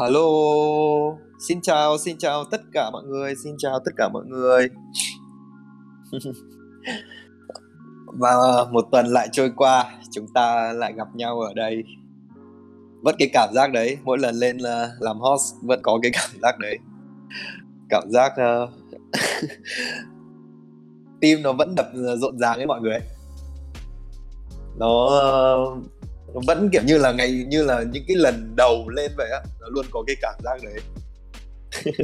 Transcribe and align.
Hello, 0.00 0.28
xin 1.38 1.60
chào, 1.60 1.98
xin 1.98 2.18
chào 2.18 2.44
tất 2.44 2.60
cả 2.72 2.90
mọi 2.90 3.04
người, 3.04 3.34
xin 3.44 3.54
chào 3.58 3.80
tất 3.84 3.90
cả 3.96 4.08
mọi 4.08 4.24
người. 4.26 4.68
Và 8.06 8.30
một 8.70 8.84
tuần 8.92 9.06
lại 9.06 9.28
trôi 9.32 9.52
qua, 9.56 9.84
chúng 10.10 10.26
ta 10.34 10.72
lại 10.72 10.92
gặp 10.92 11.08
nhau 11.14 11.40
ở 11.40 11.54
đây. 11.54 11.84
Vẫn 13.02 13.14
cái 13.18 13.28
cảm 13.32 13.50
giác 13.54 13.72
đấy, 13.72 13.98
mỗi 14.04 14.18
lần 14.18 14.34
lên 14.34 14.58
là 14.58 14.90
làm 15.00 15.18
host 15.18 15.54
vẫn 15.62 15.80
có 15.82 15.98
cái 16.02 16.10
cảm 16.14 16.30
giác 16.42 16.58
đấy. 16.58 16.78
Cảm 17.88 18.10
giác 18.10 18.32
uh... 18.32 18.70
tim 21.20 21.42
nó 21.42 21.52
vẫn 21.52 21.74
đập 21.74 21.86
ờ, 21.94 22.16
rộn 22.16 22.38
ràng 22.38 22.56
ấy 22.56 22.66
mọi 22.66 22.80
người. 22.80 22.98
Nó 24.76 25.04
uh 25.04 25.78
nó 25.78 25.97
vẫn 26.34 26.68
kiểu 26.72 26.82
như 26.86 26.98
là 26.98 27.12
ngày 27.12 27.44
như 27.48 27.64
là 27.64 27.82
những 27.92 28.04
cái 28.08 28.16
lần 28.16 28.56
đầu 28.56 28.88
lên 28.88 29.12
vậy 29.16 29.30
á 29.30 29.40
nó 29.60 29.66
luôn 29.70 29.86
có 29.90 30.04
cái 30.06 30.16
cảm 30.22 30.34
giác 30.44 30.58
đấy. 30.62 30.80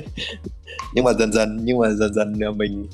Nhưng 0.95 1.05
mà 1.05 1.13
dần 1.13 1.33
dần 1.33 1.59
nhưng 1.63 1.79
mà 1.79 1.91
dần 1.91 2.15
dần 2.15 2.33
mình 2.57 2.87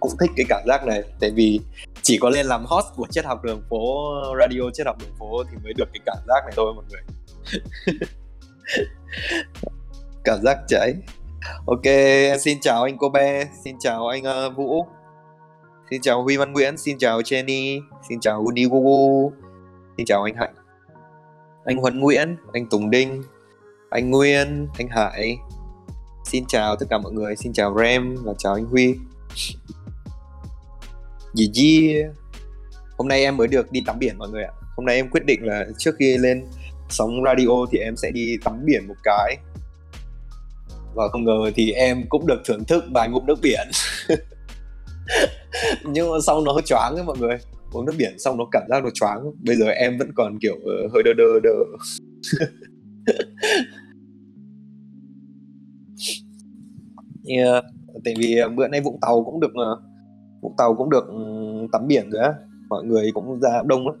cũng 0.00 0.12
thích 0.20 0.30
cái 0.36 0.46
cảm 0.48 0.62
giác 0.66 0.86
này. 0.86 1.02
Tại 1.20 1.30
vì 1.30 1.60
chỉ 2.02 2.18
có 2.18 2.30
lên 2.30 2.46
làm 2.46 2.64
host 2.66 2.86
của 2.96 3.06
triết 3.10 3.24
học 3.24 3.44
đường 3.44 3.62
phố 3.70 4.14
radio 4.40 4.70
triết 4.72 4.86
học 4.86 4.96
đường 5.00 5.14
phố 5.18 5.44
thì 5.50 5.56
mới 5.64 5.72
được 5.76 5.88
cái 5.92 6.00
cảm 6.06 6.18
giác 6.28 6.40
này 6.44 6.52
thôi 6.56 6.74
mọi 6.74 6.84
người. 6.90 7.02
Cảm 10.24 10.38
giác 10.42 10.58
cháy. 10.68 10.94
Ok 11.66 11.84
xin 12.40 12.60
chào 12.60 12.82
anh 12.82 12.98
cô 12.98 13.08
bé 13.08 13.44
xin 13.64 13.76
chào 13.80 14.08
anh 14.08 14.22
uh, 14.22 14.56
Vũ 14.56 14.86
xin 15.90 16.02
chào 16.02 16.22
Huy 16.22 16.36
Văn 16.36 16.52
Nguyễn 16.52 16.76
xin 16.76 16.98
chào 16.98 17.20
Jenny 17.20 17.80
xin 18.08 18.20
chào 18.20 18.42
Uni 18.46 18.66
xin 19.96 20.06
chào 20.06 20.22
anh 20.22 20.34
Hạnh 20.36 20.61
anh 21.64 21.76
Huấn 21.76 22.00
Nguyễn, 22.00 22.36
anh 22.52 22.66
Tùng 22.66 22.90
Đinh, 22.90 23.22
anh 23.90 24.10
Nguyên, 24.10 24.68
anh 24.78 24.88
Hải. 24.88 25.36
Xin 26.24 26.44
chào 26.48 26.76
tất 26.76 26.86
cả 26.90 26.98
mọi 26.98 27.12
người, 27.12 27.36
xin 27.36 27.52
chào 27.52 27.76
Rem 27.78 28.16
và 28.22 28.32
chào 28.38 28.54
anh 28.54 28.64
Huy. 28.64 28.94
Dì 31.34 31.50
Di, 31.54 31.96
hôm 32.98 33.08
nay 33.08 33.22
em 33.22 33.36
mới 33.36 33.48
được 33.48 33.72
đi 33.72 33.82
tắm 33.86 33.98
biển 33.98 34.18
mọi 34.18 34.28
người 34.28 34.44
ạ. 34.44 34.52
Hôm 34.76 34.86
nay 34.86 34.96
em 34.96 35.10
quyết 35.10 35.24
định 35.26 35.46
là 35.46 35.66
trước 35.78 35.94
khi 35.98 36.18
lên 36.18 36.46
sóng 36.88 37.10
radio 37.24 37.66
thì 37.72 37.78
em 37.78 37.96
sẽ 37.96 38.10
đi 38.10 38.36
tắm 38.44 38.64
biển 38.64 38.88
một 38.88 38.96
cái. 39.02 39.36
Và 40.94 41.08
không 41.08 41.24
ngờ 41.24 41.50
thì 41.54 41.72
em 41.72 42.04
cũng 42.08 42.26
được 42.26 42.42
thưởng 42.44 42.64
thức 42.64 42.84
vài 42.94 43.08
ngụm 43.08 43.26
nước 43.26 43.38
biển. 43.42 43.68
Nhưng 45.84 46.10
mà 46.10 46.16
sau 46.26 46.40
nó 46.40 46.60
choáng 46.64 46.94
ấy 46.94 47.04
mọi 47.04 47.16
người 47.18 47.38
uống 47.72 47.86
nước 47.86 47.94
biển 47.98 48.18
xong 48.18 48.38
nó 48.38 48.44
cảm 48.50 48.62
giác 48.68 48.84
nó 48.84 48.90
choáng. 48.94 49.30
Bây 49.46 49.56
giờ 49.56 49.66
em 49.66 49.98
vẫn 49.98 50.10
còn 50.14 50.38
kiểu 50.38 50.54
uh, 50.54 50.92
hơi 50.92 51.02
đơ 51.02 51.12
đơ 51.12 51.40
đơ. 51.42 51.54
Yeah. 57.24 57.64
tại 58.04 58.14
vì 58.18 58.40
bữa 58.56 58.68
nay 58.68 58.80
vũng 58.80 59.00
tàu 59.00 59.24
cũng 59.24 59.40
được 59.40 59.52
vũng 60.42 60.54
tàu 60.58 60.74
cũng 60.74 60.90
được 60.90 61.04
tắm 61.72 61.86
biển 61.86 62.10
rồi 62.10 62.22
á. 62.22 62.34
Mọi 62.68 62.84
người 62.84 63.10
cũng 63.14 63.40
ra 63.40 63.62
đông 63.66 63.86
lắm. 63.86 63.96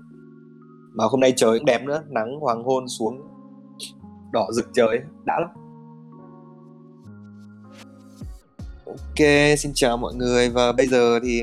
Mà 0.94 1.04
hôm 1.04 1.20
nay 1.20 1.32
trời 1.36 1.58
cũng 1.58 1.66
đẹp 1.66 1.84
nữa 1.84 2.02
nắng 2.08 2.40
hoàng 2.40 2.62
hôn 2.62 2.88
xuống 2.88 3.20
đỏ 4.32 4.48
rực 4.52 4.70
trời 4.72 5.00
đã 5.24 5.40
lắm. 5.40 5.50
Ok 8.86 9.26
xin 9.58 9.72
chào 9.74 9.96
mọi 9.96 10.14
người. 10.14 10.50
Và 10.50 10.72
bây 10.72 10.86
giờ 10.86 11.20
thì 11.22 11.42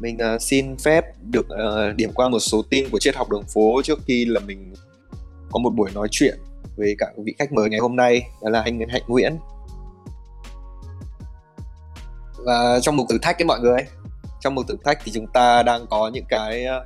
mình 0.00 0.18
uh, 0.34 0.42
xin 0.42 0.76
phép 0.76 1.04
được 1.22 1.46
uh, 1.46 1.96
điểm 1.96 2.10
qua 2.14 2.28
một 2.28 2.40
số 2.40 2.62
tin 2.70 2.90
của 2.90 2.98
triết 2.98 3.16
học 3.16 3.30
đường 3.30 3.44
phố 3.54 3.82
trước 3.84 3.98
khi 4.06 4.24
là 4.24 4.40
mình 4.40 4.74
có 5.50 5.58
một 5.58 5.70
buổi 5.70 5.90
nói 5.94 6.08
chuyện 6.10 6.38
với 6.76 6.94
cả 6.98 7.06
vị 7.24 7.34
khách 7.38 7.52
mời 7.52 7.70
ngày 7.70 7.80
hôm 7.80 7.96
nay 7.96 8.22
đó 8.42 8.50
là 8.50 8.62
anh 8.62 8.80
Hạnh 8.88 9.02
Nguyễn. 9.06 9.36
Và 12.38 12.78
trong 12.82 12.96
mục 12.96 13.06
thử 13.10 13.18
thách 13.18 13.38
ấy 13.42 13.44
mọi 13.44 13.60
người 13.60 13.78
trong 14.44 14.54
mục 14.54 14.68
thử 14.68 14.76
thách 14.84 14.98
thì 15.04 15.12
chúng 15.14 15.26
ta 15.26 15.62
đang 15.62 15.86
có 15.86 16.10
những 16.14 16.24
cái 16.28 16.64
à, 16.64 16.80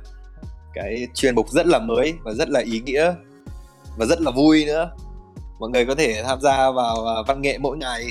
cái 0.73 1.07
chuyên 1.13 1.35
mục 1.35 1.49
rất 1.49 1.67
là 1.67 1.79
mới 1.79 2.13
và 2.23 2.33
rất 2.33 2.49
là 2.49 2.59
ý 2.59 2.79
nghĩa 2.79 3.13
và 3.97 4.05
rất 4.05 4.21
là 4.21 4.31
vui 4.31 4.65
nữa. 4.65 4.91
Mọi 5.59 5.69
người 5.69 5.85
có 5.85 5.95
thể 5.95 6.23
tham 6.23 6.41
gia 6.41 6.71
vào 6.71 7.23
văn 7.27 7.41
nghệ 7.41 7.57
mỗi 7.57 7.77
ngày. 7.77 8.05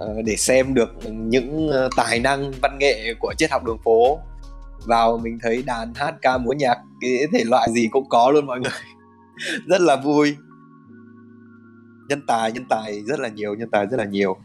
Ờ, 0.00 0.22
để 0.24 0.36
xem 0.36 0.74
được 0.74 0.90
những 1.06 1.68
ờ, 1.68 1.88
tài 1.96 2.20
năng 2.20 2.52
văn 2.62 2.78
nghệ 2.78 3.14
của 3.20 3.34
triết 3.38 3.50
học 3.50 3.64
đường 3.64 3.78
phố. 3.84 4.18
Vào 4.86 5.18
mình 5.18 5.38
thấy 5.42 5.62
đàn 5.66 5.94
hát 5.94 6.14
ca 6.22 6.38
múa 6.38 6.52
nhạc 6.52 6.78
cái 7.00 7.26
thể 7.32 7.44
loại 7.44 7.68
gì 7.72 7.88
cũng 7.90 8.08
có 8.08 8.30
luôn 8.30 8.46
mọi 8.46 8.60
người. 8.60 8.72
Rất 9.66 9.80
là 9.80 9.96
vui. 9.96 10.36
Nhân 12.08 12.22
tài 12.26 12.52
nhân 12.52 12.64
tài 12.68 13.02
rất 13.02 13.20
là 13.20 13.28
nhiều 13.28 13.54
nhân 13.54 13.70
tài 13.70 13.86
rất 13.86 13.96
là 13.96 14.04
nhiều. 14.04 14.36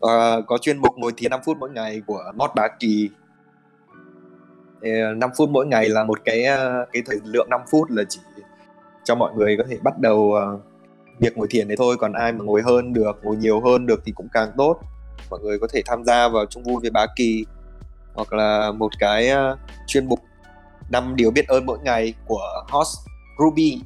À, 0.00 0.36
có 0.46 0.58
chuyên 0.58 0.78
mục 0.78 0.98
ngồi 0.98 1.12
thiền 1.16 1.30
5 1.30 1.40
phút 1.44 1.56
mỗi 1.58 1.70
ngày 1.70 2.02
của 2.06 2.32
Mót 2.36 2.50
Bá 2.56 2.68
Kỳ. 2.78 3.10
5 5.16 5.30
phút 5.36 5.50
mỗi 5.50 5.66
ngày 5.66 5.88
là 5.88 6.04
một 6.04 6.24
cái 6.24 6.44
cái 6.92 7.02
thời 7.06 7.20
lượng 7.24 7.46
5 7.50 7.60
phút 7.70 7.90
là 7.90 8.02
chỉ 8.08 8.20
cho 9.04 9.14
mọi 9.14 9.32
người 9.36 9.56
có 9.58 9.64
thể 9.68 9.78
bắt 9.82 9.98
đầu 9.98 10.34
việc 11.22 11.38
ngồi 11.38 11.46
thiền 11.50 11.68
đấy 11.68 11.76
thôi 11.76 11.96
còn 11.98 12.12
ai 12.12 12.32
mà 12.32 12.44
ngồi 12.44 12.62
hơn 12.62 12.92
được 12.92 13.20
ngồi 13.22 13.36
nhiều 13.36 13.60
hơn 13.60 13.86
được 13.86 14.02
thì 14.04 14.12
cũng 14.12 14.28
càng 14.32 14.50
tốt. 14.56 14.80
Mọi 15.30 15.40
người 15.40 15.58
có 15.58 15.66
thể 15.72 15.82
tham 15.86 16.04
gia 16.04 16.28
vào 16.28 16.46
chung 16.46 16.62
vui 16.62 16.80
với 16.80 16.90
bá 16.90 17.06
kỳ 17.16 17.46
hoặc 18.14 18.32
là 18.32 18.72
một 18.72 18.90
cái 18.98 19.30
uh, 19.32 19.58
chuyên 19.86 20.06
mục 20.06 20.20
năm 20.90 21.16
điều 21.16 21.30
biết 21.30 21.48
ơn 21.48 21.66
mỗi 21.66 21.78
ngày 21.84 22.14
của 22.26 22.64
host 22.68 22.98
Ruby. 23.38 23.80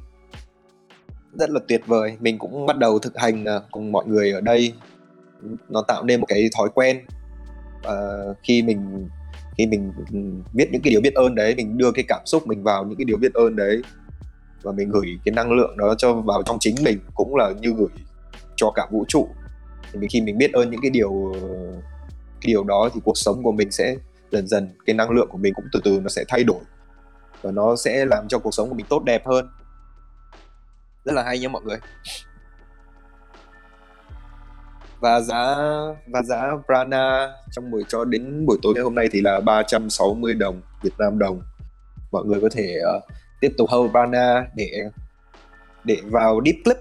Rất 1.33 1.49
là 1.49 1.59
tuyệt 1.67 1.81
vời. 1.87 2.17
Mình 2.19 2.37
cũng 2.37 2.65
bắt 2.65 2.77
đầu 2.77 2.99
thực 2.99 3.17
hành 3.17 3.43
uh, 3.43 3.63
cùng 3.71 3.91
mọi 3.91 4.05
người 4.05 4.31
ở 4.31 4.41
đây. 4.41 4.73
Nó 5.69 5.81
tạo 5.81 6.03
nên 6.03 6.19
một 6.19 6.25
cái 6.29 6.49
thói 6.57 6.69
quen. 6.73 7.05
Uh, 7.87 8.37
khi 8.43 8.61
mình 8.61 9.09
khi 9.57 9.65
mình 9.65 9.91
ừ, 10.13 10.19
viết 10.53 10.69
những 10.71 10.81
cái 10.81 10.91
điều 10.91 11.01
biết 11.01 11.13
ơn 11.13 11.35
đấy 11.35 11.55
mình 11.55 11.77
đưa 11.77 11.91
cái 11.91 12.05
cảm 12.07 12.21
xúc 12.25 12.47
mình 12.47 12.63
vào 12.63 12.85
những 12.85 12.97
cái 12.97 13.05
điều 13.05 13.17
biết 13.17 13.33
ơn 13.33 13.55
đấy 13.55 13.81
và 14.67 14.73
mình 14.73 14.89
gửi 14.89 15.19
cái 15.25 15.33
năng 15.33 15.51
lượng 15.51 15.77
đó 15.77 15.95
cho 15.97 16.13
vào 16.13 16.43
trong 16.43 16.57
chính 16.59 16.75
mình 16.83 16.99
cũng 17.15 17.35
là 17.35 17.51
như 17.59 17.73
gửi 17.77 17.87
cho 18.55 18.71
cả 18.75 18.87
vũ 18.91 19.05
trụ. 19.07 19.27
Thì 19.91 19.99
mình 19.99 20.09
khi 20.09 20.21
mình 20.21 20.37
biết 20.37 20.53
ơn 20.53 20.71
những 20.71 20.81
cái 20.81 20.91
điều 20.91 21.33
cái 22.41 22.47
điều 22.47 22.63
đó 22.63 22.89
thì 22.93 23.01
cuộc 23.03 23.17
sống 23.17 23.43
của 23.43 23.51
mình 23.51 23.71
sẽ 23.71 23.95
dần 24.31 24.47
dần 24.47 24.69
cái 24.85 24.93
năng 24.93 25.09
lượng 25.09 25.27
của 25.29 25.37
mình 25.37 25.53
cũng 25.53 25.65
từ 25.73 25.79
từ 25.83 25.99
nó 25.99 26.09
sẽ 26.09 26.23
thay 26.27 26.43
đổi 26.43 26.59
và 27.41 27.51
nó 27.51 27.75
sẽ 27.75 28.05
làm 28.05 28.27
cho 28.27 28.39
cuộc 28.39 28.53
sống 28.53 28.69
của 28.69 28.75
mình 28.75 28.85
tốt 28.89 29.03
đẹp 29.03 29.25
hơn. 29.25 29.49
Rất 31.05 31.13
là 31.13 31.23
hay 31.23 31.39
nha 31.39 31.47
mọi 31.47 31.61
người. 31.61 31.77
Và 34.99 35.19
giá 35.19 35.55
và 36.07 36.21
giá 36.21 36.51
Prana 36.65 37.33
trong 37.51 37.71
buổi 37.71 37.83
cho 37.87 38.05
đến 38.05 38.45
buổi 38.45 38.57
tối 38.61 38.73
ngày 38.75 38.83
hôm 38.83 38.95
nay 38.95 39.09
thì 39.11 39.21
là 39.21 39.39
360 39.39 40.33
đồng 40.33 40.61
Việt 40.83 40.93
Nam 40.99 41.19
đồng. 41.19 41.41
Mọi 42.11 42.25
người 42.25 42.41
có 42.41 42.49
thể 42.51 42.79
uh, 42.97 43.03
tiếp 43.39 43.53
tục 43.57 43.69
Havana 43.71 44.47
để 44.55 44.83
để 45.83 45.97
vào 46.05 46.41
Deep 46.45 46.55
Clip. 46.63 46.77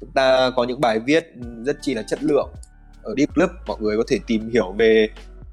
Chúng 0.00 0.10
ta 0.10 0.50
có 0.56 0.64
những 0.64 0.80
bài 0.80 0.98
viết 0.98 1.32
rất 1.64 1.76
chi 1.80 1.94
là 1.94 2.02
chất 2.02 2.22
lượng 2.22 2.48
ở 3.02 3.14
Deep 3.18 3.34
Clip. 3.34 3.50
Mọi 3.66 3.76
người 3.80 3.96
có 3.96 4.02
thể 4.08 4.18
tìm 4.26 4.50
hiểu 4.50 4.72
về 4.72 5.08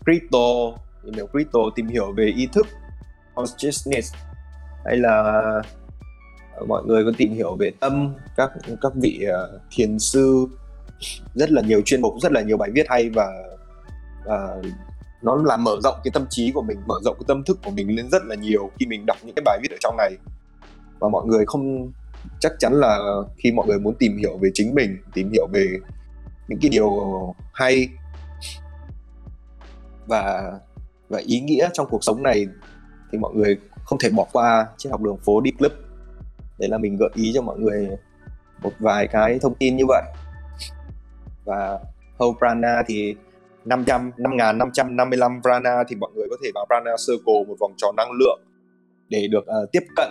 crypto 0.05 0.77
tìm 1.03 1.13
hiểu 1.13 1.27
crypto 1.27 1.59
tìm 1.75 1.87
hiểu 1.87 2.11
về 2.11 2.25
ý 2.25 2.47
thức 2.53 2.67
consciousness 3.35 4.13
hay 4.85 4.97
là 4.97 5.41
ờ, 6.55 6.65
mọi 6.67 6.83
người 6.85 7.05
có 7.05 7.11
tìm 7.17 7.33
hiểu 7.33 7.55
về 7.55 7.71
tâm 7.79 8.15
các 8.37 8.51
các 8.81 8.91
vị 8.95 9.25
uh, 9.27 9.61
thiền 9.71 9.99
sư. 9.99 10.47
Rất 11.33 11.51
là 11.51 11.61
nhiều 11.61 11.81
chuyên 11.85 12.01
mục 12.01 12.13
rất 12.21 12.31
là 12.31 12.41
nhiều 12.41 12.57
bài 12.57 12.69
viết 12.73 12.85
hay 12.89 13.09
và 13.09 13.27
và 14.25 14.55
nó 15.27 15.35
làm 15.45 15.63
mở 15.63 15.77
rộng 15.83 15.95
cái 16.03 16.11
tâm 16.13 16.25
trí 16.29 16.51
của 16.51 16.61
mình, 16.61 16.77
mở 16.87 16.95
rộng 17.03 17.15
cái 17.19 17.25
tâm 17.27 17.43
thức 17.43 17.59
của 17.65 17.71
mình 17.71 17.95
lên 17.95 18.09
rất 18.09 18.23
là 18.25 18.35
nhiều 18.35 18.71
khi 18.79 18.85
mình 18.85 19.05
đọc 19.05 19.17
những 19.23 19.35
cái 19.35 19.43
bài 19.45 19.59
viết 19.61 19.71
ở 19.71 19.77
trong 19.79 19.97
này. 19.97 20.11
Và 20.99 21.09
mọi 21.09 21.25
người 21.25 21.45
không, 21.45 21.91
chắc 22.39 22.51
chắn 22.59 22.73
là 22.73 22.99
khi 23.37 23.51
mọi 23.51 23.67
người 23.67 23.79
muốn 23.79 23.95
tìm 23.99 24.17
hiểu 24.17 24.37
về 24.37 24.49
chính 24.53 24.75
mình, 24.75 24.97
tìm 25.13 25.29
hiểu 25.31 25.47
về 25.53 25.67
những 26.47 26.59
cái 26.61 26.69
điều 26.69 26.91
hay 27.53 27.89
và 30.07 30.53
và 31.09 31.19
ý 31.25 31.39
nghĩa 31.39 31.69
trong 31.73 31.87
cuộc 31.89 32.03
sống 32.03 32.23
này 32.23 32.47
thì 33.11 33.17
mọi 33.17 33.33
người 33.33 33.57
không 33.85 33.99
thể 33.99 34.09
bỏ 34.09 34.25
qua 34.31 34.67
triết 34.77 34.91
học 34.91 35.01
đường 35.01 35.17
phố 35.25 35.41
Deep 35.43 35.57
Club 35.59 35.71
đấy 36.59 36.69
là 36.69 36.77
mình 36.77 36.97
gợi 36.97 37.09
ý 37.13 37.31
cho 37.33 37.41
mọi 37.41 37.59
người 37.59 37.87
một 38.61 38.71
vài 38.79 39.07
cái 39.07 39.39
thông 39.41 39.55
tin 39.55 39.77
như 39.77 39.83
vậy. 39.87 40.03
Và 41.45 41.79
Hope 42.17 42.37
Prana 42.39 42.83
thì 42.87 43.15
500 43.67 44.11
5555 44.17 45.41
Prana 45.41 45.83
thì 45.87 45.95
mọi 45.95 46.11
người 46.15 46.27
có 46.29 46.35
thể 46.43 46.51
vào 46.55 46.65
Prana 46.65 46.91
Circle 47.07 47.43
một 47.47 47.55
vòng 47.59 47.73
tròn 47.77 47.95
năng 47.95 48.11
lượng 48.19 48.39
để 49.09 49.27
được 49.27 49.45
uh, 49.63 49.71
tiếp 49.71 49.83
cận 49.95 50.09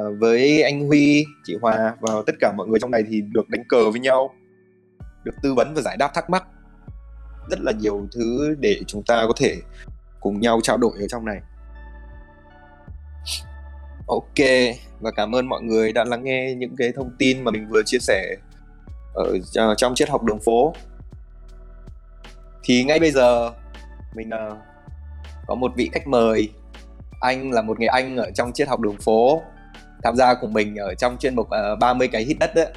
uh, 0.00 0.20
với 0.20 0.62
anh 0.62 0.86
Huy, 0.86 1.24
chị 1.44 1.56
Hòa 1.62 1.94
và 2.00 2.12
tất 2.26 2.32
cả 2.40 2.52
mọi 2.56 2.68
người 2.68 2.80
trong 2.80 2.90
này 2.90 3.02
thì 3.08 3.20
được 3.32 3.48
đánh 3.48 3.64
cờ 3.68 3.90
với 3.90 4.00
nhau, 4.00 4.34
được 5.24 5.34
tư 5.42 5.54
vấn 5.54 5.74
và 5.74 5.82
giải 5.82 5.96
đáp 5.96 6.10
thắc 6.14 6.30
mắc 6.30 6.44
rất 7.50 7.60
là 7.60 7.72
nhiều 7.72 8.06
thứ 8.12 8.54
để 8.60 8.80
chúng 8.86 9.02
ta 9.02 9.24
có 9.26 9.32
thể 9.36 9.56
cùng 10.20 10.40
nhau 10.40 10.60
trao 10.62 10.76
đổi 10.76 10.92
ở 11.00 11.06
trong 11.08 11.24
này 11.24 11.40
Ok 14.08 14.46
và 15.00 15.10
cảm 15.10 15.34
ơn 15.34 15.48
mọi 15.48 15.62
người 15.62 15.92
đã 15.92 16.04
lắng 16.04 16.24
nghe 16.24 16.54
những 16.54 16.76
cái 16.76 16.92
thông 16.92 17.10
tin 17.18 17.44
mà 17.44 17.50
mình 17.50 17.68
vừa 17.70 17.82
chia 17.86 17.98
sẻ 17.98 18.36
ở 19.14 19.38
ờ, 19.54 19.74
trong 19.74 19.94
triết 19.94 20.08
học 20.08 20.24
đường 20.24 20.40
phố. 20.40 20.74
Thì 22.68 22.84
ngay 22.84 23.00
bây 23.00 23.10
giờ 23.10 23.52
mình 24.14 24.30
uh, 24.50 24.58
có 25.46 25.54
một 25.54 25.72
vị 25.76 25.90
khách 25.92 26.06
mời. 26.06 26.48
Anh 27.20 27.50
là 27.50 27.62
một 27.62 27.78
người 27.78 27.88
anh 27.88 28.16
ở 28.16 28.30
trong 28.34 28.52
triết 28.52 28.68
học 28.68 28.80
đường 28.80 28.96
phố 28.96 29.42
tham 30.02 30.16
gia 30.16 30.34
cùng 30.34 30.52
mình 30.52 30.76
ở 30.76 30.94
trong 30.94 31.16
chuyên 31.18 31.36
mục 31.36 31.50
ờ, 31.50 31.72
uh, 31.72 31.78
30 31.78 32.08
cái 32.08 32.24
hit 32.24 32.38
đất 32.38 32.54
đấy. 32.54 32.72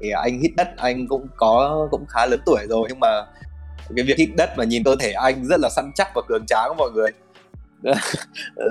Thì 0.00 0.10
anh 0.10 0.40
hít 0.40 0.52
đất 0.56 0.68
anh 0.76 1.06
cũng 1.08 1.26
có 1.36 1.88
cũng 1.90 2.06
khá 2.08 2.26
lớn 2.26 2.40
tuổi 2.46 2.66
rồi 2.68 2.86
nhưng 2.88 3.00
mà 3.00 3.08
cái 3.96 4.04
việc 4.04 4.18
hít 4.18 4.28
đất 4.36 4.50
mà 4.56 4.64
nhìn 4.64 4.84
cơ 4.84 4.96
thể 5.00 5.12
anh 5.12 5.44
rất 5.44 5.60
là 5.60 5.68
săn 5.68 5.92
chắc 5.94 6.08
và 6.14 6.22
cường 6.28 6.46
tráng 6.46 6.76
mọi 6.76 6.90
người. 6.94 7.10
Ờ, 8.56 8.66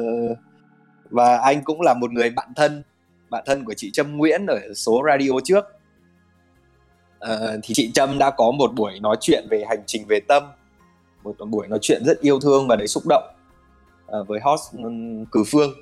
và 1.09 1.37
anh 1.37 1.63
cũng 1.63 1.81
là 1.81 1.93
một 1.93 2.11
người 2.11 2.29
bạn 2.29 2.47
thân 2.55 2.83
bạn 3.29 3.43
thân 3.45 3.65
của 3.65 3.73
chị 3.73 3.91
Trâm 3.93 4.17
Nguyễn 4.17 4.45
ở 4.45 4.59
số 4.75 5.03
radio 5.07 5.31
trước 5.43 5.80
uh, 7.25 7.59
thì 7.63 7.73
chị 7.73 7.91
Trâm 7.93 8.17
đã 8.17 8.29
có 8.29 8.51
một 8.51 8.73
buổi 8.75 8.99
nói 8.99 9.17
chuyện 9.21 9.47
về 9.49 9.63
hành 9.69 9.83
trình 9.85 10.05
về 10.07 10.19
tâm 10.27 10.43
một 11.23 11.35
buổi 11.49 11.67
nói 11.67 11.79
chuyện 11.81 12.01
rất 12.05 12.19
yêu 12.21 12.39
thương 12.39 12.67
và 12.67 12.75
đầy 12.75 12.87
xúc 12.87 13.03
động 13.09 13.23
uh, 14.19 14.27
với 14.27 14.39
host 14.43 14.73
ừ, 14.77 14.89
Cử 15.31 15.43
Phương. 15.51 15.73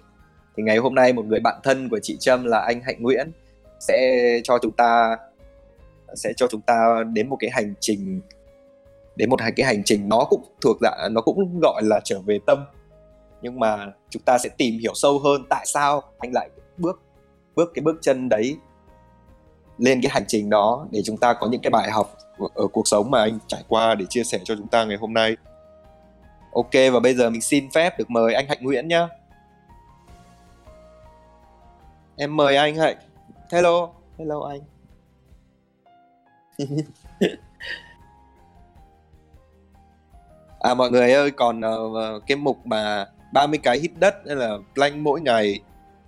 Thì 0.58 0.64
ngày 0.64 0.78
hôm 0.78 0.96
nay 0.96 1.14
một 1.14 1.26
người 1.26 1.40
bạn 1.40 1.60
thân 1.64 1.90
của 1.90 2.00
chị 2.04 2.18
Trâm 2.20 2.46
là 2.46 2.60
anh 2.60 2.82
Hạnh 2.82 2.96
Nguyễn 3.00 3.32
sẽ 3.80 4.24
cho 4.44 4.60
chúng 4.62 4.72
ta 4.72 5.18
sẽ 6.16 6.34
cho 6.38 6.48
chúng 6.48 6.62
ta 6.62 7.04
đến 7.14 7.30
một 7.30 7.38
cái 7.40 7.50
hành 7.54 7.74
trình 7.80 8.22
đến 9.16 9.30
một 9.30 9.40
cái 9.56 9.66
hành 9.66 9.84
trình 9.84 10.10
nó 10.10 10.26
cũng 10.30 10.44
thuộc 10.62 10.78
dạng 10.82 11.14
nó 11.14 11.22
cũng 11.22 11.60
gọi 11.62 11.82
là 11.84 12.00
trở 12.04 12.20
về 12.26 12.40
tâm. 12.46 12.66
Nhưng 13.42 13.60
mà 13.60 13.92
chúng 14.10 14.22
ta 14.22 14.38
sẽ 14.38 14.50
tìm 14.58 14.78
hiểu 14.80 14.94
sâu 14.96 15.20
hơn 15.20 15.44
tại 15.50 15.66
sao 15.66 16.02
anh 16.18 16.32
lại 16.34 16.50
bước 16.78 17.02
bước 17.56 17.72
cái 17.74 17.82
bước 17.82 17.98
chân 18.02 18.30
đấy 18.30 18.58
lên 19.80 20.02
cái 20.02 20.12
hành 20.14 20.24
trình 20.28 20.50
đó 20.50 20.88
để 20.92 21.02
chúng 21.06 21.18
ta 21.18 21.34
có 21.34 21.48
những 21.48 21.62
cái 21.62 21.72
bài 21.72 21.92
học 21.92 22.18
ở 22.54 22.68
cuộc 22.68 22.88
sống 22.88 23.12
mà 23.12 23.20
anh 23.20 23.40
trải 23.48 23.64
qua 23.68 23.96
để 23.96 24.06
chia 24.10 24.24
sẻ 24.24 24.40
cho 24.44 24.56
chúng 24.56 24.68
ta 24.68 24.86
ngày 24.86 24.98
hôm 24.98 25.14
nay. 25.14 25.38
Ok 26.54 26.74
và 26.94 27.00
bây 27.00 27.14
giờ 27.14 27.30
mình 27.30 27.42
xin 27.42 27.72
phép 27.72 28.00
được 28.00 28.10
mời 28.10 28.34
anh 28.34 28.48
hạnh 28.48 28.58
nguyễn 28.62 28.88
nhá. 28.88 29.08
Em 32.18 32.38
mời 32.38 32.56
anh 32.56 32.76
hạnh. 32.76 32.98
Hello 33.52 33.90
hello 34.18 34.50
anh. 34.50 34.62
À 40.60 40.74
mọi 40.74 40.92
người 40.92 41.14
ơi 41.14 41.32
còn 41.32 41.60
uh, 41.60 42.24
cái 42.28 42.38
mục 42.38 42.66
mà 42.66 43.06
30 43.34 43.60
cái 43.64 43.80
hít 43.80 43.92
đất 44.00 44.16
hay 44.28 44.36
là 44.36 44.58
plank 44.76 44.96
mỗi 44.96 45.22
ngày 45.22 45.60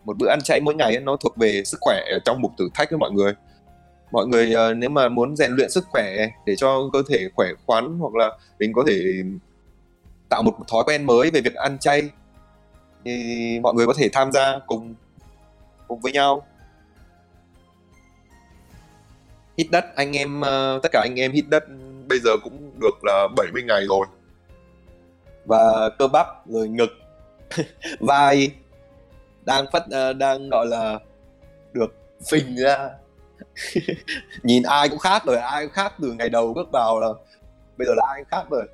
một 0.06 0.18
bữa 0.18 0.30
ăn 0.30 0.42
chay 0.44 0.62
mỗi 0.62 0.76
ngày 0.76 1.00
nó 1.00 1.16
thuộc 1.16 1.38
về 1.38 1.64
sức 1.66 1.78
khỏe 1.82 2.04
ở 2.12 2.20
trong 2.26 2.42
mục 2.42 2.52
thử 2.58 2.70
thách 2.74 2.90
với 2.90 3.00
mọi 3.00 3.12
người 3.12 3.34
mọi 4.12 4.28
người 4.28 4.54
uh, 4.56 4.78
nếu 4.78 4.90
mà 4.90 5.10
muốn 5.10 5.36
rèn 5.36 5.52
luyện 5.52 5.70
sức 5.70 5.86
khỏe 5.90 6.28
để 6.46 6.56
cho 6.56 6.90
cơ 6.94 7.04
thể 7.10 7.30
khỏe 7.36 7.48
khoắn 7.66 8.00
hoặc 8.00 8.16
là 8.16 8.38
mình 8.60 8.74
có 8.74 8.84
thể 8.88 9.24
tạo 10.30 10.44
một 10.44 10.54
thói 10.68 10.84
quen 10.86 11.06
mới 11.06 11.32
về 11.32 11.42
việc 11.42 11.56
ăn 11.56 11.78
chay 11.80 12.10
thì 13.06 13.60
mọi 13.64 13.74
người 13.74 13.88
có 13.88 13.94
thể 13.98 14.10
tham 14.14 14.32
gia 14.32 14.60
cùng 14.68 14.96
cùng 15.88 16.00
với 16.00 16.12
nhau. 16.12 16.48
Hít 19.58 19.68
đất 19.72 19.86
anh 19.96 20.18
em 20.18 20.40
uh, 20.40 20.84
tất 20.84 20.90
cả 20.92 21.02
anh 21.04 21.20
em 21.20 21.32
hít 21.32 21.46
đất 21.50 21.64
bây 22.10 22.20
giờ 22.20 22.32
cũng 22.44 22.72
được 22.80 23.04
là 23.04 23.28
70 23.38 23.64
ngày 23.64 23.86
rồi. 23.90 24.06
Và 25.46 25.90
cơ 26.00 26.08
bắp 26.08 26.28
rồi 26.48 26.68
ngực 26.68 26.90
vai 28.00 28.52
đang 29.46 29.66
phát 29.72 29.84
uh, 29.86 29.92
ờ, 29.92 30.14
đang 30.14 30.50
gọi 30.50 30.66
là 30.66 31.00
được 31.74 31.96
phình 32.32 32.56
ra. 32.56 32.90
nhìn 34.44 34.64
ai 34.64 34.90
cũng 34.90 35.00
khác 35.00 35.24
rồi 35.26 35.38
ai 35.38 35.66
cũng 35.66 35.74
khác 35.74 35.94
từ 36.02 36.14
ngày 36.14 36.30
đầu 36.30 36.54
bước 36.54 36.70
vào 36.72 37.00
là 37.00 37.08
bây 37.78 37.88
giờ 37.88 37.94
là 37.96 38.04
ai 38.10 38.24
cũng 38.24 38.30
khác 38.32 38.44
rồi. 38.50 38.68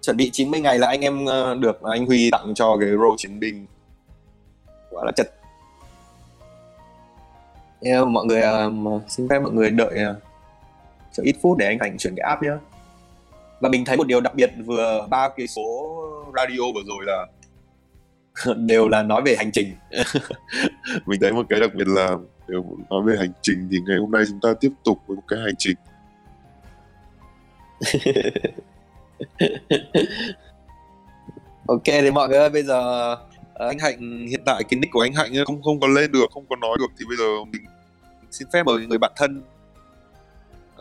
Chuẩn 0.00 0.16
bị 0.16 0.30
90 0.30 0.60
ngày 0.60 0.78
là 0.78 0.88
anh 0.88 1.00
em 1.00 1.26
ờ, 1.26 1.54
được 1.54 1.82
anh 1.82 2.06
Huy 2.06 2.30
tặng 2.30 2.52
cho 2.54 2.76
cái 2.80 2.88
role 2.90 3.14
chiến 3.16 3.40
binh. 3.40 3.66
Quả 4.90 5.04
là 5.04 5.12
chật. 5.16 5.26
Yeah, 7.80 7.98
ờ, 7.98 8.04
mọi 8.04 8.24
người 8.24 8.42
um, 8.42 9.00
xin 9.08 9.28
phép 9.28 9.38
mọi 9.38 9.52
người 9.52 9.70
đợi 9.70 9.98
uh, 10.10 10.16
cho 11.12 11.22
ít 11.22 11.36
phút 11.42 11.58
để 11.58 11.66
anh 11.66 11.78
Thành 11.78 11.98
chuyển 11.98 12.14
cái 12.16 12.28
app 12.28 12.42
nhé 12.42 12.56
và 13.60 13.68
mình 13.68 13.84
thấy 13.84 13.96
một 13.96 14.06
điều 14.06 14.20
đặc 14.20 14.34
biệt 14.34 14.50
vừa 14.66 15.06
ba 15.10 15.28
cái 15.28 15.46
số 15.46 15.96
radio 16.36 16.62
vừa 16.74 16.82
rồi 16.86 17.04
là 17.06 17.26
đều 18.56 18.88
là 18.88 19.02
nói 19.02 19.22
về 19.24 19.34
hành 19.38 19.52
trình. 19.52 19.74
Mình 21.06 21.20
thấy 21.20 21.32
một 21.32 21.46
cái 21.48 21.60
đặc 21.60 21.70
biệt 21.74 21.88
là 21.88 22.16
đều 22.48 22.64
nói 22.90 23.02
về 23.02 23.16
hành 23.18 23.32
trình 23.42 23.68
thì 23.70 23.78
ngày 23.86 23.98
hôm 23.98 24.10
nay 24.10 24.24
chúng 24.28 24.40
ta 24.40 24.48
tiếp 24.60 24.70
tục 24.84 24.98
với 25.06 25.16
một 25.16 25.22
cái 25.28 25.40
hành 25.40 25.54
trình. 25.58 25.76
Ok 31.66 31.82
thì 31.84 32.10
mọi 32.10 32.28
người 32.28 32.38
ơi 32.38 32.50
bây 32.50 32.62
giờ 32.62 33.10
ờ, 33.54 33.68
anh 33.68 33.78
hạnh 33.78 34.26
hiện 34.26 34.40
tại 34.46 34.64
cái 34.68 34.80
nick 34.80 34.92
của 34.92 35.00
anh 35.00 35.12
hạnh 35.12 35.32
không 35.46 35.62
không 35.62 35.80
có 35.80 35.86
lên 35.86 36.12
được 36.12 36.26
không 36.34 36.44
có 36.50 36.56
nói 36.56 36.76
được 36.78 36.86
thì 36.98 37.04
bây 37.08 37.16
giờ 37.16 37.44
mình 37.52 37.62
xin 38.30 38.48
phép 38.52 38.66
mời 38.66 38.86
người 38.86 38.98
bạn 38.98 39.12
thân 39.16 39.42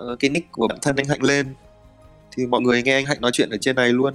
uh, 0.02 0.20
cái 0.20 0.30
nick 0.30 0.52
của 0.52 0.68
bạn 0.68 0.78
thân 0.82 0.96
anh 0.96 1.06
hạnh 1.06 1.24
lên. 1.24 1.54
Thì 2.32 2.46
mọi 2.46 2.62
người 2.62 2.84
nghe 2.84 2.94
anh 2.94 3.06
hạnh 3.06 3.22
nói 3.22 3.32
chuyện 3.34 3.50
ở 3.50 3.58
trên 3.62 3.76
này 3.76 3.90
luôn. 3.90 4.14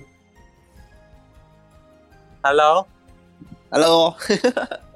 Hello. 3.73 4.15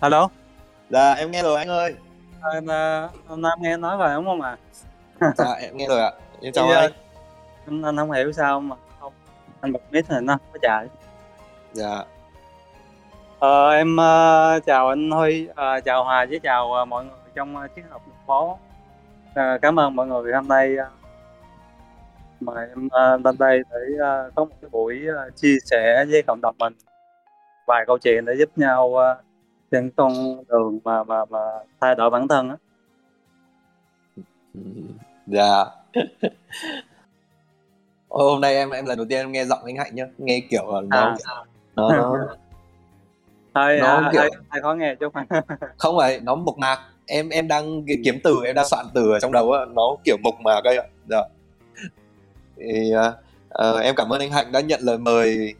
alo 0.00 0.16
Hello. 0.16 0.28
dạ 0.90 1.14
em 1.14 1.30
nghe 1.30 1.42
rồi 1.42 1.56
anh 1.56 1.68
ơi 1.68 1.94
Em 2.54 2.64
uh, 2.64 3.38
Nam 3.38 3.58
nghe 3.60 3.76
nói 3.76 3.96
rồi 3.96 4.14
đúng 4.14 4.24
không 4.24 4.40
ạ? 4.40 4.56
dạ 5.36 5.52
em 5.60 5.76
nghe 5.76 5.86
rồi 5.88 6.00
ạ 6.00 6.12
em 6.40 6.52
chào 6.52 6.66
Thì, 6.66 6.74
anh 6.74 6.92
anh, 7.66 7.82
anh 7.82 7.96
không 7.96 8.10
hiểu 8.10 8.32
sao 8.32 8.60
mà 8.60 8.76
không 9.00 9.12
anh 9.60 9.72
bật 9.72 9.80
mic 9.90 10.10
này 10.10 10.20
nó 10.20 10.38
có 10.52 10.58
chạy. 10.62 10.86
dạ 11.72 12.04
Ờ, 13.38 13.70
em 13.70 13.96
uh, 13.96 14.66
chào 14.66 14.88
anh 14.88 15.10
Huy, 15.10 15.48
uh, 15.50 15.84
chào 15.84 16.04
Hòa 16.04 16.26
với 16.30 16.40
chào 16.42 16.70
uh, 16.82 16.88
mọi 16.88 17.04
người 17.04 17.18
trong 17.34 17.56
uh, 17.56 17.74
chiếc 17.76 17.82
học 17.90 18.02
phố. 18.26 18.58
Uh, 19.30 19.62
cảm 19.62 19.78
ơn 19.78 19.96
mọi 19.96 20.06
người 20.06 20.32
hôm 20.32 20.48
nay 20.48 20.76
uh, 20.80 20.92
mời 22.40 22.68
em 22.68 22.86
uh, 22.86 23.24
lên 23.24 23.36
đây 23.38 23.62
để 23.70 23.78
uh, 23.94 24.34
có 24.34 24.44
một 24.44 24.54
cái 24.60 24.70
buổi 24.70 25.06
uh, 25.08 25.36
chia 25.36 25.56
sẻ 25.64 26.04
với 26.10 26.22
cộng 26.26 26.40
đồng 26.40 26.54
mình 26.58 26.72
vài 27.66 27.84
câu 27.86 27.98
chuyện 27.98 28.24
để 28.24 28.34
giúp 28.38 28.48
nhau 28.56 28.86
uh, 28.86 29.29
trên 29.70 29.90
con 29.96 30.12
đường 30.48 30.78
mà 30.84 31.04
mà 31.04 31.24
mà 31.24 31.38
thay 31.80 31.94
đổi 31.94 32.10
bản 32.10 32.28
thân 32.28 32.48
á. 32.48 32.56
dạ. 35.26 35.64
Ôi, 38.08 38.30
hôm 38.32 38.40
nay 38.40 38.54
em 38.54 38.70
em 38.70 38.86
lần 38.86 38.96
đầu 38.98 39.06
tiên 39.08 39.18
em 39.18 39.32
nghe 39.32 39.44
giọng 39.44 39.64
anh 39.64 39.76
hạnh 39.76 39.94
nhá. 39.94 40.04
Nghe 40.18 40.40
kiểu 40.50 40.72
là 40.74 40.80
nó 40.80 40.96
À, 40.98 41.16
nó, 41.76 41.88
nó 41.96 42.16
hơi 43.54 43.78
Nó 43.80 43.96
uh, 44.06 44.12
kiểu- 44.12 44.20
hơi, 44.20 44.30
hơi 44.48 44.62
khó 44.62 44.74
nghe 44.74 44.94
chút. 44.94 45.12
không 45.78 45.96
phải 45.98 46.20
nó 46.20 46.34
mộc 46.34 46.58
mạc. 46.58 46.78
Em 47.06 47.28
em 47.28 47.48
đang 47.48 47.82
ki- 47.86 48.02
kiếm 48.04 48.18
từ 48.24 48.36
em 48.44 48.54
đang 48.54 48.66
soạn 48.68 48.86
từ 48.94 49.10
ở 49.12 49.18
trong 49.20 49.32
đầu 49.32 49.52
á. 49.52 49.64
Nó 49.74 49.96
kiểu 50.04 50.16
mộc 50.22 50.34
mạc 50.40 50.60
đây 50.64 50.76
ạ. 50.76 50.84
Dạ. 51.10 51.22
Thì 52.56 52.92
ờ, 53.48 53.78
em 53.80 53.94
cảm 53.94 54.12
ơn 54.12 54.20
anh 54.20 54.30
hạnh 54.30 54.52
đã 54.52 54.60
nhận 54.60 54.80
lời 54.82 54.98
mời 54.98 55.54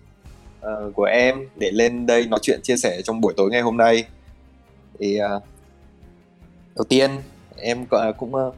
uh, 0.60 0.94
của 0.94 1.04
em 1.04 1.48
để 1.56 1.70
lên 1.70 2.06
đây 2.06 2.26
nói 2.26 2.40
chuyện 2.42 2.60
chia 2.62 2.76
sẻ 2.76 3.02
trong 3.04 3.20
buổi 3.20 3.34
tối 3.36 3.50
ngày 3.50 3.60
hôm 3.60 3.76
nay. 3.76 4.04
Thì 4.98 5.18
uh, 5.36 5.42
đầu 6.76 6.84
tiên 6.88 7.10
em 7.56 7.86
ờ, 7.90 8.12
cũng 8.12 8.34
uh, 8.34 8.54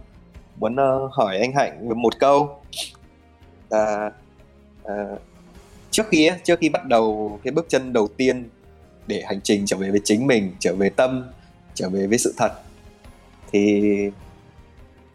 muốn 0.61 0.73
uh, 0.75 1.13
hỏi 1.13 1.39
anh 1.39 1.53
hạnh 1.53 2.03
một 2.03 2.19
câu. 2.19 2.61
Là 3.71 4.11
uh, 4.85 5.21
trước 5.91 6.07
khi 6.11 6.31
trước 6.45 6.59
khi 6.61 6.69
bắt 6.69 6.85
đầu 6.87 7.39
cái 7.45 7.53
bước 7.53 7.67
chân 7.69 7.93
đầu 7.93 8.09
tiên 8.17 8.49
để 9.07 9.23
hành 9.27 9.41
trình 9.41 9.67
trở 9.67 9.77
về 9.77 9.91
với 9.91 10.01
chính 10.05 10.27
mình 10.27 10.53
trở 10.59 10.75
về 10.75 10.91
tâm 10.91 11.31
trở 11.75 11.89
về 11.89 12.07
với 12.07 12.19
sự 12.19 12.35
thật 12.37 12.53
thì 13.53 13.83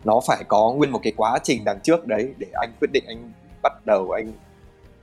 nó 0.03 0.21
phải 0.27 0.43
có 0.47 0.73
nguyên 0.73 0.91
một 0.91 0.99
cái 1.03 1.13
quá 1.17 1.39
trình 1.43 1.63
đằng 1.63 1.79
trước 1.83 2.07
đấy 2.07 2.33
để 2.37 2.47
anh 2.53 2.69
quyết 2.79 2.89
định 2.93 3.03
anh 3.07 3.31
bắt 3.63 3.73
đầu 3.85 4.11
anh 4.11 4.31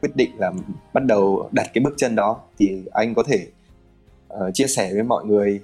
quyết 0.05 0.17
định 0.17 0.31
là 0.39 0.53
bắt 0.93 1.05
đầu 1.05 1.49
đặt 1.53 1.67
cái 1.75 1.85
bước 1.85 1.95
chân 1.97 2.15
đó 2.15 2.41
thì 2.59 2.83
anh 2.93 3.15
có 3.15 3.23
thể 3.23 3.47
uh, 4.35 4.55
chia 4.55 4.67
sẻ 4.67 4.91
với 4.93 5.03
mọi 5.03 5.25
người 5.25 5.61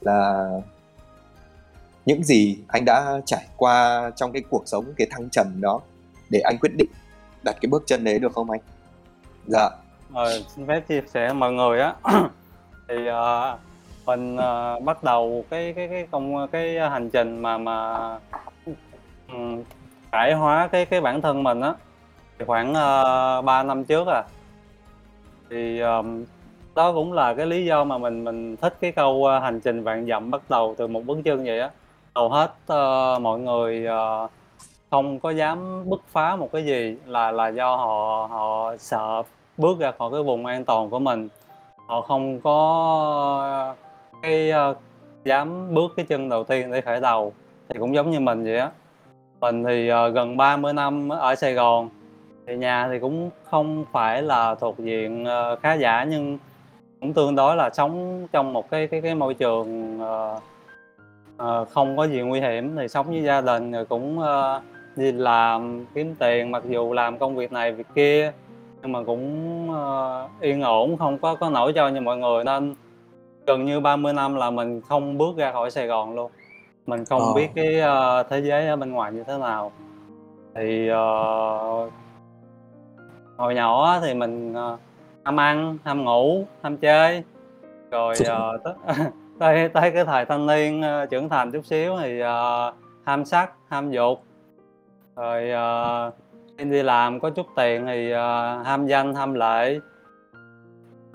là 0.00 0.48
những 2.06 2.24
gì 2.24 2.58
anh 2.68 2.84
đã 2.84 3.20
trải 3.26 3.44
qua 3.56 4.10
trong 4.16 4.32
cái 4.32 4.42
cuộc 4.50 4.62
sống 4.66 4.84
cái 4.96 5.06
thăng 5.10 5.30
trầm 5.30 5.60
đó 5.60 5.80
để 6.30 6.40
anh 6.40 6.58
quyết 6.58 6.76
định 6.76 6.88
đặt 7.42 7.56
cái 7.60 7.68
bước 7.70 7.82
chân 7.86 8.04
đấy 8.04 8.18
được 8.18 8.32
không 8.32 8.50
anh? 8.50 8.60
Dạ. 9.46 9.70
Ờ, 10.12 10.42
xin 10.56 10.66
phép 10.66 10.80
chia 10.88 11.00
sẻ 11.14 11.32
mọi 11.32 11.52
người 11.52 11.80
á. 11.80 11.94
Thì 12.88 12.94
uh, 13.08 13.58
mình 14.06 14.36
uh, 14.36 14.82
bắt 14.82 15.04
đầu 15.04 15.44
cái 15.50 15.72
cái 15.72 15.88
cái 15.88 16.06
công 16.10 16.48
cái 16.52 16.78
hành 16.90 17.10
trình 17.10 17.38
mà 17.42 17.58
mà 17.58 17.96
ừm, 19.28 19.62
cải 20.12 20.32
hóa 20.34 20.68
cái 20.72 20.86
cái 20.86 21.00
bản 21.00 21.22
thân 21.22 21.42
mình 21.42 21.60
á 21.60 21.74
thì 22.38 22.44
khoảng 22.44 22.74
ờ, 22.74 23.36
uh, 23.38 23.44
3 23.44 23.62
năm 23.62 23.84
trước 23.84 24.06
à. 24.08 24.22
Thì 25.50 25.80
um, 25.80 26.24
đó 26.74 26.92
cũng 26.92 27.12
là 27.12 27.34
cái 27.34 27.46
lý 27.46 27.64
do 27.64 27.84
mà 27.84 27.98
mình 27.98 28.24
mình 28.24 28.56
thích 28.56 28.76
cái 28.80 28.92
câu 28.92 29.12
uh, 29.14 29.26
ờ, 29.26 29.38
hành 29.38 29.60
trình 29.60 29.82
vạn 29.82 30.06
dặm 30.06 30.30
bắt 30.30 30.42
đầu 30.48 30.74
từ 30.78 30.86
một 30.86 31.00
bước 31.06 31.18
chân 31.24 31.44
vậy 31.44 31.60
á. 31.60 31.70
Hầu 32.14 32.28
hết 32.28 32.50
uh, 32.72 33.22
mọi 33.22 33.38
người 33.40 33.86
uh, 33.88 34.30
không 34.90 35.20
có 35.20 35.30
dám 35.30 35.90
bứt 35.90 36.00
phá 36.12 36.36
một 36.36 36.52
cái 36.52 36.64
gì 36.64 36.96
là 37.06 37.30
là 37.30 37.48
do 37.48 37.76
họ 37.76 38.28
họ 38.30 38.76
sợ 38.78 39.22
bước 39.56 39.78
ra 39.78 39.92
khỏi 39.98 40.10
cái 40.12 40.22
vùng 40.22 40.46
an 40.46 40.64
toàn 40.64 40.90
của 40.90 40.98
mình. 40.98 41.28
Họ 41.86 42.00
không 42.00 42.40
có 42.40 43.74
cái 44.22 44.52
uh, 44.70 44.76
dám 45.24 45.74
bước 45.74 45.92
cái 45.96 46.06
chân 46.06 46.28
đầu 46.28 46.44
tiên 46.44 46.72
để 46.72 46.80
khởi 46.80 47.00
đầu 47.00 47.32
thì 47.68 47.78
cũng 47.78 47.94
giống 47.94 48.10
như 48.10 48.20
mình 48.20 48.44
vậy 48.44 48.58
á. 48.58 48.70
Mình 49.40 49.64
thì 49.64 49.92
uh, 49.92 50.14
gần 50.14 50.36
30 50.36 50.72
năm 50.72 51.08
ở 51.08 51.34
Sài 51.34 51.54
Gòn 51.54 51.88
thì 52.46 52.56
nhà 52.56 52.88
thì 52.88 52.98
cũng 52.98 53.30
không 53.44 53.84
phải 53.92 54.22
là 54.22 54.54
thuộc 54.54 54.78
diện 54.78 55.24
uh, 55.24 55.60
khá 55.62 55.74
giả 55.74 56.04
nhưng 56.04 56.38
cũng 57.00 57.12
tương 57.12 57.36
đối 57.36 57.56
là 57.56 57.70
sống 57.70 58.26
trong 58.32 58.52
một 58.52 58.70
cái 58.70 58.86
cái 58.86 59.00
cái 59.00 59.14
môi 59.14 59.34
trường 59.34 60.00
uh, 60.02 60.42
uh, 61.42 61.68
không 61.68 61.96
có 61.96 62.04
gì 62.04 62.20
nguy 62.20 62.40
hiểm. 62.40 62.76
Thì 62.76 62.88
sống 62.88 63.06
với 63.06 63.22
gia 63.22 63.40
đình 63.40 63.72
rồi 63.72 63.84
cũng 63.84 64.18
uh, 64.18 64.62
đi 64.96 65.12
làm 65.12 65.86
kiếm 65.94 66.14
tiền 66.18 66.50
mặc 66.50 66.62
dù 66.68 66.92
làm 66.92 67.18
công 67.18 67.36
việc 67.36 67.52
này 67.52 67.72
việc 67.72 67.86
kia 67.94 68.32
nhưng 68.82 68.92
mà 68.92 69.02
cũng 69.06 69.66
uh, 69.70 70.30
yên 70.40 70.62
ổn 70.62 70.96
không 70.96 71.18
có 71.18 71.34
có 71.34 71.50
nổi 71.50 71.72
cho 71.72 71.88
như 71.88 72.00
mọi 72.00 72.16
người. 72.16 72.44
Nên 72.44 72.74
gần 73.46 73.64
như 73.64 73.80
30 73.80 74.12
năm 74.12 74.34
là 74.34 74.50
mình 74.50 74.80
không 74.80 75.18
bước 75.18 75.36
ra 75.36 75.52
khỏi 75.52 75.70
Sài 75.70 75.86
Gòn 75.86 76.14
luôn. 76.14 76.30
Mình 76.86 77.04
không 77.04 77.22
Ờ. 77.22 77.32
biết 77.34 77.48
cái 77.54 77.80
uh, 77.80 78.26
thế 78.30 78.40
giới 78.40 78.66
ở 78.66 78.76
bên 78.76 78.90
ngoài 78.90 79.12
như 79.12 79.24
thế 79.24 79.38
nào. 79.38 79.72
Thì 80.54 80.90
uh, 80.90 81.92
hồi 83.36 83.54
nhỏ 83.54 84.00
thì 84.00 84.14
mình 84.14 84.52
uh, 84.52 84.80
ham 85.24 85.40
ăn 85.40 85.78
ham 85.84 86.04
ngủ 86.04 86.46
ham 86.62 86.76
chơi. 86.76 87.24
Rồi 87.90 88.14
uh, 88.20 88.62
tới, 88.64 88.74
tới 89.38 89.68
tới 89.68 89.90
cái 89.90 90.04
thời 90.04 90.24
thanh 90.24 90.46
niên 90.46 90.80
uh, 90.80 91.10
trưởng 91.10 91.28
thành 91.28 91.52
chút 91.52 91.66
xíu 91.66 91.96
thì 92.00 92.22
uh, 92.22 92.74
ham 93.04 93.24
sắc 93.24 93.52
ham 93.68 93.90
dục. 93.90 94.22
Rồi 95.16 95.50
khi 96.58 96.64
đi 96.64 96.82
làm 96.82 97.20
có 97.20 97.30
chút 97.30 97.46
tiền 97.56 97.86
thì 97.86 98.12
uh, 98.14 98.66
ham 98.66 98.86
danh 98.86 99.14
ham 99.14 99.34
lợi 99.34 99.80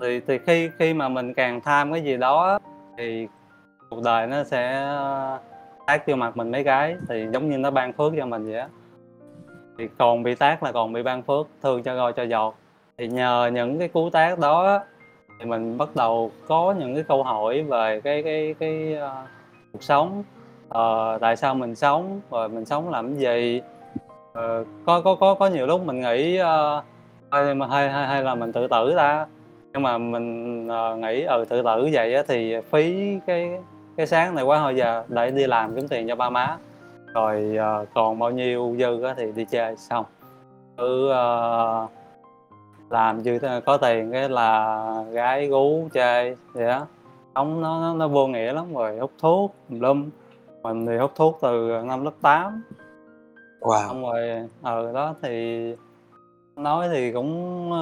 thì 0.00 0.20
thì 0.26 0.38
khi 0.38 0.70
khi 0.78 0.94
mà 0.94 1.08
mình 1.08 1.34
càng 1.34 1.60
tham 1.60 1.92
cái 1.92 2.02
gì 2.02 2.16
đó 2.16 2.58
thì 2.98 3.28
cuộc 3.90 4.02
đời 4.04 4.26
nó 4.26 4.44
sẽ 4.44 4.88
tác 5.86 6.08
vô 6.08 6.16
mặt 6.16 6.36
mình 6.36 6.50
mấy 6.50 6.64
cái 6.64 6.96
thì 7.08 7.26
giống 7.32 7.50
như 7.50 7.58
nó 7.58 7.70
ban 7.70 7.92
phước 7.92 8.12
cho 8.18 8.26
mình 8.26 8.44
vậy 8.44 8.60
á 8.60 8.68
thì 9.82 9.88
còn 9.98 10.22
bị 10.22 10.34
tác 10.34 10.62
là 10.62 10.72
còn 10.72 10.92
bị 10.92 11.02
ban 11.02 11.22
phước 11.22 11.46
thương 11.62 11.82
cho 11.82 11.96
roi 11.96 12.12
cho 12.12 12.22
giọt. 12.22 12.54
Thì 12.98 13.08
nhờ 13.08 13.50
những 13.54 13.78
cái 13.78 13.88
cú 13.88 14.10
tác 14.10 14.38
đó 14.38 14.80
thì 15.38 15.46
mình 15.46 15.78
bắt 15.78 15.88
đầu 15.96 16.30
có 16.48 16.74
những 16.78 16.94
cái 16.94 17.04
câu 17.08 17.22
hỏi 17.22 17.62
về 17.62 18.00
cái 18.04 18.22
cái 18.22 18.54
cái 18.58 18.96
uh, 18.98 19.28
cuộc 19.72 19.82
sống. 19.82 20.24
Uh, 20.68 21.20
tại 21.20 21.36
sao 21.36 21.54
mình 21.54 21.74
sống 21.74 22.20
rồi 22.30 22.48
mình 22.48 22.64
sống 22.64 22.90
làm 22.90 23.14
gì? 23.14 23.62
Uh, 24.30 24.66
có 24.86 25.00
có 25.00 25.14
có 25.14 25.34
có 25.34 25.46
nhiều 25.46 25.66
lúc 25.66 25.86
mình 25.86 26.00
nghĩ 26.00 26.40
uh, 26.40 26.84
hay, 27.30 27.54
hay 27.70 27.90
hay 27.90 28.06
hay 28.06 28.22
là 28.22 28.34
mình 28.34 28.52
tự 28.52 28.68
tử 28.68 28.94
ta. 28.96 29.26
Nhưng 29.72 29.82
mà 29.82 29.98
mình 29.98 30.68
uh, 30.68 30.98
nghĩ 30.98 31.22
ừ 31.22 31.44
tự 31.48 31.62
tử 31.62 31.88
vậy 31.92 32.14
á 32.14 32.22
thì 32.28 32.56
phí 32.70 33.18
cái 33.26 33.50
cái 33.96 34.06
sáng 34.06 34.34
này 34.34 34.44
quá 34.44 34.58
thôi 34.58 34.76
giờ 34.76 35.04
để 35.08 35.30
đi 35.30 35.46
làm 35.46 35.74
kiếm 35.76 35.88
tiền 35.88 36.08
cho 36.08 36.16
ba 36.16 36.30
má 36.30 36.56
rồi 37.14 37.56
uh, 37.82 37.88
còn 37.94 38.18
bao 38.18 38.30
nhiêu 38.30 38.76
dư 38.78 39.02
á 39.02 39.14
thì 39.16 39.32
đi 39.32 39.44
chơi 39.44 39.76
xong. 39.76 40.04
Cứ 40.76 41.10
uh, 41.10 41.90
làm 42.90 43.22
chứ 43.22 43.38
có 43.66 43.76
tiền 43.76 44.12
cái 44.12 44.28
là 44.28 44.86
gái 45.10 45.46
gú 45.46 45.88
chơi 45.92 46.36
vậy 46.52 46.66
đó 46.66 46.86
sống 47.34 47.62
nó, 47.62 47.80
nó 47.80 47.94
nó 47.94 48.08
vô 48.08 48.26
nghĩa 48.26 48.52
lắm 48.52 48.74
rồi 48.74 48.98
hút 48.98 49.12
thuốc 49.18 49.54
lum. 49.70 50.10
Mình 50.62 50.86
thì 50.86 50.96
hút 50.96 51.12
thuốc 51.16 51.38
từ 51.42 51.82
năm 51.84 52.04
lớp 52.04 52.12
8 52.22 52.62
Wow. 53.62 53.88
xong 53.88 54.02
rồi 54.02 54.48
ờ 54.62 54.92
đó 54.92 55.14
thì 55.22 55.76
nói 56.56 56.88
thì 56.92 57.12
cũng 57.12 57.72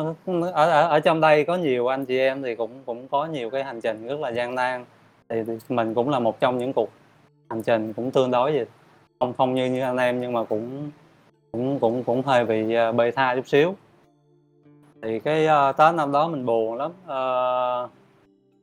ở 0.52 0.70
ở 0.70 0.88
ở 0.88 1.00
trong 1.00 1.20
đây 1.20 1.44
có 1.44 1.56
nhiều 1.56 1.87
anh 1.87 2.04
chị 2.04 2.18
em 2.18 2.42
thì 2.42 2.54
cũng 2.54 2.70
cũng 2.87 3.08
có 3.08 3.26
nhiều 3.26 3.50
cái 3.50 3.64
hành 3.64 3.80
trình 3.80 4.06
rất 4.06 4.20
là 4.20 4.28
gian 4.28 4.54
nan. 4.54 4.84
Thì, 5.28 5.37
thì 5.46 5.58
mình 5.68 5.94
cũng 5.94 6.10
là 6.10 6.18
một 6.18 6.40
trong 6.40 6.58
những 6.58 6.72
cuộc 6.72 6.88
hành 7.50 7.62
trình 7.62 7.92
cũng 7.92 8.10
tương 8.10 8.30
đối 8.30 8.52
vậy 8.52 8.66
không 9.20 9.34
không 9.38 9.54
như 9.54 9.66
như 9.66 9.80
anh 9.80 9.96
em 9.96 10.20
nhưng 10.20 10.32
mà 10.32 10.44
cũng 10.44 10.90
cũng 11.52 11.78
cũng 11.80 12.04
cũng 12.04 12.22
hơi 12.22 12.44
bị 12.44 12.76
uh, 12.88 12.94
bê 12.94 13.10
tha 13.10 13.36
chút 13.36 13.48
xíu. 13.48 13.74
Thì 15.02 15.20
cái 15.20 15.46
uh, 15.46 15.76
tết 15.76 15.94
năm 15.94 16.12
đó 16.12 16.28
mình 16.28 16.46
buồn 16.46 16.76
lắm. 16.76 16.90
Uh, 17.04 17.90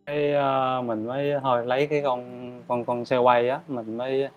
cái 0.06 0.34
uh, 0.36 0.86
mình 0.86 1.08
mới 1.08 1.34
thôi 1.42 1.66
lấy 1.66 1.88
cái 1.88 2.02
con 2.02 2.52
con 2.68 2.86
con 2.86 3.06
xe 3.06 3.18
quay 3.18 3.50
á 3.50 3.60
mình 3.68 3.98
mới 3.98 4.28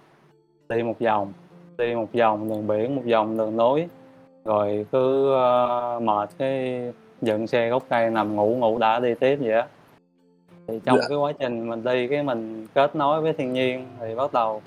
đi 0.69 0.83
một 0.83 1.01
vòng 1.01 1.33
đi 1.79 1.95
một 1.95 2.09
vòng 2.13 2.49
đường 2.49 2.67
biển 2.67 2.97
một 2.97 3.03
vòng 3.11 3.39
đường 3.39 3.57
núi. 3.57 3.89
Rồi 4.45 4.87
cứ 4.93 5.35
uh, 5.35 6.03
mệt 6.03 6.31
cái 6.39 6.83
dựng 7.23 7.47
xe 7.47 7.69
gốc 7.69 7.83
cây 7.89 8.11
nằm 8.11 8.37
ngủ 8.37 8.57
ngủ 8.59 8.79
đã 8.79 9.01
đi 9.01 9.15
tiếp 9.15 9.39
vậy 9.41 9.53
á. 9.53 9.67
Thì 10.67 10.81
trong 10.85 10.99
Dạ. 10.99 11.05
cái 11.09 11.19
quá 11.19 11.33
trình 11.39 11.69
mình 11.69 11.85
đi 11.85 12.09
cái 12.09 12.23
mình 12.23 12.67
kết 12.75 12.97
nối 12.97 13.21
với 13.21 13.33
thiên 13.33 13.53
nhiên 13.53 13.87
thì 14.01 14.15
bắt 14.15 14.33
đầu 14.33 14.63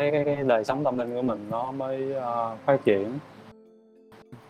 cái 0.00 0.10
cái, 0.24 0.24
cái 0.36 0.44
đời 0.44 0.64
sống 0.64 0.84
tâm 0.84 0.98
linh 0.98 1.14
của 1.14 1.22
mình 1.22 1.46
nó 1.50 1.72
mới 1.72 2.12
uh, 2.16 2.58
phát 2.66 2.84
triển 2.84 3.18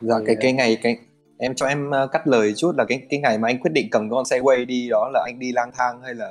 Dạ 0.00 0.14
Thì, 0.18 0.24
cái 0.26 0.36
ờ, 0.36 0.40
cái 0.42 0.52
ngày 0.52 0.78
cái 0.82 0.96
em 1.38 1.54
cho 1.54 1.66
em 1.66 1.90
ờ, 1.90 2.06
cắt 2.06 2.26
lời 2.26 2.52
chút 2.56 2.72
là 2.78 2.84
cái 2.84 3.02
cái 3.10 3.20
ngày 3.20 3.38
mà 3.38 3.48
anh 3.48 3.58
quyết 3.60 3.70
định 3.74 3.88
cầm 3.90 4.10
con 4.10 4.24
Segway 4.24 4.66
đi 4.66 4.88
đó 4.88 5.10
là 5.12 5.22
anh 5.26 5.38
đi 5.38 5.52
lang 5.52 5.70
thang 5.74 6.00
hay 6.02 6.14
là 6.14 6.30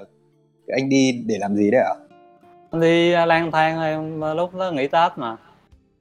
anh 0.68 0.90
đi 0.90 1.24
để 1.26 1.38
làm 1.40 1.56
gì 1.56 1.72
đấy 1.72 1.82
ạ? 1.82 1.96
đi 2.72 3.16
uh, 3.24 3.28
lang 3.28 3.52
thang 3.52 3.82
em 3.82 4.22
lúc 4.36 4.56
đó 4.56 4.72
nghỉ 4.72 4.88
tết 4.88 5.12
mà 5.16 5.38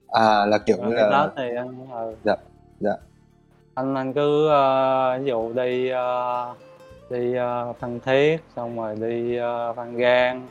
À 0.07 0.45
là 0.45 0.57
kiểu 0.57 0.77
như 0.77 0.95
là 0.95 1.27
tết 1.27 1.33
thì 1.37 1.55
anh 1.55 1.87
ừ. 1.91 2.15
Dạ, 2.23 2.35
dạ. 2.79 2.93
anh 3.73 3.95
anh 3.95 4.13
cứ 4.13 4.47
uh, 4.47 5.21
ví 5.21 5.27
dụ 5.27 5.53
đi 5.53 5.91
uh, 5.91 6.57
đi 7.09 7.35
uh, 7.39 7.77
Phan 7.79 7.99
Thiết 7.99 8.37
xong 8.55 8.77
rồi 8.77 8.95
đi 8.95 9.39
uh, 9.39 9.75
Phan 9.75 9.97
Giang 10.01 10.47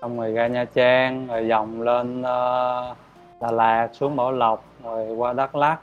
xong 0.00 0.18
rồi 0.18 0.32
ra 0.32 0.46
Nha 0.46 0.64
Trang 0.64 1.26
rồi 1.26 1.48
vòng 1.48 1.82
lên 1.82 2.20
uh, 2.20 2.96
Đà 3.40 3.50
Lạt 3.50 3.88
xuống 3.92 4.16
Bảo 4.16 4.32
Lộc 4.32 4.64
rồi 4.84 5.14
qua 5.16 5.32
Đắk 5.32 5.56
Lắk 5.56 5.80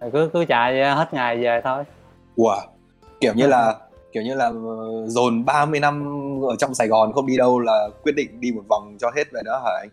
rồi 0.00 0.10
cứ 0.12 0.30
cứ 0.32 0.44
chạy 0.44 0.94
hết 0.94 1.14
ngày 1.14 1.42
về 1.42 1.60
thôi 1.64 1.84
wow. 2.36 2.60
kiểu 3.20 3.34
như 3.34 3.46
là 3.46 3.76
kiểu 4.12 4.22
như 4.22 4.34
là 4.34 4.44
ờ, 4.44 5.06
dồn 5.06 5.44
30 5.44 5.80
năm 5.80 6.04
ở 6.48 6.56
trong 6.58 6.74
Sài 6.74 6.88
Gòn 6.88 7.12
không 7.12 7.26
đi 7.26 7.36
đâu 7.36 7.60
là 7.60 7.88
quyết 8.02 8.12
định 8.16 8.40
đi 8.40 8.52
một 8.52 8.62
vòng 8.68 8.96
cho 9.00 9.10
hết 9.16 9.24
vậy 9.32 9.42
đó 9.46 9.62
hả 9.64 9.72
anh? 9.80 9.88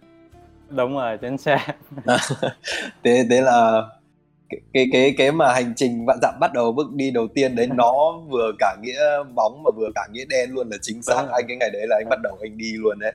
đúng 0.69 0.95
rồi 0.95 1.17
chính 1.17 1.37
xác 1.37 1.75
thế 3.03 3.25
thế 3.29 3.41
là 3.41 3.83
cái 4.49 4.59
cái 4.73 4.89
cái 4.91 5.15
cái 5.17 5.31
mà 5.31 5.53
hành 5.53 5.73
trình 5.75 6.05
vạn 6.05 6.17
dặm 6.21 6.33
bắt 6.39 6.53
đầu 6.53 6.71
bước 6.71 6.87
đi 6.93 7.11
đầu 7.11 7.27
tiên 7.35 7.55
đấy 7.55 7.67
nó 7.75 8.13
vừa 8.29 8.51
cả 8.59 8.75
nghĩa 8.81 9.23
bóng 9.35 9.63
mà 9.63 9.71
vừa 9.75 9.89
cả 9.95 10.07
nghĩa 10.11 10.25
đen 10.29 10.49
luôn 10.51 10.69
là 10.69 10.77
chính 10.81 11.03
xác 11.03 11.15
rồi. 11.15 11.31
anh 11.33 11.45
cái 11.47 11.57
ngày 11.57 11.69
đấy 11.73 11.87
là 11.87 11.95
anh 11.95 12.09
bắt 12.09 12.19
đầu 12.23 12.37
anh 12.41 12.57
đi 12.57 12.73
luôn 12.77 12.99
đấy 12.99 13.11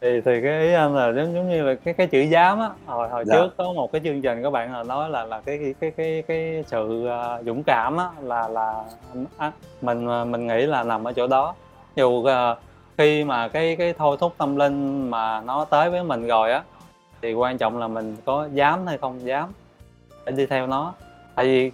thì 0.00 0.20
thì 0.24 0.40
cái 0.42 0.60
ý 0.62 0.72
anh 0.72 0.94
là 0.94 1.12
giống 1.12 1.34
giống 1.34 1.48
như 1.50 1.62
là 1.62 1.74
cái 1.74 1.94
cái 1.94 2.06
chữ 2.06 2.20
dám 2.20 2.58
á 2.60 2.70
hồi 2.86 3.08
hồi 3.08 3.24
Dạ. 3.26 3.34
trước 3.34 3.54
có 3.56 3.72
một 3.72 3.92
cái 3.92 4.00
chương 4.04 4.22
trình 4.22 4.42
các 4.42 4.50
bạn 4.50 4.72
là 4.72 4.82
nói 4.82 5.10
là 5.10 5.24
là 5.24 5.40
cái 5.40 5.58
cái 5.58 5.74
cái 5.80 5.90
cái, 5.96 6.22
cái 6.28 6.64
sự 6.66 7.06
à, 7.06 7.42
dũng 7.42 7.62
cảm 7.62 7.96
á 7.96 8.08
là 8.22 8.48
là 8.48 8.84
á, 9.36 9.52
mình 9.82 10.08
à, 10.08 10.24
mình 10.24 10.46
nghĩ 10.46 10.66
là 10.66 10.82
nằm 10.82 11.04
ở 11.04 11.12
chỗ 11.12 11.26
đó 11.26 11.54
dù 11.96 12.24
à, 12.24 12.56
khi 12.98 13.24
mà 13.24 13.48
cái 13.48 13.76
cái 13.76 13.94
thôi 13.98 14.16
thúc 14.20 14.34
tâm 14.38 14.56
linh 14.56 15.10
mà 15.10 15.40
nó 15.40 15.64
tới 15.64 15.90
với 15.90 16.04
mình 16.04 16.26
rồi 16.26 16.52
á 16.52 16.62
thì 17.22 17.32
quan 17.34 17.58
trọng 17.58 17.78
là 17.78 17.88
mình 17.88 18.16
có 18.24 18.48
dám 18.52 18.86
hay 18.86 18.98
không 18.98 19.26
dám 19.26 19.48
để 20.26 20.32
đi 20.32 20.46
theo 20.46 20.66
nó. 20.66 20.94
Tại 21.34 21.46
vì 21.46 21.70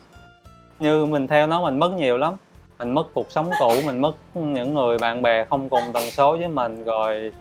như 0.78 1.07
mình 1.07 1.26
theo 1.26 1.47
nó 1.47 1.62
mình 1.62 1.78
mất 1.78 1.92
nhiều 1.92 2.19
lắm. 2.19 2.35
Mình 2.78 2.90
mất 2.90 3.14
cuộc 3.14 3.30
sống 3.30 3.50
cũ 3.59 3.75
mình 3.87 4.00
mất 4.00 4.12
những 4.35 4.75
người 4.75 4.99
bạn 4.99 5.23
bè 5.23 5.45
không 5.45 5.69
cùng 5.69 5.83
tần 5.95 6.02
số 6.11 6.37
với 6.37 6.49
mình. 6.49 6.85
Rồi 6.85 7.33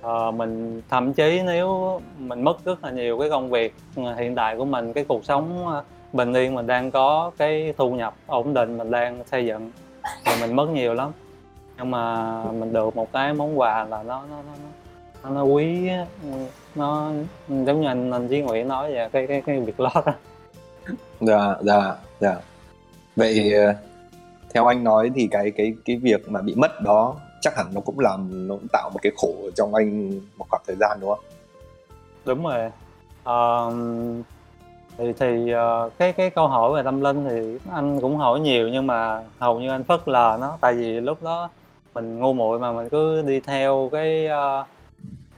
uh, 0.00 0.34
mình 0.34 0.82
thậm 0.90 1.12
chí 1.12 1.40
nếu 1.46 2.00
mình 2.18 2.42
mất 2.42 2.64
rất 2.64 2.84
là 2.84 2.90
nhiều 2.90 3.18
cái 3.18 3.30
công 3.30 3.50
việc 3.50 3.74
ừ, 3.96 4.02
hiện 4.18 4.34
tại 4.34 4.56
của 4.56 4.64
mình 4.64 4.92
cái 4.92 5.04
cuộc 5.04 5.24
sống 5.24 5.66
ờ, 5.68 5.84
bình 6.12 6.32
yên 6.32 6.54
mình 6.54 6.66
đang 6.66 6.90
có 6.90 7.30
cái 7.38 7.74
thu 7.78 7.90
nhập 7.90 8.14
ổn 8.26 8.54
định 8.54 8.78
mình 8.78 8.90
đang 8.90 9.24
xây 9.24 9.46
dựng 9.46 9.70
thì 10.24 10.32
mình 10.40 10.56
mất 10.56 10.68
nhiều 10.68 10.94
lắm. 10.94 11.10
Nhưng 11.78 11.90
mà 11.90 12.42
mình 12.44 12.72
được 12.72 12.96
một 12.96 13.12
cái 13.12 13.32
món 13.32 13.58
quà 13.58 13.84
là 13.84 14.02
nó 14.02 14.22
nó 14.30 14.36
nó 14.36 14.52
nó, 15.22 15.30
nó 15.30 15.42
quý 15.42 15.88
ừ, 16.22 16.28
nó 16.74 17.10
giống 17.48 17.80
như 17.80 17.88
anh 17.88 18.10
anh 18.10 18.28
Chí 18.28 18.40
Nguyễn 18.40 18.68
nói 18.68 18.92
vậy 18.92 19.08
cái 19.12 19.26
cái 19.26 19.42
cái 19.46 19.60
việc 19.60 19.80
lót 19.80 20.06
đó 20.06 20.12
dạ 21.20 21.54
dạ 21.60 21.94
dạ. 22.20 22.36
Vậy 23.16 23.52
ờ, 23.52 23.74
theo 24.54 24.66
anh 24.66 24.84
nói 24.84 25.10
thì 25.14 25.28
cái 25.30 25.50
cái 25.50 25.74
cái 25.84 25.96
việc 25.96 26.30
mà 26.30 26.42
bị 26.42 26.54
mất 26.54 26.80
đó 26.80 27.14
chắc 27.40 27.56
hẳn 27.56 27.66
nó 27.74 27.80
cũng 27.80 27.98
làm 27.98 28.48
nó 28.48 28.54
cũng 28.54 28.68
tạo 28.72 28.90
một 28.94 28.98
cái 29.02 29.12
khổ 29.16 29.34
trong 29.54 29.74
anh 29.74 30.20
một 30.36 30.46
khoảng 30.50 30.62
thời 30.66 30.76
gian 30.80 30.98
đúng 31.00 31.10
không? 31.10 31.24
Đúng 32.24 32.44
rồi. 32.44 32.70
Ờ, 33.24 33.70
thì 34.98 35.12
thì 35.18 35.50
ờ, 35.50 35.90
cái 35.98 36.12
cái 36.12 36.30
câu 36.30 36.48
hỏi 36.48 36.72
về 36.74 36.82
tâm 36.82 37.00
linh 37.00 37.24
thì 37.28 37.58
anh 37.72 38.00
cũng 38.00 38.16
hỏi 38.16 38.40
nhiều 38.40 38.68
nhưng 38.68 38.86
mà 38.86 39.22
hầu 39.38 39.60
như 39.60 39.70
anh 39.70 39.84
phớt 39.84 40.08
lờ 40.08 40.38
nó. 40.40 40.58
Tại 40.60 40.74
vì 40.74 41.00
lúc 41.00 41.22
đó 41.22 41.48
mình 41.94 42.18
ngu 42.18 42.32
muội 42.32 42.58
mà 42.58 42.72
mình 42.72 42.88
cứ 42.88 43.22
đi 43.22 43.40
theo 43.40 43.88
cái 43.92 44.26
ờ, 44.26 44.64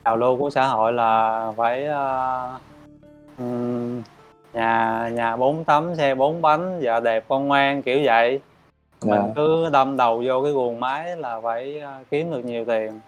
trào 0.05 0.17
lưu 0.17 0.37
của 0.37 0.51
xã 0.51 0.67
hội 0.67 0.93
là 0.93 1.53
phải 1.57 1.87
uh, 1.89 2.61
nhà 4.59 5.09
nhà 5.15 5.37
bốn 5.37 5.65
tấm 5.65 5.95
xe 5.95 6.15
bốn 6.15 6.43
bánh 6.43 6.81
vợ 6.83 7.01
đẹp 7.01 7.25
con 7.29 7.49
ngoan 7.49 7.83
kiểu 7.83 8.01
vậy. 8.05 8.41
Dạ. 9.01 9.15
mình 9.15 9.33
cứ 9.37 9.71
đâm 9.73 9.97
đầu 9.97 10.23
vô 10.27 10.43
cái 10.43 10.53
guồng 10.53 10.81
máy 10.81 11.17
là 11.17 11.41
phải 11.41 11.81
ờ, 11.81 11.93
kiếm 12.11 12.31
được 12.31 12.45
nhiều 12.45 12.65
tiền. 12.65 13.01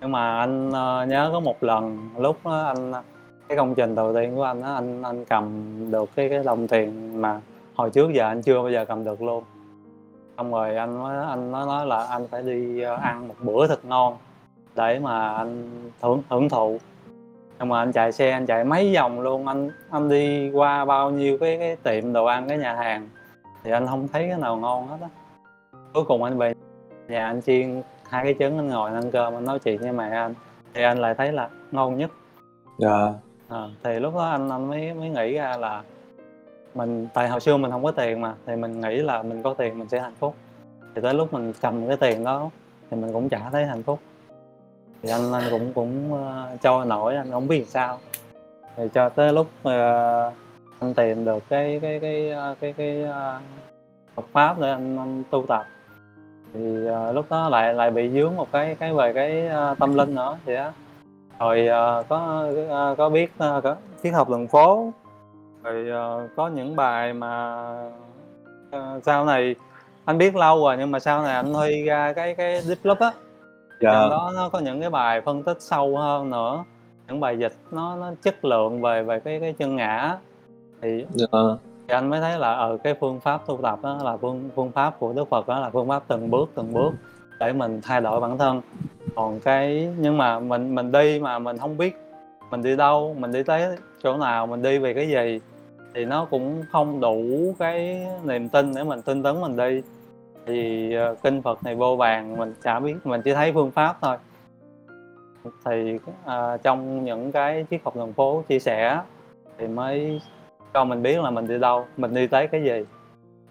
Nhưng 0.00 0.12
mà 0.12 0.38
anh 0.38 0.72
ờ, 0.72 1.06
nhớ 1.08 1.30
có 1.32 1.40
một 1.40 1.62
lần 1.62 2.08
lúc 2.18 2.36
đó 2.44 2.62
anh 2.62 2.92
cái 3.48 3.56
công 3.58 3.74
trình 3.74 3.94
đầu 3.94 4.14
tiên 4.14 4.36
của 4.36 4.42
anh 4.42 4.62
á 4.62 4.74
anh 4.74 5.02
anh 5.02 5.24
cầm 5.24 5.50
được 5.90 6.10
cái 6.16 6.28
cái 6.28 6.42
đồng 6.44 6.68
tiền 6.68 7.20
mà 7.22 7.40
hồi 7.74 7.90
trước 7.90 8.12
giờ 8.12 8.24
anh 8.24 8.42
chưa 8.42 8.62
bao 8.62 8.70
giờ 8.70 8.84
cầm 8.84 9.04
được 9.04 9.22
luôn. 9.22 9.44
Xong 10.36 10.52
rồi 10.52 10.76
anh 10.76 11.02
mới 11.02 11.26
anh 11.26 11.52
nói 11.52 11.66
nói 11.66 11.86
là 11.86 12.04
anh 12.04 12.26
phải 12.30 12.42
đi 12.42 12.80
ờ, 12.80 12.94
ăn 12.94 13.28
một 13.28 13.34
bữa 13.40 13.66
thật 13.66 13.84
ngon 13.84 14.16
để 14.74 14.98
mà 14.98 15.34
anh 15.34 15.70
hưởng 16.00 16.22
hưởng 16.28 16.48
thụ 16.48 16.78
nhưng 17.58 17.68
mà 17.68 17.78
anh 17.78 17.92
chạy 17.92 18.12
xe 18.12 18.30
anh 18.30 18.46
chạy 18.46 18.64
mấy 18.64 18.94
vòng 18.94 19.20
luôn. 19.20 19.46
Anh 19.46 19.70
anh 19.90 20.08
đi 20.08 20.50
qua 20.50 20.84
bao 20.84 21.10
nhiêu 21.10 21.38
cái 21.38 21.58
cái 21.58 21.76
tiệm 21.76 22.12
đồ 22.12 22.24
ăn 22.24 22.48
cái 22.48 22.58
nhà 22.58 22.74
hàng 22.74 23.08
thì 23.64 23.70
anh 23.70 23.86
không 23.86 24.08
thấy 24.08 24.28
cái 24.28 24.38
nào 24.38 24.56
ngon 24.56 24.88
hết 24.88 24.96
á. 25.02 25.08
Cuối 25.94 26.04
cùng 26.04 26.22
anh 26.22 26.38
về 26.38 26.54
nhà 27.08 27.26
anh 27.26 27.42
chiên 27.42 27.82
hai 28.08 28.24
cái 28.24 28.34
trứng 28.38 28.58
anh 28.58 28.68
ngồi 28.68 28.90
anh 28.90 29.02
ăn 29.02 29.10
cơm 29.10 29.34
anh 29.34 29.44
nói 29.44 29.58
chuyện 29.58 29.78
với 29.78 29.92
mẹ 29.92 30.08
anh. 30.08 30.34
Thì 30.74 30.82
anh 30.82 30.98
lại 30.98 31.14
thấy 31.14 31.32
là 31.32 31.48
ngon 31.72 31.98
nhất. 31.98 32.10
Dạ. 32.78 33.12
à, 33.48 33.68
thì 33.82 34.00
lúc 34.00 34.14
đó 34.14 34.30
anh 34.30 34.48
anh 34.48 34.68
mới 34.68 34.94
mới 34.94 35.08
nghĩ 35.08 35.34
ra 35.34 35.56
là 35.56 35.82
mình 36.74 37.08
tại 37.14 37.28
hồi 37.28 37.40
xưa 37.40 37.56
mình 37.56 37.70
không 37.70 37.84
có 37.84 37.90
tiền 37.90 38.20
mà 38.20 38.34
thì 38.46 38.56
mình 38.56 38.80
nghĩ 38.80 38.96
là 38.96 39.22
mình 39.22 39.42
có 39.42 39.54
tiền 39.54 39.78
mình 39.78 39.88
sẽ 39.88 40.00
hạnh 40.00 40.14
phúc. 40.18 40.34
Thì 40.94 41.02
tới 41.02 41.14
lúc 41.14 41.32
mình 41.32 41.52
cầm 41.60 41.86
cái 41.88 41.96
tiền 41.96 42.24
đó 42.24 42.50
thì 42.90 42.96
mình 42.96 43.12
cũng 43.12 43.28
chả 43.28 43.50
thấy 43.52 43.66
hạnh 43.66 43.82
phúc 43.82 43.98
thì 45.02 45.10
anh 45.10 45.32
anh 45.32 45.42
cũng 45.50 45.72
cũng 45.72 46.12
uh, 46.82 46.86
nổi 46.86 47.16
anh 47.16 47.30
không 47.30 47.48
biết 47.48 47.64
sao. 47.68 47.98
Thì 48.76 48.84
cho 48.94 49.08
tới 49.08 49.32
lúc 49.32 49.46
uh, 49.68 50.34
anh 50.80 50.94
tìm 50.96 51.24
được 51.24 51.42
cái 51.48 51.78
cái 51.82 52.00
cái 52.00 52.30
ờ, 52.30 52.54
cái 52.60 52.72
cái, 52.72 53.04
Phật 54.14 54.24
pháp 54.32 54.60
để 54.60 54.70
anh, 54.70 54.98
anh 54.98 55.22
tu 55.30 55.44
tập. 55.48 55.66
Thì 56.54 56.60
uh, 56.88 57.14
lúc 57.14 57.26
đó 57.30 57.48
lại 57.48 57.74
lại 57.74 57.90
bị 57.90 58.10
dướng 58.10 58.36
một 58.36 58.52
cái 58.52 58.76
cái 58.80 58.94
về 58.94 59.12
cái 59.12 59.48
uh, 59.72 59.78
tâm 59.78 59.94
linh 59.94 60.14
nữa 60.14 60.38
vậy 60.44 60.56
á. 60.56 60.72
Rồi 61.38 61.68
uh, 61.68 62.08
có 62.08 62.48
uh, 62.92 62.98
có 62.98 63.08
biết 63.08 63.32
uh, 63.34 63.62
có 63.64 63.76
triết 64.02 64.14
học 64.14 64.28
đường 64.28 64.48
phố. 64.48 64.92
Rồi 65.62 65.88
uh, 66.24 66.30
có 66.36 66.48
những 66.48 66.76
bài 66.76 67.12
mà 67.12 67.64
uh, 68.76 69.02
sau 69.04 69.24
này 69.24 69.54
anh 70.04 70.18
biết 70.18 70.36
lâu 70.36 70.64
rồi 70.64 70.76
nhưng 70.78 70.90
mà 70.90 70.98
sau 70.98 71.22
này 71.22 71.34
anh 71.34 71.54
huy 71.54 71.84
ra 71.84 72.12
cái 72.12 72.34
cái 72.34 72.60
diplop 72.60 72.98
á. 72.98 73.12
Dạ. 73.82 73.92
trong 73.92 74.10
đó 74.10 74.32
nó 74.34 74.48
có 74.48 74.58
những 74.58 74.80
cái 74.80 74.90
bài 74.90 75.20
phân 75.20 75.42
tích 75.42 75.56
sâu 75.60 75.96
hơn 75.96 76.30
nữa 76.30 76.64
những 77.08 77.20
bài 77.20 77.38
dịch 77.38 77.52
nó 77.70 77.96
nó 77.96 78.10
chất 78.22 78.44
lượng 78.44 78.80
về 78.80 79.02
về 79.02 79.20
cái 79.20 79.40
cái 79.40 79.52
chân 79.58 79.76
ngã 79.76 80.18
thì 80.82 81.04
Dạ. 81.14 81.26
thì 81.88 81.94
anh 81.94 82.10
mới 82.10 82.20
thấy 82.20 82.38
là 82.38 82.54
ở 82.54 82.76
cái 82.84 82.94
phương 83.00 83.20
pháp 83.20 83.46
tu 83.46 83.58
tập 83.62 83.78
đó 83.82 83.98
là 84.04 84.16
phương 84.16 84.50
phương 84.56 84.70
pháp 84.70 84.98
của 84.98 85.12
Đức 85.12 85.28
Phật 85.28 85.48
đó 85.48 85.58
là 85.60 85.70
phương 85.70 85.88
pháp 85.88 86.02
từng 86.08 86.30
bước 86.30 86.50
từng 86.54 86.72
bước 86.72 86.90
để 87.40 87.52
mình 87.52 87.80
thay 87.82 88.00
đổi 88.00 88.20
bản 88.20 88.38
thân 88.38 88.60
còn 89.14 89.40
cái 89.40 89.88
nhưng 89.98 90.18
mà 90.18 90.40
mình 90.40 90.74
mình 90.74 90.92
đi 90.92 91.18
mà 91.20 91.38
mình 91.38 91.58
không 91.58 91.76
biết 91.78 91.96
mình 92.50 92.62
đi 92.62 92.76
đâu 92.76 93.16
mình 93.18 93.32
đi 93.32 93.42
tới 93.42 93.76
chỗ 94.02 94.16
nào 94.16 94.46
mình 94.46 94.62
đi 94.62 94.78
về 94.78 94.94
cái 94.94 95.08
gì 95.08 95.40
thì 95.94 96.04
nó 96.04 96.24
cũng 96.24 96.62
không 96.72 97.00
đủ 97.00 97.22
cái 97.58 98.06
niềm 98.24 98.48
tin 98.48 98.74
để 98.74 98.84
mình 98.84 99.02
tin 99.02 99.22
tấn 99.22 99.40
mình 99.40 99.56
đi 99.56 99.82
thì 100.46 100.92
ờ, 100.94 101.14
kinh 101.22 101.42
Phật 101.42 101.64
này 101.64 101.74
vô 101.74 101.96
vàng 101.96 102.36
mình 102.36 102.54
chả 102.62 102.80
biết 102.80 102.94
mình 103.04 103.22
chỉ 103.22 103.34
thấy 103.34 103.52
phương 103.52 103.70
pháp 103.70 103.96
thôi 104.00 104.16
thì 105.64 105.98
ờ, 106.24 106.56
trong 106.62 107.04
những 107.04 107.32
cái 107.32 107.66
triết 107.70 107.80
học 107.84 107.96
đường 107.96 108.12
phố 108.12 108.42
chia 108.48 108.58
sẻ 108.58 109.00
thì 109.58 109.66
mới 109.66 110.20
cho 110.74 110.84
mình 110.84 111.02
biết 111.02 111.20
là 111.20 111.30
mình 111.30 111.46
đi 111.46 111.58
đâu 111.58 111.86
mình 111.96 112.14
đi 112.14 112.26
tới 112.26 112.46
cái 112.46 112.62
gì 112.62 112.84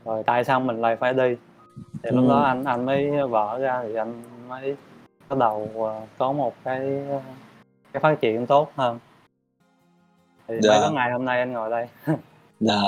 rồi 0.05 0.23
tại 0.25 0.43
sao 0.43 0.59
mình 0.59 0.81
lại 0.81 0.95
phải 0.95 1.13
đi 1.13 1.35
thì 2.03 2.11
lúc 2.11 2.23
Ừ. 2.25 2.29
đó 2.29 2.41
anh 2.41 2.63
anh 2.63 2.85
mới 2.85 3.11
vỡ 3.29 3.59
ra 3.59 3.83
thì 3.83 3.95
anh 3.95 4.23
mới 4.49 4.75
bắt 5.29 5.37
đầu 5.39 5.69
ờ, 5.75 6.01
có 6.17 6.31
một 6.31 6.53
cái 6.63 7.01
cái 7.93 8.01
phát 8.01 8.21
triển 8.21 8.45
tốt 8.47 8.71
hơn 8.75 8.99
thì 10.47 10.55
Dạ. 10.61 10.69
mới 10.71 10.81
có 10.81 10.89
ngày 10.91 11.11
hôm 11.11 11.25
nay 11.25 11.39
anh 11.39 11.51
ngồi 11.53 11.69
đây 11.69 11.87
Dạ. 12.59 12.81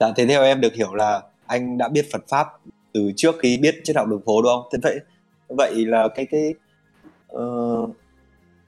Dạ, 0.00 0.06
thế 0.16 0.26
theo 0.26 0.42
em 0.42 0.60
được 0.60 0.72
hiểu 0.74 0.94
là 0.94 1.22
anh 1.46 1.78
đã 1.78 1.88
biết 1.88 2.02
Phật 2.12 2.22
pháp 2.28 2.46
từ 2.94 3.12
trước 3.16 3.34
khi 3.42 3.58
biết 3.62 3.80
triết 3.84 3.96
học 3.96 4.08
đường 4.08 4.22
phố 4.26 4.42
đúng 4.42 4.52
không? 4.52 4.68
Thế 4.72 4.78
vậy 4.82 5.00
vậy 5.48 5.84
là 5.86 6.08
cái 6.14 6.26
cái 6.30 6.54
ờ, 7.28 7.44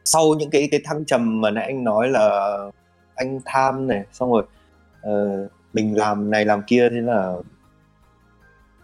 sau 0.05 0.35
những 0.39 0.51
cái 0.51 0.69
cái 0.71 0.81
thăng 0.85 1.05
trầm 1.05 1.41
mà 1.41 1.51
nãy 1.51 1.65
anh 1.65 1.85
nói 1.85 2.09
là 2.09 2.57
anh 3.15 3.39
tham 3.45 3.87
này 3.87 4.03
xong 4.13 4.33
rồi 4.33 4.43
ờ, 5.03 5.49
mình 5.73 5.97
làm 5.97 6.31
này 6.31 6.45
làm 6.45 6.63
kia 6.67 6.89
thế 6.91 7.01
là 7.01 7.35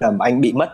làm 0.00 0.18
anh 0.18 0.40
bị 0.40 0.52
mất 0.52 0.70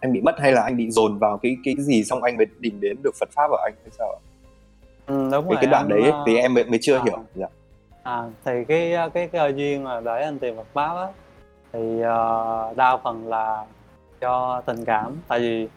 anh 0.00 0.12
bị 0.12 0.20
mất 0.20 0.34
hay 0.38 0.52
là 0.52 0.62
anh 0.62 0.76
bị 0.76 0.90
dồn 0.90 1.18
vào 1.18 1.38
cái 1.38 1.56
cái 1.64 1.74
gì 1.78 2.04
xong 2.04 2.22
anh 2.22 2.36
mới 2.36 2.46
tìm 2.62 2.80
đến 2.80 2.96
được 3.02 3.14
Phật 3.20 3.28
pháp 3.36 3.48
của 3.48 3.60
anh 3.64 3.74
hay 3.82 3.90
sao 3.98 4.08
ạ? 4.08 4.20
ừ, 5.06 5.14
đúng 5.14 5.30
cái 5.30 5.40
rồi 5.48 5.56
cái 5.60 5.70
đoạn 5.70 5.88
đấy 5.88 6.02
ấy, 6.02 6.12
ờ, 6.12 6.22
thì 6.26 6.36
em 6.36 6.54
mới, 6.54 6.64
mới 6.64 6.78
chưa 6.82 6.96
à. 6.96 7.02
hiểu 7.04 7.18
dạ 7.34 7.46
À, 8.02 8.22
thì 8.44 8.52
cái 8.68 8.94
cái 9.14 9.28
cơ 9.28 9.52
duyên 9.56 9.84
mà 9.84 10.00
để 10.00 10.22
anh 10.22 10.38
tìm 10.38 10.56
Phật 10.56 10.66
pháp 10.72 10.96
á 10.96 11.06
thì 11.72 12.00
ờ, 12.00 12.74
đa 12.76 12.96
phần 13.04 13.26
là 13.28 13.64
cho 14.22 14.62
tình 14.66 14.84
cảm. 14.84 15.16
Tại 15.28 15.40
vì 15.40 15.68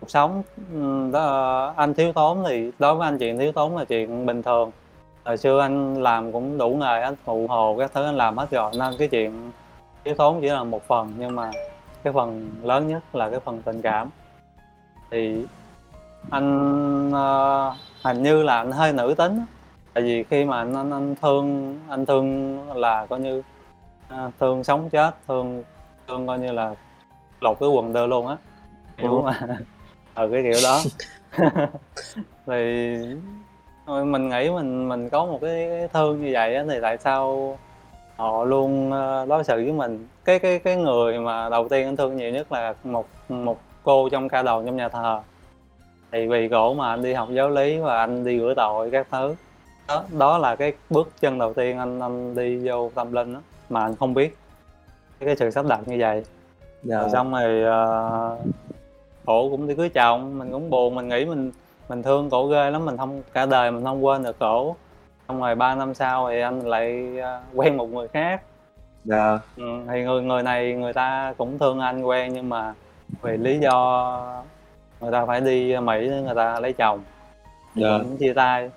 cuộc 0.00 0.10
sống 0.10 0.42
ừ, 0.72 1.10
đó 1.12 1.72
anh 1.76 1.94
thiếu 1.94 2.12
thốn 2.12 2.38
thì 2.48 2.70
đối 2.78 2.94
với 2.94 3.08
anh 3.08 3.18
chuyện 3.18 3.38
thiếu 3.38 3.52
thốn 3.52 3.72
là 3.72 3.84
chuyện 3.84 4.26
bình 4.26 4.42
thường. 4.42 4.70
Hồi 5.24 5.36
xưa 5.36 5.60
anh 5.60 6.02
làm 6.02 6.32
cũng 6.32 6.58
đủ 6.58 6.70
nghề 6.70 7.00
anh 7.00 7.14
phụ 7.24 7.46
hồ 7.48 7.76
các 7.78 7.90
thứ 7.94 8.04
anh 8.04 8.14
làm 8.14 8.38
hết 8.38 8.50
rồi 8.50 8.70
nên 8.78 8.94
cái 8.98 9.08
chuyện 9.08 9.52
thiếu 10.04 10.14
thốn 10.18 10.40
chỉ 10.40 10.48
là 10.48 10.64
một 10.64 10.82
phần 10.86 11.12
nhưng 11.18 11.36
mà 11.36 11.50
cái 12.02 12.12
phần 12.12 12.50
lớn 12.62 12.88
nhất 12.88 13.02
là 13.12 13.30
cái 13.30 13.40
phần 13.40 13.62
tình 13.62 13.82
cảm. 13.82 14.10
Thì 15.10 15.46
anh 16.30 17.08
uh, 17.08 17.74
hình 18.04 18.22
như 18.22 18.42
là 18.42 18.56
anh 18.56 18.72
hơi 18.72 18.92
nữ 18.92 19.14
tính 19.18 19.44
tại 19.94 20.04
vì 20.04 20.24
khi 20.24 20.44
mà 20.44 20.58
anh 20.58 20.74
anh, 20.74 20.90
anh 20.90 21.14
thương 21.22 21.78
anh 21.88 22.06
thương 22.06 22.58
là 22.76 23.06
coi 23.06 23.20
như 23.20 23.42
uh, 24.14 24.32
thương 24.40 24.64
sống 24.64 24.90
chết 24.90 25.14
thương 25.28 25.62
thương 26.08 26.26
coi 26.26 26.38
như 26.38 26.52
là 26.52 26.74
lột 27.44 27.60
cái 27.60 27.68
quần 27.68 27.92
đơ 27.92 28.06
luôn 28.06 28.26
á. 28.26 28.36
Hiểu. 28.96 29.22
Mà 29.22 29.40
ừ 30.14 30.28
cái 30.32 30.42
kiểu 30.42 30.60
đó. 30.62 30.80
Thì 32.46 32.96
mình 33.86 34.28
nghĩ 34.28 34.50
mình 34.50 34.88
mình 34.88 35.10
có 35.10 35.26
một 35.26 35.38
cái, 35.40 35.88
thương 35.92 36.24
như 36.24 36.30
vậy 36.32 36.54
á 36.54 36.64
thì 36.68 36.78
tại 36.82 36.98
sao 36.98 37.58
họ 38.16 38.44
luôn 38.44 38.92
ờ, 38.92 39.26
đối 39.28 39.44
xử 39.44 39.54
với 39.54 39.72
mình? 39.72 40.08
Cái 40.24 40.38
cái 40.38 40.58
cái 40.58 40.76
người 40.76 41.18
mà 41.18 41.48
đầu 41.48 41.68
tiên 41.68 41.86
anh 41.86 41.96
thương 41.96 42.16
nhiều 42.16 42.30
nhất 42.30 42.52
là 42.52 42.74
một 42.84 43.06
một 43.28 43.58
cô 43.82 44.08
trong 44.08 44.28
ca 44.28 44.42
đầu 44.42 44.62
trong 44.66 44.76
nhà 44.76 44.88
thờ. 44.88 45.20
Thì 46.12 46.26
vì 46.26 46.48
cổ 46.48 46.74
mà 46.74 46.90
anh 46.90 47.02
đi 47.02 47.12
học 47.12 47.28
giáo 47.32 47.50
lý 47.50 47.78
và 47.78 47.98
anh 47.98 48.24
đi 48.24 48.38
rửa 48.38 48.54
tội 48.56 48.90
các 48.90 49.06
thứ. 49.10 49.34
Đó, 49.88 50.04
đó 50.18 50.38
là 50.38 50.56
cái 50.56 50.72
bước 50.90 51.10
chân 51.20 51.38
đầu 51.38 51.54
tiên 51.54 51.78
anh 51.78 52.00
anh 52.00 52.34
đi 52.34 52.68
vô 52.68 52.90
tâm 52.94 53.12
linh 53.12 53.34
đó 53.34 53.40
mà 53.68 53.82
anh 53.82 53.96
không 53.96 54.14
biết. 54.14 54.36
Cái, 55.20 55.26
cái 55.26 55.36
sự 55.36 55.50
sắp 55.50 55.66
đặt 55.66 55.80
như 55.86 55.96
vậy 56.00 56.24
dạ. 56.84 57.00
Rồi 57.00 57.10
xong 57.10 57.32
rồi 57.32 57.62
uh, 57.62 58.38
cổ 59.26 59.50
cũng 59.50 59.68
đi 59.68 59.74
cưới 59.74 59.88
chồng 59.88 60.38
mình 60.38 60.52
cũng 60.52 60.70
buồn 60.70 60.94
mình 60.94 61.08
nghĩ 61.08 61.24
mình 61.24 61.52
mình 61.88 62.02
thương 62.02 62.30
cổ 62.30 62.46
ghê 62.46 62.70
lắm 62.70 62.84
mình 62.84 62.96
không 62.96 63.22
cả 63.32 63.46
đời 63.46 63.70
mình 63.70 63.84
không 63.84 64.04
quên 64.04 64.22
được 64.22 64.38
cổ. 64.38 64.76
Xong 65.28 65.40
rồi 65.40 65.54
ba 65.54 65.74
năm 65.74 65.94
sau 65.94 66.28
thì 66.28 66.40
anh 66.40 66.66
lại 66.66 67.18
ờ, 67.20 67.40
quen 67.54 67.76
một 67.76 67.86
người 67.86 68.08
khác. 68.08 68.42
Dạ. 69.04 69.38
Ừ, 69.56 69.64
thì 69.88 70.02
người 70.02 70.22
người 70.22 70.42
này 70.42 70.72
người 70.72 70.92
ta 70.92 71.34
cũng 71.38 71.58
thương 71.58 71.80
anh 71.80 72.02
quen 72.02 72.32
nhưng 72.34 72.48
mà 72.48 72.74
vì 73.22 73.36
lý 73.36 73.58
do 73.58 74.20
người 75.00 75.12
ta 75.12 75.26
phải 75.26 75.40
đi 75.40 75.76
Mỹ 75.78 76.08
để 76.10 76.22
người 76.22 76.34
ta 76.34 76.60
lấy 76.60 76.72
chồng. 76.72 77.00
Dạ. 77.74 77.98
cũng 77.98 78.16
chia 78.16 78.32
tay. 78.32 78.70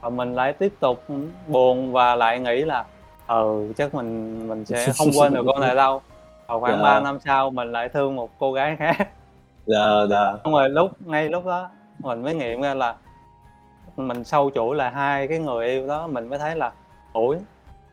Và 0.00 0.08
mình 0.08 0.34
lại 0.34 0.52
tiếp 0.52 0.72
tục 0.80 1.04
buồn 1.46 1.92
và 1.92 2.14
lại 2.14 2.38
nghĩ 2.38 2.64
là 2.64 2.84
ừ 3.26 3.72
chắc 3.76 3.94
mình 3.94 4.48
mình 4.48 4.64
sẽ 4.64 4.92
không 4.98 5.08
quên 5.18 5.34
được 5.34 5.42
cô 5.46 5.60
này 5.60 5.74
đâu 5.74 6.02
và 6.58 6.68
khoảng 6.68 6.82
Dạ. 6.82 6.82
3 6.82 7.00
năm 7.00 7.18
sau 7.24 7.50
mình 7.50 7.72
lại 7.72 7.88
thương 7.88 8.16
một 8.16 8.30
cô 8.38 8.52
gái 8.52 8.76
khác. 8.76 9.08
Dạ 9.66 10.06
dạ. 10.10 10.32
Xong 10.44 10.52
rồi 10.52 10.68
lúc 10.70 10.90
ngay 11.00 11.28
lúc 11.28 11.46
đó 11.46 11.68
mình 11.98 12.22
mới 12.22 12.34
nghiệm 12.34 12.62
ra 12.62 12.74
là 12.74 12.94
mình 13.96 14.24
sâu 14.24 14.50
chuỗi 14.54 14.76
là 14.76 14.90
hai 14.90 15.28
cái 15.28 15.38
người 15.38 15.66
yêu 15.66 15.86
đó 15.88 16.06
mình 16.06 16.28
mới 16.28 16.38
thấy 16.38 16.56
là 16.56 16.72
ủi 17.12 17.36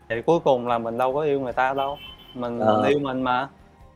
vậy 0.10 0.22
cuối 0.22 0.39
cùng 0.39 0.67
là 0.67 0.78
mình 0.78 0.98
đâu 0.98 1.13
có 1.13 1.22
yêu 1.22 1.39
người 1.39 1.54
ta 1.54 1.74
đâu. 1.74 1.98
Mình, 2.34 2.60
Ờ. 2.60 2.78
mình 2.78 2.86
yêu 2.91 3.00
mình 3.00 3.22
mà. 3.22 3.48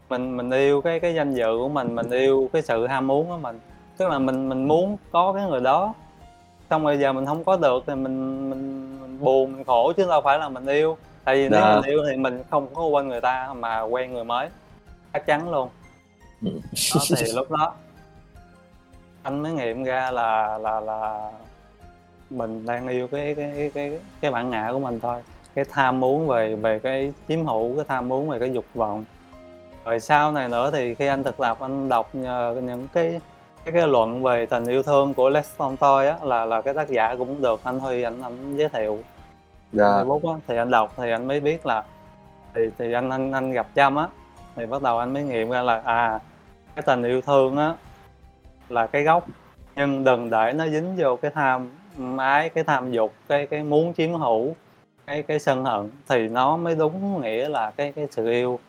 Mình 0.09 0.37
mình 0.37 0.49
yêu 0.51 0.81
cái 0.81 0.99
cái 0.99 1.15
danh 1.15 1.33
dự 1.33 1.57
của 1.59 1.69
mình 1.69 1.95
mình 1.95 2.09
yêu 2.09 2.49
cái 2.53 2.61
sự 2.61 2.87
ham 2.87 3.07
muốn 3.07 3.27
của 3.29 3.37
mình. 3.37 3.59
Tức 3.97 4.09
là 4.09 4.19
mình 4.19 4.49
mình 4.49 4.67
muốn 4.67 4.97
có 5.11 5.33
cái 5.33 5.45
người 5.45 5.59
đó. 5.61 5.93
Xong 6.69 6.83
rồi 6.83 6.97
giờ 6.97 7.13
mình 7.13 7.25
không 7.25 7.43
có 7.43 7.57
được 7.57 7.83
thì 7.87 7.95
mình 7.95 8.49
mình, 8.49 8.97
mình 9.01 9.19
buồn 9.19 9.51
mình 9.53 9.63
khổ 9.63 9.93
chứ 9.97 10.05
đâu 10.09 10.21
phải 10.21 10.39
là 10.39 10.49
mình 10.49 10.65
yêu 10.65 10.97
tại 11.25 11.35
vì 11.35 11.49
nếu 11.49 11.59
Dạ. 11.61 11.75
mình 11.75 11.83
yêu 11.89 11.99
thì 12.09 12.17
mình 12.17 12.43
không 12.49 12.67
có 12.75 12.83
quên 12.83 13.07
người 13.07 13.21
ta 13.21 13.53
mà 13.55 13.81
quen 13.81 14.13
người 14.13 14.23
mới 14.23 14.49
chắc 15.13 15.25
chắn 15.25 15.51
luôn 15.51 15.69
Ừ. 16.45 16.51
đó, 16.95 17.01
thì 17.17 17.31
lúc 17.35 17.51
đó 17.51 17.73
anh 19.23 19.39
mới 19.43 19.51
nghiệm 19.51 19.83
ra 19.83 20.11
là 20.11 20.57
là 20.57 20.79
là 20.79 21.31
mình 22.29 22.65
đang 22.65 22.87
yêu 22.87 23.07
cái 23.07 23.35
cái 23.35 23.71
cái 23.73 23.99
cái, 24.21 24.31
bản 24.31 24.49
ngã 24.49 24.69
của 24.73 24.79
mình 24.79 24.99
thôi 24.99 25.21
cái 25.55 25.65
tham 25.71 25.99
muốn 25.99 26.27
về 26.27 26.55
về 26.55 26.79
cái 26.79 27.13
chiếm 27.27 27.45
hữu 27.45 27.75
cái 27.75 27.85
tham 27.87 28.07
muốn 28.09 28.29
về 28.29 28.39
cái 28.39 28.53
dục 28.53 28.65
vọng 28.73 29.05
rồi 29.85 29.99
sau 29.99 30.31
này 30.31 30.49
nữa 30.49 30.69
thì 30.73 30.95
khi 30.95 31.07
anh 31.07 31.23
thực 31.23 31.37
tập 31.37 31.57
anh 31.59 31.89
đọc 31.89 32.09
nhờ 32.15 32.55
những 32.63 32.87
cái 32.93 33.21
cái, 33.65 33.73
cái 33.73 33.87
luận 33.87 34.23
về 34.23 34.45
tình 34.45 34.65
yêu 34.65 34.83
thương 34.83 35.13
của 35.13 35.29
Lex 35.29 35.45
Tolstoy 35.57 36.07
á 36.07 36.15
là 36.23 36.45
là 36.45 36.61
cái 36.61 36.73
tác 36.73 36.89
giả 36.89 37.15
cũng 37.17 37.41
được 37.41 37.59
anh 37.63 37.79
Huy 37.79 38.01
anh 38.03 38.21
anh 38.21 38.57
giới 38.57 38.69
thiệu 38.69 38.99
dạ. 39.71 39.85
Facebook 39.85 40.33
á 40.33 40.39
thì 40.47 40.57
anh 40.57 40.71
đọc 40.71 40.93
thì 40.97 41.11
anh 41.11 41.27
mới 41.27 41.39
biết 41.39 41.65
là 41.65 41.83
thì 42.53 42.61
thì 42.77 42.93
anh 42.93 43.09
anh 43.09 43.31
anh 43.31 43.51
gặp 43.51 43.67
Trâm 43.75 43.95
á 43.95 44.07
thì 44.55 44.65
bắt 44.65 44.81
đầu 44.81 44.97
anh 44.97 45.13
mới 45.13 45.23
nghiệm 45.23 45.49
ra 45.49 45.61
là 45.61 45.81
à 45.85 46.19
cái 46.75 46.83
tình 46.83 47.03
yêu 47.03 47.21
thương 47.21 47.57
á 47.57 47.75
là 48.69 48.87
cái 48.87 49.03
gốc. 49.03 49.27
Nhưng 49.75 50.03
đừng 50.03 50.29
để 50.29 50.53
nó 50.55 50.67
dính 50.67 50.95
vô 50.97 51.15
cái 51.15 51.31
tham 51.31 51.69
ái 52.17 52.49
cái 52.49 52.63
tham 52.63 52.91
dục 52.91 53.13
cái 53.27 53.47
cái 53.47 53.63
muốn 53.63 53.93
chiếm 53.93 54.13
hữu 54.13 54.55
cái 55.07 55.23
cái 55.23 55.39
sân 55.39 55.65
hận 55.65 55.89
thì 56.09 56.27
nó 56.27 56.57
mới 56.57 56.75
đúng 56.75 57.21
nghĩa 57.21 57.49
là 57.49 57.71
cái 57.71 57.91
cái 57.91 58.07
sự 58.11 58.31
yêu. 58.31 58.59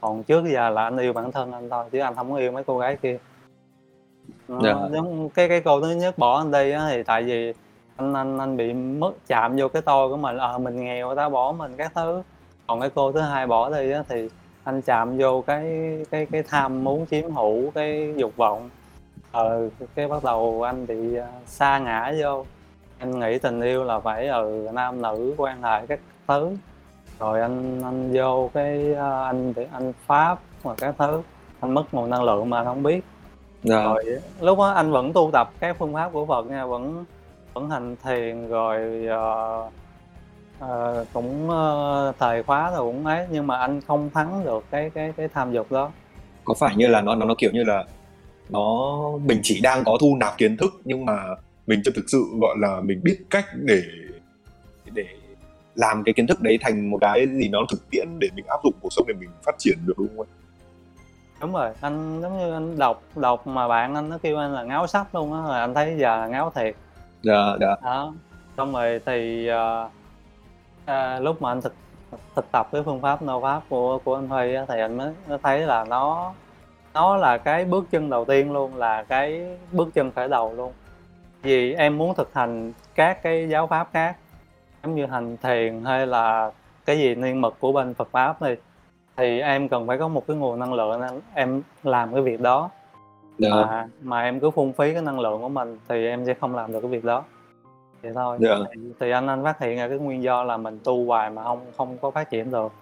Còn 0.00 0.22
trước 0.22 0.44
giờ 0.52 0.70
là 0.70 0.82
anh 0.84 0.96
yêu 0.96 1.12
bản 1.12 1.32
thân 1.32 1.52
anh 1.52 1.70
thôi 1.70 1.84
chứ 1.92 1.98
anh 1.98 2.14
không 2.14 2.32
có 2.32 2.38
yêu 2.38 2.52
mấy 2.52 2.64
cô 2.64 2.78
gái 2.78 2.96
kia. 2.96 3.18
Nó 4.48 4.60
Dạ. 4.64 4.74
giống 4.92 5.28
cái 5.28 5.48
cái 5.48 5.60
cô 5.60 5.80
thứ 5.80 5.90
nhất 5.90 6.18
bỏ 6.18 6.38
anh 6.38 6.50
đi 6.50 6.70
á 6.70 6.88
thì 6.90 7.02
tại 7.02 7.22
vì 7.22 7.52
anh 7.96 8.14
anh 8.14 8.38
anh 8.38 8.56
bị 8.56 8.72
mất 8.72 9.12
chạm 9.26 9.56
vô 9.56 9.68
cái 9.68 9.82
tôi 9.82 10.08
của 10.08 10.16
mình. 10.16 10.36
Ờ 10.36 10.58
mình 10.58 10.84
nghèo 10.84 11.14
ta 11.14 11.28
bỏ 11.28 11.54
mình 11.58 11.76
các 11.76 11.92
thứ. 11.94 12.22
Còn 12.66 12.80
cái 12.80 12.90
cô 12.94 13.12
thứ 13.12 13.20
hai 13.20 13.46
bỏ 13.46 13.70
đi 13.70 13.90
á 13.90 14.02
thì 14.08 14.28
anh 14.64 14.82
chạm 14.82 15.18
vô 15.18 15.44
cái 15.46 15.64
cái 16.10 16.26
cái 16.32 16.42
tham 16.42 16.84
muốn 16.84 17.06
chiếm 17.06 17.30
hữu 17.30 17.70
cái 17.70 18.14
dục 18.16 18.36
vọng. 18.36 18.70
Ờ 19.32 19.68
cái 19.94 20.08
bắt 20.08 20.24
đầu 20.24 20.62
anh 20.66 20.86
bị 20.86 21.16
à, 21.16 21.26
sa 21.46 21.78
ngã 21.78 22.12
vô. 22.20 22.44
Anh 22.98 23.20
nghĩ 23.20 23.38
tình 23.38 23.60
yêu 23.60 23.84
là 23.84 24.00
phải 24.00 24.28
ừ 24.28 24.68
nam 24.72 25.02
nữ 25.02 25.34
quan 25.36 25.62
hệ 25.62 25.86
các 25.86 26.00
thứ. 26.28 26.56
Rồi 27.18 27.40
anh 27.40 27.82
anh 27.84 28.10
vô 28.12 28.50
cái 28.54 28.94
à, 28.94 29.24
anh 29.24 29.52
bị 29.56 29.66
anh 29.72 29.92
pháp 30.06 30.38
và 30.62 30.74
các 30.78 30.94
thứ. 30.98 31.22
Anh 31.60 31.74
mất 31.74 31.94
nguồn 31.94 32.10
năng 32.10 32.24
lượng 32.24 32.50
mà 32.50 32.58
anh 32.58 32.66
không 32.66 32.82
biết. 32.82 33.04
Dạ. 33.62 33.84
Rồi 33.84 34.04
lúc 34.40 34.58
đó 34.58 34.68
anh 34.68 34.92
vẫn 34.92 35.12
tu 35.12 35.30
tập 35.32 35.50
các 35.60 35.76
phương 35.78 35.94
pháp 35.94 36.12
của 36.12 36.26
Phật 36.26 36.46
nha 36.46 36.66
vẫn 36.66 37.04
vẫn 37.56 37.70
hành 37.70 37.96
thiền 38.04 38.48
rồi 38.48 39.06
ờ, 39.06 39.70
ờ, 40.58 41.04
cũng 41.12 41.50
ờ, 41.50 42.12
thời 42.18 42.42
khóa 42.42 42.70
rồi 42.70 42.80
cũng 42.80 43.06
ấy 43.06 43.26
nhưng 43.30 43.46
mà 43.46 43.58
anh 43.58 43.80
không 43.80 44.10
thắng 44.14 44.44
được 44.44 44.64
cái 44.70 44.90
cái 44.90 45.12
cái 45.16 45.28
tham 45.28 45.52
dục 45.52 45.72
đó. 45.72 45.90
Có 46.44 46.54
phải 46.54 46.76
như 46.76 46.86
là 46.86 47.00
nó 47.00 47.14
nó 47.14 47.26
nó 47.26 47.34
kiểu 47.38 47.50
như 47.52 47.64
là 47.64 47.84
nó 48.48 48.88
mình 49.24 49.40
chỉ 49.42 49.60
đang 49.60 49.84
có 49.84 49.98
thu 50.00 50.16
nạp 50.20 50.38
kiến 50.38 50.56
thức 50.56 50.72
nhưng 50.84 51.04
mà 51.04 51.24
mình 51.66 51.80
chưa 51.84 51.90
thực 51.94 52.04
sự 52.08 52.24
gọi 52.40 52.56
là 52.60 52.80
mình 52.80 53.00
biết 53.04 53.18
cách 53.30 53.44
để 53.54 53.82
để 54.94 55.06
làm 55.74 56.04
cái 56.04 56.12
kiến 56.12 56.26
thức 56.26 56.40
đấy 56.40 56.58
thành 56.60 56.90
một 56.90 56.98
cái 57.00 57.26
gì 57.26 57.48
nó 57.48 57.58
thực 57.70 57.90
tiễn 57.90 58.08
để 58.18 58.28
mình 58.34 58.44
áp 58.48 58.60
dụng 58.64 58.74
cuộc 58.80 58.92
sống 58.92 59.06
để 59.08 59.14
mình 59.20 59.30
phát 59.44 59.54
triển 59.58 59.78
được 59.86 59.94
đúng 59.98 60.16
không 60.16 60.26
đúng 61.40 61.52
rồi 61.52 61.70
anh 61.80 62.20
giống 62.22 62.38
như 62.38 62.52
anh 62.52 62.78
đọc 62.78 63.02
đọc 63.16 63.46
mà 63.46 63.68
bạn 63.68 63.94
anh 63.94 64.08
nó 64.08 64.18
kêu 64.18 64.36
anh 64.36 64.54
là 64.54 64.62
ngáo 64.62 64.86
sách 64.86 65.14
luôn 65.14 65.32
á 65.32 65.42
rồi 65.48 65.60
anh 65.60 65.74
thấy 65.74 65.96
giờ 65.98 66.16
là 66.16 66.26
ngáo 66.26 66.52
thiệt 66.54 66.74
Dạ 67.26 67.56
dạ. 67.60 67.76
Đó 67.82 68.12
xong 68.56 68.72
rồi 68.72 69.00
thì 69.06 69.50
uh, 69.50 69.90
uh, 70.84 71.22
lúc 71.22 71.42
mà 71.42 71.50
anh 71.50 71.60
thực 71.60 71.74
thực 72.36 72.52
tập 72.52 72.68
cái 72.72 72.82
phương 72.82 73.00
pháp 73.00 73.22
nô 73.22 73.40
pháp 73.40 73.62
của 73.68 73.98
của 73.98 74.14
anh 74.14 74.28
Huy 74.28 74.54
á, 74.54 74.64
thì 74.68 74.80
anh 74.80 74.96
mới 74.96 75.12
mới 75.28 75.38
thấy 75.42 75.60
là 75.60 75.84
nó 75.84 76.32
nó 76.94 77.16
là 77.16 77.38
cái 77.38 77.64
bước 77.64 77.84
chân 77.90 78.10
đầu 78.10 78.24
tiên 78.24 78.52
luôn 78.52 78.76
là 78.76 79.02
cái 79.02 79.56
bước 79.72 79.88
chân 79.94 80.10
khởi 80.10 80.28
đầu 80.28 80.54
luôn. 80.54 80.72
Vì 81.42 81.74
em 81.74 81.98
muốn 81.98 82.14
thực 82.14 82.34
hành 82.34 82.72
các 82.94 83.22
cái 83.22 83.48
giáo 83.48 83.66
pháp 83.66 83.88
khác 83.92 84.16
giống 84.82 84.94
như 84.94 85.06
hành 85.06 85.36
thiền 85.36 85.84
hay 85.84 86.06
là 86.06 86.50
cái 86.84 86.98
gì 86.98 87.14
niên 87.14 87.40
mật 87.40 87.54
của 87.60 87.72
bên 87.72 87.94
Phật 87.94 88.08
pháp 88.10 88.36
thì 88.40 88.54
thì 89.16 89.40
em 89.40 89.68
cần 89.68 89.86
phải 89.86 89.98
có 89.98 90.08
một 90.08 90.26
cái 90.26 90.36
nguồn 90.36 90.58
năng 90.58 90.74
lượng 90.74 91.20
em 91.34 91.62
làm 91.82 92.12
cái 92.12 92.22
việc 92.22 92.40
đó 92.40 92.70
dạ 93.38 93.50
mà 93.50 93.88
mà 94.02 94.22
em 94.22 94.40
cứ 94.40 94.50
phung 94.50 94.72
phí 94.72 94.92
cái 94.92 95.02
năng 95.02 95.20
lượng 95.20 95.42
của 95.42 95.48
mình 95.48 95.78
thì 95.88 96.06
em 96.06 96.24
sẽ 96.26 96.34
không 96.34 96.54
làm 96.54 96.72
được 96.72 96.80
cái 96.80 96.90
việc 96.90 97.04
đó 97.04 97.24
vậy 98.02 98.12
thôi 98.14 98.36
Dạ. 98.40 98.54
thì, 98.74 98.80
thì 99.00 99.10
anh 99.10 99.26
anh 99.26 99.44
phát 99.44 99.58
hiện 99.60 99.76
ra 99.78 99.88
cái 99.88 99.98
nguyên 99.98 100.22
do 100.22 100.42
là 100.44 100.56
mình 100.56 100.78
tu 100.84 101.06
hoài 101.06 101.30
mà 101.30 101.42
không 101.42 101.60
không 101.76 101.96
có 102.00 102.10
phát 102.10 102.30
triển 102.30 102.50
được 102.50 102.72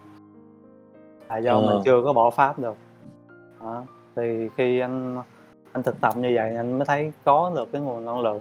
là 1.28 1.36
do 1.36 1.52
Ờ. 1.54 1.60
mình 1.60 1.82
chưa 1.84 2.02
có 2.04 2.12
bỏ 2.12 2.30
pháp 2.30 2.58
được 2.58 2.76
đó. 3.60 3.82
thì 4.16 4.48
khi 4.56 4.78
anh 4.80 5.22
anh 5.72 5.82
thực 5.82 6.00
tập 6.00 6.16
như 6.16 6.32
vậy 6.34 6.56
anh 6.56 6.78
mới 6.78 6.86
thấy 6.86 7.12
có 7.24 7.52
được 7.54 7.72
cái 7.72 7.80
nguồn 7.82 8.04
năng 8.04 8.20
lượng 8.20 8.40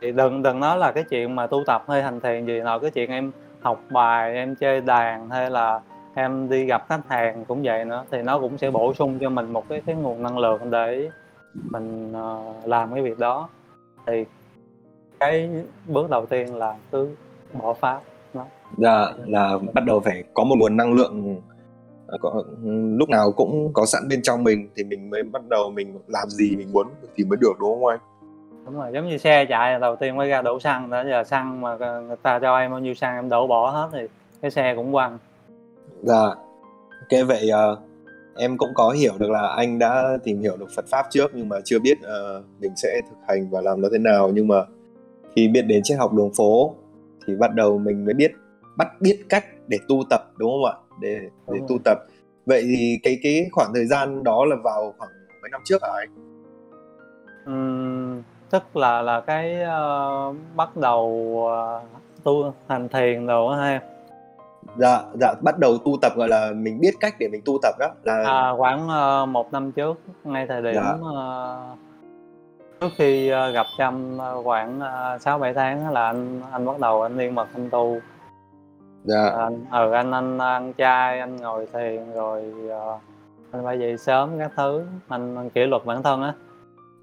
thì 0.00 0.12
đừng 0.12 0.42
đừng 0.42 0.60
nói 0.60 0.78
là 0.78 0.92
cái 0.92 1.04
chuyện 1.04 1.36
mà 1.36 1.46
tu 1.46 1.64
tập 1.66 1.84
hay 1.88 2.02
hành 2.02 2.20
thiền 2.20 2.46
gì 2.46 2.60
nào 2.60 2.78
cái 2.78 2.90
chuyện 2.90 3.10
em 3.10 3.32
học 3.60 3.80
bài 3.90 4.34
em 4.34 4.54
chơi 4.54 4.80
đàn 4.80 5.30
hay 5.30 5.50
là 5.50 5.80
em 6.14 6.48
đi 6.48 6.64
gặp 6.64 6.88
khách 6.88 7.08
hàng 7.08 7.44
cũng 7.44 7.62
vậy 7.62 7.84
nữa 7.84 8.04
thì 8.10 8.22
nó 8.22 8.38
cũng 8.38 8.58
sẽ 8.58 8.70
bổ 8.70 8.94
sung 8.94 9.18
cho 9.20 9.28
mình 9.28 9.52
một 9.52 9.68
cái 9.68 9.82
cái 9.86 9.96
nguồn 9.96 10.22
năng 10.22 10.38
lượng 10.38 10.70
để 10.70 11.10
mình 11.70 12.12
ờ, 12.12 12.52
làm 12.64 12.92
cái 12.94 13.02
việc 13.02 13.18
đó 13.18 13.48
thì 14.06 14.24
cái 15.20 15.50
bước 15.86 16.10
đầu 16.10 16.26
tiên 16.26 16.54
là 16.54 16.74
cứ 16.92 17.08
bỏ 17.52 17.74
pháp 17.74 18.00
dạ 18.78 19.06
là 19.26 19.58
bắt 19.74 19.84
đầu 19.84 20.00
phải 20.00 20.24
có 20.34 20.44
một 20.44 20.54
nguồn 20.58 20.76
năng 20.76 20.92
lượng 20.92 21.40
ờ, 22.06 22.18
có, 22.20 22.42
lúc 22.98 23.08
nào 23.08 23.32
cũng 23.32 23.72
có 23.72 23.86
sẵn 23.86 24.08
bên 24.08 24.22
trong 24.22 24.44
mình 24.44 24.68
thì 24.76 24.84
mình 24.84 25.10
mới 25.10 25.22
bắt 25.22 25.42
đầu 25.50 25.70
mình 25.70 25.98
làm 26.06 26.28
gì 26.28 26.56
mình 26.56 26.72
muốn 26.72 26.86
thì 27.16 27.24
mới 27.24 27.36
được 27.40 27.52
đúng 27.60 27.70
không 27.70 27.86
anh? 27.86 27.98
đúng 28.64 28.74
rồi 28.74 28.90
giống 28.94 29.08
như 29.08 29.18
xe 29.18 29.44
chạy 29.44 29.78
đầu 29.78 29.96
tiên 29.96 30.16
mới 30.16 30.28
ra 30.28 30.42
đổ 30.42 30.60
xăng 30.60 30.90
đã 30.90 31.04
giờ 31.10 31.24
xăng 31.24 31.60
mà 31.60 31.76
người 31.76 32.16
ta 32.22 32.38
cho 32.38 32.58
em 32.58 32.70
bao 32.70 32.80
nhiêu 32.80 32.94
xăng 32.94 33.16
em 33.16 33.28
đổ 33.28 33.46
bỏ 33.46 33.70
hết 33.70 33.88
thì 33.92 34.08
cái 34.40 34.50
xe 34.50 34.74
cũng 34.76 34.92
quăng 34.92 35.18
Dạ. 36.02 36.34
Ok 37.00 37.26
vậy 37.28 37.48
ờ, 37.50 37.78
em 38.38 38.58
cũng 38.58 38.74
có 38.74 38.90
hiểu 38.90 39.12
được 39.18 39.30
là 39.30 39.48
anh 39.56 39.78
đã 39.78 40.18
tìm 40.24 40.40
hiểu 40.40 40.56
được 40.56 40.66
Phật 40.76 40.84
pháp 40.90 41.06
trước 41.10 41.30
nhưng 41.34 41.48
mà 41.48 41.56
chưa 41.64 41.78
biết 41.78 41.98
ờ, 42.02 42.42
mình 42.60 42.72
sẽ 42.76 43.00
thực 43.10 43.16
hành 43.28 43.50
và 43.50 43.60
làm 43.60 43.80
nó 43.80 43.88
thế 43.92 43.98
nào 43.98 44.30
nhưng 44.34 44.48
mà 44.48 44.56
khi 45.36 45.48
biết 45.48 45.62
đến 45.62 45.80
triết 45.84 45.98
học 45.98 46.12
đường 46.12 46.30
phố 46.36 46.74
thì 47.26 47.36
bắt 47.36 47.54
đầu 47.54 47.78
mình 47.78 48.04
mới 48.04 48.14
biết 48.14 48.32
bắt 48.76 48.88
biết 49.00 49.20
cách 49.28 49.44
để 49.66 49.78
tu 49.88 50.02
tập 50.10 50.20
đúng 50.36 50.50
không 50.50 50.64
ạ? 50.64 50.74
Để 51.00 51.20
để 51.48 51.60
tu 51.68 51.78
tập. 51.84 51.98
Vậy 52.46 52.62
thì 52.62 52.98
cái 53.02 53.18
cái 53.22 53.46
khoảng 53.52 53.70
thời 53.74 53.86
gian 53.86 54.24
đó 54.24 54.44
là 54.44 54.56
vào 54.64 54.94
khoảng 54.98 55.10
mấy 55.42 55.50
năm 55.50 55.60
trước 55.64 55.82
hả 55.82 55.88
anh? 55.96 56.08
Ừm, 57.46 58.22
tức 58.50 58.76
là 58.76 59.02
là 59.02 59.20
cái 59.20 59.62
ờ, 59.62 60.32
bắt 60.56 60.76
đầu 60.76 61.34
ờ, 61.48 61.80
tu 62.24 62.52
hành 62.68 62.88
thiền 62.88 63.26
đồ 63.26 63.48
ha 63.48 63.80
Dạ 64.78 65.02
dạ 65.20 65.34
bắt 65.42 65.58
đầu 65.58 65.78
tu 65.84 65.92
tập 66.02 66.12
gọi 66.16 66.28
là 66.28 66.52
mình 66.54 66.80
biết 66.80 66.94
cách 67.00 67.14
để 67.18 67.28
mình 67.32 67.40
tu 67.44 67.58
tập 67.62 67.74
đó 67.78 67.86
là 68.02 68.24
à, 68.26 68.52
khoảng 68.56 68.88
ờ, 68.88 69.26
một 69.26 69.52
năm 69.52 69.72
trước 69.72 70.00
ngay 70.24 70.46
thời 70.46 70.62
điểm 70.62 70.74
Dạ. 70.74 70.94
ờ, 71.14 71.58
trước 72.80 72.88
khi 72.96 73.28
ờ, 73.28 73.50
gặp 73.50 73.66
Trâm 73.78 74.18
khoảng 74.44 74.80
sáu 75.20 75.38
bảy 75.38 75.54
tháng 75.54 75.92
là 75.92 76.06
anh 76.06 76.40
anh 76.52 76.66
bắt 76.66 76.78
đầu 76.80 77.02
anh 77.02 77.18
liên 77.18 77.34
mật 77.34 77.48
anh 77.54 77.70
tu. 77.70 77.98
Dạ. 79.04 79.30
Anh 79.38 79.64
ừ 79.72 79.92
anh 79.92 80.10
anh 80.12 80.38
ăn 80.38 80.72
chay 80.78 81.20
anh 81.20 81.36
ngồi 81.36 81.66
thiền 81.72 82.12
rồi 82.14 82.42
ờ, 82.70 82.98
anh 83.52 83.64
phải 83.64 83.78
dậy 83.78 83.98
sớm 83.98 84.30
các 84.38 84.50
thứ 84.56 84.84
anh, 85.08 85.36
anh 85.36 85.50
kỷ 85.50 85.66
luật 85.66 85.84
bản 85.84 86.02
thân 86.02 86.22
á. 86.22 86.32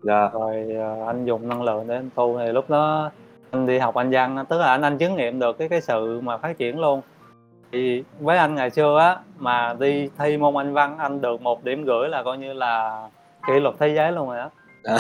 Dạ. 0.04 0.30
Rồi 0.34 0.66
ờ, 0.80 1.06
anh 1.06 1.26
dùng 1.26 1.48
năng 1.50 1.64
lượng 1.64 1.88
để 1.88 1.96
anh 1.96 2.10
tu 2.16 2.38
thì 2.38 2.46
lúc 2.52 2.70
đó 2.70 3.10
anh 3.52 3.66
đi 3.66 3.80
học 3.80 3.96
anh 3.96 4.10
văn 4.12 4.46
tức 4.50 4.58
là 4.60 4.68
anh 4.68 4.82
anh 4.82 4.98
chứng 4.98 5.16
nghiệm 5.16 5.40
được 5.40 5.58
cái 5.58 5.70
cái 5.70 5.82
sự 5.82 6.22
mà 6.24 6.38
phát 6.38 6.58
triển 6.58 6.80
luôn 6.80 7.02
thì 7.74 8.04
với 8.20 8.38
anh 8.38 8.56
ngày 8.56 8.70
xưa 8.70 9.00
á 9.00 9.18
mà 9.38 9.74
đi 9.80 10.10
thi 10.18 10.38
môn 10.38 10.56
anh 10.56 10.74
văn 10.74 10.98
anh 10.98 11.22
được 11.22 11.42
một 11.42 11.64
điểm 11.64 11.86
rưỡi 11.86 12.10
là 12.10 12.24
coi 12.24 12.38
như 12.38 12.54
là 12.54 13.08
kỷ 13.48 13.60
luật 13.60 13.76
thế 13.80 13.88
giới 13.96 14.12
luôn 14.12 14.28
rồi 14.30 14.40
á 14.40 14.50
À. 14.84 14.98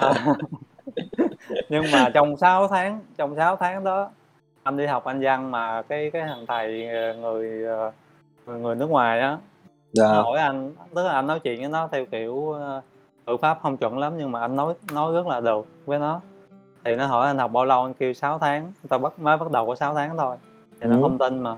À. 0.00 0.12
nhưng 1.68 1.90
mà 1.90 2.10
trong 2.14 2.36
6 2.36 2.68
tháng 2.68 3.00
trong 3.16 3.36
6 3.36 3.56
tháng 3.56 3.84
đó 3.84 4.08
anh 4.62 4.76
đi 4.76 4.86
học 4.86 5.04
anh 5.04 5.20
văn 5.22 5.50
mà 5.50 5.82
cái 5.82 6.10
cái 6.10 6.22
thằng 6.22 6.44
thầy 6.48 6.88
ờ, 6.88 7.14
người 7.14 7.64
ờ, 7.64 7.90
người, 8.46 8.60
người 8.60 8.74
nước 8.74 8.90
ngoài 8.90 9.20
á 9.20 9.36
dạ 9.92 10.06
hỏi 10.08 10.38
anh 10.38 10.72
tức 10.94 11.02
là 11.06 11.12
anh 11.12 11.26
nói 11.26 11.40
chuyện 11.40 11.60
với 11.60 11.68
nó 11.68 11.88
theo 11.92 12.06
kiểu 12.06 12.50
ờ, 12.52 12.80
ngữ 13.26 13.36
pháp 13.36 13.58
không 13.62 13.76
chuẩn 13.76 13.98
lắm 13.98 14.12
nhưng 14.18 14.32
mà 14.32 14.40
anh 14.40 14.56
nói 14.56 14.74
nói 14.92 15.12
rất 15.14 15.26
là 15.26 15.40
được 15.40 15.66
với 15.86 15.98
nó 15.98 16.20
thì 16.84 16.96
nó 16.96 17.06
hỏi 17.06 17.26
anh 17.26 17.38
học 17.38 17.50
bao 17.52 17.64
lâu 17.64 17.82
anh 17.82 17.94
kêu 17.94 18.12
6 18.12 18.38
tháng 18.38 18.72
tao 18.88 18.98
bắt 18.98 19.18
mới 19.18 19.36
bắt 19.36 19.50
đầu 19.50 19.66
có 19.66 19.74
6 19.74 19.94
tháng 19.94 20.16
thôi 20.18 20.36
thì 20.80 20.86
nó 20.88 20.96
Ừ. 20.96 21.02
không 21.02 21.18
tin 21.18 21.38
mà 21.42 21.56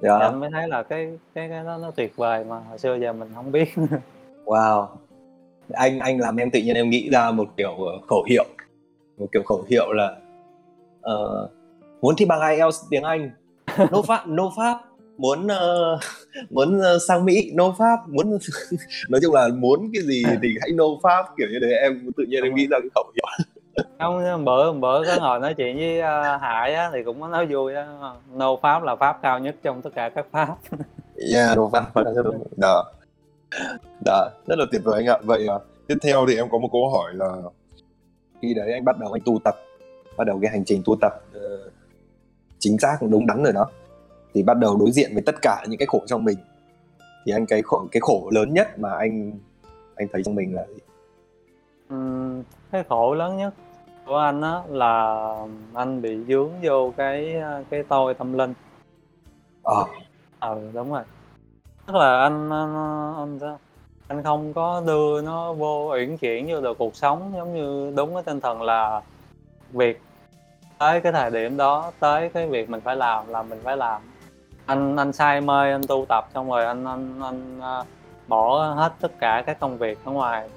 thì 0.00 0.08
dạ 0.08 0.18
anh 0.18 0.40
mới 0.40 0.50
thấy 0.52 0.68
là 0.68 0.82
cái 0.82 1.18
cái 1.34 1.48
cái 1.48 1.64
đó 1.64 1.78
nó 1.82 1.90
tuyệt 1.90 2.16
vời 2.16 2.44
mà 2.44 2.58
hồi 2.68 2.78
xưa 2.78 2.98
giờ 3.00 3.12
mình 3.12 3.28
không 3.34 3.52
biết 3.52 3.68
Wow. 4.46 4.86
Anh 5.72 5.98
anh 5.98 6.20
làm 6.20 6.36
em 6.36 6.50
tự 6.50 6.60
nhiên 6.60 6.76
em 6.76 6.90
nghĩ 6.90 7.08
ra 7.12 7.30
một 7.30 7.48
kiểu 7.56 7.70
ờ, 7.70 7.98
khẩu 8.08 8.24
hiệu. 8.28 8.44
Một 9.18 9.26
kiểu 9.32 9.42
khẩu 9.42 9.64
hiệu 9.68 9.92
là 9.92 10.16
ờ, 11.00 11.48
muốn 12.00 12.16
thi 12.16 12.24
bằng 12.24 12.40
IELTS 12.40 12.84
tiếng 12.90 13.02
Anh. 13.02 13.30
No 13.90 14.02
pháp, 14.02 14.28
no 14.28 14.52
pháp. 14.56 14.78
muốn 15.18 15.46
uh, 15.46 16.00
muốn 16.50 16.78
uh, 16.78 17.02
sang 17.08 17.24
Mỹ 17.24 17.50
no 17.54 17.74
pháp 17.78 18.08
muốn 18.08 18.38
nói 19.08 19.20
chung 19.22 19.34
là 19.34 19.48
muốn 19.48 19.90
cái 19.94 20.02
gì 20.02 20.24
thì 20.42 20.48
hãy 20.60 20.70
no 20.74 20.84
pháp 21.02 21.26
kiểu 21.36 21.48
như 21.50 21.58
thế 21.62 21.68
em 21.68 22.10
tự 22.16 22.24
nhiên 22.28 22.42
em 22.44 22.54
nghĩ 22.54 22.66
ra 22.70 22.78
cái 22.80 22.88
khẩu 22.94 23.04
hiệu 23.14 23.26
không 23.98 24.44
bữa 24.44 24.72
bữa 24.72 25.04
có 25.06 25.16
ngồi 25.20 25.40
nói 25.40 25.54
chuyện 25.54 25.76
với 25.76 25.98
uh, 25.98 26.40
Hải 26.40 26.74
á, 26.74 26.90
thì 26.92 27.04
cũng 27.04 27.20
có 27.20 27.28
nói 27.28 27.46
vui 27.46 27.74
á. 27.74 27.86
No 28.32 28.56
pháp 28.62 28.82
là 28.82 28.96
pháp 28.96 29.18
cao 29.22 29.38
nhất 29.38 29.56
trong 29.62 29.82
tất 29.82 29.90
cả 29.94 30.08
các 30.08 30.26
pháp. 30.30 30.56
Yeah 31.34 31.56
no 31.56 31.68
pháp 31.72 32.02
đó. 32.56 32.84
Đó 34.04 34.30
rất 34.46 34.58
là 34.58 34.64
tuyệt 34.72 34.82
vời 34.84 35.02
anh 35.04 35.06
ạ. 35.06 35.18
Vậy 35.22 35.46
uh, 35.56 35.62
tiếp 35.86 35.96
theo 36.02 36.26
thì 36.28 36.36
em 36.36 36.48
có 36.50 36.58
một 36.58 36.68
câu 36.72 36.90
hỏi 36.90 37.14
là 37.14 37.32
khi 38.42 38.54
đấy 38.54 38.72
anh 38.72 38.84
bắt 38.84 38.98
đầu 38.98 39.12
anh 39.12 39.22
tu 39.24 39.38
tập 39.44 39.54
bắt 40.16 40.24
đầu 40.24 40.38
cái 40.42 40.50
hành 40.50 40.64
trình 40.64 40.82
tu 40.84 40.96
tập 41.00 41.12
uh, 41.36 41.72
chính 42.58 42.78
xác 42.78 42.96
đúng 43.00 43.26
đắn 43.26 43.42
rồi 43.44 43.52
đó 43.52 43.66
thì 44.34 44.42
bắt 44.42 44.56
đầu 44.56 44.76
đối 44.76 44.90
diện 44.90 45.10
với 45.12 45.22
tất 45.26 45.34
cả 45.42 45.64
những 45.68 45.78
cái 45.78 45.86
khổ 45.86 46.00
trong 46.06 46.24
mình. 46.24 46.38
Thì 47.26 47.32
anh 47.32 47.46
cái 47.46 47.62
khổ 47.62 47.86
cái 47.92 48.00
khổ 48.00 48.30
lớn 48.34 48.52
nhất 48.52 48.78
mà 48.78 48.90
anh 48.90 49.32
anh 49.96 50.08
thấy 50.12 50.22
trong 50.22 50.34
mình 50.34 50.54
là 50.54 50.66
gì? 50.66 50.80
Uhm, 51.94 52.42
cái 52.72 52.84
khổ 52.88 53.14
lớn 53.14 53.36
nhất 53.36 53.54
của 54.06 54.16
anh 54.16 54.40
á 54.40 54.62
là 54.68 55.26
anh 55.74 56.02
bị 56.02 56.24
dướng 56.28 56.50
vô 56.62 56.92
cái 56.96 57.36
cái 57.70 57.82
tôi 57.88 58.14
tâm 58.14 58.32
linh. 58.32 58.54
Ờ. 59.62 59.84
À. 60.40 60.48
ừ 60.48 60.70
đúng 60.74 60.92
rồi. 60.92 61.02
Tức 61.86 61.94
là 61.94 62.20
anh 62.22 62.50
anh, 62.50 63.14
anh 63.16 63.38
anh 64.08 64.22
không 64.22 64.52
có 64.52 64.82
đưa 64.86 65.22
nó 65.22 65.52
vô 65.52 65.90
uyển 65.92 66.16
chuyển 66.16 66.46
vô 66.50 66.60
được 66.60 66.78
cuộc 66.78 66.96
sống 66.96 67.32
giống 67.36 67.54
như 67.54 67.92
đúng 67.96 68.14
cái 68.14 68.22
tinh 68.22 68.40
thần 68.40 68.62
là 68.62 69.00
việc 69.72 70.02
tới 70.78 71.00
cái 71.00 71.12
thời 71.12 71.30
điểm 71.30 71.56
đó 71.56 71.92
tới 72.00 72.28
cái 72.28 72.48
việc 72.48 72.70
mình 72.70 72.80
phải 72.80 72.96
làm 72.96 73.28
là 73.28 73.42
mình 73.42 73.60
phải 73.64 73.76
làm. 73.76 74.02
Anh 74.66 74.96
anh 74.96 75.12
say 75.12 75.40
mê 75.40 75.72
anh 75.72 75.86
tu 75.88 76.04
tập 76.08 76.28
xong 76.34 76.50
rồi 76.50 76.64
anh 76.64 76.84
anh 76.84 77.20
anh 77.22 77.60
bỏ 78.28 78.74
hết 78.74 78.92
tất 79.00 79.18
cả 79.18 79.42
các 79.46 79.60
công 79.60 79.78
việc 79.78 79.98
ở 80.04 80.12
ngoài. 80.12 80.48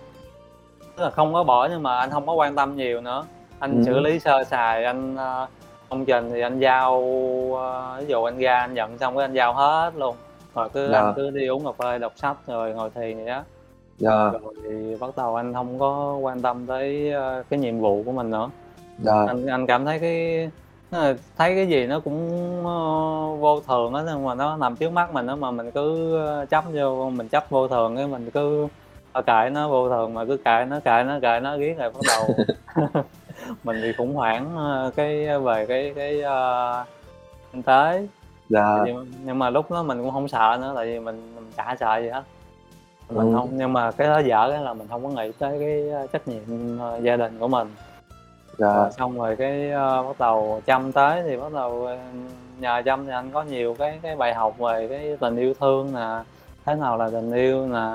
Tức 0.95 1.03
là 1.03 1.09
không 1.09 1.33
có 1.33 1.43
bỏ 1.43 1.67
nhưng 1.71 1.83
mà 1.83 1.99
anh 1.99 2.09
không 2.09 2.27
có 2.27 2.33
quan 2.33 2.55
tâm 2.55 2.75
nhiều 2.75 3.01
nữa 3.01 3.25
anh 3.59 3.77
ừ. 3.77 3.83
xử 3.85 3.99
lý 3.99 4.19
sơ 4.19 4.43
sài 4.43 4.83
anh 4.83 5.15
uh, 5.15 5.49
công 5.89 6.05
trình 6.05 6.29
thì 6.31 6.41
anh 6.41 6.59
giao 6.59 6.95
uh, 6.97 7.99
ví 7.99 8.05
dụ 8.07 8.23
anh 8.23 8.37
ra 8.37 8.59
anh 8.59 8.73
nhận 8.73 8.97
xong 8.97 9.15
cái 9.15 9.23
anh 9.23 9.33
giao 9.33 9.53
hết 9.53 9.91
luôn 9.95 10.15
rồi 10.55 10.69
cứ 10.73 10.89
dạ. 10.91 10.99
anh 10.99 11.13
cứ 11.15 11.29
đi 11.29 11.47
uống 11.47 11.65
cà 11.65 11.71
phê 11.77 11.99
đọc 11.99 12.13
sách 12.15 12.37
rồi 12.47 12.73
ngồi 12.73 12.89
thiền 12.89 13.17
vậy 13.17 13.25
đó 13.25 13.43
dạ. 13.97 14.29
rồi 14.31 14.53
thì 14.63 14.95
bắt 14.99 15.09
đầu 15.17 15.35
anh 15.35 15.53
không 15.53 15.79
có 15.79 16.15
quan 16.21 16.41
tâm 16.41 16.65
tới 16.65 17.13
uh, 17.39 17.45
cái 17.49 17.59
nhiệm 17.59 17.79
vụ 17.79 18.03
của 18.05 18.11
mình 18.11 18.29
nữa 18.29 18.49
dạ. 19.03 19.25
anh 19.27 19.45
anh 19.45 19.67
cảm 19.67 19.85
thấy 19.85 19.99
cái 19.99 20.49
thấy 21.37 21.55
cái 21.55 21.67
gì 21.67 21.87
nó 21.87 21.99
cũng 21.99 22.29
uh, 22.59 23.39
vô 23.39 23.61
thường 23.67 23.93
á 23.93 24.03
nhưng 24.05 24.25
mà 24.25 24.35
nó 24.35 24.57
nằm 24.57 24.75
trước 24.75 24.91
mắt 24.91 25.13
mình 25.13 25.27
đó 25.27 25.35
mà 25.35 25.51
mình 25.51 25.71
cứ 25.71 26.17
chấp 26.49 26.63
vô 26.73 27.09
mình 27.09 27.27
chấp 27.27 27.49
vô 27.49 27.67
thường 27.67 27.95
cái 27.95 28.07
mình 28.07 28.29
cứ 28.31 28.67
cãi 29.25 29.49
nó 29.49 29.69
vô 29.69 29.89
thường 29.89 30.13
mà 30.13 30.25
cứ 30.25 30.37
cãi 30.37 30.65
nó 30.65 30.79
cãi 30.79 31.03
nó 31.03 31.19
cãi 31.21 31.41
nó 31.41 31.57
ghét 31.57 31.75
rồi 31.77 31.91
bắt 31.91 32.01
đầu 32.07 32.45
mình 33.63 33.79
thì 33.81 33.93
khủng 33.93 34.15
hoảng 34.15 34.55
cái 34.95 35.39
về 35.39 35.65
cái 35.65 35.93
cái 35.95 36.21
uh, 36.21 36.87
kinh 37.51 37.63
tế. 37.63 38.07
Dạ. 38.49 38.77
Nhưng, 38.85 39.07
nhưng 39.23 39.39
mà 39.39 39.49
lúc 39.49 39.71
đó 39.71 39.83
mình 39.83 40.01
cũng 40.01 40.11
không 40.11 40.27
sợ 40.27 40.57
nữa 40.61 40.73
tại 40.75 40.85
vì 40.85 40.99
mình, 40.99 41.35
mình 41.35 41.51
chả 41.57 41.75
sợ 41.79 41.97
gì 41.97 42.09
hết. 42.09 42.23
Mình 43.09 43.31
ừ. 43.31 43.37
không 43.37 43.49
nhưng 43.51 43.73
mà 43.73 43.91
cái 43.91 44.07
đó 44.07 44.19
dở 44.19 44.49
cái 44.51 44.61
là 44.61 44.73
mình 44.73 44.87
không 44.89 45.03
có 45.03 45.09
nghĩ 45.09 45.31
tới 45.39 45.59
cái 45.59 46.07
trách 46.13 46.27
nhiệm 46.27 46.77
gia 47.03 47.15
đình 47.15 47.39
của 47.39 47.47
mình. 47.47 47.67
Dạ. 48.57 48.73
Rồi 48.73 48.91
xong 48.91 49.17
rồi 49.19 49.35
cái 49.35 49.71
uh, 49.71 50.05
bắt 50.07 50.19
đầu 50.19 50.61
chăm 50.65 50.91
tới 50.91 51.23
thì 51.23 51.37
bắt 51.37 51.53
đầu 51.53 51.89
nhờ 52.59 52.81
chăm 52.85 53.05
thì 53.05 53.11
anh 53.11 53.31
có 53.31 53.43
nhiều 53.43 53.75
cái 53.79 53.99
cái 54.01 54.15
bài 54.15 54.33
học 54.33 54.57
về 54.57 54.87
cái 54.87 55.17
tình 55.19 55.37
yêu 55.37 55.53
thương 55.59 55.93
nè 55.93 56.23
thế 56.65 56.75
nào 56.75 56.97
là 56.97 57.09
tình 57.09 57.31
yêu 57.31 57.67
nè 57.67 57.87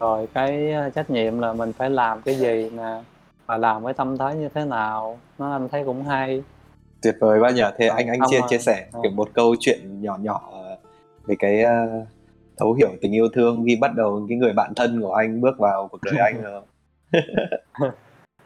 rồi 0.00 0.28
cái 0.34 0.74
trách 0.94 1.10
nhiệm 1.10 1.38
là 1.38 1.52
mình 1.52 1.72
phải 1.72 1.90
làm 1.90 2.22
cái 2.22 2.34
gì 2.34 2.70
nè 2.70 3.00
và 3.48 3.56
làm 3.56 3.82
với 3.82 3.94
tâm 3.94 4.18
thế 4.18 4.34
như 4.34 4.48
thế 4.54 4.64
nào? 4.64 5.18
Nó 5.38 5.52
anh 5.52 5.68
thấy 5.68 5.84
cũng 5.84 6.04
hay. 6.04 6.42
Tuyệt 7.02 7.14
vời 7.20 7.40
quá 7.40 7.50
nhỉ 7.50 7.62
thế 7.78 7.86
ờ, 7.86 7.96
anh 7.96 8.08
anh 8.08 8.20
chia 8.30 8.40
chia 8.48 8.58
sẻ 8.58 8.86
ờ. 8.92 9.00
kiểu 9.02 9.12
một 9.12 9.28
câu 9.34 9.54
chuyện 9.60 10.02
nhỏ 10.02 10.16
nhỏ 10.20 10.50
về 11.26 11.36
cái 11.38 11.64
uh, 11.64 12.06
thấu 12.56 12.72
hiểu 12.72 12.88
tình 13.00 13.14
yêu 13.14 13.28
thương 13.34 13.64
khi 13.66 13.76
bắt 13.80 13.90
đầu 13.96 14.26
cái 14.28 14.38
người 14.38 14.52
bạn 14.52 14.72
thân 14.76 15.00
của 15.00 15.12
anh 15.12 15.40
bước 15.40 15.58
vào 15.58 15.88
cuộc 15.88 15.98
đời 16.02 16.14
anh 16.18 16.42
rồi 16.42 16.62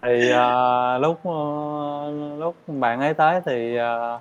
thì 0.02 0.32
uh, 0.32 1.02
lúc 1.02 1.28
uh, 1.28 2.38
lúc 2.38 2.54
bạn 2.66 3.00
ấy 3.00 3.14
tới 3.14 3.40
thì 3.46 3.78
uh, 3.78 4.20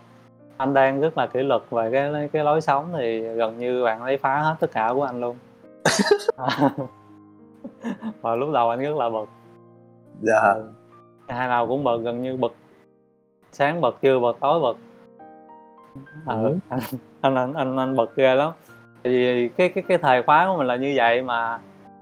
anh 0.58 0.74
đang 0.74 1.02
rất 1.02 1.18
là 1.18 1.28
kỷ 1.28 1.40
luật 1.40 1.62
về 1.70 1.90
cái 1.92 2.30
cái 2.34 2.44
lối 2.44 2.62
sống 2.62 2.90
thì 2.98 3.20
gần 3.20 3.60
như 3.60 3.84
bạn 3.84 4.02
ấy 4.02 4.18
phá 4.18 4.42
hết 4.42 4.56
tất 4.60 4.72
cả 4.74 4.92
của 4.94 5.04
anh 5.04 5.22
luôn. 5.22 5.38
Và 8.22 8.36
lúc 8.36 8.50
đầu 8.54 8.70
anh 8.70 8.80
rất 8.80 8.96
là 8.96 9.10
bực 9.10 9.30
dạ. 10.22 10.54
Hai 11.28 11.48
nào 11.48 11.68
cũng 11.68 11.84
bực 11.84 12.02
gần 12.04 12.22
như 12.22 12.38
bực. 12.38 12.56
Sáng 13.52 13.82
bật 13.82 14.02
trưa 14.02 14.20
bật 14.20 14.38
tối 14.40 14.60
bật 14.60 14.78
ừ. 16.26 16.44
ừ. 16.44 16.58
anh, 16.70 16.80
anh 17.22 17.36
anh 17.36 17.54
anh 17.54 17.78
anh 17.78 17.96
bật 17.96 18.16
ghê 18.16 18.36
lắm. 18.36 18.52
Thì 19.04 19.50
cái 19.50 19.70
cái 19.70 19.84
cái 19.88 19.98
thời 19.98 20.24
khóa 20.24 20.48
của 20.48 20.58
mình 20.58 20.68
là 20.68 20.76
như 20.76 20.94
vậy 20.96 21.22
mà 21.22 21.60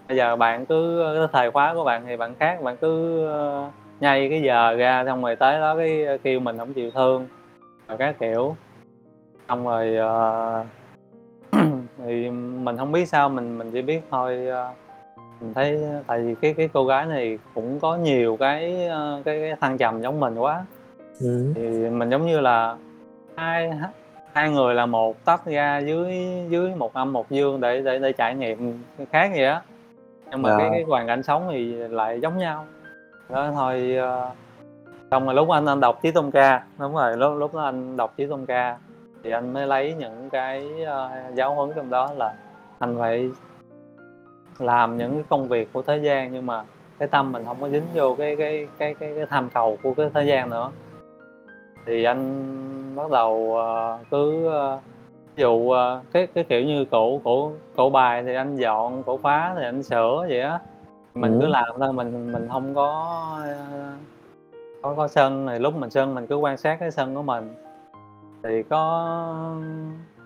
bây 0.07 0.17
giờ 0.17 0.35
bạn 0.35 0.65
cứ 0.65 1.03
cái 1.17 1.27
thời 1.33 1.51
khóa 1.51 1.73
của 1.73 1.83
bạn 1.83 2.03
thì 2.05 2.17
bạn 2.17 2.35
khác 2.39 2.61
bạn 2.63 2.77
cứ 2.77 3.23
uh, 3.27 3.73
nhây 3.99 4.29
cái 4.29 4.41
giờ 4.41 4.75
ra 4.75 5.03
xong 5.05 5.23
rồi 5.23 5.35
tới 5.35 5.59
đó 5.59 5.77
cái 5.77 6.05
kêu 6.23 6.39
mình 6.39 6.57
không 6.57 6.73
chịu 6.73 6.91
thương 6.91 7.27
rồi 7.87 7.97
các 7.97 8.19
kiểu. 8.19 8.55
Xong 9.47 9.67
rồi 9.67 9.97
uh, 9.97 10.65
thì 11.97 12.29
mình 12.29 12.77
không 12.77 12.91
biết 12.91 13.05
sao 13.05 13.29
mình 13.29 13.57
mình 13.57 13.71
chỉ 13.71 13.81
biết 13.81 14.01
thôi 14.11 14.47
uh, 14.47 14.88
mình 15.41 15.53
thấy 15.53 15.79
tại 16.07 16.19
vì 16.19 16.35
cái 16.35 16.53
cái 16.53 16.69
cô 16.73 16.85
gái 16.85 17.05
này 17.05 17.39
cũng 17.55 17.79
có 17.79 17.95
nhiều 17.95 18.37
cái 18.39 18.87
uh, 18.87 19.25
cái, 19.25 19.39
cái 19.41 19.55
thăng 19.61 19.77
trầm 19.77 20.01
giống 20.01 20.19
mình 20.19 20.35
quá 20.37 20.65
ừ. 21.21 21.53
thì 21.55 21.89
mình 21.89 22.09
giống 22.09 22.27
như 22.27 22.39
là 22.39 22.77
hai 23.35 23.71
hai 24.33 24.49
người 24.49 24.73
là 24.73 24.85
một 24.85 25.25
tách 25.25 25.45
ra 25.45 25.77
dưới 25.77 26.15
dưới 26.49 26.75
một 26.75 26.93
âm 26.93 27.13
một 27.13 27.31
dương 27.31 27.61
để 27.61 27.81
để 27.81 27.99
để 27.99 28.11
trải 28.11 28.35
nghiệm 28.35 28.79
khác 29.11 29.31
vậy 29.35 29.45
á 29.45 29.61
nhưng 30.31 30.41
mà 30.41 30.49
yeah. 30.49 30.59
cái 30.59 30.69
dạ. 30.69 30.75
cái 30.75 30.83
hoàn 30.83 31.07
cảnh 31.07 31.23
sống 31.23 31.47
thì 31.51 31.73
lại 31.73 32.19
giống 32.21 32.37
nhau 32.37 32.65
đó 33.29 33.51
thôi 33.55 33.97
uh, 33.97 34.35
xong 35.11 35.25
rồi 35.25 35.35
lúc 35.35 35.49
anh 35.49 35.65
anh 35.65 35.79
đọc 35.79 35.99
chí 36.01 36.11
tôn 36.11 36.31
ca 36.31 36.63
đúng 36.79 36.95
rồi 36.95 37.17
lúc 37.17 37.37
lúc 37.37 37.55
đó 37.55 37.61
anh 37.61 37.97
đọc 37.97 38.13
chí 38.17 38.25
tôn 38.25 38.45
ca 38.45 38.77
thì 39.23 39.31
anh 39.31 39.53
mới 39.53 39.67
lấy 39.67 39.95
những 39.99 40.29
cái 40.29 40.69
uh, 40.83 41.35
giáo 41.35 41.55
huấn 41.55 41.69
trong 41.75 41.89
đó 41.89 42.13
là 42.17 42.33
anh 42.79 42.95
phải 42.99 43.29
làm 44.61 44.97
những 44.97 45.23
công 45.29 45.47
việc 45.47 45.73
của 45.73 45.81
thế 45.81 45.97
gian 45.97 46.33
nhưng 46.33 46.45
mà 46.45 46.63
cái 46.99 47.07
tâm 47.07 47.31
mình 47.31 47.45
không 47.45 47.57
có 47.61 47.69
dính 47.69 47.83
vô 47.93 48.15
cái 48.15 48.35
cái 48.35 48.67
cái 48.77 48.93
cái, 48.93 49.13
cái 49.15 49.25
tham 49.29 49.49
cầu 49.53 49.77
của 49.83 49.93
cái 49.93 50.09
thế 50.13 50.23
gian 50.23 50.49
nữa. 50.49 50.71
Thì 51.85 52.03
anh 52.03 52.95
bắt 52.95 53.11
đầu 53.11 53.33
uh, 53.33 54.07
cứ 54.11 54.47
uh, 54.47 54.81
ví 55.35 55.41
dụ 55.41 55.51
uh, 55.51 56.03
cái 56.11 56.27
cái 56.27 56.43
kiểu 56.43 56.61
như 56.61 56.85
cổ 56.85 57.21
cổ 57.23 57.51
cổ 57.75 57.89
bài 57.89 58.23
thì 58.23 58.35
anh 58.35 58.55
dọn 58.55 59.03
cổ 59.03 59.17
phá 59.17 59.53
thì 59.57 59.63
anh 59.63 59.83
sửa 59.83 60.25
vậy 60.29 60.41
á. 60.41 60.59
Mình 61.13 61.33
ừ. 61.33 61.37
cứ 61.41 61.47
làm 61.47 61.75
thôi 61.79 61.93
mình 61.93 62.31
mình 62.31 62.47
không 62.51 62.75
có 62.75 63.17
có 64.81 64.93
có 64.97 65.07
sân. 65.07 65.47
Thì 65.47 65.59
lúc 65.59 65.75
mình 65.75 65.89
sân 65.89 66.15
mình 66.15 66.27
cứ 66.27 66.35
quan 66.35 66.57
sát 66.57 66.77
cái 66.79 66.91
sân 66.91 67.15
của 67.15 67.23
mình. 67.23 67.55
Thì 68.43 68.63
có 68.63 69.07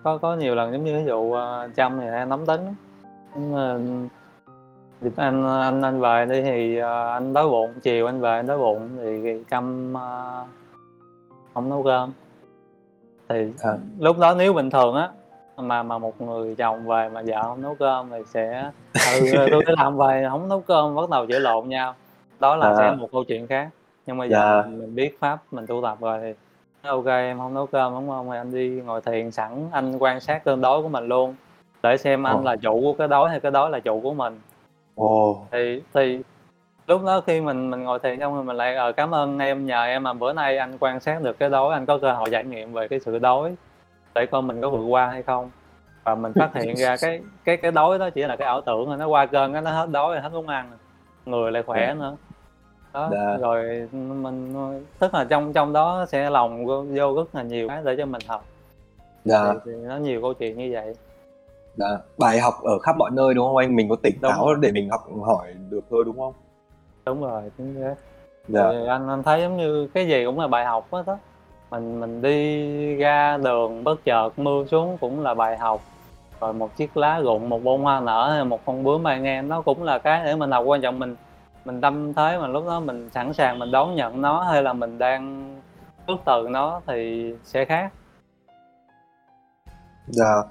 có 0.02 0.18
có 0.18 0.36
nhiều 0.36 0.54
lần 0.54 0.72
giống 0.72 0.84
như 0.84 0.98
ví 0.98 1.04
dụ 1.04 1.36
chăm 1.76 2.00
thì 2.00 2.06
em 2.06 2.28
nóng 2.28 2.46
tính 2.46 2.74
nhưng 3.36 3.54
mà 3.54 3.78
anh 5.16 5.46
anh 5.46 5.82
anh 5.82 6.00
về 6.00 6.26
đi 6.26 6.42
thì 6.42 6.78
uh, 6.78 6.84
anh 6.86 7.32
đói 7.32 7.48
bụng 7.48 7.74
chiều 7.82 8.06
anh 8.06 8.20
về 8.20 8.30
anh 8.30 8.46
đói 8.46 8.58
bụng 8.58 8.88
thì 9.02 9.44
căm 9.50 9.92
uh, 9.92 10.48
không 11.54 11.68
nấu 11.68 11.82
cơm 11.82 12.12
thì 13.28 13.46
à. 13.62 13.72
lúc 13.98 14.18
đó 14.18 14.34
nếu 14.38 14.52
bình 14.52 14.70
thường 14.70 14.94
á 14.94 15.08
mà 15.56 15.82
mà 15.82 15.98
một 15.98 16.20
người 16.20 16.54
chồng 16.54 16.86
về 16.86 17.08
mà 17.08 17.22
vợ 17.26 17.42
không 17.42 17.62
nấu 17.62 17.74
cơm 17.74 18.10
thì 18.10 18.18
sẽ 18.26 18.70
ừ, 18.94 19.46
tôi 19.50 19.62
đi 19.66 19.74
làm 19.76 19.96
về 19.96 20.26
không 20.30 20.48
nấu 20.48 20.60
cơm 20.60 20.94
bắt 20.94 21.10
đầu 21.10 21.26
chửi 21.26 21.40
lộn 21.40 21.68
nhau 21.68 21.94
đó 22.40 22.56
là 22.56 22.68
à. 22.68 22.74
sẽ 22.78 22.90
một 22.90 23.08
câu 23.12 23.24
chuyện 23.24 23.46
khác 23.46 23.68
nhưng 24.06 24.16
mà 24.16 24.24
giờ 24.24 24.62
dạ. 24.62 24.70
mình, 24.70 24.80
mình 24.80 24.94
biết 24.94 25.20
pháp 25.20 25.38
mình 25.50 25.66
tu 25.66 25.82
tập 25.82 25.98
rồi 26.00 26.18
thì 26.22 26.34
ok 26.88 27.06
em 27.06 27.38
không 27.38 27.54
nấu 27.54 27.66
cơm 27.66 27.94
đúng 27.94 28.08
không 28.08 28.30
anh 28.30 28.52
đi 28.52 28.68
ngồi 28.68 29.00
thiền 29.00 29.30
sẵn 29.30 29.68
anh 29.72 29.98
quan 29.98 30.20
sát 30.20 30.44
cơn 30.44 30.60
đói 30.60 30.82
của 30.82 30.88
mình 30.88 31.06
luôn 31.06 31.34
để 31.82 31.96
xem 31.96 32.26
anh 32.26 32.38
oh. 32.38 32.44
là 32.44 32.56
chủ 32.56 32.80
của 32.80 32.92
cái 32.92 33.08
đói 33.08 33.30
hay 33.30 33.40
cái 33.40 33.52
đói 33.52 33.70
là 33.70 33.80
chủ 33.80 34.00
của 34.00 34.14
mình 34.14 34.40
oh. 35.00 35.36
thì 35.52 35.82
thì 35.94 36.20
lúc 36.86 37.04
đó 37.04 37.20
khi 37.20 37.40
mình 37.40 37.70
mình 37.70 37.82
ngồi 37.82 37.98
thiền 37.98 38.20
xong 38.20 38.34
rồi 38.34 38.44
mình 38.44 38.56
lại 38.56 38.76
ờ 38.76 38.92
cảm 38.92 39.14
ơn 39.14 39.38
em 39.38 39.66
nhờ 39.66 39.84
em 39.84 40.02
mà 40.02 40.12
bữa 40.12 40.32
nay 40.32 40.58
anh 40.58 40.78
quan 40.80 41.00
sát 41.00 41.22
được 41.22 41.38
cái 41.38 41.50
đói 41.50 41.74
anh 41.74 41.86
có 41.86 41.98
cơ 41.98 42.12
hội 42.12 42.28
trải 42.30 42.44
nghiệm 42.44 42.72
về 42.72 42.88
cái 42.88 43.00
sự 43.00 43.18
đói 43.18 43.54
để 44.14 44.26
coi 44.26 44.42
mình 44.42 44.60
có 44.60 44.70
vượt 44.70 44.86
qua 44.88 45.06
hay 45.06 45.22
không 45.22 45.50
và 46.04 46.14
mình 46.14 46.32
phát 46.32 46.54
hiện 46.62 46.76
ra 46.76 46.96
cái 47.00 47.20
cái 47.44 47.56
cái 47.56 47.70
đói 47.70 47.98
đó 47.98 48.10
chỉ 48.10 48.22
là 48.22 48.36
cái 48.36 48.46
ảo 48.46 48.60
tưởng 48.60 48.88
rồi 48.88 48.96
nó 48.96 49.06
qua 49.06 49.26
cơn 49.26 49.52
nó 49.52 49.60
hết 49.60 49.90
đói 49.90 50.14
rồi 50.14 50.22
hết 50.22 50.32
muốn 50.32 50.46
ăn 50.46 50.70
người 51.26 51.52
lại 51.52 51.62
khỏe 51.62 51.86
dạ. 51.88 51.94
nữa 51.94 52.16
đó. 52.92 53.08
Dạ. 53.12 53.36
rồi 53.36 53.88
mình 53.92 54.54
tức 54.98 55.14
là 55.14 55.24
trong 55.24 55.52
trong 55.52 55.72
đó 55.72 56.06
sẽ 56.08 56.30
lòng 56.30 56.66
vô 56.66 57.14
rất 57.14 57.34
là 57.34 57.42
nhiều 57.42 57.68
cái 57.68 57.82
để 57.84 57.96
cho 57.98 58.06
mình 58.06 58.22
học 58.26 58.44
dạ 59.24 59.52
thì, 59.52 59.58
thì 59.64 59.72
nó 59.72 59.96
nhiều 59.96 60.22
câu 60.22 60.34
chuyện 60.34 60.58
như 60.58 60.70
vậy 60.72 60.94
dạ 61.76 61.86
bài 62.18 62.40
học 62.40 62.54
ở 62.62 62.78
khắp 62.78 62.96
mọi 62.96 63.10
nơi 63.10 63.34
đúng 63.34 63.46
không 63.46 63.56
anh? 63.56 63.76
Mình 63.76 63.88
có 63.88 63.96
tỉnh 64.02 64.18
Đúng. 64.20 64.30
táo 64.30 64.46
rồi. 64.46 64.56
để 64.60 64.72
mình 64.72 64.90
học 64.90 65.00
hỏi 65.26 65.54
được 65.70 65.84
thôi 65.90 66.02
đúng 66.06 66.18
không? 66.18 66.32
Đúng 67.06 67.22
rồi 67.22 67.42
chính 67.58 67.74
xác. 67.80 67.94
Dạ. 68.48 68.68
Thì 68.72 68.86
anh 68.86 69.08
anh 69.08 69.22
thấy 69.22 69.40
giống 69.40 69.56
như 69.56 69.88
cái 69.94 70.06
gì 70.06 70.24
cũng 70.24 70.40
là 70.40 70.46
bài 70.46 70.64
học 70.64 70.86
hết 70.92 71.06
đó 71.06 71.18
mình 71.70 72.00
mình 72.00 72.22
đi 72.22 72.96
ra 72.96 73.36
đường 73.36 73.84
bất 73.84 74.04
chợt 74.04 74.38
mưa 74.38 74.64
xuống 74.70 74.98
cũng 75.00 75.22
là 75.22 75.34
bài 75.34 75.58
học. 75.58 75.80
Rồi 76.40 76.52
một 76.52 76.76
chiếc 76.76 76.96
lá 76.96 77.20
rụng 77.20 77.48
một 77.48 77.64
bông 77.64 77.82
hoa 77.82 78.00
nở 78.00 78.30
hay 78.34 78.44
một 78.44 78.60
con 78.64 78.84
bướm 78.84 79.02
bay 79.02 79.20
ngang 79.20 79.48
nó 79.48 79.62
cũng 79.62 79.82
là 79.82 79.98
cái 79.98 80.24
để 80.24 80.36
mình 80.36 80.50
học. 80.50 80.64
Quan 80.66 80.80
trọng 80.80 80.98
mình 80.98 81.16
mình 81.64 81.80
tâm 81.80 82.14
thế 82.14 82.38
mà 82.38 82.46
lúc 82.46 82.66
đó 82.66 82.80
mình 82.80 83.10
sẵn 83.10 83.32
sàng 83.32 83.58
mình 83.58 83.70
đón 83.70 83.94
nhận 83.94 84.20
nó 84.20 84.42
hay 84.42 84.62
là 84.62 84.72
mình 84.72 84.98
đang 84.98 85.54
khước 86.06 86.18
từ 86.24 86.46
nó 86.50 86.80
thì 86.86 87.32
sẽ 87.44 87.64
khác. 87.64 87.92
Dạ 90.06 90.42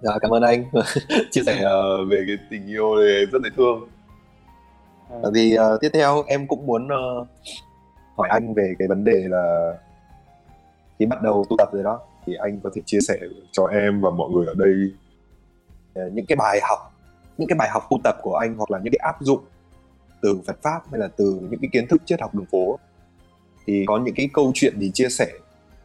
dạ 0.00 0.18
cảm 0.20 0.30
ơn 0.30 0.42
anh 0.42 0.64
chia 1.30 1.42
sẻ 1.46 1.62
ờ, 1.62 2.04
về 2.04 2.24
cái 2.26 2.36
tình 2.50 2.66
yêu 2.66 2.96
này 2.96 3.26
rất 3.26 3.42
là 3.42 3.50
thương. 3.56 3.88
Bởi 5.22 5.32
vì 5.34 5.54
ờ, 5.54 5.78
tiếp 5.80 5.88
theo 5.92 6.24
em 6.26 6.46
cũng 6.46 6.66
muốn 6.66 6.88
ờ, 6.88 7.24
hỏi 8.16 8.28
anh 8.30 8.54
về 8.54 8.74
cái 8.78 8.88
vấn 8.88 9.04
đề 9.04 9.24
là 9.28 9.74
khi 10.98 11.06
bắt 11.06 11.22
đầu 11.22 11.44
tu 11.48 11.56
tập 11.56 11.68
rồi 11.72 11.82
đó 11.82 12.00
thì 12.26 12.34
anh 12.34 12.60
có 12.60 12.70
thể 12.74 12.82
chia 12.86 12.98
sẻ 13.08 13.18
cho 13.52 13.66
em 13.66 14.00
và 14.00 14.10
mọi 14.10 14.30
người 14.30 14.46
ở 14.46 14.54
đây 14.56 14.74
ờ, 15.94 16.10
những 16.12 16.26
cái 16.26 16.36
bài 16.36 16.60
học 16.62 16.78
những 17.38 17.48
cái 17.48 17.56
bài 17.58 17.68
học 17.72 17.82
tu 17.90 17.98
tập 18.04 18.16
của 18.22 18.36
anh 18.36 18.54
hoặc 18.54 18.70
là 18.70 18.78
những 18.78 18.92
cái 18.92 19.00
áp 19.02 19.16
dụng 19.20 19.40
từ 20.22 20.40
Phật 20.46 20.56
pháp 20.62 20.80
hay 20.90 21.00
là 21.00 21.08
từ 21.16 21.38
những 21.50 21.60
cái 21.60 21.68
kiến 21.72 21.86
thức 21.86 22.02
triết 22.04 22.20
học 22.20 22.34
đường 22.34 22.46
phố 22.52 22.78
thì 23.66 23.84
có 23.86 23.98
những 23.98 24.14
cái 24.14 24.28
câu 24.32 24.52
chuyện 24.54 24.80
gì 24.80 24.90
chia 24.94 25.08
sẻ 25.08 25.28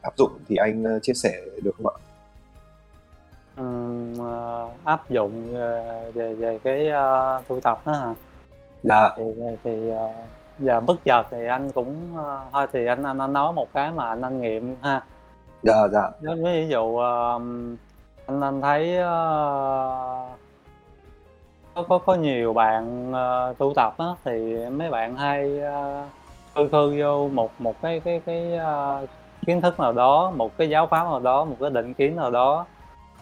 áp 0.02 0.13
dụng 0.17 0.32
thì 0.47 0.56
anh 0.56 0.99
chia 1.02 1.13
sẻ 1.13 1.41
được 1.63 1.71
không 1.78 1.88
ạ? 1.88 1.95
Ừm, 3.58 4.13
ờ, 4.20 4.70
áp 4.86 5.10
dụng 5.10 5.54
ờ, 5.56 6.12
về 6.13 6.34
về 6.34 6.60
cái 6.63 6.88
uh, 6.89 7.48
tu 7.48 7.60
tập 7.60 7.82
đó 7.86 7.94
hả? 7.94 8.13
Dạ, 8.84 9.10
thì 9.18 9.24
thì 9.63 9.89
ờ, 9.89 10.10
giờ 10.60 10.80
bất 10.80 10.96
chợt 11.06 11.24
thì 11.32 11.46
anh 11.48 11.72
cũng 11.72 12.18
ờ, 12.18 12.39
thôi 12.54 12.68
thì 12.74 12.86
anh, 12.86 13.04
anh 13.04 13.18
anh 13.18 13.34
nói 13.34 13.54
một 13.54 13.68
cái 13.74 13.92
mà 13.92 14.10
anh 14.10 14.22
anh 14.22 14.42
nghiệm 14.42 14.76
ha. 14.82 15.02
Dạ, 15.63 15.88
dạ, 15.92 16.12
như 16.22 16.44
ví 16.44 16.68
dụ 16.68 16.98
ờ, 16.98 17.34
anh 18.26 18.42
anh 18.42 18.62
thấy 18.62 18.98
ờ, 18.98 20.28
có 21.76 21.84
có 21.89 21.98
có 21.98 22.16
nhiều 22.16 22.54
bạn 22.54 23.12
ờ, 23.13 23.54
tu 23.58 23.74
tập 23.76 23.94
á 23.98 24.06
thì 24.26 24.56
mấy 24.72 24.89
bạn 24.89 25.16
hay 25.16 25.60
ờ, 25.60 26.08
khư 26.56 26.68
khư 26.72 26.96
vô 27.00 27.30
một 27.34 27.52
một 27.60 27.82
cái 27.82 28.00
cái 28.00 28.22
cái 28.26 28.54
ờ, 28.56 29.06
kiến 29.46 29.62
thức 29.62 29.80
nào 29.80 29.94
đó 29.94 30.32
một 30.36 30.58
cái 30.58 30.70
giáo 30.70 30.88
pháp 30.88 31.04
nào 31.04 31.20
đó 31.20 31.46
một 31.46 31.56
cái 31.60 31.70
định 31.70 31.94
kiến 31.94 32.16
nào 32.16 32.32
đó 32.32 32.66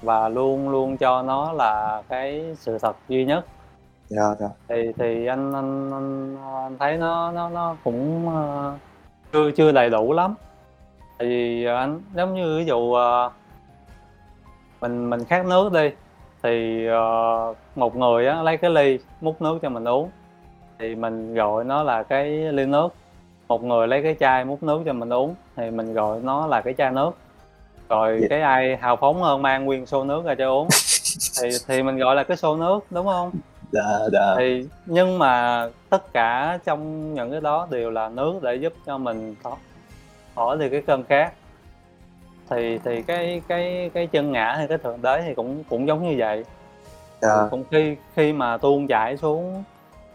và 0.01 0.29
luôn 0.29 0.69
luôn 0.69 0.97
cho 0.97 1.21
nó 1.21 1.53
là 1.53 2.03
cái 2.09 2.55
sự 2.55 2.77
thật 2.77 2.95
duy 3.07 3.25
nhất. 3.25 3.45
Dạ, 4.07 4.35
dạ, 4.39 4.47
thì 4.69 4.91
thì 4.97 5.25
anh 5.25 5.53
anh 5.53 5.91
anh, 5.91 6.37
anh 6.63 6.77
thấy 6.77 6.97
nó 6.97 7.31
nó 7.31 7.49
nó 7.49 7.75
cũng 7.83 8.29
ờ, 8.29 8.73
chưa 9.33 9.51
chưa 9.51 9.71
đầy 9.71 9.89
đủ 9.89 10.13
lắm. 10.13 10.35
Tại 11.17 11.27
vì 11.27 11.65
anh 11.65 12.01
giống 12.15 12.33
như 12.33 12.57
ví 12.57 12.65
dụ 12.65 12.93
ờ, 12.93 13.31
mình 14.81 15.09
mình 15.09 15.25
khát 15.25 15.45
nước 15.45 15.71
đi 15.73 15.89
thì 16.43 16.85
ờ, 16.87 17.53
một 17.75 17.95
người 17.95 18.27
á 18.27 18.43
lấy 18.43 18.57
cái 18.57 18.71
ly 18.71 18.99
múc 19.21 19.41
nước 19.41 19.59
cho 19.61 19.69
mình 19.69 19.87
uống. 19.87 20.09
Thì 20.79 20.95
mình 20.95 21.33
gọi 21.33 21.63
nó 21.63 21.83
là 21.83 22.03
cái 22.03 22.27
ly 22.29 22.65
nước. 22.65 22.89
Một 23.47 23.63
người 23.63 23.87
lấy 23.87 24.03
cái 24.03 24.15
chai 24.19 24.45
múc 24.45 24.63
nước 24.63 24.81
cho 24.85 24.93
mình 24.93 25.09
uống 25.09 25.35
thì 25.55 25.71
mình 25.71 25.93
gọi 25.93 26.19
nó 26.23 26.47
là 26.47 26.61
cái 26.61 26.73
chai 26.73 26.91
nước 26.91 27.11
rồi 27.91 28.17
Dạ. 28.21 28.27
cái 28.29 28.41
ai 28.41 28.77
hào 28.81 28.95
phóng 28.95 29.21
hơn 29.23 29.41
mang 29.41 29.65
nguyên 29.65 29.85
xô 29.85 30.03
nước 30.03 30.25
ra 30.25 30.35
cho 30.35 30.49
uống? 30.49 30.67
Thì 31.41 31.49
thì 31.67 31.83
mình 31.83 31.97
gọi 31.97 32.15
là 32.15 32.23
cái 32.23 32.37
xô 32.37 32.55
nước 32.55 32.79
đúng 32.89 33.05
không? 33.05 33.31
Dạ, 33.71 33.81
dạ, 34.13 34.35
thì 34.37 34.65
nhưng 34.85 35.19
mà 35.19 35.65
tất 35.89 36.13
cả 36.13 36.59
trong 36.65 37.13
những 37.13 37.31
cái 37.31 37.41
đó 37.41 37.67
đều 37.71 37.91
là 37.91 38.09
nước 38.09 38.39
để 38.41 38.55
giúp 38.55 38.73
cho 38.85 38.97
mình 38.97 39.35
thoát 39.43 39.57
khỏi 40.35 40.57
đi 40.57 40.69
cái 40.69 40.81
cơn 40.87 41.03
khát. 41.03 41.31
Thì 42.49 42.79
thì 42.85 43.01
cái 43.01 43.41
cái 43.47 43.91
cái 43.93 44.07
chân 44.07 44.31
ngã 44.31 44.53
hay 44.57 44.67
cái 44.67 44.77
thượng 44.77 45.01
đế 45.01 45.21
thì 45.25 45.33
cũng 45.35 45.63
cũng 45.69 45.87
giống 45.87 46.09
như 46.09 46.15
vậy. 46.17 46.45
Dạ, 47.21 47.47
cũng 47.51 47.63
khi 47.71 47.95
khi 48.15 48.33
mà 48.33 48.57
tuôn 48.57 48.87
chảy 48.87 49.17
xuống 49.17 49.63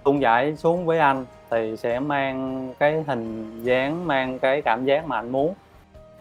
tuôn 0.05 0.21
chảy 0.21 0.57
xuống 0.57 0.87
với 0.87 0.99
anh 0.99 1.25
thì 1.51 1.77
sẽ 1.77 2.01
mang 2.01 2.69
cái 2.79 3.05
hình 3.07 3.51
dáng 3.65 4.07
mang 4.07 4.39
cái 4.39 4.63
cảm 4.63 4.85
giác 4.85 5.07
mà 5.07 5.17
anh 5.17 5.33
muốn 5.33 5.55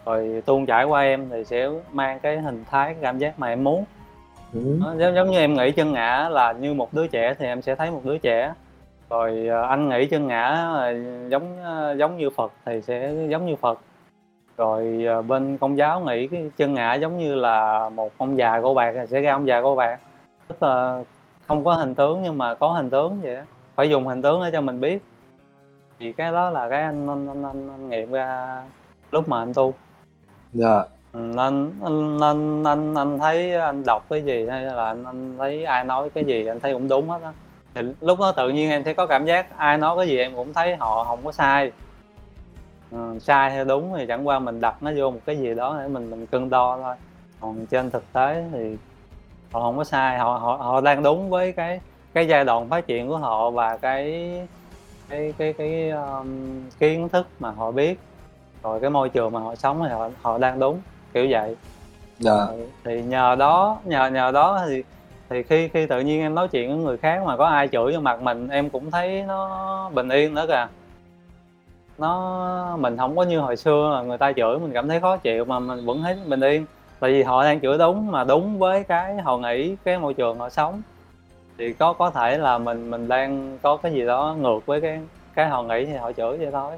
rồi 0.06 0.44
tuôn 0.46 0.66
chảy 0.66 0.86
qua 0.86 1.02
em 1.02 1.30
thì 1.30 1.44
sẽ 1.44 1.70
mang 1.92 2.20
cái 2.20 2.40
hình 2.40 2.64
thái 2.70 2.94
cái 2.94 3.02
cảm 3.02 3.18
giác 3.18 3.40
mà 3.40 3.48
em 3.48 3.64
muốn. 3.64 3.86
Ừ. 4.54 4.80
Đó, 4.84 4.94
giống 4.98 5.16
giống 5.16 5.32
như 5.32 5.40
em 5.40 5.54
nghĩ 5.54 5.72
chân 5.72 5.94
ngã 5.94 6.30
là 6.32 6.52
như 6.52 6.74
một 6.74 6.94
đứa 6.94 7.08
trẻ 7.08 7.34
thì 7.40 7.46
em 7.46 7.62
sẽ 7.62 7.76
thấy 7.76 7.92
một 7.92 8.02
đứa 8.04 8.18
trẻ. 8.18 8.54
Rồi 9.10 9.48
ờ, 9.48 9.62
anh 9.62 9.90
nghĩ 9.90 10.06
chân 10.06 10.28
ngã 10.28 10.68
giống 11.30 11.64
ờ, 11.64 11.96
giống 11.98 12.18
như 12.18 12.30
Phật 12.30 12.52
thì 12.66 12.82
sẽ 12.82 13.14
giống 13.30 13.46
như 13.46 13.56
Phật. 13.56 13.80
Rồi 14.58 15.04
ờ, 15.08 15.22
bên 15.22 15.58
công 15.58 15.78
giáo 15.78 16.00
nghĩ 16.00 16.28
cái 16.28 16.52
chân 16.58 16.74
ngã 16.74 16.94
giống 16.94 17.18
như 17.18 17.36
là 17.36 17.90
một 17.90 18.12
ông 18.18 18.38
già 18.38 18.60
cô 18.64 18.74
bạc 18.74 18.94
thì 18.96 19.08
sẽ 19.08 19.22
ra 19.22 19.32
ông 19.32 19.48
già 19.48 19.62
cô 19.62 19.76
bạc. 19.76 20.00
Tức 20.48 20.64
là 20.64 21.04
không 21.48 21.64
có 21.64 21.74
hình 21.74 21.96
tướng 21.96 22.22
nhưng 22.24 22.38
mà 22.38 22.54
có 22.54 22.68
hình 22.68 22.90
tướng 22.90 23.22
vậy 23.22 23.38
phải 23.76 23.90
dùng 23.90 24.08
hình 24.08 24.22
tướng 24.22 24.44
để 24.44 24.52
cho 24.52 24.62
mình 24.62 24.82
biết. 24.82 25.04
Thì 26.00 26.12
cái 26.12 26.32
đó 26.32 26.50
là 26.50 26.70
cái 26.70 26.82
anh 26.82 27.08
anh, 27.08 27.28
anh, 27.28 27.44
anh, 27.44 27.70
anh 27.70 27.90
nghiệm 27.90 28.12
ra 28.12 28.62
lúc 29.12 29.30
mà 29.30 29.40
anh 29.40 29.54
tu 29.54 29.74
dạ, 30.56 30.84
nên 31.14 31.72
anh 31.82 32.20
anh 32.22 32.64
anh 32.64 32.96
anh 32.96 33.20
thấy 33.20 33.56
anh 33.56 33.84
đọc 33.86 34.06
cái 34.10 34.22
gì 34.24 34.48
hay 34.50 34.62
là 34.64 34.86
anh, 34.86 35.04
anh 35.04 35.36
thấy 35.38 35.64
ai 35.64 35.84
nói 35.84 36.10
cái 36.10 36.24
gì 36.24 36.46
anh 36.46 36.60
thấy 36.60 36.74
cũng 36.74 36.88
đúng 36.88 37.10
hết 37.10 37.22
á. 37.24 37.34
Thì 37.74 37.82
lúc 38.02 38.20
đó 38.20 38.32
tự 38.32 38.50
nhiên 38.50 38.70
em 38.70 38.84
thấy 38.84 38.94
có 38.94 39.06
cảm 39.06 39.26
giác 39.26 39.58
ai 39.58 39.78
nói 39.78 39.98
cái 39.98 40.08
gì 40.08 40.18
em 40.18 40.36
cũng 40.36 40.54
thấy 40.54 40.76
họ 40.76 41.04
không 41.04 41.20
có 41.26 41.32
sai. 41.32 41.72
Ừ, 42.92 43.20
sai 43.22 43.52
hay 43.52 43.66
đúng 43.66 43.94
thì 43.98 44.06
chẳng 44.08 44.28
qua 44.28 44.40
mình 44.40 44.62
đặt 44.62 44.84
nó 44.84 44.92
vô 44.98 45.12
một 45.12 45.20
cái 45.26 45.38
gì 45.38 45.56
đó 45.56 45.78
để 45.82 45.88
mình 45.88 46.12
mình 46.12 46.26
cân 46.26 46.50
đo 46.50 46.80
thôi. 46.84 46.96
Còn 47.40 47.66
trên 47.66 47.92
thực 47.92 48.14
tế 48.14 48.44
thì 48.52 48.78
họ 49.52 49.62
không 49.62 49.78
có 49.78 49.84
sai 49.84 50.18
họ 50.18 50.38
họ 50.38 50.56
họ 50.56 50.82
đang 50.82 51.04
đúng 51.04 51.30
với 51.30 51.52
cái 51.52 51.80
cái 52.14 52.28
giai 52.28 52.46
đoạn 52.46 52.70
phát 52.70 52.88
triển 52.88 53.10
của 53.10 53.18
họ 53.18 53.50
và 53.50 53.78
cái 53.78 54.32
cái 55.10 55.34
cái 55.38 55.54
cái 55.54 55.90
um, 55.90 56.62
kiến 56.80 57.10
thức 57.10 57.28
mà 57.40 57.52
họ 57.52 57.72
biết 57.72 58.00
rồi 58.66 58.80
cái 58.80 58.90
môi 58.90 59.10
trường 59.10 59.32
mà 59.32 59.40
họ 59.40 59.56
sống 59.56 59.82
thì 59.84 59.90
họ 59.90 60.10
họ 60.22 60.38
đang 60.38 60.60
đúng 60.60 60.82
kiểu 61.14 61.28
vậy. 61.30 61.56
Dạ, 62.20 62.48
thì 62.84 63.02
nhờ 63.02 63.36
đó 63.40 63.78
nhờ 63.84 64.08
nhờ 64.10 64.32
đó 64.32 64.62
thì 64.68 64.84
thì 65.30 65.44
khi 65.44 65.68
khi 65.68 65.86
tự 65.86 66.00
nhiên 66.00 66.22
em 66.22 66.36
nói 66.36 66.48
chuyện 66.48 66.70
với 66.70 66.78
người 66.86 66.98
khác 66.98 67.24
mà 67.26 67.38
có 67.38 67.46
ai 67.46 67.68
chửi 67.68 67.94
vô 67.94 68.00
mặt 68.00 68.22
mình 68.22 68.50
em 68.50 68.70
cũng 68.70 68.92
thấy 68.92 69.24
nó 69.28 69.90
bình 69.94 70.10
yên 70.10 70.34
nữa 70.34 70.46
kìa. 70.48 70.68
Nó 71.98 72.78
mình 72.80 72.98
không 72.98 73.16
có 73.16 73.24
như 73.24 73.40
hồi 73.40 73.56
xưa 73.56 73.92
là 73.94 74.02
người 74.02 74.18
ta 74.18 74.32
chửi 74.32 74.60
mình 74.60 74.72
cảm 74.74 74.88
thấy 74.88 75.00
khó 75.00 75.18
chịu 75.18 75.46
mà 75.46 75.60
mình 75.60 75.86
vẫn 75.86 76.02
thấy 76.04 76.18
bình 76.28 76.42
yên. 76.42 76.66
Tại 77.00 77.12
vì 77.12 77.24
họ 77.24 77.44
đang 77.44 77.62
chửi 77.62 77.78
đúng 77.78 78.12
mà 78.12 78.24
đúng 78.24 78.60
với 78.60 78.84
cái 78.84 79.16
họ 79.16 79.38
nghĩ 79.38 79.76
cái 79.84 79.98
môi 79.98 80.14
trường 80.14 80.38
họ 80.40 80.50
sống. 80.50 80.82
Thì 81.58 81.74
có 81.74 81.94
có 81.94 82.10
thể 82.10 82.38
là 82.38 82.58
mình 82.58 82.92
mình 82.92 83.08
đang 83.08 83.58
có 83.62 83.78
cái 83.78 83.92
gì 83.92 84.06
đó 84.06 84.36
ngược 84.40 84.66
với 84.66 84.82
cái 84.82 85.02
cái 85.34 85.50
họ 85.50 85.64
nghĩ 85.64 85.86
thì 85.86 85.94
họ 85.94 86.12
chửi 86.12 86.38
vậy 86.38 86.50
thôi. 86.52 86.72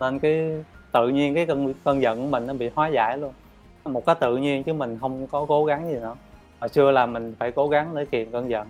Nên 0.00 0.18
cái 0.18 0.64
tự 0.94 1.08
nhiên 1.08 1.34
cái 1.34 1.46
cơn 1.46 1.74
cơn 1.84 2.02
giận 2.02 2.20
của 2.20 2.26
mình 2.26 2.46
nó 2.46 2.54
bị 2.54 2.70
hóa 2.74 2.88
giải 2.88 3.18
luôn. 3.18 3.32
Một 3.84 4.06
cách 4.06 4.20
tự 4.20 4.36
nhiên 4.36 4.62
chứ 4.62 4.72
mình 4.72 4.98
không 5.00 5.26
có 5.26 5.46
cố 5.48 5.64
gắng 5.64 5.88
gì 5.88 5.94
nữa 5.94 6.14
hồi 6.60 6.68
xưa 6.68 6.90
là 6.90 7.06
mình 7.06 7.34
phải 7.38 7.52
cố 7.52 7.68
gắng 7.68 7.94
để 7.94 8.04
kiềm 8.04 8.30
cơn 8.30 8.50
giận 8.50 8.66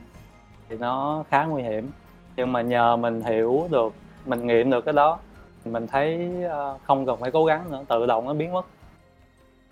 thì 0.68 0.76
nó 0.78 1.24
khá 1.30 1.44
nguy 1.44 1.62
hiểm. 1.62 1.90
Nhưng 2.36 2.52
mà 2.52 2.62
nhờ 2.62 2.96
mình 2.96 3.20
hiểu 3.20 3.66
được 3.70 3.92
mình 4.26 4.46
nghiệm 4.46 4.70
được 4.70 4.84
cái 4.84 4.92
đó 4.92 5.18
mình 5.64 5.86
thấy 5.86 6.30
ờ, 6.50 6.78
không 6.84 7.06
cần 7.06 7.16
phải 7.20 7.30
cố 7.30 7.44
gắng 7.44 7.64
nữa 7.70 7.84
tự 7.88 8.06
động 8.06 8.26
nó 8.26 8.34
biến 8.34 8.52
mất. 8.52 8.66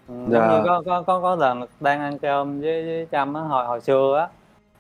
Ừ, 0.09 0.15
Dạ. 0.29 0.51
như 0.51 0.61
có 0.65 0.83
có 0.87 1.03
có 1.03 1.21
có 1.21 1.35
lần 1.35 1.67
đang 1.81 2.01
ăn 2.01 2.19
cơm 2.19 2.61
với, 2.61 2.85
với 2.85 3.07
Trâm 3.13 3.35
á 3.35 3.41
hồi 3.41 3.67
hồi 3.67 3.81
xưa 3.81 4.19
á 4.19 4.29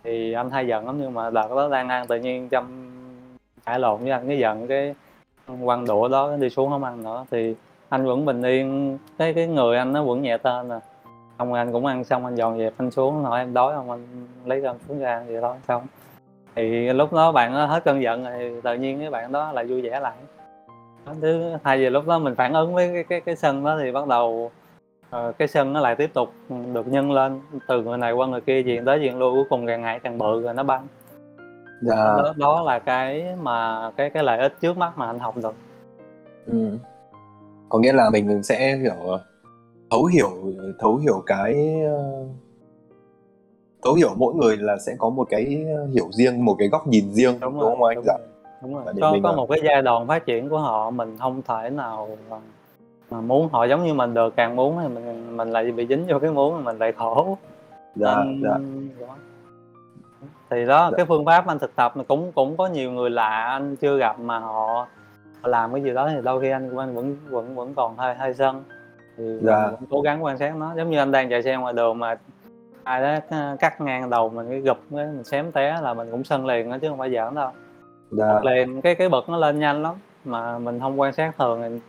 thì 0.04 0.32
anh 0.32 0.50
hay 0.50 0.66
giận 0.66 0.86
lắm 0.86 0.96
nhưng 1.00 1.14
mà 1.14 1.30
đợt 1.30 1.48
đó 1.50 1.68
đang 1.68 1.88
ăn 1.88 2.06
tự 2.06 2.16
nhiên 2.16 2.48
Trâm 2.50 2.90
cãi 3.64 3.78
lộn 3.78 4.00
với 4.00 4.10
anh 4.10 4.28
cái 4.28 4.38
giận 4.38 4.66
cái 4.66 4.94
quăng 5.64 5.86
đũa 5.86 6.08
đó 6.08 6.36
đi 6.36 6.50
xuống 6.50 6.70
không 6.70 6.84
ăn 6.84 7.02
nữa. 7.02 7.24
Thì 7.30 7.54
anh 7.88 8.06
vẫn 8.06 8.24
bình 8.24 8.42
yên. 8.42 8.98
Cái 9.18 9.34
cái 9.34 9.46
người 9.46 9.76
anh 9.76 9.92
nó 9.92 10.04
vẫn 10.04 10.22
nhẹ 10.22 10.38
tên 10.38 10.68
à. 10.68 10.80
Ông 11.36 11.52
anh 11.52 11.72
cũng 11.72 11.86
ăn 11.86 12.04
xong 12.04 12.24
anh 12.24 12.34
dọn 12.34 12.58
dẹp 12.58 12.72
anh 12.78 12.90
xuống 12.90 13.22
hỏi 13.24 13.40
em 13.40 13.54
đói 13.54 13.74
không 13.74 13.90
anh 13.90 14.26
lấy 14.44 14.62
cơm 14.62 14.76
xuống 14.88 14.98
ra 14.98 15.14
ăn 15.14 15.26
vậy 15.26 15.40
thôi 15.40 15.56
xong. 15.68 15.82
Thì 16.54 16.92
lúc 16.92 17.12
đó 17.12 17.32
bạn 17.32 17.52
nó 17.52 17.66
hết 17.66 17.84
cơn 17.84 18.02
giận 18.02 18.24
thì 18.24 18.60
tự 18.62 18.74
nhiên 18.74 19.00
cái 19.00 19.10
bạn 19.10 19.32
đó 19.32 19.52
lại 19.52 19.64
vui 19.64 19.82
vẻ 19.82 20.00
lại. 20.00 20.14
Thứ 21.20 21.56
thay 21.64 21.78
vì 21.78 21.90
lúc 21.90 22.06
đó 22.06 22.18
mình 22.18 22.34
phản 22.34 22.52
ứng 22.52 22.74
với 22.74 22.90
cái 22.94 23.04
cái 23.04 23.20
cái 23.20 23.36
sân 23.36 23.64
đó 23.64 23.78
thì 23.82 23.92
bắt 23.92 24.06
đầu 24.06 24.50
uh, 25.16 25.38
cái 25.38 25.48
sân 25.48 25.72
nó 25.72 25.80
lại 25.80 25.94
tiếp 25.96 26.10
tục 26.14 26.32
được 26.72 26.86
nhân 26.86 27.12
lên. 27.12 27.40
Từ 27.68 27.82
người 27.82 27.98
này 27.98 28.12
qua 28.12 28.26
người 28.26 28.40
kia 28.40 28.62
chuyện 28.62 28.84
tới 28.84 28.98
chuyện 28.98 29.18
luôn 29.18 29.34
cuối 29.34 29.44
cùng 29.50 29.66
càng 29.66 29.82
ngày 29.82 30.00
càng 30.00 30.18
bự 30.18 30.42
rồi 30.42 30.54
nó 30.54 30.62
băng 30.62 30.86
dạ, 31.82 31.96
đó, 31.96 32.34
đó 32.36 32.62
là 32.62 32.78
cái 32.78 33.34
mà 33.40 33.90
cái 33.96 34.10
cái 34.10 34.22
lợi 34.22 34.38
ích 34.38 34.52
trước 34.60 34.76
mắt 34.76 34.98
mà 34.98 35.06
anh 35.06 35.18
học 35.18 35.36
được 35.36 35.54
ừ. 36.46 36.78
có 37.68 37.78
nghĩa 37.78 37.92
là 37.92 38.10
mình 38.10 38.42
sẽ 38.42 38.78
kiểu 38.82 39.18
thấu 39.90 40.04
hiểu 40.04 40.30
thấu 40.78 40.96
hiểu 40.96 41.22
cái 41.26 41.82
ờ, 41.84 42.24
thấu 43.82 43.94
hiểu 43.94 44.10
mỗi 44.16 44.34
người 44.34 44.56
là 44.56 44.76
sẽ 44.86 44.92
có 44.98 45.10
một 45.10 45.26
cái 45.30 45.64
hiểu 45.92 46.06
riêng 46.12 46.44
một 46.44 46.56
cái 46.58 46.68
góc 46.68 46.86
nhìn 46.86 47.12
riêng 47.12 47.40
đúng, 47.40 47.52
đúng 47.52 47.60
không 47.60 47.82
anh 47.84 47.96
đúng 47.96 48.04
dạ 48.04 48.16
rồi, 48.18 48.28
đúng 48.62 48.74
rồi. 48.74 48.94
Có 49.00 49.16
có 49.22 49.30
ờ, 49.30 49.36
một 49.36 49.46
cái 49.50 49.60
giai 49.64 49.82
đoạn 49.82 50.06
phát 50.06 50.26
triển 50.26 50.48
của 50.48 50.58
họ 50.58 50.90
mình 50.90 51.16
không 51.18 51.42
thể 51.48 51.70
nào 51.70 52.08
mà, 53.10 53.20
muốn 53.20 53.48
họ 53.52 53.64
giống 53.64 53.84
như 53.84 53.94
mình 53.94 54.14
được 54.14 54.36
càng 54.36 54.56
muốn 54.56 54.78
thì 54.82 54.88
mình 54.88 55.36
mình 55.36 55.50
lại 55.50 55.72
bị 55.72 55.86
dính 55.86 56.06
vô 56.08 56.18
cái 56.18 56.30
muốn 56.30 56.64
mình 56.64 56.78
lại 56.78 56.92
khổ 56.92 57.38
dạ 57.94 58.24
nên 58.24 58.42
dạ. 59.00 59.06
Thì 60.52 60.66
đó 60.66 60.88
Dạ. 60.90 60.96
cái 60.96 61.06
phương 61.06 61.24
pháp 61.24 61.46
anh 61.46 61.58
thực 61.58 61.76
tập 61.76 61.92
cũng 62.08 62.32
cũng 62.32 62.56
có 62.56 62.66
nhiều 62.66 62.90
người 62.92 63.10
lạ 63.10 63.46
anh 63.50 63.76
chưa 63.76 63.96
gặp 63.98 64.20
mà 64.20 64.38
họ, 64.38 64.86
họ 65.42 65.48
làm 65.48 65.72
cái 65.72 65.82
gì 65.82 65.90
đó 65.94 66.08
thì 66.08 66.16
đôi 66.22 66.40
khi 66.40 66.50
anh 66.50 66.76
anh 66.78 66.94
vẫn 66.94 67.16
vẫn 67.30 67.54
vẫn 67.54 67.74
còn 67.74 67.96
hơi 67.96 68.14
hơi 68.14 68.34
sân. 68.34 68.64
Thì 69.16 69.24
Dạ. 69.42 69.66
vẫn 69.66 69.74
cố 69.90 70.00
gắng 70.00 70.24
quan 70.24 70.38
sát 70.38 70.56
nó. 70.56 70.72
Giống 70.76 70.90
như 70.90 70.98
anh 70.98 71.12
đang 71.12 71.30
chạy 71.30 71.42
xe 71.42 71.56
ngoài 71.56 71.72
đường 71.74 71.98
mà 71.98 72.16
ai 72.84 73.02
đó 73.02 73.16
c- 73.30 73.56
cắt 73.56 73.80
ngang 73.80 74.10
đầu 74.10 74.28
mình 74.28 74.46
cái 74.50 74.60
gục 74.60 74.78
cái 74.96 75.06
mình 75.06 75.24
xém 75.24 75.52
té 75.52 75.78
là 75.82 75.94
mình 75.94 76.10
cũng 76.10 76.24
sân 76.24 76.46
liền 76.46 76.70
đó 76.70 76.76
chứ 76.82 76.88
không 76.88 76.98
phải 76.98 77.10
giỡn 77.10 77.34
đâu. 77.34 77.50
Dạ. 78.10 78.40
Liền 78.42 78.80
cái 78.82 78.94
cái 78.94 79.08
bậc 79.08 79.28
nó 79.28 79.36
lên 79.36 79.58
nhanh 79.58 79.82
lắm. 79.82 79.94
Mà 80.24 80.58
mình 80.58 80.80
không 80.80 81.00
quan 81.00 81.12
sát 81.12 81.32
thường 81.38 81.62
thì, 81.62 81.80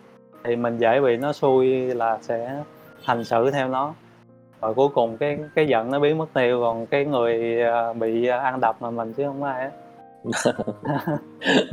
thì 0.43 0.55
mình 0.55 0.78
dễ 0.78 1.01
bị 1.01 1.18
nó 1.18 1.34
xui 1.34 1.68
là 1.93 2.18
sẽ 2.22 2.61
hành 3.05 3.24
xử 3.24 3.51
theo 3.51 3.68
nó 3.68 3.93
rồi 4.64 4.74
cuối 4.74 4.89
cùng 4.89 5.18
cái 5.18 5.38
cái 5.55 5.68
giận 5.68 5.91
nó 5.91 5.99
biến 5.99 6.18
mất 6.18 6.34
tiêu 6.34 6.59
còn 6.61 6.86
cái 6.86 7.05
người 7.05 7.61
à, 7.64 7.93
bị 7.93 8.28
ăn 8.28 8.59
đập 8.61 8.76
mà 8.80 8.89
mình 8.91 9.14
chứ 9.14 9.24
không 9.28 9.43
ai 9.43 9.61
á. 9.61 9.70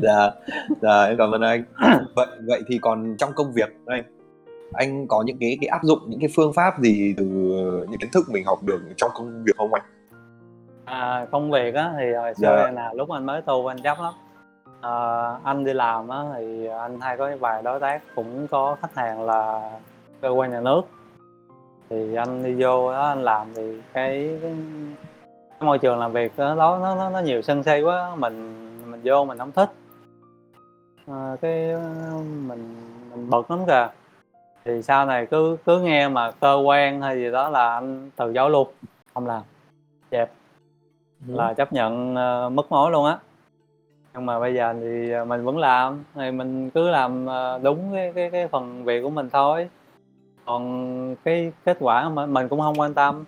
Dạ 0.02 0.30
dạ 0.82 1.04
em 1.04 1.16
cảm 1.18 1.30
ơn 1.30 1.40
anh. 1.40 1.64
Vậy 2.16 2.26
vậy 2.46 2.62
thì 2.68 2.78
còn 2.82 3.16
trong 3.18 3.32
công 3.34 3.52
việc 3.52 3.76
anh 3.86 4.02
anh 4.72 5.06
có 5.08 5.22
những 5.26 5.36
cái 5.40 5.58
cái 5.60 5.68
áp 5.68 5.80
dụng 5.82 5.98
những 6.06 6.20
cái 6.20 6.28
phương 6.36 6.52
pháp 6.52 6.78
gì 6.78 7.14
từ 7.16 7.24
những 7.90 8.00
kiến 8.00 8.10
thức 8.12 8.24
mình 8.30 8.44
học 8.44 8.58
được 8.62 8.80
trong 8.96 9.10
công 9.14 9.44
việc 9.44 9.52
không 9.56 9.74
anh? 9.74 9.82
À, 10.84 11.26
công 11.30 11.50
việc 11.50 11.74
á 11.74 11.92
thì 11.98 12.12
hồi 12.14 12.34
xưa 12.34 12.56
Dạ. 12.66 12.70
là 12.70 12.92
lúc 12.92 13.10
anh 13.10 13.26
mới 13.26 13.42
tu 13.42 13.66
anh 13.70 13.78
chấp 13.82 13.98
lắm. 14.00 14.14
À, 14.80 14.92
anh 15.44 15.64
đi 15.64 15.72
làm 15.72 16.08
á 16.08 16.18
thì 16.36 16.66
anh 16.66 17.00
hay 17.00 17.16
có 17.16 17.30
vài 17.40 17.62
đối 17.62 17.80
tác 17.80 18.02
cũng 18.14 18.46
có 18.50 18.76
khách 18.82 18.94
hàng 18.94 19.26
là 19.26 19.70
cơ 20.20 20.28
quan 20.28 20.50
nhà 20.50 20.60
nước 20.60 20.82
thì 21.90 22.14
anh 22.14 22.42
đi 22.42 22.54
vô 22.58 22.92
đó 22.92 23.08
anh 23.08 23.22
làm 23.22 23.54
thì 23.54 23.80
cái, 23.92 24.38
cái, 24.42 24.54
môi 25.60 25.78
trường 25.78 25.98
làm 25.98 26.12
việc 26.12 26.32
đó, 26.36 26.54
nó, 26.54 26.78
nó 26.78 27.10
nó 27.10 27.18
nhiều 27.20 27.42
sân 27.42 27.62
si 27.62 27.80
quá 27.82 28.16
mình 28.16 28.56
mình 28.90 29.00
vô 29.04 29.24
mình 29.24 29.38
không 29.38 29.52
thích. 29.52 29.70
À, 31.06 31.36
cái 31.40 31.76
mình 32.46 32.76
mình 33.10 33.30
bực 33.30 33.50
lắm 33.50 33.66
kìa. 33.66 33.88
Thì 34.64 34.82
sau 34.82 35.06
này 35.06 35.26
cứ 35.26 35.56
cứ 35.66 35.80
nghe 35.80 36.08
mà 36.08 36.30
cơ 36.30 36.54
quan 36.66 37.00
hay 37.00 37.16
gì 37.16 37.30
đó 37.30 37.50
là 37.50 37.74
anh 37.74 38.10
từ 38.16 38.32
chối 38.34 38.50
luôn 38.50 38.68
không 39.14 39.26
làm. 39.26 39.42
Dẹp 40.10 40.30
là 41.26 41.54
chấp 41.54 41.72
nhận 41.72 42.14
ờ, 42.14 42.48
mất 42.48 42.72
mối 42.72 42.90
luôn 42.90 43.06
á. 43.06 43.18
Nhưng 44.14 44.26
mà 44.26 44.40
bây 44.40 44.54
giờ 44.54 44.74
thì 44.80 45.10
ờ, 45.10 45.24
mình 45.24 45.44
vẫn 45.44 45.58
làm 45.58 46.04
thì 46.14 46.30
mình 46.30 46.70
cứ 46.70 46.90
làm 46.90 47.26
ờ, 47.26 47.60
đúng 47.62 47.92
cái 47.92 48.12
cái 48.14 48.30
cái 48.30 48.48
phần 48.48 48.84
việc 48.84 49.02
của 49.02 49.10
mình 49.10 49.30
thôi 49.32 49.68
còn 50.46 51.16
cái 51.24 51.52
kết 51.64 51.76
quả 51.80 52.08
mà 52.08 52.26
mình 52.26 52.48
cũng 52.48 52.60
không 52.60 52.80
quan 52.80 52.94
tâm. 52.94 53.24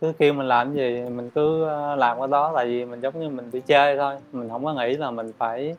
Cứ- 0.00 0.12
kêu 0.18 0.32
mình 0.32 0.48
làm 0.48 0.74
cái 0.74 0.76
gì 0.76 1.10
mình 1.10 1.30
cứ 1.30 1.64
ờ, 1.64 1.96
làm 1.96 2.18
cái 2.18 2.28
đó 2.28 2.52
tại 2.54 2.66
vì 2.66 2.84
mình 2.84 3.00
giống 3.00 3.20
như 3.20 3.28
mình 3.28 3.50
đi 3.52 3.60
chơi 3.60 3.96
thôi. 3.96 4.16
Mình 4.32 4.48
không 4.48 4.64
có 4.64 4.74
nghĩ 4.74 4.96
là 4.96 5.10
mình 5.10 5.32
phải 5.38 5.76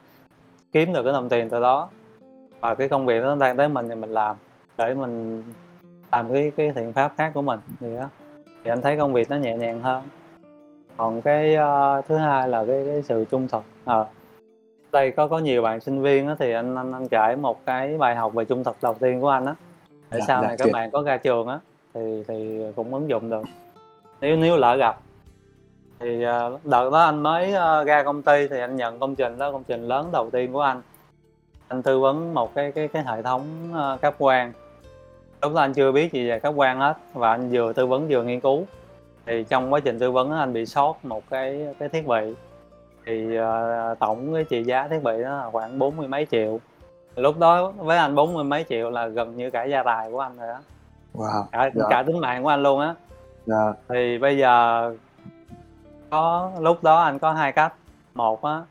kiếm 0.72 0.94
được 0.94 1.04
cái 1.04 1.14
đồng 1.14 1.30
tiền 1.30 1.50
từ 1.50 1.62
đó. 1.62 1.90
Và 2.60 2.76
cái 2.76 2.90
công 2.90 3.06
việc 3.06 3.24
nó 3.24 3.36
đang 3.36 3.58
tới 3.58 3.70
mình 3.70 3.90
thì 3.90 3.96
mình 3.96 4.10
làm 4.10 4.36
để 4.78 4.94
mình 4.94 5.44
làm 6.12 6.34
cái 6.34 6.52
cái 6.58 6.72
thiện 6.72 6.94
pháp 6.94 7.14
khác 7.18 7.32
của 7.34 7.42
mình 7.42 7.60
thì 7.80 7.96
đó 7.96 8.10
thì 8.64 8.72
anh 8.72 8.82
thấy 8.82 8.98
công 8.98 9.14
việc 9.14 9.30
nó 9.30 9.36
nhẹ 9.36 9.58
nhàng 9.58 9.82
hơn. 9.82 10.04
Còn 10.98 11.22
cái 11.22 11.56
uh, 11.56 12.06
thứ 12.06 12.18
hai 12.18 12.50
là 12.50 12.66
cái 12.66 12.84
cái 12.86 13.02
sự 13.02 13.26
trung 13.32 13.48
thực. 13.48 13.64
À, 13.86 14.06
đây 14.92 15.12
có 15.12 15.28
có 15.28 15.40
nhiều 15.40 15.62
bạn 15.62 15.80
sinh 15.80 16.02
viên 16.02 16.28
đó, 16.28 16.36
thì 16.40 16.52
anh 16.52 16.76
anh 16.76 16.92
anh 16.92 17.08
kể 17.08 17.36
một 17.36 17.66
cái 17.66 17.98
bài 17.98 18.16
học 18.16 18.34
về 18.34 18.46
trung 18.46 18.64
thực 18.64 18.78
đầu 18.82 18.94
tiên 18.94 19.22
của 19.22 19.30
anh 19.30 19.46
á 19.46 19.56
để 20.12 20.20
Dạ, 20.20 20.26
sau 20.28 20.42
dạ, 20.42 20.48
này? 20.48 20.58
Các 20.58 20.64
chuyện. 20.66 20.74
bạn 20.74 20.92
có 20.92 21.02
ra 21.02 21.18
trường 21.18 21.48
á 21.48 21.60
thì 21.94 22.24
thì 22.28 22.62
cũng 22.76 22.94
ứng 22.94 23.10
dụng 23.10 23.30
được. 23.30 23.44
Nếu 24.22 24.38
nếu 24.38 24.58
lỡ 24.58 24.76
gặp 24.76 25.00
thì 26.00 26.24
ờ, 26.24 26.58
đợt 26.64 26.90
đó 26.92 27.00
anh 27.00 27.24
mới 27.24 27.54
ờ, 27.54 27.84
ra 27.84 28.04
công 28.04 28.22
ty 28.22 28.48
thì 28.48 28.60
anh 28.60 28.76
nhận 28.76 29.00
công 29.00 29.16
trình 29.16 29.38
đó 29.38 29.52
công 29.52 29.64
trình 29.64 29.88
lớn 29.88 30.10
đầu 30.12 30.30
tiên 30.30 30.54
của 30.54 30.62
anh. 30.62 30.82
Anh 31.68 31.84
tư 31.84 32.00
vấn 32.00 32.34
một 32.34 32.56
cái 32.56 32.72
cái 32.72 32.88
cái 32.88 33.04
hệ 33.04 33.22
thống 33.22 33.44
ờ, 33.74 33.98
cáp 34.02 34.18
quang 34.18 34.54
lúc 35.42 35.54
đó 35.54 35.62
anh 35.62 35.74
chưa 35.74 35.92
biết 35.92 36.12
gì 36.14 36.30
về 36.30 36.40
cáp 36.40 36.54
quang 36.56 36.80
hết 36.80 36.98
và 37.14 37.32
anh 37.32 37.50
vừa 37.52 37.74
tư 37.74 37.86
vấn 37.86 38.08
vừa 38.08 38.24
nghiên 38.24 38.40
cứu. 38.40 38.66
Thì 39.26 39.44
trong 39.50 39.74
quá 39.74 39.80
trình 39.80 40.00
tư 40.00 40.12
vấn 40.12 40.32
anh 40.32 40.54
bị 40.54 40.66
sót 40.66 41.06
một 41.06 41.24
cái 41.30 41.68
cái 41.80 41.90
thiết 41.90 42.08
bị. 42.08 42.34
Thì 43.06 43.38
tổng 44.00 44.34
cái 44.34 44.44
trị 44.44 44.64
giá 44.64 44.88
thiết 44.88 45.04
bị 45.04 45.24
đó 45.24 45.38
là 45.38 45.50
khoảng 45.52 45.80
bốn 45.80 45.98
mươi 45.98 46.08
mấy 46.08 46.28
triệu 46.32 46.60
lúc 47.18 47.38
đó 47.40 47.72
với 47.78 47.98
anh 47.98 48.16
bốn 48.16 48.34
mươi 48.34 48.44
mấy 48.44 48.66
triệu 48.70 48.90
là 48.90 49.08
gần 49.08 49.38
như 49.38 49.50
cả 49.50 49.64
gia 49.64 49.84
tài 49.84 50.12
của 50.12 50.20
anh 50.20 50.38
rồi 50.38 50.48
đó 50.48 50.60
wow 51.14 51.44
cả, 51.52 51.70
Dạ. 51.76 51.86
cả 51.90 52.04
tính 52.08 52.20
mạng 52.20 52.44
của 52.44 52.50
anh 52.50 52.64
luôn 52.64 52.80
á. 52.80 52.96
Dạ. 53.46 53.74
Thì 53.90 54.18
bây 54.18 54.38
giờ 54.38 54.92
có 56.10 56.52
lúc 56.60 56.84
đó 56.84 57.02
anh 57.02 57.20
có 57.20 57.34
hai 57.34 57.52
cách. 57.52 57.74
Một 58.14 58.44
á 58.44 58.62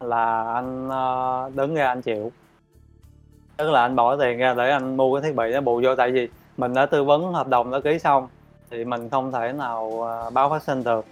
là 0.00 0.52
anh 0.54 0.88
ờ, 0.88 1.50
đứng 1.54 1.74
ra 1.74 1.88
anh 1.88 2.02
chịu. 2.02 2.32
Tức 3.56 3.70
là 3.70 3.82
anh 3.82 3.96
bỏ 3.96 4.16
tiền 4.16 4.38
ra 4.38 4.54
để 4.54 4.70
anh 4.70 4.96
mua 4.96 5.14
cái 5.14 5.22
thiết 5.22 5.36
bị 5.36 5.52
đó 5.52 5.60
bù 5.60 5.80
vô. 5.84 5.94
Tại 5.96 6.10
vì 6.10 6.28
mình 6.56 6.74
đã 6.74 6.86
tư 6.86 7.04
vấn 7.04 7.32
hợp 7.32 7.48
đồng 7.48 7.70
đã 7.70 7.80
ký 7.80 7.98
xong 7.98 8.28
thì 8.70 8.84
mình 8.84 9.08
không 9.10 9.32
thể 9.32 9.52
nào 9.52 10.02
ờ, 10.02 10.30
báo 10.30 10.50
phát 10.50 10.62
sinh 10.62 10.84
được. 10.84 11.04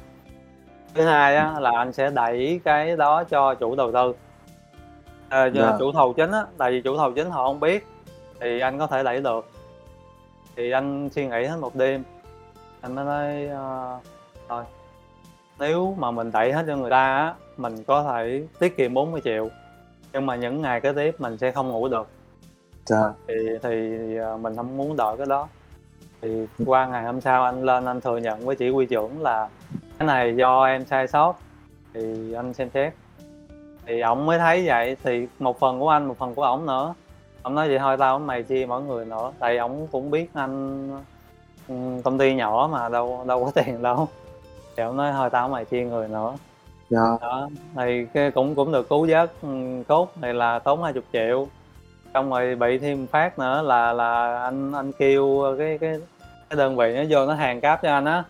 Thứ 0.94 1.04
hai 1.04 1.36
á 1.36 1.60
là 1.60 1.70
anh 1.76 1.92
sẽ 1.92 2.10
đẩy 2.10 2.60
cái 2.64 2.96
đó 2.96 3.24
cho 3.24 3.54
chủ 3.54 3.74
đầu 3.76 3.92
tư 3.92 4.14
Ờ, 5.32 5.50
Dạ. 5.54 5.76
chủ 5.78 5.92
thầu 5.92 6.12
chính 6.12 6.30
á 6.30 6.44
tại 6.58 6.70
vì 6.70 6.80
chủ 6.80 6.96
thầu 6.96 7.12
chính 7.12 7.30
họ 7.30 7.46
không 7.46 7.60
biết 7.60 7.86
thì 8.40 8.60
anh 8.60 8.78
có 8.78 8.86
thể 8.86 9.02
đẩy 9.02 9.20
được 9.20 9.46
thì 10.56 10.70
anh 10.70 11.08
suy 11.12 11.26
nghĩ 11.26 11.44
hết 11.44 11.56
một 11.60 11.74
đêm 11.76 12.02
anh 12.80 12.94
mới 12.94 13.04
nói 13.04 13.46
ờ, 13.46 13.98
thôi 14.48 14.64
nếu 15.58 15.94
mà 15.98 16.10
mình 16.10 16.30
đẩy 16.32 16.52
hết 16.52 16.64
cho 16.66 16.76
người 16.76 16.90
ta 16.90 17.16
á 17.16 17.34
mình 17.56 17.84
có 17.84 18.02
thể 18.02 18.46
tiết 18.58 18.76
kiệm 18.76 18.94
40 18.94 19.20
triệu 19.24 19.48
nhưng 20.12 20.26
mà 20.26 20.36
những 20.36 20.62
ngày 20.62 20.80
kế 20.80 20.92
tiếp 20.92 21.14
mình 21.20 21.38
sẽ 21.38 21.50
không 21.50 21.68
ngủ 21.68 21.88
được. 21.88 22.08
Dạ. 22.86 23.12
Thì 23.28 23.34
thì 23.62 24.16
ờ, 24.16 24.36
mình 24.36 24.56
không 24.56 24.76
muốn 24.76 24.96
đợi 24.96 25.16
cái 25.16 25.26
đó. 25.26 25.48
Thì 26.22 26.46
qua 26.66 26.86
ngày 26.86 27.04
hôm 27.04 27.20
sau 27.20 27.44
anh 27.44 27.62
lên 27.62 27.84
anh 27.84 28.00
thừa 28.00 28.16
nhận 28.16 28.46
với 28.46 28.56
chỉ 28.56 28.68
huy 28.70 28.86
trưởng 28.86 29.22
là 29.22 29.48
cái 29.98 30.06
này 30.06 30.36
do 30.36 30.64
em 30.64 30.84
sai 30.84 31.08
sót 31.08 31.34
thì 31.94 32.32
anh 32.32 32.54
xem 32.54 32.70
xét 32.74 32.92
thì 33.92 34.00
ổng 34.00 34.26
mới 34.26 34.38
thấy 34.38 34.66
vậy. 34.66 34.96
Thì 35.04 35.26
một 35.38 35.58
phần 35.58 35.80
của 35.80 35.88
anh 35.88 36.06
một 36.06 36.18
phần 36.18 36.34
của 36.34 36.42
ổng 36.42 36.66
nữa. 36.66 36.94
Ông 37.42 37.54
nói 37.54 37.68
vậy 37.68 37.78
thôi 37.78 37.96
tao 37.96 38.18
với 38.18 38.26
mày 38.26 38.42
chia 38.42 38.66
mỗi 38.68 38.82
người 38.82 39.04
nữa. 39.04 39.32
Tại 39.38 39.58
ổng 39.58 39.86
cũng 39.92 40.10
biết 40.10 40.30
anh 40.34 40.88
ừ, 41.68 41.74
công 42.04 42.18
ty 42.18 42.34
nhỏ 42.34 42.68
mà 42.72 42.88
đâu 42.88 43.24
đâu 43.26 43.44
có 43.44 43.50
tiền 43.62 43.82
đâu. 43.82 44.08
Thì 44.76 44.82
ổng 44.82 44.96
nói 44.96 45.12
thôi 45.12 45.30
tao 45.30 45.48
với 45.48 45.52
mày 45.52 45.64
chia 45.64 45.84
người 45.84 46.08
nữa. 46.08 46.34
Dạ. 46.90 47.18
Đó 47.20 47.48
thì 47.76 48.06
cái 48.14 48.30
cũng 48.30 48.54
cũng 48.54 48.72
được 48.72 48.88
cứu 48.88 49.06
vớt 49.10 49.32
ừ, 49.42 49.82
cốt 49.88 50.08
này 50.20 50.34
là 50.34 50.58
tốn 50.58 50.82
20 50.82 51.02
triệu. 51.12 51.48
Xong 52.14 52.30
rồi 52.30 52.54
bị 52.54 52.78
thêm 52.78 53.06
phát 53.06 53.38
nữa 53.38 53.62
là 53.62 53.92
là 53.92 54.42
anh 54.42 54.72
anh 54.72 54.92
kêu 54.92 55.44
cái 55.58 55.78
cái 55.78 56.00
cái 56.50 56.56
đơn 56.56 56.76
vị 56.76 56.94
nó 56.96 57.02
vô 57.10 57.26
nó 57.26 57.34
hàng 57.34 57.60
cáp 57.60 57.82
cho 57.82 57.90
anh 57.90 58.04
á. 58.04 58.24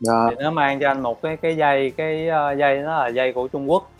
Dạ. 0.00 0.26
Thì 0.30 0.36
nó 0.38 0.50
mang 0.50 0.80
cho 0.80 0.88
anh 0.88 1.00
một 1.00 1.22
cái 1.22 1.36
cái 1.36 1.56
dây 1.56 1.90
cái 1.90 2.28
ờ, 2.28 2.52
dây 2.52 2.78
nó 2.78 2.98
là 2.98 3.08
dây 3.08 3.32
của 3.32 3.48
Trung 3.48 3.70
Quốc 3.70 3.90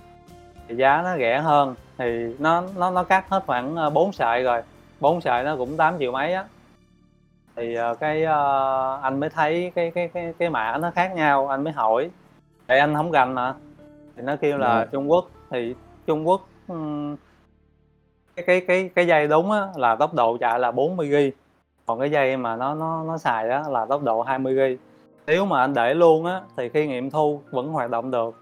thì 0.68 0.76
giá 0.76 1.02
nó 1.02 1.16
rẻ 1.18 1.38
hơn. 1.38 1.74
Thì 1.98 2.34
nó 2.38 2.62
nó 2.76 2.90
nó 2.90 3.02
cắt 3.04 3.24
hết 3.28 3.42
khoảng 3.46 3.76
ờ, 3.76 3.90
4 3.90 4.12
sợi 4.12 4.42
rồi. 4.42 4.62
Bốn 5.00 5.20
sợi 5.20 5.44
nó 5.44 5.56
cũng 5.56 5.76
8 5.76 5.98
triệu 5.98 6.12
mấy 6.12 6.32
á. 6.32 6.44
Thì 7.56 7.74
ờ, 7.74 7.94
cái 7.94 8.24
ờ, 8.24 9.00
anh 9.02 9.20
mới 9.20 9.30
thấy 9.30 9.72
cái 9.74 9.90
cái 9.90 10.08
cái 10.14 10.34
cái 10.38 10.50
mã 10.50 10.78
nó 10.78 10.90
khác 10.90 11.14
nhau 11.14 11.48
anh 11.48 11.64
mới 11.64 11.72
hỏi. 11.72 12.10
Tại 12.66 12.78
anh 12.78 12.94
không 12.94 13.10
gành 13.10 13.34
mà. 13.34 13.54
Thì 14.16 14.22
nó 14.22 14.36
kêu 14.36 14.58
là 14.58 14.78
Dạ. 14.78 14.84
Trung 14.92 15.10
Quốc. 15.10 15.24
Thì 15.50 15.74
Trung 16.06 16.28
Quốc 16.28 16.48
ừm, 16.68 17.16
cái 18.36 18.44
cái 18.46 18.60
cái 18.60 18.90
cái 18.94 19.06
dây 19.06 19.28
đúng 19.28 19.50
á 19.50 19.66
là 19.76 19.96
tốc 19.96 20.14
độ 20.14 20.36
chạy 20.40 20.58
là 20.58 20.70
40 20.70 21.08
g 21.08 21.16
còn 21.86 22.00
cái 22.00 22.10
dây 22.10 22.36
mà 22.36 22.56
nó 22.56 22.74
nó 22.74 23.04
nó 23.04 23.18
xài 23.18 23.48
á 23.48 23.62
là 23.70 23.86
tốc 23.86 24.02
độ 24.02 24.22
20 24.22 24.54
g 24.54 24.60
nếu 25.26 25.44
mà 25.44 25.60
anh 25.60 25.74
để 25.74 25.94
luôn 25.94 26.26
á 26.26 26.40
thì 26.56 26.68
khi 26.68 26.86
nghiệm 26.86 27.10
thu 27.10 27.42
vẫn 27.50 27.68
hoạt 27.68 27.90
động 27.90 28.10
được 28.10 28.34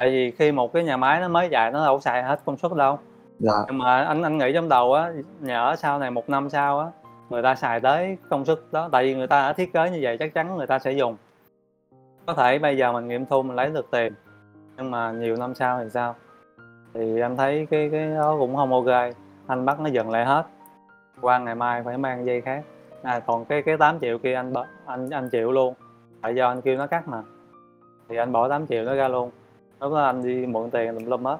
tại 0.00 0.10
vì 0.10 0.30
khi 0.30 0.52
một 0.52 0.72
cái 0.72 0.84
nhà 0.84 0.96
máy 0.96 1.20
nó 1.20 1.28
mới 1.28 1.48
chạy 1.48 1.70
nó 1.70 1.84
đâu 1.84 1.96
có 1.96 2.00
xài 2.00 2.22
hết 2.22 2.40
công 2.44 2.56
suất 2.56 2.72
đâu. 2.72 2.98
Dạ. 3.38 3.52
Nhưng 3.66 3.78
mà 3.78 4.04
anh 4.04 4.22
anh 4.22 4.38
nghĩ 4.38 4.52
trong 4.54 4.68
đầu 4.68 4.94
á 4.94 5.12
nhỡ 5.40 5.74
sau 5.78 5.98
này 5.98 6.10
một 6.10 6.30
năm 6.30 6.50
sau 6.50 6.78
á 6.78 6.86
người 7.30 7.42
ta 7.42 7.54
xài 7.54 7.80
tới 7.80 8.16
công 8.30 8.44
suất 8.44 8.58
đó 8.72 8.88
tại 8.92 9.04
vì 9.04 9.14
người 9.14 9.26
ta 9.26 9.42
đã 9.42 9.52
thiết 9.52 9.72
kế 9.72 9.90
như 9.90 9.98
vậy 10.02 10.16
chắc 10.18 10.34
chắn 10.34 10.56
người 10.56 10.66
ta 10.66 10.78
sẽ 10.78 10.92
dùng. 10.92 11.16
Có 12.26 12.34
thể 12.34 12.58
bây 12.58 12.76
giờ 12.76 12.92
mình 12.92 13.08
nghiệm 13.08 13.26
thu 13.26 13.42
mình 13.42 13.56
lấy 13.56 13.70
được 13.70 13.90
tiền 13.90 14.12
nhưng 14.76 14.90
mà 14.90 15.12
nhiều 15.12 15.36
năm 15.36 15.54
sau 15.54 15.80
thì 15.82 15.90
sao? 15.90 16.14
Thì 16.94 17.20
em 17.20 17.36
thấy 17.36 17.66
cái 17.70 17.88
cái 17.92 18.10
đó 18.10 18.36
cũng 18.38 18.56
không 18.56 18.72
ok 18.72 19.14
anh 19.46 19.64
bắt 19.64 19.80
nó 19.80 19.86
dừng 19.86 20.10
lại 20.10 20.24
hết. 20.24 20.46
Qua 21.20 21.38
ngày 21.38 21.54
mai 21.54 21.82
phải 21.82 21.98
mang 21.98 22.26
dây 22.26 22.40
khác. 22.40 22.62
À 23.02 23.20
còn 23.20 23.44
cái 23.44 23.62
cái 23.62 23.76
8 23.76 24.00
triệu 24.00 24.18
kia 24.18 24.34
anh 24.34 24.52
anh 24.86 25.10
anh 25.10 25.30
chịu 25.30 25.52
luôn. 25.52 25.74
Tại 26.22 26.34
do 26.34 26.48
anh 26.48 26.60
kêu 26.60 26.76
nó 26.78 26.86
cắt 26.86 27.08
mà. 27.08 27.22
Thì 28.08 28.16
anh 28.16 28.32
bỏ 28.32 28.48
8 28.48 28.66
triệu 28.66 28.84
nó 28.84 28.94
ra 28.94 29.08
luôn 29.08 29.30
lúc 29.80 29.92
đó 29.92 30.04
anh 30.04 30.22
đi 30.22 30.46
mượn 30.46 30.70
tiền 30.70 30.94
tùm 30.94 31.04
lum 31.04 31.24
hết 31.24 31.36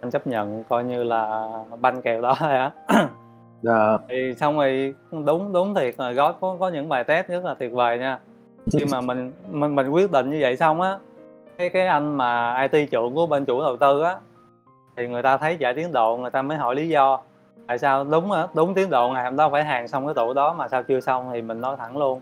anh 0.00 0.10
chấp 0.10 0.26
nhận 0.26 0.64
coi 0.68 0.84
như 0.84 1.02
là 1.02 1.48
banh 1.80 2.02
kèo 2.02 2.20
đó 2.20 2.34
thôi 2.38 2.52
á. 2.52 2.70
Dạ. 3.62 3.98
Thì 4.08 4.34
xong 4.34 4.56
rồi 4.56 4.94
đúng 5.24 5.52
đúng 5.52 5.74
thiệt 5.74 5.94
là 5.98 6.12
gót 6.12 6.36
có 6.40 6.56
có 6.60 6.68
những 6.68 6.88
bài 6.88 7.04
test 7.04 7.28
rất 7.28 7.44
là 7.44 7.54
tuyệt 7.54 7.72
vời 7.72 7.98
nha. 7.98 8.18
Khi 8.72 8.84
mà 8.92 9.00
mình 9.00 9.32
mình 9.50 9.74
mình 9.74 9.88
quyết 9.88 10.12
định 10.12 10.30
như 10.30 10.38
vậy 10.40 10.56
xong 10.56 10.80
á 10.80 10.98
cái 11.58 11.68
cái 11.68 11.86
anh 11.86 12.16
mà 12.16 12.60
IT 12.72 12.90
trưởng 12.90 13.14
của 13.14 13.26
bên 13.26 13.44
chủ 13.44 13.60
đầu 13.60 13.76
tư 13.76 14.02
á 14.02 14.16
thì 14.96 15.08
người 15.08 15.22
ta 15.22 15.36
thấy 15.36 15.56
chạy 15.56 15.74
tiến 15.74 15.92
độ 15.92 16.16
người 16.16 16.30
ta 16.30 16.42
mới 16.42 16.58
hỏi 16.58 16.74
lý 16.74 16.88
do. 16.88 17.20
Tại 17.66 17.78
sao? 17.78 18.04
Đúng 18.04 18.32
á 18.32 18.46
đúng 18.54 18.74
tiến 18.74 18.90
độ 18.90 19.08
ngày 19.08 19.24
hôm 19.24 19.36
đó 19.36 19.48
phải 19.48 19.64
hàng 19.64 19.88
xong 19.88 20.06
cái 20.06 20.14
tủ 20.14 20.32
đó 20.32 20.54
mà 20.54 20.68
sao 20.68 20.82
chưa 20.82 21.00
xong 21.00 21.30
thì 21.32 21.42
mình 21.42 21.60
nói 21.60 21.76
thẳng 21.78 21.96
luôn. 21.96 22.20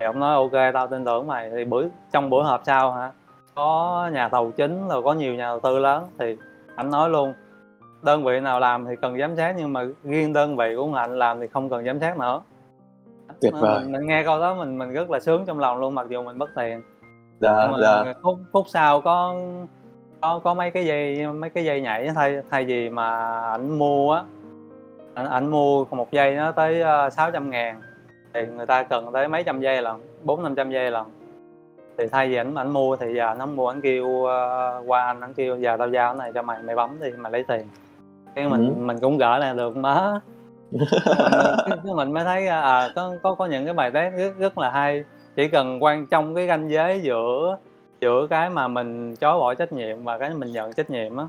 Thì 0.00 0.06
ông 0.06 0.20
nói 0.20 0.34
ok 0.34 0.72
tao 0.74 0.86
tin 0.86 1.04
tưởng 1.04 1.26
mày. 1.26 1.50
Thì 1.50 1.64
bữa 1.64 1.84
trong 2.12 2.30
buổi 2.30 2.44
họp 2.44 2.62
sau 2.64 2.92
hả 2.92 3.12
có 3.56 4.10
nhà 4.12 4.28
thầu 4.28 4.50
chính 4.50 4.88
rồi 4.88 5.02
có 5.02 5.12
nhiều 5.12 5.34
nhà 5.34 5.44
đầu 5.44 5.60
tư 5.60 5.78
lớn 5.78 6.04
thì 6.18 6.36
anh 6.76 6.90
nói 6.90 7.10
luôn 7.10 7.34
đơn 8.02 8.24
vị 8.24 8.40
nào 8.40 8.60
làm 8.60 8.84
thì 8.86 8.96
cần 9.02 9.18
giám 9.18 9.36
sát 9.36 9.54
nhưng 9.58 9.72
mà 9.72 9.84
riêng 10.04 10.32
đơn 10.32 10.56
vị 10.56 10.74
của 10.76 10.94
anh 10.94 11.18
làm 11.18 11.40
thì 11.40 11.46
không 11.46 11.70
cần 11.70 11.84
giám 11.84 12.00
sát 12.00 12.18
nữa. 12.18 12.42
Tuyệt 13.40 13.52
vời 13.60 13.80
mình, 13.80 13.92
mình 13.92 14.06
nghe 14.06 14.24
câu 14.24 14.40
đó 14.40 14.54
mình 14.54 14.78
mình 14.78 14.92
rất 14.92 15.10
là 15.10 15.20
sướng 15.20 15.44
trong 15.46 15.58
lòng 15.58 15.78
luôn 15.78 15.94
mặc 15.94 16.06
dù 16.08 16.22
mình 16.22 16.38
mất 16.38 16.50
tiền 16.56 16.82
dạ 17.40 17.68
mà 17.72 17.78
dạ. 17.82 18.12
phút 18.22 18.38
phút 18.52 18.66
sau 18.68 19.00
có 19.00 19.34
có 20.20 20.40
có 20.44 20.54
mấy 20.54 20.70
cái 20.70 20.86
dây 20.86 21.26
mấy 21.32 21.50
cái 21.50 21.64
dây 21.64 21.80
nhảy 21.80 22.10
thay 22.14 22.42
thay 22.50 22.64
vì 22.64 22.90
mà 22.90 23.40
ảnh 23.40 23.78
mua 23.78 24.12
á 24.12 24.22
ảnh, 25.14 25.26
ảnh 25.26 25.50
mua 25.50 25.84
một 25.84 26.12
dây 26.12 26.34
nó 26.34 26.52
tới 26.52 26.82
uh, 27.06 27.12
600 27.12 27.50
ngàn 27.50 27.80
thì 28.34 28.40
người 28.56 28.66
ta 28.66 28.82
cần 28.82 29.12
tới 29.12 29.28
mấy 29.28 29.44
trăm 29.44 29.60
giây 29.60 29.82
lần 29.82 30.00
bốn 30.22 30.42
năm 30.42 30.54
trăm 30.54 30.70
giây 30.70 30.90
lần 30.90 31.06
thì 31.98 32.06
thay 32.06 32.28
vì 32.28 32.34
ảnh 32.34 32.54
ảnh 32.54 32.70
mua 32.70 32.96
thì 32.96 33.14
giờ 33.14 33.34
nó 33.38 33.46
mua 33.46 33.68
ảnh 33.68 33.80
kêu 33.80 34.06
uh, 34.06 34.28
qua 34.86 35.06
anh 35.06 35.20
ảnh 35.20 35.34
kêu 35.34 35.56
giờ 35.56 35.76
tao 35.76 35.88
giao 35.88 36.12
cái 36.12 36.18
này 36.18 36.32
cho 36.34 36.42
mày 36.42 36.62
mày 36.62 36.76
bấm 36.76 36.98
thì 37.00 37.10
mày 37.10 37.32
lấy 37.32 37.44
tiền. 37.48 37.66
Cái 38.34 38.48
mình 38.48 38.68
Ừ. 38.68 38.74
mình 38.84 38.98
cũng 39.00 39.18
gỡ 39.18 39.38
lại 39.38 39.54
được 39.54 39.76
má. 39.76 40.20
Mình, 41.68 41.96
mình 41.96 42.12
mới 42.12 42.24
thấy 42.24 42.48
à 42.48 42.88
có 42.94 43.12
có 43.22 43.34
có 43.34 43.46
những 43.46 43.64
cái 43.64 43.74
bài 43.74 43.90
test 43.90 44.14
rất, 44.16 44.38
rất 44.38 44.58
là 44.58 44.70
hay. 44.70 45.04
Chỉ 45.36 45.48
cần 45.48 45.82
quan 45.82 46.06
trong 46.06 46.34
cái 46.34 46.48
ranh 46.48 46.70
giới 46.70 47.00
giữa 47.00 47.58
giữa 48.00 48.26
cái 48.30 48.50
mà 48.50 48.68
mình 48.68 49.16
chối 49.16 49.38
bỏ 49.38 49.54
trách 49.54 49.72
nhiệm 49.72 50.04
và 50.04 50.18
cái 50.18 50.30
mình 50.30 50.52
nhận 50.52 50.72
trách 50.72 50.90
nhiệm 50.90 51.16
á. 51.16 51.24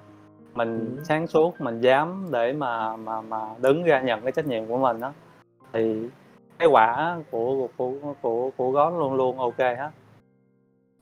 Mình 0.55 0.95
Ừ. 0.97 1.03
sáng 1.03 1.27
suốt 1.27 1.61
mình 1.61 1.81
dám 1.81 2.27
để 2.31 2.53
mà 2.53 2.95
mà 2.95 3.21
mà 3.21 3.39
đứng 3.61 3.83
ra 3.83 4.01
nhận 4.01 4.21
cái 4.21 4.31
trách 4.31 4.45
nhiệm 4.47 4.65
của 4.65 4.77
mình 4.77 5.01
á. 5.01 5.11
Thì 5.73 6.07
cái 6.59 6.67
quả 6.67 7.17
của 7.31 7.67
của 7.77 7.91
của 8.01 8.13
của, 8.21 8.49
của 8.57 8.71
gót 8.71 8.89
luôn 8.89 9.13
luôn 9.13 9.39
ok 9.39 9.59
hết 9.59 9.89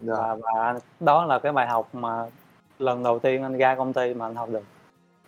dạ. 0.07 0.13
Và, 0.13 0.35
và 0.55 0.79
đó 0.99 1.25
là 1.25 1.39
cái 1.39 1.51
bài 1.51 1.67
học 1.67 1.89
mà 1.95 2.25
lần 2.79 3.03
đầu 3.03 3.19
tiên 3.19 3.43
anh 3.43 3.57
ra 3.57 3.75
công 3.75 3.93
ty 3.93 4.13
mà 4.13 4.25
anh 4.27 4.35
học 4.35 4.49
được. 4.49 4.63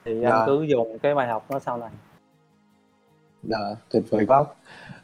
Thì 0.05 0.11
anh 0.11 0.31
Dạ. 0.31 0.43
cứ 0.45 0.61
dùng 0.69 0.99
cái 0.99 1.15
bài 1.15 1.27
học 1.27 1.45
đó 1.51 1.59
sau 1.59 1.77
này. 1.77 1.89
Dạ 3.43 3.57
tuyệt 3.91 4.03
vời 4.09 4.25
quá. 4.27 4.43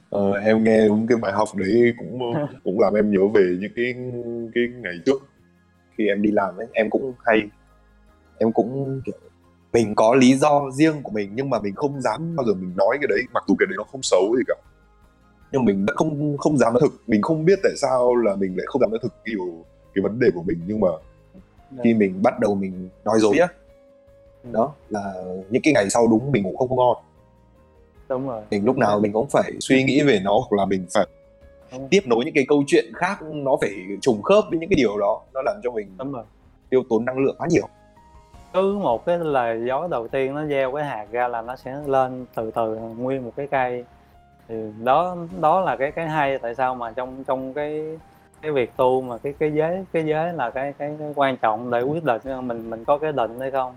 Ờ, 0.09 0.31
em 0.31 0.63
nghe 0.63 0.87
đúng 0.87 1.07
cái 1.07 1.17
bài 1.21 1.31
học 1.33 1.47
đấy 1.55 1.93
cũng 1.97 2.19
cũng 2.63 2.79
làm 2.79 2.93
em 2.93 3.11
nhớ 3.11 3.27
về 3.33 3.57
những 3.59 3.71
cái 3.75 3.95
cái 4.55 4.63
ngày 4.81 4.93
trước 5.05 5.21
khi 5.97 6.07
em 6.07 6.21
đi 6.21 6.31
làm 6.31 6.57
ấy. 6.57 6.67
Em 6.73 6.89
cũng 6.89 7.13
hay 7.25 7.41
em 8.37 8.51
cũng 8.51 9.01
kiểu 9.05 9.15
mình 9.73 9.95
có 9.95 10.15
lý 10.15 10.35
do 10.35 10.61
riêng 10.73 11.03
của 11.03 11.11
mình 11.11 11.31
nhưng 11.35 11.49
mà 11.49 11.59
mình 11.59 11.75
không 11.75 12.01
dám 12.01 12.35
bao 12.35 12.45
giờ 12.45 12.53
mình 12.53 12.73
nói 12.77 12.97
cái 13.01 13.07
đấy 13.09 13.19
mặc 13.33 13.43
dù 13.47 13.55
cái 13.59 13.67
đấy 13.67 13.75
nó 13.77 13.83
không 13.83 14.01
xấu 14.03 14.35
gì 14.37 14.43
cả 14.47 14.55
nhưng 15.53 15.65
mình 15.65 15.85
vẫn 15.85 15.95
không 15.95 16.37
không 16.37 16.57
dám 16.57 16.73
nói 16.73 16.79
thực. 16.81 16.93
Mình 17.07 17.21
không 17.21 17.45
biết 17.45 17.59
tại 17.63 17.71
sao 17.77 18.15
là 18.15 18.35
mình 18.35 18.57
lại 18.57 18.65
không 18.67 18.81
dám 18.81 18.89
nói 18.91 18.99
thực 19.03 19.13
kiểu 19.25 19.47
cái 19.95 20.01
vấn 20.01 20.19
đề 20.19 20.27
của 20.35 20.43
mình. 20.43 20.61
Nhưng 20.67 20.79
mà 20.79 20.87
khi 21.83 21.93
mình 21.93 22.21
bắt 22.23 22.39
đầu 22.39 22.55
mình 22.55 22.89
nói 23.05 23.19
dối 23.19 23.37
á 23.37 23.47
Ừ. 24.43 24.49
đó 24.53 24.73
là 24.89 25.13
những 25.49 25.61
cái 25.61 25.73
ngày 25.73 25.89
sau 25.89 26.07
đúng 26.07 26.31
mình 26.31 26.43
cũng 26.43 26.57
không 26.57 26.77
ngon. 26.77 26.97
Đúng 28.09 28.27
rồi. 28.27 28.41
Mình 28.51 28.65
lúc 28.65 28.77
nào 28.77 28.99
mình 28.99 29.11
cũng 29.11 29.27
phải 29.29 29.51
suy 29.59 29.83
nghĩ 29.83 30.01
về 30.01 30.19
nó 30.23 30.31
hoặc 30.31 30.57
là 30.57 30.65
mình 30.65 30.85
phải 30.93 31.05
tiếp 31.89 32.01
nối 32.05 32.25
những 32.25 32.33
cái 32.33 32.45
câu 32.47 32.63
chuyện 32.67 32.85
khác 32.95 33.21
nó 33.21 33.51
phải 33.61 33.71
trùng 34.01 34.21
khớp 34.21 34.43
với 34.49 34.59
những 34.59 34.69
cái 34.69 34.75
điều 34.77 34.97
đó. 34.97 35.21
Nó 35.33 35.41
làm 35.45 35.55
cho 35.63 35.71
mình 35.71 35.87
đúng 35.97 36.11
rồi. 36.11 36.23
tiêu 36.69 36.83
tốn 36.89 37.05
năng 37.05 37.17
lượng 37.17 37.35
quá 37.37 37.47
nhiều. 37.51 37.67
Cứ 38.53 38.77
một 38.77 39.05
cái 39.05 39.19
lời 39.19 39.61
gió 39.67 39.87
đầu 39.91 40.07
tiên 40.07 40.35
nó 40.35 40.45
gieo 40.47 40.71
cái 40.71 40.83
hạt 40.85 41.05
ra 41.11 41.27
là 41.27 41.41
nó 41.41 41.55
sẽ 41.55 41.75
lên 41.85 42.25
từ 42.35 42.51
từ 42.51 42.75
nguyên 42.75 43.25
một 43.25 43.31
cái 43.35 43.47
cây 43.51 43.83
thì 44.47 44.55
đó 44.83 45.15
đó 45.41 45.61
là 45.61 45.75
cái 45.75 45.91
cái 45.91 46.09
hay 46.09 46.37
tại 46.37 46.55
sao 46.55 46.75
mà 46.75 46.91
trong 46.91 47.23
trong 47.23 47.53
cái 47.53 47.97
cái 48.41 48.51
việc 48.51 48.77
tu 48.77 49.01
mà 49.01 49.17
cái 49.17 49.33
cái 49.39 49.51
giới 49.53 49.85
cái 49.93 50.05
giới 50.05 50.33
là 50.33 50.49
cái 50.49 50.73
cái, 50.77 50.95
cái 50.99 51.13
quan 51.15 51.37
trọng 51.37 51.71
để 51.71 51.81
quyết 51.81 52.03
định 52.03 52.21
mình 52.47 52.69
mình 52.69 52.85
có 52.85 52.97
cái 52.97 53.11
định 53.11 53.39
hay 53.39 53.51
không 53.51 53.73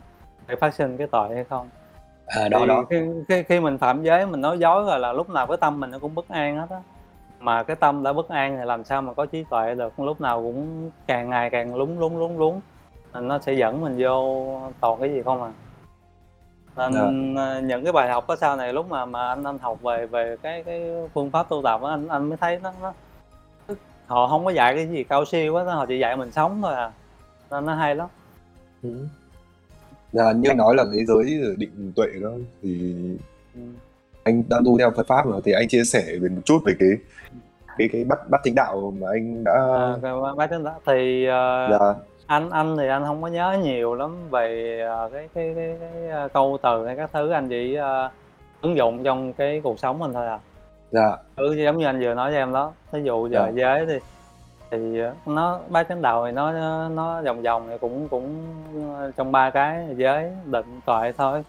để 0.49 0.57
phát 0.57 0.75
sinh 0.75 0.97
cái 0.97 1.07
tội 1.07 1.35
hay 1.35 1.45
không. 1.45 1.69
À 2.27 2.49
thì 2.51 2.59
khi, 2.91 2.97
khi, 3.29 3.43
khi 3.43 3.61
mình 3.61 3.79
phạm 3.79 4.03
giới 4.03 4.27
mình 4.27 4.41
nói 4.41 4.59
dối 4.59 4.85
rồi 4.85 4.99
là 4.99 5.13
lúc 5.13 5.31
nào 5.31 5.47
cái 5.47 5.57
tâm 5.57 5.81
mình 5.81 5.91
nó 5.91 5.99
cũng 5.99 6.15
bất 6.15 6.29
an 6.29 6.59
hết 6.59 6.71
á. 6.71 6.81
Mà 7.41 7.63
cái 7.63 7.77
tâm 7.77 8.03
đã 8.03 8.13
bất 8.13 8.29
an 8.29 8.57
thì 8.59 8.65
làm 8.65 8.85
sao 8.85 9.03
mà 9.03 9.13
có 9.13 9.27
trí 9.27 9.45
tuệ 9.51 9.75
được 9.75 10.01
lúc 10.01 10.21
nào 10.21 10.43
cũng 10.43 10.91
càng 11.07 11.31
ngày 11.31 11.51
càng 11.51 11.75
lúng 11.75 11.99
lúng 11.99 12.19
lúng 12.19 12.39
lúng. 12.39 12.61
Nó 13.15 13.39
sẽ 13.39 13.53
dẫn 13.53 13.81
mình 13.81 13.97
vô 13.99 14.47
toàn 14.81 15.01
cái 15.01 15.11
gì 15.11 15.23
không 15.23 15.43
à 15.43 15.53
nên 16.77 17.35
ờ, 17.35 17.61
những 17.61 17.85
cái 17.85 17.93
bài 17.93 18.09
học 18.09 18.29
đó 18.29 18.37
sau 18.41 18.57
này 18.57 18.73
lúc 18.73 18.91
mà 18.91 19.05
mà 19.05 19.29
anh 19.29 19.45
anh 19.45 19.59
học 19.59 19.83
về 19.83 20.07
về 20.07 20.37
cái 20.43 20.63
cái 20.63 20.91
phương 21.15 21.31
pháp 21.31 21.49
tu 21.49 21.63
tập 21.65 21.83
á 21.83 21.91
anh 21.91 22.09
anh 22.09 22.29
mới 22.29 22.37
thấy 22.37 22.59
nó 22.63 22.73
nó 22.83 22.93
họ 24.07 24.29
không 24.29 24.45
có 24.45 24.51
dạy 24.51 24.75
cái 24.75 24.89
gì 24.89 25.05
cao 25.05 25.25
siêu 25.25 25.57
á 25.57 25.65
họ 25.65 25.87
chỉ 25.87 25.99
dạy 25.99 26.17
mình 26.17 26.33
sống 26.33 26.63
thôi 26.63 26.75
à. 26.75 26.93
Nên 27.51 27.67
nó 27.67 27.75
hay 27.75 27.95
lắm. 27.95 28.09
Ừ. 28.83 29.07
Dạ, 30.13 30.33
như 30.33 30.51
anh 30.51 30.57
nói 30.57 30.75
là 30.77 30.85
cái 30.85 31.05
giới 31.05 31.57
định 31.59 31.93
tuệ 31.97 32.07
đó 32.23 32.31
thì 32.63 32.95
ừ. 33.55 33.61
anh 34.23 34.43
đang 34.49 34.65
tu 34.65 34.79
theo 34.79 34.91
Phật 34.97 35.07
pháp 35.07 35.27
mà 35.27 35.37
thì 35.45 35.53
anh 35.53 35.69
chia 35.69 35.85
sẻ 35.85 36.05
về 36.21 36.29
một 36.29 36.43
chút 36.45 36.59
về 36.67 36.75
cái 36.79 36.89
cái 37.79 37.89
cái 37.93 38.05
bắt 38.05 38.19
bắt 38.31 38.41
thính 38.45 38.55
đạo 38.55 38.95
mà 38.99 39.07
anh 39.11 39.45
đã 39.45 39.53
à, 40.03 40.33
bác 40.37 40.51
tính 40.51 40.65
đó 40.65 40.75
thì 40.87 41.27
ờ, 41.27 41.69
dạ 41.71 42.01
anh 42.27 42.51
anh 42.51 42.77
thì 42.77 42.89
anh 42.89 43.05
không 43.05 43.23
có 43.23 43.29
nhớ 43.29 43.57
nhiều 43.63 43.95
lắm 43.95 44.17
về 44.31 44.81
ờ, 44.89 45.11
cái 45.13 45.29
cái 45.35 45.53
cái, 45.57 45.77
cái 45.81 46.11
ờ, 46.11 46.29
câu 46.29 46.59
từ 46.63 46.87
hay 46.87 46.97
các 46.97 47.11
thứ 47.13 47.31
anh 47.31 47.49
chỉ 47.49 47.75
ờ, 47.75 48.11
ứng 48.61 48.77
dụng 48.77 49.05
trong 49.05 49.33
cái 49.33 49.61
cuộc 49.65 49.79
sống 49.79 49.99
mình 49.99 50.13
thôi 50.13 50.27
à. 50.27 50.39
Dạ. 50.91 51.17
Ừ, 51.37 51.55
giống 51.65 51.79
như 51.79 51.87
anh 51.87 52.01
vừa 52.01 52.15
nói 52.15 52.31
cho 52.33 52.37
em 52.39 52.53
đó. 52.53 52.73
Ví 52.93 53.03
dụ 53.03 53.29
giờ 53.29 53.51
Dạ. 53.55 53.63
giới 53.63 53.87
thì 53.87 53.99
thì 54.71 55.01
ờ, 55.01 55.13
nó 55.27 55.59
ba 55.69 55.83
chánh 55.83 56.03
đạo 56.03 56.27
thì 56.27 56.33
nó 56.33 56.53
nó 56.89 57.23
vòng 57.23 57.43
vòng 57.43 57.67
thì 57.69 57.79
cũng 57.79 58.09
cũng 58.09 58.43
trong 59.17 59.33
ba 59.33 59.51
cái 59.51 59.87
giới 59.97 60.31
định 60.45 60.81
tuệ 60.87 61.13
thôi. 61.19 61.43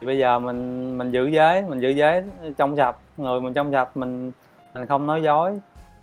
Thì 0.00 0.06
bây 0.06 0.18
giờ 0.18 0.38
mình 0.38 0.98
mình 0.98 1.10
giữ 1.10 1.26
giới 1.26 1.62
mình 1.62 1.80
giữ 1.80 1.88
giới 1.88 2.24
trong 2.58 2.76
sạch 2.76 2.96
người 3.16 3.40
mình 3.40 3.54
trong 3.54 3.72
sạch 3.72 3.96
mình 3.96 4.32
mình 4.74 4.86
không 4.86 5.06
nói 5.06 5.22
dối. 5.22 5.60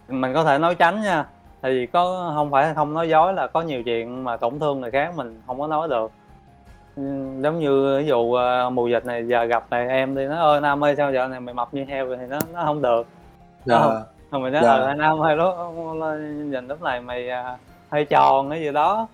Mình 0.07 0.33
có 0.33 0.43
thể 0.43 0.57
nói 0.57 0.75
tránh 0.75 1.01
nha 1.01 1.25
tại 1.61 1.71
vì 1.71 1.85
có 1.85 2.31
không 2.35 2.51
phải 2.51 2.73
không 2.73 2.93
nói 2.93 3.09
dối 3.09 3.33
là 3.33 3.47
có 3.47 3.61
nhiều 3.61 3.83
chuyện 3.83 4.23
mà 4.23 4.37
tổn 4.37 4.59
thương 4.59 4.81
người 4.81 4.91
khác 4.91 5.13
mình 5.15 5.41
không 5.47 5.59
có 5.59 5.67
nói 5.67 5.87
được. 5.87 6.11
Ừ, 6.95 7.03
giống 7.41 7.59
như 7.59 7.97
ví 7.99 8.05
dụ 8.07 8.33
ờ, 8.33 8.69
mùa 8.69 8.87
dịch 8.87 9.05
này 9.05 9.27
giờ 9.27 9.43
gặp 9.43 9.65
này 9.69 9.87
em 9.87 10.15
đi 10.15 10.25
nói 10.25 10.37
ơi 10.37 10.61
nam 10.61 10.83
ơi 10.83 10.95
sao 10.95 11.13
giờ 11.13 11.27
này 11.27 11.39
mày 11.39 11.53
mập 11.53 11.73
như 11.73 11.85
heo 11.85 12.05
vậy? 12.07 12.17
Thì 12.21 12.25
nó 12.27 12.39
nó 12.53 12.63
không 12.65 12.81
được. 12.81 13.07
Dạ. 13.65 13.79
Không. 13.79 14.03
Rồi 14.31 14.41
mình 14.41 14.53
nói 14.53 14.61
Dạ. 14.65 14.71
ờ 14.73 14.93
nam 14.93 15.21
ơi 15.21 15.35
lúc 15.37 15.53
nhìn 16.51 16.67
lúc 16.67 16.81
này 16.81 17.01
mày 17.01 17.29
à, 17.29 17.57
hơi 17.91 18.05
tròn 18.05 18.49
cái 18.49 18.61
gì 18.61 18.71
đó. 18.71 19.07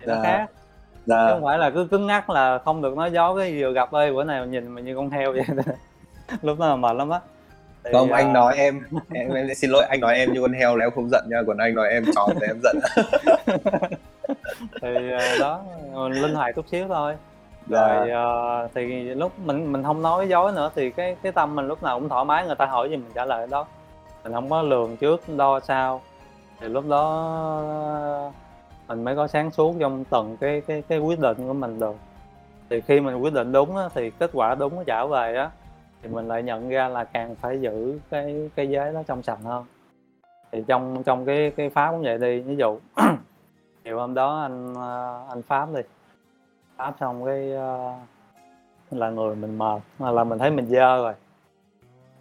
Thì 0.00 0.06
nó 0.06 0.14
Dạ. 0.14 0.22
khác. 0.22 0.46
Chứ 0.94 1.02
dạ 1.06 1.28
không 1.30 1.44
phải 1.44 1.58
là 1.58 1.70
cứ 1.70 1.84
cứng 1.90 2.06
ngắc 2.06 2.30
là 2.30 2.58
không 2.58 2.82
được 2.82 2.96
nói 2.96 3.10
dối 3.10 3.40
cái 3.40 3.62
vừa 3.62 3.72
gặp 3.72 3.90
ơi 3.92 4.12
bữa 4.12 4.24
này 4.24 4.46
nhìn 4.46 4.68
mày 4.68 4.84
như 4.84 4.96
con 4.96 5.10
heo 5.10 5.32
vậy. 5.32 5.42
Lúc 6.42 6.58
đó 6.58 6.68
là 6.68 6.76
mệt 6.76 6.96
lắm 6.96 7.10
á 7.10 7.20
Thì, 7.88 7.92
không 7.92 8.12
anh 8.12 8.32
nói 8.32 8.56
em 8.56 8.82
em 9.12 9.32
em 9.32 9.54
xin 9.54 9.70
lỗi 9.70 9.84
anh 9.88 10.00
nói 10.00 10.14
em 10.14 10.32
như 10.32 10.40
con 10.40 10.52
heo 10.52 10.76
là 10.76 10.84
em 10.84 10.90
không 10.94 11.08
giận 11.10 11.24
nha 11.30 11.36
còn 11.46 11.56
anh 11.56 11.74
nói 11.74 11.88
em 11.88 12.04
tròn 12.14 12.30
thì 12.40 12.46
em 12.46 12.60
giận. 12.62 12.76
Thì 14.82 15.12
à, 15.12 15.36
đó 15.40 15.62
linh 16.08 16.34
hoạt 16.34 16.54
chút 16.56 16.68
xíu 16.68 16.88
thôi. 16.88 17.14
Dạ. 17.66 17.88
rồi 17.88 18.10
à, 18.10 18.68
thì 18.74 19.02
lúc 19.02 19.32
mình 19.38 19.72
mình 19.72 19.82
không 19.82 20.02
nói 20.02 20.28
dối 20.28 20.52
nữa 20.52 20.70
thì 20.74 20.90
cái 20.90 21.16
cái 21.22 21.32
tâm 21.32 21.56
mình 21.56 21.66
lúc 21.66 21.82
nào 21.82 22.00
cũng 22.00 22.08
thoải 22.08 22.24
mái 22.24 22.46
người 22.46 22.54
ta 22.54 22.66
hỏi 22.66 22.90
gì 22.90 22.96
mình 22.96 23.10
trả 23.14 23.24
lời 23.24 23.46
đó. 23.50 23.66
Mình 24.24 24.32
không 24.32 24.50
có 24.50 24.62
lường 24.62 24.96
trước 24.96 25.22
đo 25.36 25.60
sau 25.60 26.02
thì 26.60 26.68
lúc 26.68 26.84
đó 26.88 28.32
mình 28.88 29.04
mới 29.04 29.16
có 29.16 29.26
sáng 29.26 29.50
suốt 29.50 29.74
trong 29.80 30.04
từng 30.04 30.36
cái 30.40 30.62
cái 30.66 30.82
cái 30.88 30.98
quyết 30.98 31.20
định 31.20 31.36
của 31.46 31.52
mình 31.52 31.80
được. 31.80 31.96
Thì 32.70 32.80
khi 32.80 33.00
mình 33.00 33.16
quyết 33.16 33.32
định 33.32 33.52
đúng 33.52 33.76
á, 33.76 33.84
thì 33.94 34.10
kết 34.10 34.30
quả 34.32 34.54
đúng 34.54 34.76
nó 34.76 34.82
trả 34.86 35.04
về 35.04 35.34
á 35.34 35.50
thì 36.02 36.08
mình 36.08 36.28
lại 36.28 36.42
nhận 36.42 36.68
ra 36.68 36.88
là 36.88 37.04
càng 37.04 37.34
phải 37.34 37.60
giữ 37.60 37.98
cái 38.10 38.50
cái 38.54 38.68
giới 38.68 38.92
nó 38.92 39.02
trong 39.02 39.22
sạch 39.22 39.38
hơn. 39.44 39.64
Thì 40.52 40.64
trong 40.66 41.02
trong 41.06 41.24
cái 41.26 41.52
cái 41.56 41.70
pháp 41.70 41.90
cũng 41.90 42.02
vậy 42.02 42.18
đi 42.18 42.40
ví 42.40 42.56
dụ 42.56 42.78
chiều 43.84 43.98
hôm 43.98 44.14
đó 44.14 44.40
anh 44.40 44.74
à, 44.74 45.24
anh 45.28 45.42
pháp 45.42 45.68
đi. 45.74 45.80
Pháp 46.76 46.94
xong 47.00 47.24
cái 47.24 47.52
uh, 47.52 48.92
là 48.92 49.10
người 49.10 49.36
mình 49.36 49.58
mệt 49.58 49.82
là 49.98 50.24
mình 50.24 50.38
thấy 50.38 50.50
mình 50.50 50.66
dơ 50.66 50.96
rồi. 51.02 51.14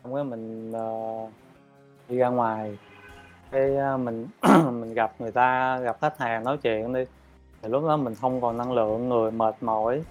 Xong 0.03 0.15
cái 0.15 0.23
mình 0.23 0.71
uh, 0.71 1.29
đi 2.09 2.17
ra 2.17 2.29
ngoài. 2.29 2.77
Cái 3.51 3.71
uh, 3.95 3.99
mình 3.99 4.27
mình 4.79 4.93
gặp 4.93 5.11
người 5.19 5.31
ta 5.31 5.79
gặp 5.79 5.97
khách 6.01 6.17
hàng 6.17 6.43
nói 6.43 6.57
chuyện 6.57 6.93
đi. 6.93 7.05
Thì 7.61 7.69
lúc 7.69 7.83
đó 7.87 7.97
mình 7.97 8.15
không 8.15 8.41
còn 8.41 8.57
năng 8.57 8.71
lượng 8.71 9.09
người 9.09 9.31
mệt 9.31 9.55
mỏi 9.61 10.03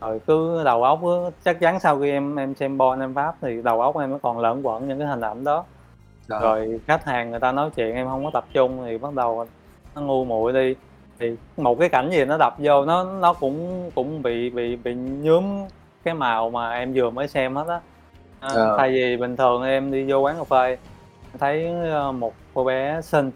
rồi 0.00 0.20
cứ 0.26 0.64
đầu 0.64 0.82
óc 0.82 0.98
cứ, 1.02 1.30
chắc 1.44 1.60
chắn 1.60 1.80
sau 1.80 2.00
khi 2.00 2.10
em 2.10 2.36
em 2.36 2.54
xem 2.54 2.78
bon 2.78 3.00
em 3.00 3.14
pháp 3.14 3.34
thì 3.40 3.62
đầu 3.62 3.80
óc 3.80 3.98
em 3.98 4.10
nó 4.10 4.18
còn 4.22 4.38
lẫn 4.38 4.66
quẩn 4.66 4.88
những 4.88 4.98
cái 4.98 5.08
hình 5.08 5.20
ảnh 5.20 5.44
đó. 5.44 5.64
Dạ. 6.28 6.38
rồi 6.40 6.80
khách 6.86 7.04
hàng 7.04 7.30
người 7.30 7.40
ta 7.40 7.52
nói 7.52 7.70
chuyện 7.76 7.94
em 7.94 8.06
không 8.06 8.24
có 8.24 8.30
tập 8.30 8.44
trung 8.52 8.82
thì 8.86 8.98
bắt 8.98 9.14
đầu 9.14 9.46
nó 9.94 10.02
ngu 10.02 10.24
muội 10.24 10.52
đi. 10.52 10.74
Thì 11.18 11.36
một 11.56 11.78
cái 11.78 11.88
cảnh 11.88 12.10
gì 12.10 12.24
nó 12.24 12.36
đập 12.38 12.54
vô 12.58 12.84
nó 12.84 13.04
nó 13.04 13.32
cũng 13.32 13.90
cũng 13.94 14.22
bị 14.22 14.50
bị 14.50 14.76
bị 14.76 14.94
nhuốm 14.94 15.44
cái 16.04 16.14
màu 16.14 16.50
mà 16.50 16.70
em 16.70 16.92
vừa 16.94 17.10
mới 17.10 17.28
xem 17.28 17.56
hết 17.56 17.66
á. 17.68 17.80
À, 18.40 18.48
Dạ. 18.54 18.74
thay 18.78 18.90
vì 18.90 19.16
bình 19.16 19.36
thường 19.36 19.62
em 19.62 19.92
đi 19.92 20.10
vô 20.10 20.18
quán 20.18 20.36
cà 20.38 20.44
phê 20.44 20.78
thấy 21.38 21.66
ờ, 21.90 22.12
một 22.12 22.34
cô 22.54 22.64
bé 22.64 23.00
xinh. 23.02 23.30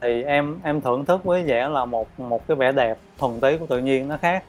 Thì 0.00 0.22
em 0.22 0.58
em 0.64 0.80
thưởng 0.80 1.04
thức 1.04 1.24
với 1.24 1.42
vẻ 1.42 1.68
là 1.68 1.84
một 1.84 2.20
một 2.20 2.46
cái 2.48 2.56
vẻ 2.56 2.72
đẹp 2.72 2.98
thuần 3.18 3.40
túy 3.40 3.58
của 3.58 3.66
tự 3.66 3.78
nhiên 3.78 4.08
nó 4.08 4.16
khác 4.16 4.44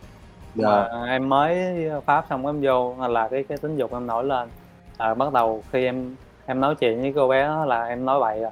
Dạ. 0.55 0.67
mà 0.67 1.05
em 1.07 1.29
mới 1.29 1.75
pháp 2.05 2.25
xong 2.29 2.45
em 2.45 2.59
vô 2.61 2.95
là 3.07 3.27
cái 3.27 3.43
cái 3.43 3.57
tính 3.57 3.77
dục 3.77 3.93
em 3.93 4.07
nổi 4.07 4.23
lên 4.23 4.49
à, 4.97 5.13
bắt 5.13 5.33
đầu 5.33 5.63
khi 5.71 5.85
em 5.85 6.15
em 6.45 6.59
nói 6.59 6.75
chuyện 6.75 7.01
với 7.01 7.13
cô 7.15 7.27
bé 7.27 7.43
đó 7.43 7.65
là 7.65 7.85
em 7.85 8.05
nói 8.05 8.19
bậy 8.19 8.39
rồi 8.39 8.51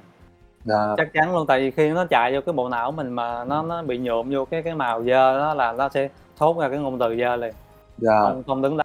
Dạ. 0.66 0.94
chắc 0.98 1.14
chắn 1.14 1.34
luôn 1.34 1.48
tại 1.48 1.60
vì 1.60 1.72
khi 1.72 1.90
nó 1.90 2.06
chạy 2.06 2.34
vô 2.34 2.42
cái 2.46 2.54
bộ 2.54 2.70
não 2.70 2.92
mình 2.92 3.10
mà 3.10 3.44
nó 3.44 3.62
nó 3.64 3.82
bị 3.84 3.98
nhuộm 3.98 4.30
vô 4.32 4.46
cái 4.46 4.64
cái 4.64 4.76
màu 4.76 5.04
dơ 5.04 5.38
đó 5.40 5.54
là 5.54 5.72
nó 5.72 5.90
sẽ 5.90 6.10
thốt 6.38 6.58
ra 6.60 6.70
cái 6.70 6.78
ngôn 6.80 7.00
từ 7.00 7.16
dơ 7.20 7.36
liền 7.36 7.54
Dạ. 7.98 8.22
không 8.22 8.44
không 8.48 8.62
đứng 8.62 8.78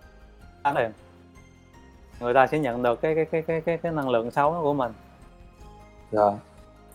đắn 0.64 0.74
liền 0.76 0.90
người 2.20 2.34
ta 2.34 2.46
sẽ 2.46 2.58
nhận 2.58 2.82
được 2.82 3.00
cái 3.00 3.14
cái 3.14 3.24
cái 3.24 3.42
cái 3.42 3.60
cái, 3.60 3.78
cái 3.78 3.92
năng 3.92 4.08
lượng 4.08 4.30
xấu 4.30 4.58
của 4.62 4.74
mình 4.74 4.92
Dạ. 6.10 6.22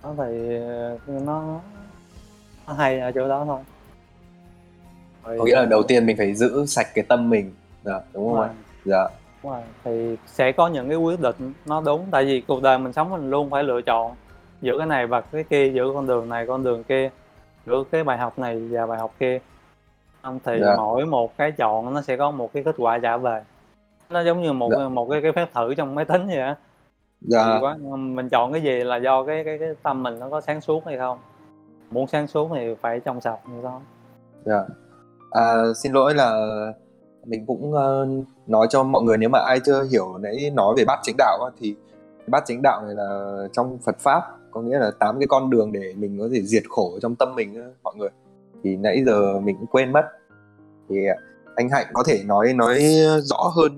đó 0.03 0.13
thì 0.17 0.57
ờ, 0.67 0.97
nó 1.07 1.43
nó 2.67 2.74
hay 2.74 2.99
ở 2.99 3.11
chỗ 3.11 3.28
đó 3.28 3.43
thôi 3.45 3.59
có 5.24 5.45
nghĩa 5.45 5.55
là 5.55 5.65
đầu 5.65 5.84
tiên 5.84 6.05
mình 6.05 6.17
phải 6.17 6.34
giữ 6.34 6.65
sạch 6.65 6.88
cái 6.93 7.05
tâm 7.07 7.30
mình. 7.30 7.53
Dạ, 7.84 7.99
đúng 8.13 8.30
không 8.30 8.38
rồi. 8.38 8.47
dạ. 8.86 9.07
Rồi. 9.43 9.61
thì 9.84 10.15
sẽ 10.26 10.51
có 10.51 10.67
những 10.67 10.89
cái 10.89 10.97
quyết 10.97 11.19
định 11.19 11.53
nó 11.65 11.82
đúng. 11.82 12.05
Tại 12.11 12.26
vì 12.26 12.41
cuộc 12.41 12.61
đời 12.61 12.78
mình 12.78 12.93
sống 12.93 13.09
mình 13.09 13.30
luôn 13.30 13.49
phải 13.49 13.63
lựa 13.63 13.82
chọn 13.82 14.11
giữa 14.61 14.78
cái 14.78 14.88
này 14.88 15.07
và 15.07 15.21
cái 15.21 15.43
kia 15.43 15.69
giữa 15.69 15.91
con 15.93 16.07
đường 16.07 16.30
này 16.30 16.45
con 16.47 16.63
đường 16.63 16.84
kia 16.84 17.09
giữa 17.65 17.84
cái 17.91 18.03
bài 18.03 18.17
học 18.17 18.39
này 18.39 18.59
và 18.71 18.86
bài 18.86 18.99
học 18.99 19.13
kia. 19.19 19.39
Không 20.21 20.39
thì 20.45 20.59
Dạ. 20.61 20.76
mỗi 20.78 21.05
một 21.05 21.38
cái 21.38 21.51
chọn 21.51 21.93
nó 21.93 22.01
sẽ 22.01 22.17
có 22.17 22.32
một 22.32 22.53
cái 22.53 22.63
kết 22.63 22.76
quả 22.78 22.97
trả 22.99 23.17
về. 23.17 23.43
Nó 24.09 24.21
giống 24.24 24.41
như 24.41 24.53
một 24.53 24.69
Dạ. 24.71 24.88
một 24.88 25.07
cái 25.11 25.21
cái 25.21 25.32
phép 25.32 25.47
thử 25.53 25.74
trong 25.76 25.95
máy 25.95 26.05
tính 26.05 26.28
vậy 26.28 26.39
á. 26.39 26.55
Dạ. 27.21 27.57
Quá, 27.61 27.78
mình 27.97 28.30
chọn 28.30 28.51
cái 28.53 28.61
gì 28.61 28.84
là 28.84 28.97
do 28.97 29.24
cái 29.26 29.43
cái 29.43 29.57
cái 29.57 29.69
tâm 29.84 30.03
mình 30.03 30.19
nó 30.19 30.30
có 30.30 30.41
sáng 30.41 30.61
suốt 30.61 30.86
hay 30.86 30.97
không? 30.97 31.17
Muốn 31.91 32.07
sáng 32.07 32.28
suốt 32.28 32.49
thì 32.55 32.76
phải 32.82 32.99
trong 32.99 33.21
sạch 33.21 33.39
như 33.47 33.61
đó. 33.63 33.82
Dạ 34.45 34.63
à, 35.34 35.73
xin 35.75 35.91
lỗi 35.91 36.15
là 36.15 36.47
mình 37.25 37.45
cũng 37.45 37.73
uh, 37.73 38.25
nói 38.47 38.67
cho 38.69 38.84
mọi 38.84 39.03
người 39.03 39.17
nếu 39.17 39.29
mà 39.29 39.39
ai 39.39 39.59
chưa 39.59 39.84
hiểu 39.91 40.17
nãy 40.17 40.51
nói 40.53 40.73
về 40.77 40.86
bát 40.86 40.99
chính 41.03 41.15
đạo 41.17 41.49
thì 41.59 41.75
bát 42.27 42.43
chính 42.45 42.61
đạo 42.63 42.81
này 42.86 42.95
là 42.95 43.38
trong 43.53 43.77
Phật 43.86 43.99
pháp 43.99 44.23
có 44.51 44.61
nghĩa 44.61 44.79
là 44.79 44.91
tám 44.99 45.19
cái 45.19 45.27
con 45.27 45.49
đường 45.49 45.71
để 45.71 45.93
mình 45.97 46.19
có 46.19 46.29
thể 46.34 46.41
diệt 46.41 46.63
khổ 46.69 46.99
trong 47.01 47.15
tâm 47.15 47.36
mình 47.36 47.73
mọi 47.84 47.93
người. 47.97 48.09
Thì 48.63 48.75
nãy 48.75 49.03
giờ 49.05 49.39
mình 49.39 49.57
cũng 49.59 49.67
quên 49.67 49.91
mất. 49.91 50.05
Thì 50.89 51.07
à, 51.07 51.15
anh 51.55 51.69
Hạnh 51.69 51.86
có 51.93 52.03
thể 52.07 52.23
nói 52.25 52.53
nói 52.53 52.84
rõ 53.21 53.51
hơn 53.55 53.77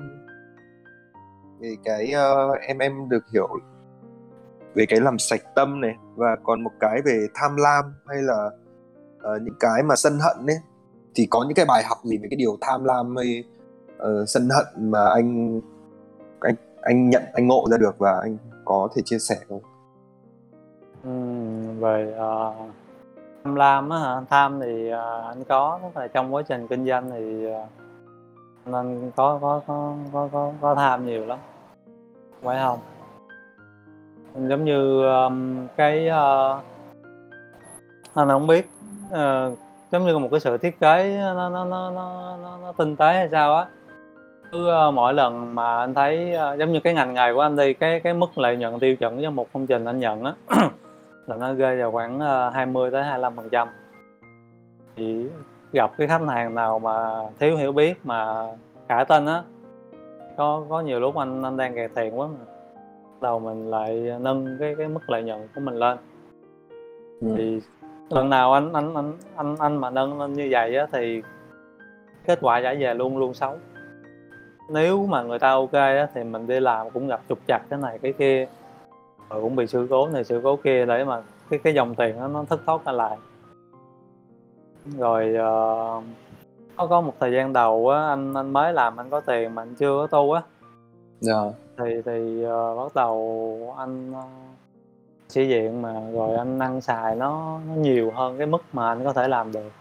về 1.60 1.76
cái 1.84 2.14
uh, 2.16 2.60
em 2.60 2.78
em 2.78 3.10
được 3.10 3.24
hiểu 3.34 3.48
về 4.76 4.86
cái 4.86 5.00
làm 5.00 5.20
sạch 5.20 5.42
tâm 5.56 5.82
này 5.82 5.96
và 6.16 6.36
còn 6.44 6.64
một 6.64 6.72
cái 6.80 7.02
về 7.06 7.28
tham 7.34 7.56
lam 7.56 7.86
hay 8.08 8.22
là 8.22 8.50
uh, 9.18 9.42
những 9.42 9.56
cái 9.60 9.84
mà 9.84 9.96
sân 9.96 10.20
hận 10.20 10.48
ấy 10.48 10.58
thì 11.16 11.28
có 11.30 11.44
những 11.44 11.56
cái 11.56 11.66
bài 11.66 11.84
học 11.90 11.98
gì 12.04 12.18
về 12.18 12.28
cái 12.32 12.38
điều 12.38 12.58
tham 12.62 12.84
lam 12.84 13.16
hay 13.16 13.44
uh, 13.98 14.30
sân 14.30 14.50
hận 14.50 14.92
mà 14.92 15.06
anh 15.06 15.62
anh 16.42 16.56
anh 16.82 17.10
nhận 17.10 17.24
anh 17.34 17.48
ngộ 17.48 17.68
ra 17.72 17.78
được 17.78 17.98
và 17.98 18.20
anh 18.22 18.38
có 18.66 18.90
thể 18.96 19.02
chia 19.06 19.20
sẻ 19.20 19.36
không? 19.50 19.62
Ừ, 21.04 21.12
về 21.80 22.16
uh, 22.18 22.72
tham 23.44 23.56
lam 23.56 23.90
á 23.90 24.00
hả? 24.00 24.22
Tham 24.30 24.60
thì 24.60 24.90
uh, 24.94 25.26
anh 25.26 25.44
có 25.44 25.80
tức 25.84 26.02
là 26.02 26.08
trong 26.08 26.34
quá 26.34 26.42
trình 26.42 26.68
kinh 26.68 26.86
doanh 26.86 27.10
thì 27.12 27.48
uh, 27.48 28.74
anh 28.74 29.12
có 29.16 29.40
có 29.42 29.62
có 29.68 29.96
có 30.14 30.30
có, 30.32 30.54
có 30.62 30.76
tham 30.76 31.06
nhiều 31.06 31.26
lắm. 31.26 31.40
Phải 32.42 32.58
không? 32.64 32.80
Giống 34.50 34.66
như 34.66 35.06
um, 35.06 35.68
cái 35.76 36.08
uh, 36.08 36.64
anh 38.14 38.28
không 38.28 38.48
biết 38.48 38.70
uh, 39.08 39.58
giống 39.96 40.06
như 40.06 40.18
một 40.18 40.28
cái 40.32 40.40
sự 40.40 40.58
thiết 40.58 40.80
kế 40.80 41.18
nó 41.36 41.50
nó 41.50 41.66
nó 41.66 41.92
nó 41.92 42.38
nó, 42.42 42.58
nó 42.62 42.72
tinh 42.72 42.96
tế 42.96 43.14
hay 43.14 43.30
sao 43.32 43.56
á. 43.56 43.66
Cứ 44.52 44.70
ờ, 44.70 44.92
mỗi 44.92 45.14
lần 45.14 45.56
mà 45.56 45.78
anh 45.78 45.94
thấy 45.94 46.34
ờ, 46.34 46.56
giống 46.56 46.72
như 46.72 46.80
cái 46.80 46.94
ngành 46.94 47.14
nghề 47.14 47.34
của 47.34 47.42
anh 47.42 47.56
đi 47.56 47.74
cái 47.74 48.00
cái 48.00 48.14
mức 48.14 48.38
lợi 48.38 48.58
nhuận 48.58 48.80
tiêu 48.80 48.96
chuẩn 48.96 49.22
cho 49.22 49.32
một 49.32 49.48
công 49.54 49.68
trình 49.68 49.86
anh 49.86 50.00
nhận 50.00 50.24
á 50.24 50.34
là 51.28 51.36
nó 51.36 51.54
rơi 51.54 51.78
vào 51.78 51.92
khoảng 51.92 52.20
ờ, 52.20 52.50
20 52.50 52.92
tới 52.92 53.04
25 53.04 53.36
phần 53.36 53.50
trăm. 53.50 53.68
Thì 54.96 55.28
gặp 55.74 55.92
cái 55.98 56.08
khách 56.08 56.22
hàng 56.28 56.56
nào 56.56 56.80
mà 56.80 57.22
thiếu 57.40 57.58
hiểu 57.58 57.72
biết 57.72 58.06
mà 58.06 58.48
cả 58.88 59.04
tin 59.04 59.26
á 59.26 59.44
có 60.38 60.64
có 60.70 60.82
nhiều 60.82 61.00
lúc 61.00 61.16
anh 61.16 61.44
anh 61.44 61.58
đang 61.58 61.76
kẹt 61.76 61.92
tiền 61.96 62.20
quá 62.20 62.28
mà. 62.28 62.46
Đầu 63.22 63.40
mình 63.40 63.70
lại 63.70 64.12
nâng 64.20 64.58
cái 64.60 64.76
cái 64.78 64.88
mức 64.88 65.10
lợi 65.10 65.24
nhuận 65.24 65.48
của 65.56 65.62
mình 65.62 65.76
lên. 65.76 65.98
Ừ. 67.22 67.28
thì 67.38 67.62
lần 68.10 68.30
nào 68.30 68.54
anh 68.54 68.74
anh 68.74 68.94
anh 68.96 69.14
anh 69.36 69.56
anh 69.60 69.78
mà 69.78 69.90
nâng 69.90 70.20
lên 70.20 70.34
như 70.34 70.48
vậy 70.52 70.76
á 70.76 70.88
thì 70.92 71.22
kết 72.26 72.40
quả 72.42 72.62
trả 72.62 72.74
về 72.74 72.94
luôn 72.94 73.18
luôn 73.18 73.34
xấu. 73.34 73.58
Nếu 74.70 75.06
mà 75.06 75.24
người 75.24 75.40
ta 75.40 75.52
ok 75.52 75.74
á 75.74 76.08
thì 76.14 76.24
mình 76.24 76.48
đi 76.48 76.60
làm 76.60 76.90
cũng 76.90 77.08
gặp 77.08 77.22
trục 77.30 77.40
chặt 77.48 77.62
cái 77.70 77.80
này 77.80 78.00
cái 78.00 78.14
kia. 78.14 78.48
Rồi 79.30 79.42
cũng 79.42 79.56
bị 79.56 79.68
sự 79.68 79.88
cố 79.90 80.08
này 80.08 80.24
sự 80.24 80.42
cố 80.44 80.56
kia 80.56 80.86
để 80.86 81.04
mà 81.04 81.22
cái 81.50 81.60
cái 81.64 81.74
dòng 81.74 81.96
tiền 81.96 82.20
đó, 82.20 82.28
nó 82.28 82.44
thất 82.44 82.62
thoát 82.66 82.86
ra 82.86 82.92
lại. 82.92 83.18
Rồi 84.98 85.36
ờ, 85.36 86.02
có 86.76 86.88
có 86.88 87.02
một 87.02 87.14
thời 87.20 87.32
gian 87.32 87.54
đầu 87.54 87.90
á 87.90 88.08
anh 88.08 88.34
anh 88.34 88.54
mới 88.54 88.74
làm 88.74 89.00
anh 89.00 89.10
có 89.10 89.20
tiền 89.22 89.56
mà 89.56 89.62
anh 89.62 89.76
chưa 89.76 89.98
có 90.02 90.08
tu 90.08 90.32
á. 90.32 90.42
Dạ. 91.20 91.42
thì 91.78 92.02
thì 92.06 92.44
ờ, 92.44 92.76
bắt 92.76 92.96
đầu 92.96 93.76
anh 93.78 94.14
ờ, 94.14 94.22
sĩ 95.36 95.48
diện 95.48 95.82
mà 95.82 95.94
rồi 96.14 96.36
anh 96.36 96.60
ăn 96.60 96.82
xài 96.82 97.16
nó 97.16 97.60
nó 97.68 97.74
nhiều 97.76 98.12
hơn 98.12 98.38
cái 98.38 98.48
mức 98.48 98.64
mà 98.74 98.88
anh 98.88 99.04
có 99.04 99.14
thể 99.14 99.28
làm 99.28 99.52
được. 99.52 99.72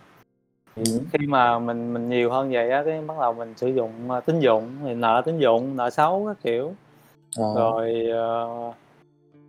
Ừ. 0.77 0.83
khi 1.13 1.27
mà 1.27 1.59
mình 1.59 1.95
mình 1.95 2.09
nhiều 2.09 2.31
hơn 2.31 2.51
vậy 2.53 2.71
á 2.71 2.83
cái 2.87 3.01
bắt 3.01 3.15
đầu 3.21 3.33
mình 3.33 3.55
sử 3.57 3.69
dụng 3.69 3.93
ờ, 4.09 4.21
tín 4.21 4.41
dụng 4.41 4.71
thì 4.85 4.95
nợ 4.95 5.23
tín 5.25 5.39
dụng 5.39 5.77
nợ 5.77 5.91
xấu 5.91 6.25
các 6.27 6.37
kiểu. 6.43 6.73
Ờ. 7.37 7.55
rồi 7.55 8.07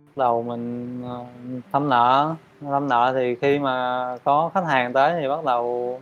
bắt 0.06 0.16
đầu 0.16 0.42
mình 0.42 1.02
ờ, 1.04 1.24
thăm 1.72 1.88
nợ. 1.88 2.34
Thăm 2.60 2.88
nợ 2.88 3.12
thì 3.14 3.34
khi 3.34 3.58
mà 3.58 4.16
có 4.24 4.50
khách 4.54 4.64
hàng 4.66 4.92
tới 4.92 5.20
thì 5.20 5.28
bắt 5.28 5.44
đầu 5.44 6.00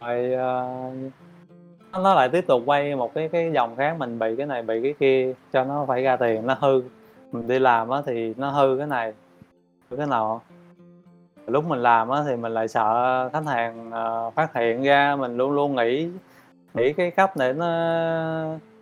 rồi 0.00 0.28
nó- 1.92 1.98
nó 2.02 2.14
lại 2.14 2.28
tiếp 2.28 2.44
tục 2.46 2.62
quay 2.66 2.96
một 2.96 3.14
cái 3.14 3.28
cái 3.28 3.50
dòng 3.54 3.76
khác 3.76 3.96
mình 3.98 4.18
bị 4.18 4.36
cái 4.36 4.46
này 4.46 4.62
bị 4.62 4.82
cái 4.82 4.94
kia 5.00 5.34
cho 5.52 5.64
nó 5.64 5.84
phải 5.88 6.02
ra 6.02 6.16
tiền 6.16 6.46
nó 6.46 6.56
hư 6.60 6.82
mình 7.34 7.48
đi 7.48 7.58
làm 7.58 7.88
á 7.88 8.02
thì 8.06 8.34
nó 8.36 8.50
hư 8.50 8.76
cái 8.78 8.86
này. 8.86 9.12
Hư 9.90 9.96
cái 9.96 10.06
nọ 10.06 10.40
lúc 11.46 11.64
mình 11.64 11.82
làm 11.82 12.08
á 12.08 12.22
thì 12.26 12.36
mình 12.36 12.54
lại 12.54 12.68
sợ 12.68 13.28
khách 13.32 13.46
hàng 13.46 13.90
ờ, 13.90 14.30
phát 14.30 14.54
hiện 14.54 14.82
ra 14.82 15.16
mình 15.16 15.36
luôn 15.36 15.52
luôn 15.52 15.76
nghĩ 15.76 16.08
nghĩ 16.74 16.92
cái 16.92 17.10
cách 17.10 17.36
để 17.36 17.52
nó 17.52 17.66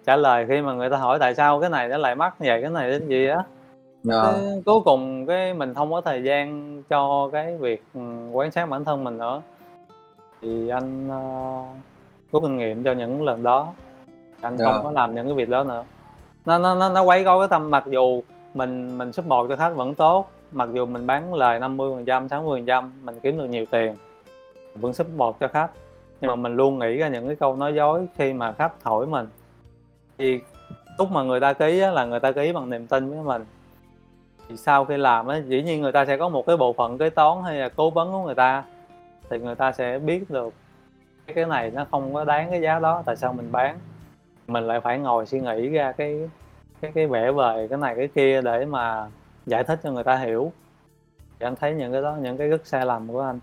trả 0.06 0.16
lời 0.16 0.46
khi 0.48 0.60
mà 0.60 0.72
người 0.72 0.90
ta 0.90 0.96
hỏi 0.96 1.18
tại 1.18 1.34
sao 1.34 1.60
cái 1.60 1.70
này 1.70 1.88
nó 1.88 1.98
lại 1.98 2.14
mắc 2.14 2.34
vậy 2.38 2.62
cái 2.62 2.70
này 2.70 2.90
đến 2.90 3.08
gì 3.08 3.26
á. 3.26 3.44
Dạ. 4.02 4.22
Cái 4.22 4.62
cuối 4.66 4.80
cùng 4.84 5.26
cái 5.26 5.54
mình 5.54 5.74
không 5.74 5.92
có 5.92 6.00
thời 6.00 6.22
gian 6.22 6.82
cho 6.88 7.30
cái 7.32 7.56
việc 7.56 7.82
ừ, 7.94 8.00
quan 8.32 8.50
sát 8.50 8.68
bản 8.68 8.84
thân 8.84 9.04
mình 9.04 9.18
nữa. 9.18 9.42
Thì 10.42 10.68
anh 10.68 11.08
uh, 12.32 12.42
kinh 12.42 12.56
nghiệm 12.56 12.84
cho 12.84 12.92
những 12.92 13.22
lần 13.22 13.42
đó. 13.42 13.68
Anh 14.40 14.56
Dạ. 14.56 14.72
không 14.72 14.84
có 14.84 14.90
làm 14.90 15.14
những 15.14 15.26
cái 15.26 15.34
việc 15.34 15.48
đó 15.48 15.64
nữa. 15.64 15.84
Nó 16.44 16.58
nó 16.58 16.74
nó, 16.74 16.88
nó 16.88 17.02
quấy 17.02 17.24
rối 17.24 17.40
cái 17.40 17.48
tâm 17.48 17.70
mặc 17.70 17.84
dù 17.86 18.22
mình 18.54 18.98
mình 18.98 19.12
support 19.12 19.48
cho 19.48 19.56
khách 19.56 19.74
vẫn 19.74 19.94
tốt. 19.94 20.30
Mặc 20.52 20.68
dù 20.72 20.86
mình 20.86 21.06
bán 21.06 21.34
lời 21.34 21.60
50 21.60 21.92
phần 21.94 22.04
trăm 22.04 22.28
60 22.28 22.60
phần 22.60 22.66
trăm 22.66 22.92
mình 23.02 23.20
kiếm 23.22 23.38
được 23.38 23.46
nhiều 23.46 23.64
tiền 23.70 23.96
vẫn 24.74 24.92
support 24.92 25.36
cho 25.40 25.48
khách. 25.48 25.70
Nhưng 26.20 26.28
mà 26.28 26.36
mình 26.36 26.56
luôn 26.56 26.78
nghĩ 26.78 26.96
ra 26.96 27.08
những 27.08 27.26
cái 27.26 27.36
câu 27.36 27.56
nói 27.56 27.74
dối 27.74 28.06
khi 28.16 28.32
mà 28.32 28.52
khách 28.52 28.72
hỏi 28.82 29.06
mình. 29.06 29.26
Thì 30.18 30.40
lúc 30.98 31.10
mà 31.10 31.22
người 31.22 31.40
ta 31.40 31.52
ký 31.52 31.80
á, 31.80 31.90
là 31.90 32.04
người 32.04 32.20
ta 32.20 32.32
ký 32.32 32.52
bằng 32.52 32.70
niềm 32.70 32.86
tin 32.86 33.10
với 33.10 33.22
mình. 33.22 33.44
Thì 34.48 34.56
sau 34.56 34.84
khi 34.84 34.96
làm 34.96 35.26
á 35.26 35.40
dĩ 35.46 35.62
nhiên 35.62 35.82
người 35.82 35.92
ta 35.92 36.04
sẽ 36.04 36.16
có 36.16 36.28
một 36.28 36.46
cái 36.46 36.56
bộ 36.56 36.72
phận 36.72 36.98
kế 36.98 37.10
toán 37.10 37.42
hay 37.42 37.56
là 37.56 37.68
cố 37.68 37.90
vấn 37.90 38.12
của 38.12 38.22
người 38.22 38.34
ta 38.34 38.64
thì 39.30 39.38
người 39.38 39.54
ta 39.54 39.72
sẽ 39.72 39.98
biết 39.98 40.30
được 40.30 40.54
cái 41.26 41.34
cái 41.34 41.44
này 41.44 41.70
nó 41.70 41.86
không 41.90 42.14
có 42.14 42.24
đáng 42.24 42.50
cái 42.50 42.60
giá 42.60 42.78
đó 42.78 43.02
tại 43.06 43.16
sao 43.16 43.32
mình 43.32 43.52
bán. 43.52 43.78
Mình 44.46 44.64
lại 44.64 44.80
phải 44.80 44.98
ngồi 44.98 45.26
suy 45.26 45.40
nghĩ 45.40 45.68
ra 45.68 45.92
cái 45.92 46.30
cái 46.82 46.92
cái 46.94 47.06
vẽ 47.06 47.30
vời 47.30 47.68
cái 47.68 47.78
này 47.78 47.94
cái 47.96 48.08
kia 48.08 48.40
để 48.42 48.64
mà 48.64 49.06
giải 49.46 49.64
thích 49.64 49.80
cho 49.82 49.90
người 49.92 50.04
ta 50.04 50.16
hiểu. 50.16 50.52
Thì 51.18 51.46
anh 51.46 51.56
thấy 51.56 51.74
những 51.74 51.92
cái 51.92 52.02
đó 52.02 52.16
những 52.20 52.36
cái 52.36 52.48
rất 52.48 52.66
sai 52.66 52.86
lầm 52.86 53.08
của 53.08 53.20
anh. 53.20 53.40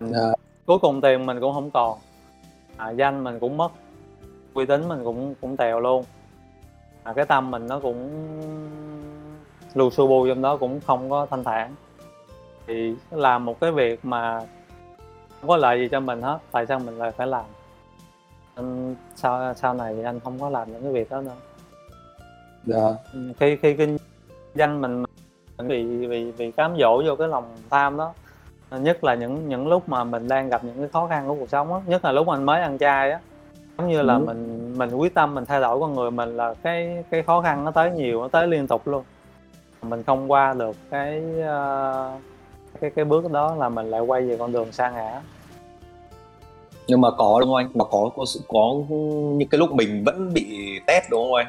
Dạ. 0.00 0.32
cuối 0.66 0.78
cùng 0.78 1.00
tiền 1.00 1.26
mình 1.26 1.40
cũng 1.40 1.54
không 1.54 1.70
còn. 1.70 1.98
À, 2.76 2.90
danh 2.90 3.24
mình 3.24 3.38
cũng 3.38 3.56
mất. 3.56 3.72
Uy 4.54 4.66
tín 4.66 4.88
mình 4.88 5.04
cũng 5.04 5.34
cũng 5.40 5.56
tèo 5.56 5.80
luôn. 5.80 6.04
À, 7.02 7.12
cái 7.12 7.26
tâm 7.26 7.50
mình 7.50 7.66
nó 7.66 7.80
cũng 7.80 8.10
lu 9.74 9.90
su 9.90 10.06
bu 10.06 10.28
trong 10.28 10.42
đó 10.42 10.56
cũng 10.56 10.80
không 10.86 11.10
có 11.10 11.26
thanh 11.26 11.44
thản. 11.44 11.74
Thì 12.66 12.94
làm 13.10 13.44
một 13.44 13.60
cái 13.60 13.72
việc 13.72 14.04
mà 14.04 14.40
không 15.40 15.48
có 15.48 15.56
lợi 15.56 15.78
gì 15.78 15.88
cho 15.88 16.00
mình 16.00 16.22
hết 16.22 16.38
tại 16.52 16.66
sao 16.66 16.78
mình 16.78 16.98
lại 16.98 17.10
phải 17.10 17.26
làm? 17.26 17.44
Anh 18.54 18.94
sau 19.16 19.54
sau 19.54 19.74
này 19.74 19.94
thì 19.96 20.02
anh 20.02 20.20
không 20.20 20.40
có 20.40 20.48
làm 20.50 20.72
những 20.72 20.82
cái 20.82 20.92
việc 20.92 21.10
đó 21.10 21.20
nữa 21.20 21.36
Dạ. 22.68 22.94
Khi 23.40 23.56
khi 23.56 23.74
kinh 23.74 23.96
doanh 24.54 24.80
mình 24.80 25.04
mình 25.58 25.68
bị 25.68 26.06
bị 26.06 26.32
bị 26.38 26.50
cám 26.50 26.76
dỗ 26.78 27.02
vô 27.06 27.16
cái 27.16 27.28
lòng 27.28 27.44
tham 27.70 27.96
đó 27.96 28.12
nhất 28.70 29.04
là 29.04 29.14
những 29.14 29.48
những 29.48 29.68
lúc 29.68 29.88
mà 29.88 30.04
mình 30.04 30.28
đang 30.28 30.48
gặp 30.48 30.64
những 30.64 30.78
cái 30.78 30.88
khó 30.88 31.06
khăn 31.06 31.28
của 31.28 31.34
cuộc 31.34 31.48
sống 31.48 31.74
á 31.74 31.80
nhất 31.86 32.04
là 32.04 32.12
lúc 32.12 32.28
anh 32.28 32.44
mới 32.44 32.60
ăn 32.60 32.78
chay 32.78 33.10
á. 33.10 33.20
Giống 33.78 33.88
như 33.88 34.02
là 34.02 34.14
Ừ. 34.14 34.22
mình 34.26 34.74
mình 34.78 34.90
quyết 34.94 35.14
tâm 35.14 35.34
mình 35.34 35.44
thay 35.44 35.60
đổi 35.60 35.80
con 35.80 35.94
người 35.94 36.10
mình 36.10 36.36
là 36.36 36.54
cái 36.62 37.04
cái 37.10 37.22
khó 37.22 37.40
khăn 37.42 37.64
nó 37.64 37.70
tới 37.70 37.90
nhiều 37.90 38.20
nó 38.22 38.28
tới 38.28 38.46
liên 38.48 38.66
tục 38.66 38.86
luôn. 38.88 39.04
Mình 39.82 40.02
không 40.02 40.30
qua 40.32 40.54
được 40.54 40.76
cái 40.90 41.22
ờ, 41.46 42.12
cái 42.80 42.90
cái 42.90 43.04
bước 43.04 43.30
đó 43.32 43.54
là 43.54 43.68
mình 43.68 43.90
lại 43.90 44.00
quay 44.00 44.22
về 44.22 44.36
con 44.36 44.52
đường 44.52 44.72
sa 44.72 44.90
ngã. 44.90 45.20
Nhưng 46.86 47.00
mà 47.00 47.10
có 47.10 47.36
đúng 47.40 47.48
không 47.48 47.56
anh? 47.56 47.68
Mà 47.74 47.84
có 47.84 48.10
có 48.16 48.24
sự- 48.26 48.40
có 48.48 48.74
những 49.38 49.48
cái 49.48 49.58
lúc 49.58 49.72
mình 49.72 50.04
vẫn 50.04 50.32
bị 50.34 50.46
test 50.86 51.04
đúng 51.10 51.24
không 51.24 51.34
anh 51.34 51.46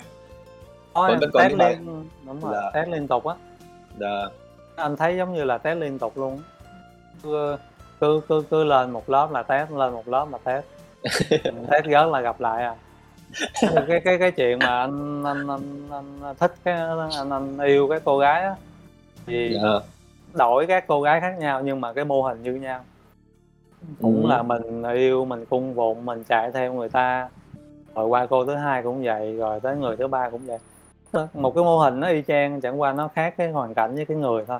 Vẫn- 0.93 1.19
vẫn 1.19 1.29
có 1.33 1.39
test 1.43 1.53
liên 1.53 2.05
đúng 2.25 2.41
rồi 2.41 2.53
Dạ. 2.55 2.71
test 2.73 2.89
liên 2.89 3.07
tục 3.07 3.25
á 3.25 3.35
Dạ. 3.99 4.25
anh 4.75 4.97
thấy 4.97 5.17
giống 5.17 5.33
như 5.33 5.43
là 5.43 5.57
test 5.57 5.77
liên 5.79 5.99
tục 5.99 6.17
luôn 6.17 6.39
cứ 7.23 7.57
cứ 7.99 8.21
cứ, 8.29 8.43
cứ 8.49 8.63
lên 8.63 8.91
một 8.91 9.09
lớp 9.09 9.31
là 9.31 9.43
test 9.43 9.71
lên 9.71 9.93
một 9.93 10.07
lớp 10.07 10.27
là 10.31 10.37
test 10.43 10.65
test 11.43 11.85
rớt 11.85 12.07
là 12.07 12.21
gặp 12.21 12.39
lại 12.39 12.63
à 12.63 12.75
cái 13.87 13.99
cái 14.05 14.17
cái 14.19 14.31
chuyện 14.31 14.59
mà 14.59 14.79
anh 14.79 15.23
anh 15.23 15.47
anh, 15.47 15.87
anh 15.91 16.35
thích 16.39 16.53
cái 16.63 16.73
anh, 17.17 17.29
anh 17.29 17.57
yêu 17.59 17.87
cái 17.89 17.99
cô 18.05 18.17
gái 18.17 18.41
á 18.43 18.55
thì 19.27 19.53
Dạ. 19.63 19.69
đổi 20.33 20.65
các 20.67 20.87
cô 20.87 21.01
gái 21.01 21.21
khác 21.21 21.35
nhau 21.39 21.61
nhưng 21.63 21.81
mà 21.81 21.93
cái 21.93 22.05
mô 22.05 22.21
hình 22.21 22.43
như 22.43 22.53
nhau 22.55 22.79
cũng 24.01 24.23
Ừ. 24.23 24.29
là 24.29 24.41
mình 24.43 24.83
yêu 24.83 25.25
mình 25.25 25.45
cung 25.45 25.75
phụng 25.75 26.05
mình 26.05 26.23
chạy 26.23 26.51
theo 26.51 26.73
người 26.73 26.89
ta 26.89 27.29
rồi 27.95 28.07
qua 28.07 28.25
cô 28.25 28.45
thứ 28.45 28.55
hai 28.55 28.83
cũng 28.83 29.03
vậy 29.03 29.35
rồi 29.37 29.59
tới 29.59 29.75
người 29.75 29.95
thứ 29.97 30.07
ba 30.07 30.29
cũng 30.29 30.41
vậy 30.45 30.57
một 31.33 31.55
cái 31.55 31.63
mô 31.63 31.77
hình 31.79 31.99
nó 31.99 32.07
y 32.07 32.21
chang 32.21 32.61
chẳng 32.61 32.81
qua 32.81 32.93
nó 32.93 33.07
khác 33.07 33.33
cái 33.37 33.51
hoàn 33.51 33.73
cảnh 33.73 33.95
với 33.95 34.05
cái 34.05 34.17
người 34.17 34.45
thôi. 34.47 34.59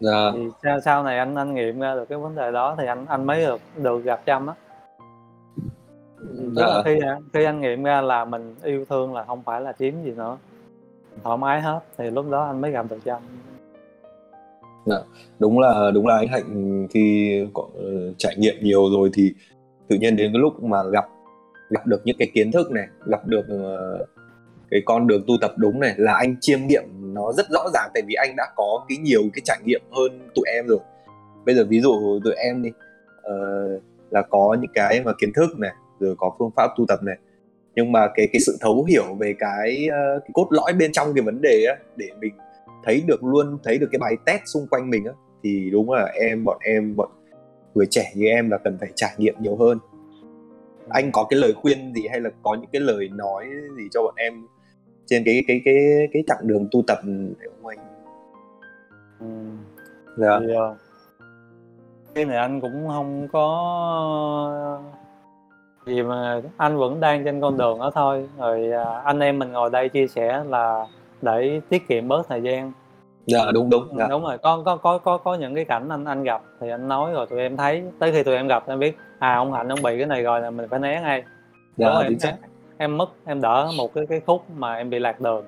Dạ. 0.00 0.30
thì 0.34 0.40
sau, 0.62 0.80
sau 0.80 1.02
này 1.04 1.18
anh 1.18 1.34
anh 1.34 1.54
nghiệm 1.54 1.80
ra 1.80 1.94
được 1.94 2.08
cái 2.08 2.18
vấn 2.18 2.34
đề 2.34 2.52
đó 2.52 2.74
thì 2.78 2.86
anh 2.86 3.06
anh 3.08 3.24
mới 3.26 3.46
được 3.46 3.60
được 3.76 4.04
gặp 4.04 4.20
Trâm 4.26 4.46
á. 4.46 4.54
Tức 6.56 6.62
là 6.62 6.66
Dạ. 6.74 6.82
khi 6.84 7.00
khi 7.32 7.44
anh 7.44 7.60
nghiệm 7.60 7.82
ra 7.82 8.00
là 8.00 8.24
mình 8.24 8.54
yêu 8.62 8.84
thương 8.88 9.14
là 9.14 9.24
không 9.24 9.42
phải 9.42 9.60
là 9.60 9.72
chiếm 9.72 10.02
gì 10.04 10.10
nữa 10.10 10.36
thoải 11.24 11.38
mái 11.38 11.60
hết 11.60 11.80
thì 11.98 12.10
lúc 12.10 12.30
đó 12.30 12.44
anh 12.44 12.60
mới 12.60 12.70
gặp 12.70 12.86
được 12.90 12.98
Trâm. 13.04 13.22
Đúng 15.38 15.58
là 15.58 15.90
đúng 15.94 16.06
là 16.06 16.16
anh 16.16 16.28
hạnh 16.28 16.86
khi 16.90 17.30
có, 17.54 17.66
ờ, 17.74 18.12
trải 18.18 18.34
nghiệm 18.38 18.54
nhiều 18.60 18.90
rồi 18.90 19.10
thì 19.14 19.34
tự 19.88 19.96
nhiên 19.96 20.16
đến 20.16 20.32
cái 20.32 20.40
lúc 20.40 20.62
mà 20.62 20.82
gặp 20.82 21.04
gặp 21.70 21.86
được 21.86 22.00
những 22.04 22.16
cái 22.18 22.30
kiến 22.34 22.52
thức 22.52 22.70
này 22.70 22.86
gặp 23.06 23.26
được 23.26 23.44
ờ, 23.48 23.98
cái 24.70 24.82
con 24.84 25.06
đường 25.06 25.24
tu 25.26 25.34
tập 25.40 25.52
đúng 25.56 25.80
này 25.80 25.94
là 25.96 26.14
anh 26.14 26.36
chiêm 26.40 26.66
nghiệm 26.66 26.84
nó 27.14 27.32
rất 27.32 27.46
rõ 27.50 27.64
ràng 27.74 27.90
tại 27.94 28.02
vì 28.06 28.14
anh 28.14 28.34
đã 28.36 28.44
có 28.56 28.84
cái 28.88 28.98
nhiều 28.98 29.22
cái 29.34 29.42
trải 29.44 29.58
nghiệm 29.64 29.80
hơn 29.90 30.28
tụi 30.34 30.44
em 30.54 30.66
rồi. 30.66 30.78
Bây 31.46 31.54
giờ 31.54 31.66
ví 31.68 31.80
dụ 31.80 32.20
tụi 32.24 32.34
em 32.34 32.62
đi 32.62 32.70
uh, 33.18 33.82
là 34.10 34.22
có 34.22 34.56
những 34.60 34.70
cái 34.74 35.02
mà 35.04 35.12
kiến 35.18 35.32
thức 35.32 35.58
này 35.58 35.72
rồi 36.00 36.14
có 36.18 36.34
phương 36.38 36.50
pháp 36.56 36.70
tu 36.76 36.84
tập 36.88 36.98
này 37.02 37.16
nhưng 37.74 37.92
mà 37.92 38.08
cái 38.14 38.28
cái 38.32 38.40
sự 38.40 38.56
thấu 38.60 38.84
hiểu 38.84 39.14
về 39.14 39.34
cái, 39.38 39.88
uh, 39.88 40.22
cái 40.22 40.30
cốt 40.32 40.46
lõi 40.50 40.72
bên 40.72 40.92
trong 40.92 41.14
cái 41.14 41.22
vấn 41.22 41.40
đề 41.42 41.64
á 41.68 41.76
để 41.96 42.06
mình 42.20 42.32
thấy 42.84 43.02
được 43.06 43.24
luôn 43.24 43.58
thấy 43.64 43.78
được 43.78 43.88
cái 43.92 43.98
bài 43.98 44.16
test 44.26 44.42
xung 44.44 44.66
quanh 44.66 44.90
mình 44.90 45.04
á 45.04 45.12
thì 45.42 45.70
đúng 45.72 45.90
là 45.90 46.04
em 46.14 46.44
bọn 46.44 46.58
em 46.60 46.96
bọn 46.96 47.08
người 47.74 47.86
trẻ 47.90 48.12
như 48.14 48.26
em 48.26 48.50
là 48.50 48.58
cần 48.58 48.76
phải 48.80 48.88
trải 48.94 49.10
nghiệm 49.18 49.34
nhiều 49.38 49.56
hơn. 49.56 49.78
Anh 50.88 51.12
có 51.12 51.26
cái 51.30 51.40
lời 51.40 51.52
khuyên 51.56 51.92
gì 51.94 52.06
hay 52.10 52.20
là 52.20 52.30
có 52.42 52.54
những 52.54 52.70
cái 52.72 52.80
lời 52.80 53.08
nói 53.08 53.46
gì 53.76 53.82
cho 53.92 54.02
bọn 54.02 54.14
em 54.16 54.46
trên 55.10 55.22
cái 55.24 55.44
cái 55.48 55.60
cái 55.64 55.74
cái 56.12 56.22
chặng 56.26 56.38
đường 56.42 56.68
tu 56.70 56.82
tập 56.86 56.98
không 57.02 57.66
anh 57.66 57.78
ừ. 59.20 59.26
dạ. 60.16 60.38
Thì 60.40 60.54
ờ, 60.54 60.74
cái 62.14 62.24
này 62.24 62.36
anh 62.36 62.60
cũng 62.60 62.88
không 62.88 63.28
có 63.32 64.78
gì 65.86 66.02
mà 66.02 66.42
anh 66.56 66.76
vẫn 66.76 67.00
đang 67.00 67.24
trên 67.24 67.40
con 67.40 67.58
đường 67.58 67.78
đó 67.78 67.90
thôi. 67.94 68.28
Rồi 68.38 68.70
à, 68.72 69.00
anh 69.04 69.20
em 69.20 69.38
mình 69.38 69.52
ngồi 69.52 69.70
đây 69.70 69.88
chia 69.88 70.06
sẻ 70.06 70.44
là 70.48 70.86
để 71.22 71.60
tiết 71.68 71.88
kiệm 71.88 72.08
bớt 72.08 72.28
thời 72.28 72.42
gian. 72.42 72.72
Dạ 73.26 73.50
đúng 73.54 73.70
đúng. 73.70 73.88
Dạ. 73.98 74.06
đúng 74.10 74.22
rồi. 74.22 74.38
Có 74.38 74.62
có 74.64 74.76
có 74.76 74.98
có 74.98 75.18
có 75.18 75.34
những 75.34 75.54
cái 75.54 75.64
cảnh 75.64 75.88
anh 75.88 76.04
anh 76.04 76.22
gặp 76.22 76.42
thì 76.60 76.70
anh 76.70 76.88
nói 76.88 77.12
rồi 77.12 77.26
tụi 77.26 77.40
em 77.40 77.56
thấy. 77.56 77.82
Tới 77.98 78.12
khi 78.12 78.22
tụi 78.22 78.34
em 78.36 78.48
gặp 78.48 78.68
em 78.68 78.78
biết 78.78 78.96
à 79.18 79.34
ông 79.34 79.52
hạnh 79.52 79.68
ông 79.68 79.82
bị 79.82 79.98
cái 79.98 80.06
này 80.06 80.22
rồi 80.22 80.40
là 80.40 80.50
mình 80.50 80.68
phải 80.70 80.80
né 80.80 81.00
ngay. 81.02 81.22
Dạ 81.76 81.86
Đúng 81.86 81.94
rồi, 81.94 82.04
chính 82.08 82.18
xác 82.18 82.36
em 82.80 82.98
mất 82.98 83.10
em 83.24 83.40
đỡ 83.40 83.70
một 83.76 83.94
cái 83.94 84.06
cái 84.06 84.20
khúc 84.26 84.44
mà 84.56 84.74
em 84.74 84.90
bị 84.90 84.98
lạc 84.98 85.20
đường. 85.20 85.44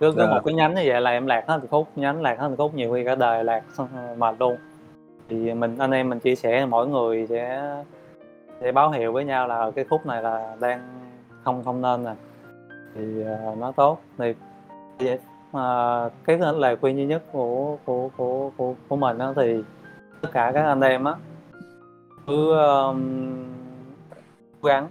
Cứ 0.00 0.12
có 0.12 0.22
Dạ. 0.22 0.30
một 0.30 0.40
cái 0.44 0.54
nhánh 0.54 0.74
như 0.74 0.82
vậy 0.86 1.00
là 1.00 1.10
em 1.10 1.26
lạc 1.26 1.44
hết 1.48 1.58
một 1.58 1.66
khúc 1.70 1.88
nhánh 1.96 2.22
lạc 2.22 2.38
hết 2.38 2.48
một 2.48 2.54
khúc 2.58 2.74
nhiều 2.74 2.92
khi 2.94 3.04
cả 3.04 3.14
đời 3.14 3.44
lạc 3.44 3.62
mệt 4.18 4.34
luôn. 4.38 4.56
Thì 5.28 5.54
mình 5.54 5.78
anh 5.78 5.90
em 5.90 6.08
mình 6.08 6.20
chia 6.20 6.34
sẻ 6.34 6.66
mỗi 6.66 6.86
người 6.86 7.26
sẽ 7.26 7.74
sẽ 8.60 8.72
báo 8.72 8.90
hiệu 8.90 9.12
với 9.12 9.24
nhau 9.24 9.48
là 9.48 9.70
cái 9.70 9.84
khúc 9.84 10.06
này 10.06 10.22
là 10.22 10.56
đang 10.60 10.80
không 11.44 11.64
không 11.64 11.82
nên 11.82 12.04
nè. 12.04 12.14
Thì 12.94 13.24
uh, 13.50 13.58
nó 13.58 13.72
tốt 13.72 13.98
thì 14.18 14.34
mà 15.52 16.08
cái 16.24 16.38
lời 16.56 16.76
khuyên 16.76 16.96
duy 16.96 17.06
nhất 17.06 17.22
của 17.32 17.76
của 17.84 18.08
của 18.16 18.50
của, 18.56 18.74
của 18.88 18.96
mình 18.96 19.18
đó 19.18 19.32
thì 19.36 19.62
tất 20.20 20.28
cả 20.32 20.50
các 20.54 20.64
anh 20.64 20.80
em 20.80 21.04
á 21.04 21.14
cứ 22.26 22.56
um, 22.56 23.00
cố 24.60 24.68
gắng 24.68 24.88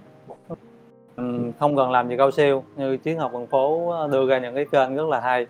Ừm, 1.21 1.51
không 1.59 1.75
cần 1.75 1.91
làm 1.91 2.09
gì 2.09 2.17
cao 2.17 2.31
siêu 2.31 2.63
như 2.75 2.97
chiến 2.97 3.19
học 3.19 3.31
đường 3.33 3.47
phố 3.47 3.93
đưa 4.11 4.27
ra 4.29 4.39
những 4.39 4.55
cái 4.55 4.65
kênh 4.71 4.95
rất 4.95 5.07
là 5.09 5.19
hay. 5.19 5.47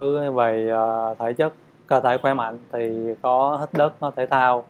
Cứ 0.00 0.30
về 0.30 0.68
ờ, 0.68 1.14
thể 1.18 1.32
chất 1.32 1.52
cơ 1.86 2.00
thể 2.00 2.18
khỏe 2.18 2.34
mạnh 2.34 2.58
thì 2.72 3.14
có 3.22 3.56
hít 3.60 3.68
đất 3.72 3.92
có 4.00 4.10
thể 4.16 4.26
thao 4.26 4.64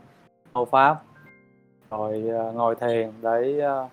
hô 0.55 0.64
pháp. 0.64 0.97
Rồi 1.91 2.24
ờ, 2.39 2.53
ngồi 2.53 2.74
thiền 2.74 3.11
để 3.22 3.61
ờ, 3.61 3.89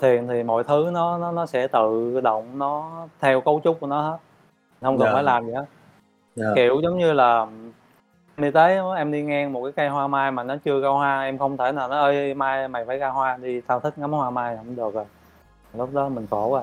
thiền 0.00 0.26
thì 0.28 0.42
mọi 0.42 0.64
thứ 0.64 0.90
nó 0.92 1.18
nó 1.18 1.32
nó 1.32 1.46
sẽ 1.46 1.66
tự 1.68 2.20
động 2.20 2.58
nó 2.58 2.90
theo 3.20 3.40
cấu 3.40 3.60
trúc 3.64 3.80
của 3.80 3.86
nó 3.86 4.00
hết. 4.00 4.16
Không 4.80 4.98
cần 4.98 5.06
Dạ. 5.06 5.14
phải 5.14 5.22
làm 5.22 5.46
gì 5.46 5.52
hết. 5.52 5.64
Dạ. 6.34 6.46
Kiểu 6.54 6.80
giống 6.82 6.98
như 6.98 7.12
là 7.12 7.46
đi 8.36 8.50
tới 8.50 8.78
em 8.96 9.12
đi 9.12 9.22
ngang 9.22 9.52
một 9.52 9.62
cái 9.62 9.72
cây 9.72 9.88
hoa 9.88 10.06
mai 10.06 10.30
mà 10.30 10.42
nó 10.42 10.56
chưa 10.64 10.80
ra 10.80 10.88
hoa 10.88 11.22
em 11.22 11.38
không 11.38 11.56
thể 11.56 11.72
nào 11.72 11.88
nói 11.88 11.98
ơi 11.98 12.34
mai 12.34 12.68
mày 12.68 12.84
phải 12.84 12.98
ra 12.98 13.08
hoa 13.08 13.36
đi 13.36 13.60
tao 13.60 13.80
thích 13.80 13.98
ngắm 13.98 14.12
hoa 14.12 14.30
mai 14.30 14.56
không 14.56 14.76
được 14.76 14.94
rồi 14.94 15.04
lúc 15.74 15.94
đó 15.94 16.08
mình 16.08 16.26
khổ 16.30 16.52
rồi 16.52 16.62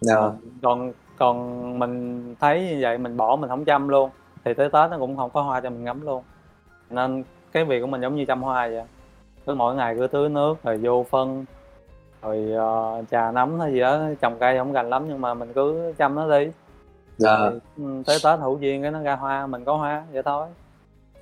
dạ. 0.00 0.16
Còn 0.62 0.92
còn 1.18 1.78
mình 1.78 2.34
thấy 2.40 2.68
như 2.70 2.78
vậy 2.80 2.98
mình 2.98 3.16
bỏ 3.16 3.36
mình 3.36 3.48
không 3.48 3.64
chăm 3.64 3.88
luôn. 3.88 4.10
Thì 4.44 4.54
tới 4.54 4.68
tết 4.68 4.90
nó 4.90 4.98
cũng 4.98 5.16
không 5.16 5.30
có 5.30 5.42
hoa 5.42 5.60
cho 5.60 5.70
mình 5.70 5.84
ngắm 5.84 6.06
luôn. 6.06 6.22
Nên 6.90 7.24
cái 7.52 7.64
việc 7.64 7.80
của 7.80 7.86
mình 7.86 8.00
giống 8.00 8.16
như 8.16 8.24
chăm 8.24 8.42
hoa 8.42 8.68
vậy. 8.68 8.84
Cứ 9.46 9.54
mỗi 9.54 9.74
ngày 9.74 9.96
cứ 9.98 10.06
tưới 10.06 10.28
nước 10.28 10.62
rồi 10.62 10.78
vô 10.82 11.06
phân 11.10 11.44
rồi 12.22 12.52
ờ, 12.56 13.02
trà 13.10 13.30
nấm 13.30 13.60
hay 13.60 13.72
gì 13.72 13.80
đó 13.80 14.00
trồng 14.20 14.36
cây 14.40 14.58
không 14.58 14.72
gành 14.72 14.90
lắm 14.90 15.04
nhưng 15.08 15.20
mà 15.20 15.34
mình 15.34 15.52
cứ 15.52 15.92
chăm 15.98 16.14
nó 16.14 16.38
đi. 16.38 16.50
Dạ. 17.16 17.36
Rồi, 17.38 17.60
ừ, 17.76 18.02
tới 18.06 18.18
tết 18.24 18.40
hữu 18.40 18.58
duyên 18.58 18.82
cái 18.82 18.90
nó 18.90 19.02
ra 19.02 19.16
hoa 19.16 19.46
mình 19.46 19.64
có 19.64 19.76
hoa 19.76 20.04
vậy 20.12 20.22
thôi. 20.22 20.46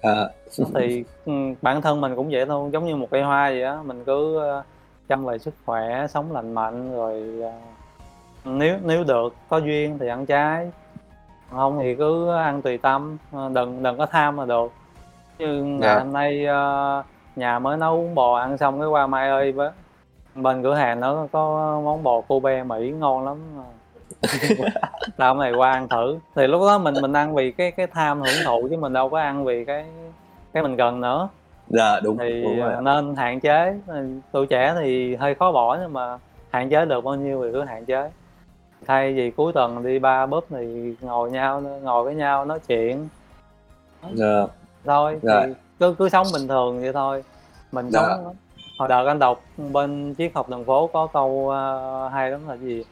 Dạ. 0.03 0.29
Thì 0.75 1.05
ừ, 1.25 1.33
bản 1.63 1.83
thân 1.83 2.01
mình 2.01 2.17
cũng 2.17 2.29
vậy 2.31 2.47
thôi 2.47 2.71
giống 2.73 2.87
như 2.87 2.97
một 2.97 3.09
cây 3.11 3.23
hoa 3.23 3.49
vậy 3.49 3.63
á. 3.63 3.79
Mình 3.83 4.05
cứ 4.05 4.39
ờ, 4.39 4.63
chăm 5.11 5.25
về 5.25 5.39
sức 5.39 5.55
khỏe 5.67 6.07
sống 6.07 6.33
lành 6.33 6.53
mạnh 6.55 6.97
rồi 6.97 7.25
ờ, 7.43 7.51
nếu 8.45 8.77
nếu 8.85 9.05
được 9.05 9.35
có 9.49 9.59
duyên 9.59 9.99
thì 9.99 10.09
ăn 10.09 10.27
trái. 10.27 10.71
Không 11.51 11.79
thì 11.83 11.95
cứ 11.95 12.35
ăn 12.35 12.63
tùy 12.63 12.79
tâm 12.79 13.17
ờ, 13.33 13.51
đừng 13.55 13.83
đừng 13.83 13.99
có 13.99 14.07
tham 14.07 14.37
là 14.39 14.45
được. 14.45 14.73
Như 15.39 15.63
ngày 15.63 15.81
Dạ. 15.95 15.99
hôm 15.99 16.13
nay 16.13 16.47
ờ, 16.47 17.03
nhà 17.37 17.59
mới 17.59 17.77
nấu 17.77 18.11
bò 18.15 18.39
ăn 18.39 18.59
xong 18.59 18.81
cái 18.81 18.89
qua 18.89 19.07
mai 19.07 19.31
ơi 19.31 19.53
với 19.53 19.71
bên 20.35 20.63
cửa 20.63 20.75
hàng 20.75 21.01
nó 21.01 21.27
có 21.33 21.81
món 21.85 22.03
bò 22.03 22.21
Kobe 22.21 22.63
Mỹ 22.63 22.91
ngon 22.99 23.25
lắm. 23.25 23.39
Tao 25.17 25.35
này 25.35 25.53
qua 25.53 25.73
ăn 25.73 25.89
thử. 25.89 26.19
Thì 26.35 26.47
lúc 26.47 26.61
đó 26.61 26.79
mình 26.79 26.95
mình 27.03 27.13
ăn 27.13 27.35
vì 27.35 27.51
cái 27.53 27.71
cái 27.73 27.87
tham 27.87 28.21
hưởng 28.21 28.45
thụ 28.45 28.69
chứ 28.71 28.77
mình 28.77 28.93
đâu 28.93 29.09
có 29.09 29.19
ăn 29.21 29.45
vì 29.45 29.65
cái 29.65 29.85
cái 30.53 30.63
mình 30.63 30.77
cần 30.77 31.01
nữa 31.01 31.29
dạ 31.71 32.01
đúng 32.01 32.19
thì 32.19 32.43
đúng 32.43 32.59
rồi 32.61 32.73
nên 32.83 33.17
hạn 33.17 33.41
chế 33.41 33.75
tuổi 34.33 34.47
trẻ 34.47 34.75
thì 34.81 35.15
hơi 35.15 35.35
khó 35.35 35.53
bỏ 35.53 35.79
nhưng 35.83 35.93
mà 35.93 36.19
hạn 36.51 36.71
chế 36.71 36.85
được 36.85 37.05
bao 37.05 37.15
nhiêu 37.15 37.43
thì 37.45 37.49
cứ 37.53 37.63
hạn 37.65 37.85
chế. 37.85 38.11
Thay 38.87 39.13
vì 39.15 39.31
cuối 39.31 39.53
tuần 39.53 39.83
đi 39.85 39.99
ba 39.99 40.27
búp 40.27 40.45
thì 40.51 40.95
ngồi 41.01 41.31
nhau 41.31 41.61
ngồi 41.61 42.05
với 42.05 42.15
nhau 42.15 42.45
nói 42.45 42.59
chuyện. 42.69 43.09
Dạ. 44.15 44.47
Thôi 44.85 45.19
Dạ. 45.23 45.43
thì 45.47 45.53
cứ 45.81 45.95
cứ 45.99 46.09
sống 46.09 46.27
bình 46.33 46.49
thường 46.49 46.81
vậy 46.81 46.93
thôi. 46.93 47.25
Mình 47.73 47.91
Dạ. 47.91 48.01
sống 48.03 48.35
hồi 48.79 48.89
đợt 48.89 49.07
anh 49.07 49.19
đọc 49.19 49.41
bên 49.73 50.15
triết 50.19 50.31
học 50.35 50.49
đường 50.49 50.65
phố 50.65 50.87
có 50.93 51.07
câu 51.07 51.49
ờ, 51.51 52.09
hay 52.09 52.31
lắm 52.31 52.41
là 52.49 52.57
gì? 52.57 52.85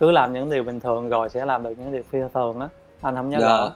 Cứ 0.00 0.10
làm 0.10 0.32
những 0.32 0.50
điều 0.50 0.62
bình 0.62 0.80
thường 0.80 1.08
rồi 1.08 1.28
sẽ 1.28 1.44
làm 1.44 1.62
được 1.62 1.74
những 1.78 1.92
điều 1.92 2.02
phi 2.10 2.18
thường 2.34 2.60
á. 2.60 2.68
Anh 3.00 3.14
không 3.16 3.30
nhớ 3.30 3.38
Dạ. 3.40 3.48
rõ. 3.48 3.70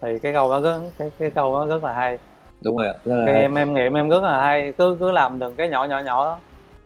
Thì 0.00 0.18
cái 0.18 0.32
câu 0.32 0.50
đó 0.50 0.60
rất 0.60 0.80
cái 0.98 1.10
cái 1.18 1.30
câu 1.30 1.54
đó 1.54 1.66
rất 1.66 1.84
là 1.84 1.92
hay 1.92 2.18
đúng 2.64 2.76
rồi 2.76 2.86
ạ 2.86 2.94
là 3.04 3.24
em 3.24 3.54
em 3.54 3.74
nghiệm 3.74 3.94
em 3.94 4.08
rất 4.08 4.22
là 4.22 4.40
hay 4.42 4.72
cứ 4.78 4.96
cứ 5.00 5.10
làm 5.10 5.38
từng 5.38 5.54
cái 5.56 5.68
nhỏ 5.68 5.84
nhỏ 5.84 5.98
nhỏ 6.00 6.24
đó. 6.24 6.38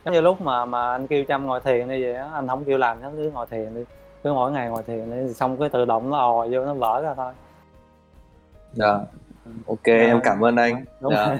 Giống 0.05 0.15
như 0.15 0.21
lúc 0.21 0.41
mà 0.41 0.65
mà 0.65 0.91
anh 0.93 1.07
kêu 1.07 1.25
chăm 1.25 1.47
ngồi 1.47 1.61
thiền 1.61 1.79
như 1.89 1.99
vậy 2.03 2.15
á 2.15 2.29
anh 2.35 2.49
không 2.49 2.65
kêu 2.65 2.79
làm 2.79 3.03
nó 3.03 3.11
cứ 3.17 3.31
ngồi 3.31 3.47
thiền 3.51 3.75
đi. 3.75 3.81
Cứ 4.25 4.33
mỗi 4.33 4.53
ngày 4.53 4.69
ngồi 4.69 4.83
thiền 4.83 5.11
đi 5.11 5.33
xong 5.35 5.57
cái 5.57 5.69
tự 5.69 5.85
động 5.85 6.11
nó 6.11 6.19
ò 6.19 6.47
vô 6.51 6.65
nó 6.65 6.75
vỡ 6.75 7.01
ra 7.03 7.15
thôi. 7.15 7.33
Dạ. 8.73 8.99
Ok 9.67 9.85
em 9.85 10.21
cảm 10.25 10.45
ơn 10.45 10.57
anh. 10.57 10.85
Đúng 11.01 11.13
Dạ. 11.15 11.27
rồi. 11.27 11.39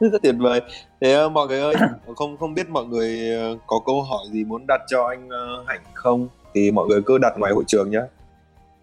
rất 0.00 0.22
tuyệt 0.22 0.34
vời. 0.38 0.60
Thế 1.00 1.12
ờ, 1.12 1.28
mọi 1.28 1.46
người 1.48 1.60
ơi 1.60 1.74
không 2.16 2.36
không 2.36 2.54
biết 2.54 2.68
mọi 2.68 2.84
người 2.84 3.18
ờ, 3.36 3.56
có 3.66 3.80
câu 3.86 4.02
hỏi 4.02 4.24
gì 4.32 4.44
muốn 4.44 4.64
đặt 4.68 4.80
cho 4.88 5.04
anh 5.08 5.28
ờ, 5.28 5.64
hạnh 5.66 5.80
không? 5.94 6.28
Thì 6.54 6.70
mọi 6.70 6.86
người 6.86 7.02
cứ 7.06 7.18
đặt 7.18 7.32
ngoài 7.38 7.52
hội 7.52 7.64
trường 7.66 7.90
nhé 7.90 8.00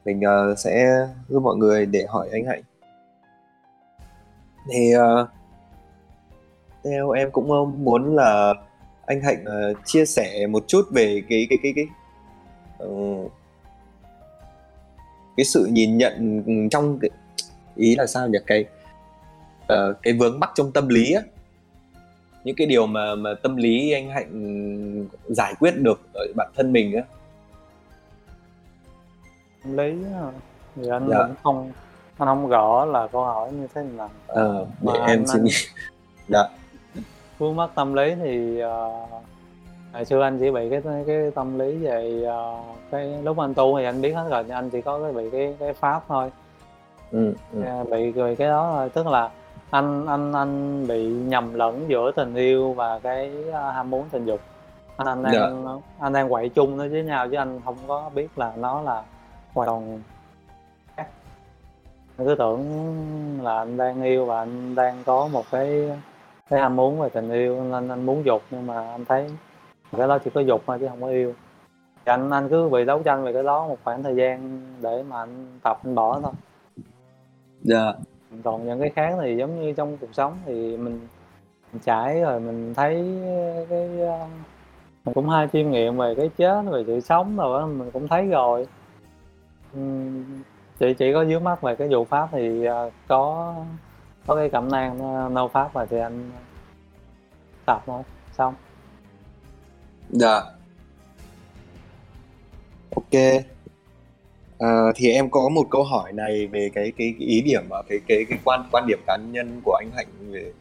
mình 0.05 0.21
sẽ 0.57 0.88
giúp 1.29 1.39
mọi 1.43 1.55
người 1.55 1.85
để 1.85 2.05
hỏi 2.09 2.29
anh 2.31 2.45
hạnh 2.45 2.61
thì 4.72 4.91
ờ, 4.91 5.28
theo 6.84 7.11
em 7.11 7.32
cũng 7.32 7.51
ờ, 7.51 7.65
muốn 7.65 8.15
là 8.15 8.53
anh 9.05 9.22
hạnh 9.22 9.43
ờ, 9.45 9.74
chia 9.86 10.05
sẻ 10.05 10.47
một 10.49 10.63
chút 10.68 10.82
về 10.91 11.22
cái 11.30 11.47
cái 11.49 11.57
cái 11.63 11.74
cái 11.76 11.86
ờ, 12.78 12.88
cái 15.38 15.45
sự 15.45 15.65
nhìn 15.72 15.97
nhận 15.97 16.43
trong 16.72 16.99
cái 17.01 17.09
ý 17.76 17.95
là 17.95 18.05
sao 18.07 18.28
nhỉ? 18.28 18.39
Cái 18.47 18.65
ờ, 19.68 19.93
cái 20.03 20.13
vướng 20.13 20.39
mắc 20.39 20.49
trong 20.55 20.72
tâm 20.72 20.88
lý 20.88 21.11
á. 21.11 21.22
Những 22.43 22.55
cái 22.55 22.68
điều 22.68 22.88
mà 22.88 23.15
mà 23.15 23.30
tâm 23.43 23.55
lý 23.55 23.91
anh 23.91 24.09
hạnh 24.09 25.07
giải 25.28 25.53
quyết 25.59 25.72
được 25.78 26.01
ở 26.13 26.26
bản 26.36 26.51
thân 26.55 26.74
mình 26.74 26.95
á. 26.95 27.01
Tâm 29.63 29.78
lý 29.78 29.93
á, 30.13 30.32
thì 30.76 30.89
anh 30.89 31.07
Dạ. 31.11 31.18
cũng 31.28 31.36
không 31.43 31.72
anh 32.18 32.28
không 32.28 32.47
rõ 32.49 32.86
là 32.86 33.07
câu 33.07 33.24
hỏi 33.24 33.51
như 33.51 33.68
thế 33.76 33.82
nào? 33.84 34.09
Ờ, 34.28 34.65
để 34.82 34.91
Mà 34.99 35.05
em 35.05 35.20
anh- 35.20 35.28
suy 35.28 35.39
nghĩ. 35.39 35.51
dạ. 36.28 36.43
Vướng 37.38 37.55
mắc 37.55 37.70
tâm 37.76 37.93
lý 37.93 38.15
thì 38.15 38.59
ờ, 38.59 38.91
ngày 39.93 40.05
xưa 40.05 40.22
anh 40.22 40.39
chỉ 40.39 40.51
bị 40.51 40.70
cái 40.70 40.82
cái 41.07 41.32
tâm 41.36 41.59
lý 41.59 41.76
về 41.78 42.24
ờ, 42.28 42.59
cái 42.91 43.22
lúc 43.24 43.38
anh 43.39 43.53
tu 43.53 43.78
thì 43.78 43.86
anh 43.86 44.01
biết 44.01 44.11
hết 44.13 44.28
rồi 44.30 44.43
nhưng 44.47 44.55
anh 44.55 44.70
chỉ 44.70 44.82
có 44.82 44.99
cái 45.03 45.11
bị 45.13 45.30
cái 45.30 45.55
cái 45.59 45.74
pháp 45.74 46.03
thôi. 46.07 46.32
Ừ, 47.11 47.34
ừ. 47.53 47.61
À, 47.65 47.84
bị 47.91 48.11
rồi 48.11 48.36
cái 48.36 48.47
đó 48.47 48.72
thôi. 48.76 48.89
Tức 48.93 49.07
là 49.07 49.30
anh 49.70 50.05
anh 50.07 50.34
anh 50.34 50.88
bị 50.88 51.07
nhầm 51.07 51.53
lẫn 51.53 51.86
giữa 51.88 52.11
tình 52.15 52.36
yêu 52.36 52.74
và 52.74 52.99
cái 52.99 53.32
à, 53.53 53.72
ham 53.72 53.89
muốn 53.89 54.05
tình 54.11 54.26
dục. 54.26 54.39
Anh 54.97 55.07
anh 55.07 55.24
đang 55.24 55.65
anh 55.99 56.13
đang 56.13 56.30
quậy 56.30 56.49
chung 56.49 56.78
nó 56.78 56.88
với 56.91 57.03
nhau 57.03 57.28
chứ 57.30 57.38
anh 57.38 57.61
không 57.65 57.78
có 57.88 58.09
biết 58.13 58.28
là 58.38 58.53
nó 58.57 58.82
là 58.82 59.03
hoàn 59.53 59.68
toàn 59.68 60.01
anh 62.18 62.28
cứ 62.28 62.36
tưởng 62.36 62.63
là 63.43 63.57
anh 63.57 63.78
đang 63.78 64.03
yêu 64.03 64.26
và 64.26 64.39
anh 64.39 64.76
đang 64.76 65.03
có 65.05 65.28
một 65.28 65.45
cái 65.51 65.91
cái 66.49 66.59
ham 66.59 66.76
muốn 66.76 66.99
về 66.99 67.09
tình 67.09 67.32
yêu 67.32 67.63
nên 67.63 67.88
anh 67.89 68.05
muốn 68.05 68.26
dục 68.26 68.41
nhưng 68.51 68.68
mà 68.68 68.91
anh 68.91 69.05
thấy 69.05 69.32
cái 69.97 70.07
đó 70.07 70.18
chỉ 70.18 70.32
có 70.34 70.41
dục 70.41 70.61
thôi 70.68 70.78
chứ 70.80 70.88
không 70.89 71.01
có 71.01 71.07
yêu. 71.07 71.34
Thì 72.05 72.11
anh 72.11 72.30
anh 72.30 72.49
cứ 72.49 72.70
bị 72.70 72.86
đấu 72.86 73.01
tranh 73.03 73.24
về 73.24 73.34
cái 73.34 73.43
đó 73.43 73.68
một 73.68 73.78
khoảng 73.84 74.03
thời 74.03 74.15
gian 74.15 74.61
để 74.82 75.03
mà 75.09 75.20
anh 75.20 75.59
tập 75.63 75.80
anh 75.84 75.95
bỏ 75.95 76.20
thôi. 76.22 76.32
Dạ. 77.61 77.93
Còn 78.43 78.65
những 78.65 78.80
cái 78.80 78.89
khác 78.89 79.15
thì 79.22 79.38
giống 79.38 79.61
như 79.61 79.74
trong 79.74 79.97
cuộc 79.97 80.13
sống 80.13 80.38
thì 80.45 80.78
mình, 80.78 81.07
mình 81.74 81.82
trải 81.86 82.22
rồi 82.22 82.39
mình 82.39 82.74
thấy 82.74 83.20
cái 83.70 83.89
uh, 84.01 84.30
mình 85.05 85.13
cũng 85.13 85.30
hay 85.30 85.47
chiêm 85.47 85.72
nghiệm 85.72 85.97
về 85.97 86.15
cái 86.15 86.30
chết 86.38 86.61
về 86.72 86.84
sự 86.88 86.99
sống 86.99 87.38
rồi 87.38 87.59
đó 87.59 87.68
mình 87.68 87.91
cũng 87.91 88.07
thấy 88.07 88.28
rồi 88.28 88.68
chỉ 90.80 90.93
chỉ 90.93 91.13
có 91.13 91.21
dưới 91.21 91.39
mắt 91.39 91.61
về 91.61 91.75
cái 91.75 91.88
vụ 91.88 92.05
pháp 92.05 92.30
thì 92.32 92.65
à, 92.65 92.84
có 93.07 93.55
có 94.28 94.36
cái 94.36 94.49
cẩm 94.49 94.71
nang 94.71 94.97
nó 94.97 95.30
nâu 95.30 95.47
pháp 95.47 95.73
và 95.73 95.86
thì 95.86 95.99
anh 95.99 96.32
tập 97.65 97.84
thôi 97.86 98.03
xong. 98.38 98.53
Dạ. 100.09 100.41
Ok. 102.95 103.43
Ờ, 104.57 104.91
thì 104.95 105.11
em 105.11 105.30
có 105.30 105.49
một 105.49 105.67
câu 105.69 105.84
hỏi 105.84 106.13
này 106.13 106.47
về 106.47 106.69
cái 106.73 106.91
cái, 106.97 107.13
cái 107.19 107.28
ý 107.28 107.41
điểm 107.41 107.63
và 107.69 107.84
cái 107.89 107.99
cái 108.07 108.25
cái 108.30 108.39
quan 108.43 108.63
quan 108.71 108.88
điểm 108.88 108.99
cá 109.07 109.17
nhân 109.32 109.61
của 109.65 109.73
anh 109.73 109.89
Hạnh 109.95 110.32
về 110.32 110.51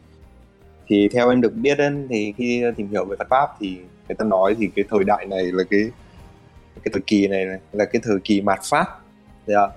thì 0.87 1.09
theo 1.13 1.29
em 1.29 1.41
được 1.41 1.53
biết 1.55 1.77
ấy, 1.77 1.91
thì 2.09 2.33
khi 2.37 2.63
tìm 2.77 2.87
hiểu 2.87 3.05
về 3.05 3.15
Phật 3.19 3.27
pháp 3.29 3.49
thì 3.59 3.77
người 4.07 4.15
ta 4.15 4.25
nói 4.25 4.55
thì 4.59 4.69
cái 4.75 4.85
thời 4.89 5.03
đại 5.03 5.25
này 5.25 5.43
là 5.43 5.63
cái 5.69 5.81
cái 6.83 6.91
thời 6.93 7.01
kỳ 7.07 7.27
này, 7.27 7.45
này 7.45 7.57
là 7.71 7.85
cái 7.85 8.01
thời 8.03 8.17
kỳ 8.23 8.41
mạt 8.41 8.59
pháp. 8.69 8.85
Dạ 9.45 9.67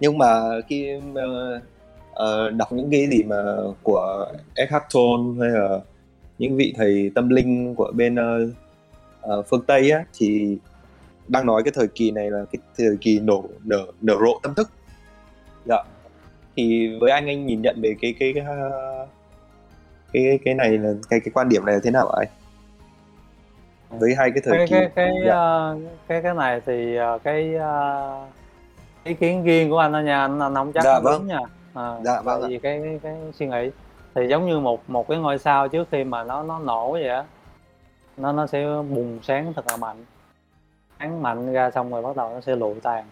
nhưng 0.00 0.18
mà 0.18 0.40
khi 0.68 1.00
ờ, 1.14 1.60
ờ, 2.12 2.50
đọc 2.50 2.72
những 2.72 2.90
cái 2.90 3.06
gì 3.06 3.22
mà 3.22 3.36
của 3.82 4.26
Eckhart 4.54 4.84
Tolle 4.94 5.40
hay 5.40 5.60
là 5.60 5.80
những 6.38 6.56
vị 6.56 6.74
thầy 6.76 7.10
tâm 7.14 7.28
linh 7.28 7.74
của 7.74 7.92
bên 7.94 8.14
ờ, 8.14 8.50
ờ, 9.20 9.42
phương 9.42 9.64
Tây 9.66 9.90
á 9.90 10.04
thì 10.18 10.58
đang 11.28 11.46
nói 11.46 11.62
cái 11.64 11.72
thời 11.76 11.88
kỳ 11.88 12.10
này 12.10 12.30
là 12.30 12.44
cái 12.52 12.60
thời 12.78 12.96
kỳ 13.00 13.20
nổ 13.20 13.44
nở 13.64 13.86
nở 14.00 14.14
rộ 14.20 14.40
tâm 14.42 14.54
thức. 14.54 14.70
Dạ. 15.64 15.82
Thì 16.56 16.96
với 17.00 17.10
anh 17.10 17.26
anh 17.26 17.46
nhìn 17.46 17.62
nhận 17.62 17.80
về 17.82 17.94
cái 18.00 18.14
cái 18.18 18.32
cái 18.34 18.44
uh, 18.44 19.08
cái 20.12 20.38
cái 20.44 20.54
này 20.54 20.78
là 20.78 20.92
cái 21.10 21.20
cái 21.20 21.32
quan 21.34 21.48
điểm 21.48 21.64
này 21.64 21.74
là 21.74 21.80
thế 21.84 21.90
nào 21.90 22.08
ạ 22.08 22.16
anh? 22.20 22.28
Với 24.00 24.14
hai 24.18 24.30
cái 24.30 24.42
thời 24.44 24.58
cái 24.58 24.66
kỳ 24.66 24.74
cái 24.74 24.90
cái 24.94 25.14
dạ. 25.26 25.34
ờ, 25.34 25.78
cái 26.08 26.22
cái 26.22 26.34
này 26.34 26.60
thì 26.66 26.96
cái 27.24 27.54
ờ, 27.54 28.26
ý 29.08 29.14
kiến 29.14 29.44
riêng 29.44 29.70
của 29.70 29.78
anh 29.78 29.92
thôi 29.92 30.02
nha 30.02 30.20
anh, 30.20 30.38
anh 30.40 30.54
không 30.54 30.72
chắc 30.72 30.84
Dạ, 30.84 30.94
đúng 30.94 31.04
vâng. 31.04 31.26
nha. 31.26 31.38
À, 31.74 31.96
Dạ, 32.04 32.20
vâng 32.20 32.42
vì 32.48 32.58
cái, 32.58 32.80
cái 32.84 33.00
cái 33.02 33.16
suy 33.32 33.46
nghĩ 33.46 33.70
thì 34.14 34.28
giống 34.28 34.46
như 34.46 34.60
một 34.60 34.90
một 34.90 35.08
cái 35.08 35.18
ngôi 35.18 35.38
sao 35.38 35.68
trước 35.68 35.88
khi 35.90 36.04
mà 36.04 36.24
nó 36.24 36.42
nó 36.42 36.58
nổ 36.58 36.92
vậy 36.92 37.08
á 37.08 37.24
nó 38.16 38.32
nó 38.32 38.46
sẽ 38.46 38.64
bùng 38.64 39.18
sáng 39.22 39.52
thật 39.56 39.64
là 39.70 39.76
mạnh. 39.76 40.04
Sáng 40.98 41.22
mạnh 41.22 41.52
ra 41.52 41.70
xong 41.70 41.90
rồi 41.90 42.02
bắt 42.02 42.16
đầu 42.16 42.30
nó 42.34 42.40
sẽ 42.40 42.56
lụi 42.56 42.80
tàn. 42.80 43.04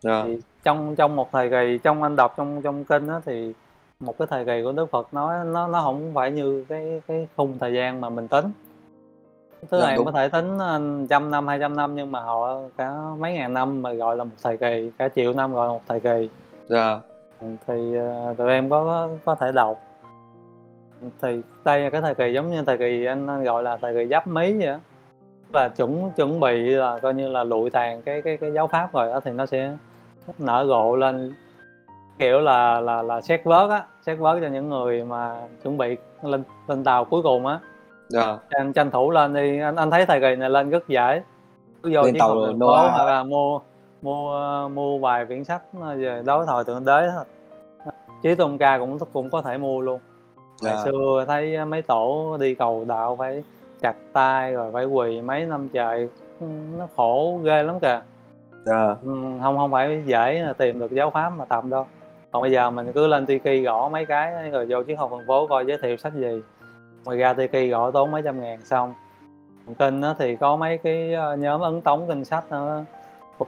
Dạ. 0.00 0.22
thì 0.26 0.38
trong 0.62 0.96
trong 0.96 1.16
một 1.16 1.32
thời 1.32 1.50
kỳ 1.50 1.78
trong 1.82 2.02
anh 2.02 2.16
đọc 2.16 2.34
trong 2.36 2.62
trong 2.62 2.84
kinh 2.84 3.08
á 3.08 3.20
thì 3.26 3.52
một 4.00 4.18
cái 4.18 4.28
thời 4.30 4.44
kỳ 4.44 4.62
của 4.64 4.72
Đức 4.72 4.90
Phật 4.90 5.14
nói 5.14 5.44
nó 5.44 5.68
nó 5.68 5.80
không 5.82 6.10
phải 6.14 6.30
như 6.30 6.64
cái 6.68 7.00
cái 7.08 7.28
khung 7.36 7.58
thời 7.58 7.72
gian 7.72 8.00
mà 8.00 8.08
mình 8.08 8.28
tính 8.28 8.44
là 9.70 9.88
em 9.88 9.96
đúng. 9.96 10.06
có 10.06 10.12
thể 10.12 10.28
tính 10.28 10.58
ờ, 10.58 10.80
trăm 11.10 11.30
năm 11.30 11.46
hai 11.46 11.58
trăm 11.60 11.76
năm 11.76 11.94
nhưng 11.94 12.12
mà 12.12 12.20
họ 12.20 12.58
cả 12.76 12.94
mấy 13.18 13.32
ngàn 13.32 13.54
năm 13.54 13.82
mà 13.82 13.92
gọi 13.92 14.16
là 14.16 14.24
một 14.24 14.34
thời 14.42 14.56
kỳ 14.56 14.90
cả 14.98 15.08
triệu 15.08 15.32
năm 15.32 15.54
gọi 15.54 15.66
là 15.66 15.72
một 15.72 15.82
thời 15.88 16.00
kỳ. 16.00 16.28
Dạ. 16.66 17.00
Thì 17.40 17.96
ờ, 17.96 18.34
tụi 18.38 18.50
em 18.50 18.70
có 18.70 19.08
có 19.24 19.34
thể 19.34 19.52
đọc. 19.52 19.80
Thì 21.22 21.40
đây 21.64 21.80
là 21.80 21.90
cái 21.90 22.00
thời 22.00 22.14
kỳ 22.14 22.32
giống 22.32 22.50
như 22.50 22.62
thời 22.62 22.78
kỳ 22.78 23.04
anh, 23.04 23.26
anh 23.26 23.44
gọi 23.44 23.62
là 23.62 23.76
thời 23.76 23.94
kỳ 23.94 24.06
giáp 24.10 24.26
mí 24.26 24.52
vậy 24.58 24.66
á. 24.66 24.78
Là 25.52 25.68
chuẩn 25.68 26.10
chuẩn 26.16 26.40
bị 26.40 26.60
là 26.60 26.98
coi 26.98 27.14
như 27.14 27.28
là 27.28 27.44
lụi 27.44 27.70
tàn 27.70 28.02
cái 28.02 28.22
cái 28.22 28.36
cái 28.36 28.52
giáo 28.52 28.66
pháp 28.66 28.92
rồi 28.92 29.08
đó 29.08 29.20
thì 29.20 29.30
nó 29.30 29.46
sẽ 29.46 29.76
nở 30.38 30.64
rộ 30.68 30.96
lên. 30.96 31.34
Kiểu 32.18 32.40
là 32.40 32.80
là 32.80 33.02
là 33.02 33.20
xét 33.20 33.44
vớt 33.44 33.70
á 33.70 33.84
xét 34.06 34.18
vớt 34.18 34.38
cho 34.40 34.48
những 34.48 34.68
người 34.68 35.04
mà 35.04 35.36
chuẩn 35.62 35.78
bị 35.78 35.96
lên 36.22 36.42
lên 36.68 36.84
tàu 36.84 37.04
cuối 37.04 37.22
cùng 37.22 37.46
á 37.46 37.58
dạ. 38.08 38.38
Tranh 38.50 38.72
tranh 38.72 38.90
thủ 38.90 39.10
lên 39.10 39.34
đi. 39.34 39.58
Anh 39.58 39.76
anh 39.76 39.90
thấy 39.90 40.06
thời 40.06 40.20
kỳ 40.20 40.36
này 40.36 40.50
lên 40.50 40.70
rất 40.70 40.88
dễ. 40.88 41.22
Cứ 41.82 41.90
vô 41.94 42.02
Lên 42.02 42.16
tàu 42.18 42.34
phố 42.60 42.88
hoặc 42.88 43.04
là 43.06 43.22
mua 43.24 43.60
mua 44.02 44.32
ờ, 44.32 44.68
mua 44.68 44.98
vài 44.98 45.26
quyển 45.26 45.44
sách 45.44 45.62
về 45.96 46.22
đối 46.26 46.46
thoại 46.46 46.64
thượng 46.64 46.84
đế 46.84 47.10
thôi. 47.14 47.24
Chí 48.22 48.34
tôn 48.34 48.58
ca 48.58 48.78
cũng 48.78 48.98
cũng 49.12 49.30
có 49.30 49.42
thể 49.42 49.58
mua 49.58 49.80
luôn. 49.80 50.00
Ngày 50.62 50.74
Dạ. 50.76 50.84
xưa 50.84 51.24
thấy 51.28 51.64
mấy 51.64 51.82
tổ 51.82 52.36
đi 52.40 52.54
cầu 52.54 52.84
đạo 52.88 53.16
phải 53.16 53.42
chặt 53.82 53.94
tay 54.12 54.52
rồi 54.52 54.72
phải 54.72 54.84
quỳ 54.84 55.20
mấy 55.20 55.44
năm 55.44 55.68
trời. 55.68 56.08
Ừ, 56.40 56.46
nó 56.78 56.86
khổ 56.96 57.40
ghê 57.44 57.62
lắm 57.62 57.80
kìa. 57.80 58.00
Dạ. 58.64 58.96
Ừ, 59.04 59.12
không 59.42 59.56
không 59.56 59.70
phải 59.70 60.02
dễ 60.06 60.42
là 60.42 60.52
tìm 60.52 60.78
được 60.78 60.92
giáo 60.92 61.10
pháp 61.10 61.30
mà 61.30 61.44
tập 61.44 61.64
đâu. 61.64 61.86
Còn 62.32 62.42
bây 62.42 62.50
giờ 62.50 62.70
mình 62.70 62.92
cứ 62.92 63.06
lên 63.06 63.26
tiki 63.26 63.64
gõ 63.64 63.88
mấy 63.88 64.04
cái 64.06 64.50
rồi 64.50 64.66
vô 64.68 64.82
chiếc 64.82 64.98
học 64.98 65.10
thành 65.12 65.26
phố 65.26 65.46
coi 65.46 65.66
giới 65.66 65.78
thiệu 65.82 65.96
sách 65.96 66.14
gì 66.14 66.42
rồi 67.08 67.16
ra 67.16 67.32
tiki 67.32 67.70
gõ 67.70 67.90
tốn 67.90 68.10
mấy 68.10 68.22
trăm 68.22 68.40
ngàn 68.40 68.60
xong. 68.64 68.94
Kinh 69.78 70.02
á 70.02 70.14
thì 70.18 70.36
có 70.36 70.56
mấy 70.56 70.78
cái 70.78 71.14
ờ, 71.14 71.36
nhóm 71.36 71.60
ấn 71.60 71.80
tống 71.80 72.08
kinh 72.08 72.24
sách 72.24 72.44
nữa 72.50 72.84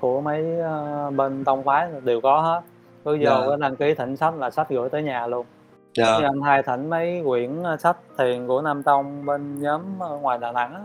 của 0.01 0.21
mấy 0.21 0.61
ờ, 0.61 1.11
bên 1.11 1.45
tông 1.45 1.63
phái 1.63 1.89
đều 2.05 2.21
có 2.21 2.41
hết. 2.41 2.61
Cứ 3.05 3.11
vô 3.11 3.25
Dạ. 3.25 3.41
cái 3.49 3.57
đăng 3.61 3.77
ký 3.77 3.95
thỉnh 3.95 4.17
sách 4.17 4.35
là 4.35 4.51
sách 4.51 4.69
gửi 4.69 4.89
tới 4.89 5.03
nhà 5.03 5.27
luôn. 5.27 5.47
Dạ. 5.95 6.19
Như 6.19 6.25
anh 6.25 6.41
hai 6.41 6.63
thỉnh 6.63 6.91
mấy 6.91 7.23
quyển 7.27 7.63
ờ, 7.63 7.77
sách 7.77 7.97
thiền 8.19 8.47
của 8.47 8.63
Nam 8.63 8.83
Tông 8.83 9.27
bên 9.27 9.63
nhóm 9.63 9.83
ngoài 10.21 10.39
Đà 10.39 10.53
Nẵng 10.53 10.75
á. 10.75 10.81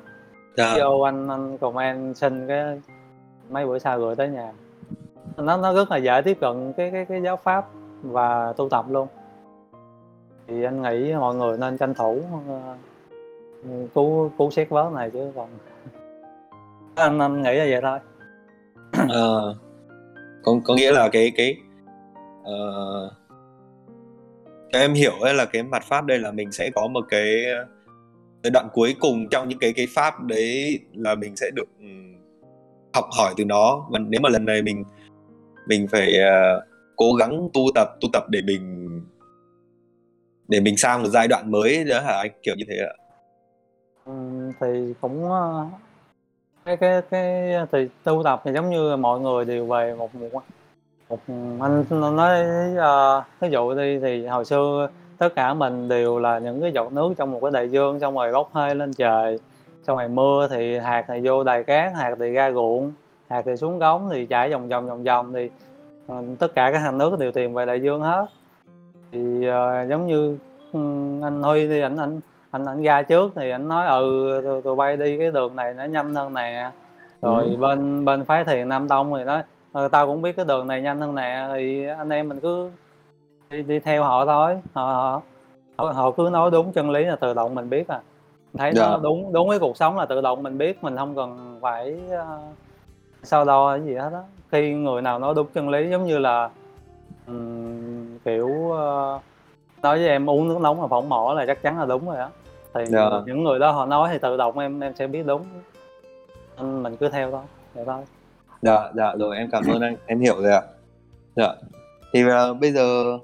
Dạ. 0.58 0.76
vô 0.84 1.02
anh 1.02 1.28
anh 1.28 1.58
comment 1.58 2.18
xin 2.18 2.48
cái 2.48 2.82
mấy 3.50 3.66
bữa 3.66 3.80
sau 3.80 4.00
gửi 4.00 4.16
tới 4.16 4.30
nhà. 4.30 4.52
Nó 5.38 5.58
nó 5.58 5.74
rất 5.74 5.92
là 5.92 5.98
dễ 5.98 6.22
tiếp 6.22 6.38
cận 6.42 6.74
cái 6.74 6.92
cái 6.92 7.06
cái 7.06 7.22
giáo 7.22 7.38
pháp 7.38 7.66
và 8.04 8.54
tu 8.58 8.70
tập 8.70 8.86
luôn 8.90 9.08
thì 10.48 10.64
anh 10.64 10.82
nghĩ 10.82 11.14
mọi 11.14 11.36
người 11.36 11.58
nên 11.58 11.78
tranh 11.78 11.94
thủ 11.94 12.24
uh, 12.38 12.78
cứu 13.94 14.32
cứu 14.38 14.52
xét 14.52 14.70
vớ 14.70 14.92
này 14.94 15.10
chứ 15.10 15.32
còn 15.36 15.50
anh 16.96 17.20
anh 17.20 17.42
nghĩ 17.42 17.54
là 17.54 17.66
vậy 17.70 17.82
thôi. 17.82 18.00
À, 18.92 19.28
có 20.44 20.54
có 20.64 20.76
nghĩa 20.76 20.92
là 20.92 21.10
cái 21.10 21.32
cái 21.36 21.58
ờ, 22.44 23.06
uh, 23.06 23.14
cái 24.72 24.82
em 24.82 24.94
hiểu 24.94 25.14
ấy 25.22 25.34
là 25.34 25.46
cái 25.46 25.64
mặt 25.64 25.84
pháp 25.84 26.06
đây 26.06 26.20
là 26.20 26.32
mình 26.32 26.52
sẽ 26.52 26.70
có 26.76 26.88
một 26.88 27.06
cái 27.10 27.46
cái 28.44 28.52
đoạn 28.52 28.68
cuối 28.74 28.96
cùng 29.00 29.30
trong 29.32 29.50
những 29.50 29.60
cái 29.60 29.74
cái 29.74 29.88
pháp 29.96 30.24
đấy 30.24 30.80
là 30.94 31.16
mình 31.16 31.36
sẽ 31.36 31.52
được 31.56 31.68
ừ, 31.80 31.88
học 32.94 33.06
hỏi 33.18 33.34
từ 33.38 33.46
nó. 33.46 33.88
Và 33.92 34.00
nếu 34.00 34.22
mà 34.22 34.30
lần 34.30 34.46
này 34.46 34.62
mình 34.62 34.84
mình 35.68 35.88
phải 35.92 36.14
uh, 36.20 36.64
cố 36.96 37.14
gắng 37.14 37.50
tu 37.54 37.62
tập 37.76 37.88
tu 38.02 38.10
tập 38.14 38.24
để 38.30 38.42
mình 38.42 38.85
để 40.48 40.60
mình 40.60 40.78
sang 40.78 41.04
một 41.04 41.10
giai 41.10 41.28
đoạn 41.28 41.52
mới 41.52 41.84
đó 41.84 42.00
hả 42.00 42.18
anh? 42.18 42.32
Kiểu 42.44 42.56
như 42.58 42.66
thế 42.68 42.76
ạ. 42.78 42.94
Ừ, 44.06 44.14
thì 44.60 44.94
cũng 45.02 45.32
ờ, 45.32 45.66
cái 46.66 46.78
cái 46.78 47.02
cái 47.12 47.54
thì 47.72 47.88
tu 48.04 48.24
tập 48.24 48.42
thì 48.46 48.52
giống 48.54 48.70
như 48.70 48.96
mọi 48.96 49.20
người 49.20 49.46
đều 49.46 49.66
về 49.66 49.96
một 49.98 50.16
một 50.16 50.44
một 51.10 51.20
anh 51.60 51.86
nói 52.16 52.46
uh, 52.74 53.24
ví 53.42 53.50
dụ 53.50 53.74
đi 53.74 54.00
thì 54.00 54.26
hồi 54.26 54.46
xưa 54.46 54.90
tất 55.18 55.36
cả 55.36 55.54
mình 55.54 55.90
đều 55.90 56.20
là 56.20 56.40
những 56.40 56.62
cái 56.62 56.72
giọt 56.72 56.94
nước 56.94 57.14
trong 57.18 57.32
một 57.32 57.40
cái 57.42 57.52
đại 57.52 57.70
dương 57.70 58.00
xong 58.00 58.16
rồi 58.16 58.34
bốc 58.34 58.50
hơi 58.54 58.76
lên 58.76 58.94
trời 58.94 59.40
xong 59.88 59.98
rồi 59.98 60.08
mưa 60.08 60.48
thì 60.52 60.78
hạt 60.78 61.06
thì 61.08 61.22
vô 61.24 61.44
đài 61.44 61.64
cát 61.64 61.94
hạt 61.96 62.16
thì 62.20 62.32
ra 62.32 62.52
ruộng 62.52 62.92
hạt 63.30 63.42
thì 63.46 63.58
xuống 63.58 63.80
cống 63.80 64.10
thì 64.12 64.26
chảy 64.26 64.50
vòng 64.50 64.70
vòng 64.70 64.88
vòng 64.88 65.04
vòng 65.04 65.34
thì 65.34 65.50
uh, 66.12 66.40
tất 66.40 66.56
cả 66.56 66.70
các 66.74 66.80
hạt 66.80 66.92
nước 66.92 67.20
đều 67.20 67.32
tìm 67.32 67.54
về 67.54 67.66
đại 67.66 67.82
dương 67.82 68.02
hết 68.02 68.26
thì 69.12 69.50
uh, 69.50 69.90
giống 69.90 70.08
như 70.08 70.38
um, 70.72 71.22
anh 71.24 71.42
huy 71.42 71.68
thì 71.68 71.82
anh 71.82 71.98
anh 71.98 72.20
anh 72.52 72.66
anh 72.66 72.84
ra 72.84 73.02
trước 73.02 73.32
thì 73.36 73.50
anh 73.50 73.68
nói 73.68 73.88
ừ 73.88 74.62
tụi 74.64 74.76
bay 74.76 74.98
đi 74.98 75.18
cái 75.18 75.32
đường 75.32 75.56
này 75.56 75.74
nó 75.74 75.84
nhanh 75.84 76.16
hơn 76.16 76.34
nè 76.34 76.72
rồi 77.22 77.44
ừ. 77.44 77.58
bên 77.58 78.06
bên 78.06 78.26
phái 78.26 78.44
thiền 78.44 78.70
nam 78.70 78.88
tông 78.88 79.14
thì 79.18 79.24
nói 79.24 79.44
ừ, 79.74 79.88
tao 79.92 80.08
cũng 80.08 80.22
biết 80.22 80.36
cái 80.36 80.46
đường 80.46 80.68
này 80.68 80.82
nhanh 80.82 81.02
hơn 81.02 81.16
nè 81.16 81.48
thì 81.54 81.86
anh 81.86 82.10
em 82.10 82.30
mình 82.30 82.40
cứ 82.40 82.70
đi, 83.50 83.62
đi 83.62 83.80
theo 83.80 84.04
họ 84.04 84.26
thôi 84.26 84.58
họ, 84.74 85.22
họ 85.78 85.92
họ 85.92 86.12
cứ 86.12 86.30
nói 86.32 86.52
đúng 86.52 86.72
chân 86.72 86.90
lý 86.90 87.04
là 87.04 87.16
tự 87.16 87.34
động 87.34 87.56
mình 87.56 87.70
biết 87.70 87.88
à 87.88 88.00
thấy 88.58 88.72
nó 88.76 88.82
dạ. 88.82 88.98
đúng 89.04 89.34
đúng 89.34 89.48
với 89.48 89.60
cuộc 89.60 89.78
sống 89.78 89.98
là 89.98 90.06
tự 90.06 90.22
động 90.22 90.44
mình 90.44 90.58
biết 90.58 90.84
mình 90.84 90.98
không 90.98 91.16
cần 91.16 91.60
phải 91.62 91.96
uh, 92.14 92.44
sau 93.24 93.46
đo 93.46 93.72
cái 93.72 93.86
gì 93.86 93.96
hết 93.96 94.10
á 94.14 94.22
khi 94.52 94.74
người 94.74 95.02
nào 95.02 95.20
nói 95.20 95.34
đúng 95.36 95.48
chân 95.54 95.70
lý 95.70 95.90
giống 95.90 96.06
như 96.06 96.18
là 96.18 96.50
um, 97.28 97.85
kiểu 98.26 98.48
uh, 98.48 99.22
nói 99.82 99.98
với 99.98 100.08
em 100.08 100.30
uống 100.30 100.48
nước 100.48 100.58
nóng 100.62 100.82
mà 100.82 100.88
phỏng 100.88 101.10
mỏ 101.10 101.34
là 101.38 101.46
chắc 101.48 101.62
chắn 101.62 101.80
là 101.80 101.86
đúng 101.86 102.06
rồi 102.06 102.18
á. 102.18 102.30
Thì 102.74 102.80
yeah. 102.80 102.92
Dạ. 102.92 103.10
những 103.26 103.44
người 103.44 103.60
đó 103.60 103.72
họ 103.72 103.86
nói 103.86 104.10
thì 104.12 104.20
tự 104.22 104.38
động 104.38 104.60
em 104.60 104.80
em 104.80 104.96
sẽ 104.96 105.08
biết 105.08 105.24
đúng. 105.26 105.46
Nên 106.58 106.84
mình 106.84 106.98
cứ 106.98 107.10
theo 107.10 107.32
thôi 107.32 107.42
vậy 107.74 107.86
thôi. 107.86 108.04
Dạ 108.62 108.92
dạ 108.96 109.16
rồi 109.16 109.38
em 109.38 109.50
cảm 109.52 109.64
ơn 109.74 109.82
anh. 109.82 109.96
Em 110.06 110.20
hiểu 110.20 110.42
rồi 110.42 110.52
ạ. 110.52 110.62
Dạ. 111.36 111.54
Thì 112.14 112.24
uh, 112.24 112.60
bây 112.62 112.72
giờ 112.72 113.18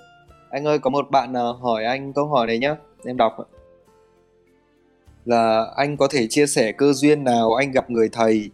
anh 0.49 0.67
ơi 0.67 0.79
có 0.79 0.89
một 0.89 1.11
bạn 1.11 1.31
uh, 1.31 1.61
hỏi 1.61 1.85
anh 1.85 2.13
câu 2.13 2.27
hỏi 2.27 2.47
này 2.47 2.59
nhá. 2.59 2.75
Em 3.05 3.17
đọc 3.17 3.37
là 5.25 5.65
anh 5.75 5.97
có 5.97 6.07
thể 6.11 6.27
chia 6.29 6.47
sẻ 6.47 6.71
cơ 6.71 6.93
duyên 6.93 7.23
nào 7.23 7.53
anh 7.53 7.71
gặp 7.71 7.89
người 7.89 8.09
thầy 8.11 8.49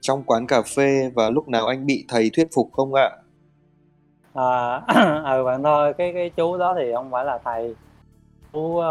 trong 0.00 0.22
quán 0.22 0.46
cà 0.46 0.62
phê 0.62 1.10
và 1.14 1.30
lúc 1.30 1.48
nào 1.48 1.66
anh 1.66 1.86
bị 1.86 2.04
thầy 2.08 2.30
thuyết 2.36 2.48
phục 2.54 2.68
không 2.72 2.94
ạ? 2.94 3.10
À, 3.10 3.19
ừ 5.24 5.44
bạn 5.44 5.62
thôi 5.62 5.92
cái 5.92 6.12
cái 6.12 6.30
chú 6.36 6.56
đó 6.58 6.74
thì 6.78 6.92
không 6.94 7.10
phải 7.10 7.24
là 7.24 7.38
thầy 7.44 7.74
chú 8.52 8.60
uh, 8.60 8.84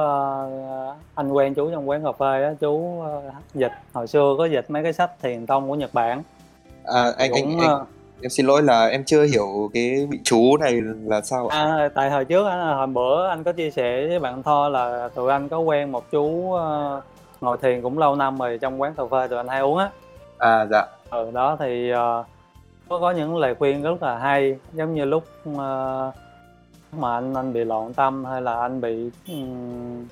anh 1.15 1.31
quen 1.31 1.53
chú 1.53 1.71
trong 1.71 1.89
quán 1.89 2.03
cà 2.03 2.11
phê 2.11 2.43
á. 2.43 2.53
Chú 2.59 2.69
uh, 2.69 3.33
dịch 3.53 3.71
hồi 3.93 4.07
xưa 4.07 4.35
có 4.37 4.45
dịch 4.45 4.65
mấy 4.69 4.83
cái 4.83 4.93
sách 4.93 5.11
thiền 5.21 5.45
tông 5.45 5.69
của 5.69 5.75
Nhật 5.75 5.93
Bản. 5.93 6.23
À 6.85 7.11
anh 7.17 7.31
cũng, 7.31 7.59
anh, 7.59 7.69
anh 7.69 7.85
em 8.21 8.29
xin 8.29 8.45
lỗi 8.45 8.63
là 8.63 8.87
em 8.87 9.03
chưa 9.03 9.23
hiểu 9.23 9.69
cái 9.73 10.07
vị 10.09 10.19
chú 10.23 10.57
này 10.57 10.81
là 11.05 11.21
sao 11.21 11.47
ạ? 11.47 11.57
À, 11.57 11.89
tại 11.95 12.11
hồi 12.11 12.25
trước 12.25 12.43
hồi 12.75 12.87
bữa 12.87 13.27
anh 13.27 13.43
có 13.43 13.51
chia 13.51 13.71
sẻ 13.71 14.07
với 14.07 14.19
bạn 14.19 14.43
Tho 14.43 14.69
là 14.69 15.09
tụi 15.15 15.31
anh 15.31 15.49
có 15.49 15.59
quen 15.59 15.91
một 15.91 16.11
chú 16.11 16.25
uh, 16.25 17.03
ngồi 17.41 17.57
thiền 17.61 17.81
cũng 17.81 17.97
lâu 17.97 18.15
năm 18.15 18.37
rồi 18.37 18.57
trong 18.61 18.81
quán 18.81 18.93
cà 18.97 19.03
phê 19.11 19.27
tụi 19.27 19.37
anh 19.37 19.47
hay 19.47 19.59
uống 19.59 19.77
á. 19.77 19.89
À 20.37 20.65
dạ. 20.71 20.85
Ừ 21.09 21.31
đó 21.33 21.57
thì 21.59 21.93
uh, 21.93 22.25
có 22.89 22.99
có 22.99 23.11
những 23.11 23.37
lời 23.37 23.55
khuyên 23.55 23.83
rất 23.83 24.03
là 24.03 24.17
hay 24.17 24.59
giống 24.73 24.93
như 24.93 25.05
lúc 25.05 25.23
uh, 25.49 25.57
mà 26.91 27.13
anh 27.13 27.33
anh 27.33 27.53
bị 27.53 27.63
loạn 27.63 27.93
tâm 27.93 28.25
hay 28.25 28.41
là 28.41 28.59
anh 28.59 28.81
bị 28.81 29.11
um, 29.27 30.07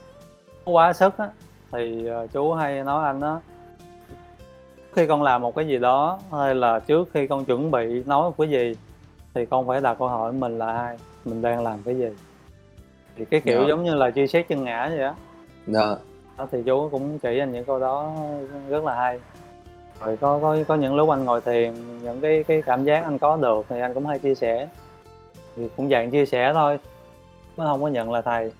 quá 0.66 0.94
sức 0.94 1.18
á 1.18 1.30
thì 1.72 2.10
uh, 2.24 2.32
chú 2.32 2.54
hay 2.54 2.84
nói 2.84 3.06
anh 3.06 3.20
đó 3.20 3.42
khi 4.94 5.08
con 5.08 5.24
làm 5.24 5.42
một 5.42 5.56
cái 5.56 5.68
gì 5.68 5.78
đó 5.78 6.20
hay 6.32 6.56
là 6.56 6.80
trước 6.80 7.10
khi 7.14 7.28
con 7.28 7.46
chuẩn 7.46 7.72
bị 7.72 8.04
nói 8.04 8.24
một 8.24 8.38
cái 8.38 8.50
gì 8.50 8.76
thì 9.34 9.46
con 9.46 9.68
phải 9.68 9.82
đặt 9.82 10.00
câu 10.00 10.08
hỏi 10.08 10.34
mình 10.34 10.58
là 10.58 10.78
ai 10.78 10.98
mình 11.26 11.42
đang 11.42 11.64
làm 11.64 11.80
cái 11.86 11.98
gì 11.98 12.10
thì 13.16 13.26
cái 13.26 13.42
kiểu 13.42 13.58
yeah. 13.58 13.68
Dạ. 13.68 13.70
giống 13.70 13.84
như 13.84 13.96
là 13.96 14.12
chia 14.12 14.28
sẻ 14.28 14.42
chân 14.42 14.64
ngã 14.64 14.90
vậy 14.90 15.00
đó 15.00 15.16
yeah. 15.74 16.00
đó 16.38 16.48
thì 16.52 16.64
chú 16.66 16.90
cũng 16.92 17.20
chỉ 17.20 17.40
anh 17.40 17.52
những 17.52 17.66
câu 17.66 17.80
đó 17.80 18.14
rất 18.70 18.84
là 18.84 18.96
hay 18.96 19.20
rồi 20.00 20.18
có 20.18 20.40
có 20.42 20.58
có 20.68 20.76
những 20.76 20.96
lúc 20.96 21.10
anh 21.10 21.26
ngồi 21.26 21.42
thiền 21.42 21.74
những 22.04 22.22
cái 22.22 22.44
cái 22.48 22.62
cảm 22.62 22.84
giác 22.84 23.04
anh 23.04 23.18
có 23.18 23.38
được 23.38 23.66
thì 23.70 23.80
anh 23.80 23.94
cũng 23.94 24.06
hay 24.06 24.20
chia 24.20 24.36
sẻ. 24.36 24.68
Thì 25.56 25.64
cũng 25.78 25.90
dạng 25.90 26.12
chia 26.12 26.26
sẻ 26.26 26.52
thôi 26.54 26.80
nó 27.58 27.66
không 27.66 27.82
có 27.82 27.88
nhận 27.88 28.12
là 28.12 28.22
thầy. 28.22 28.52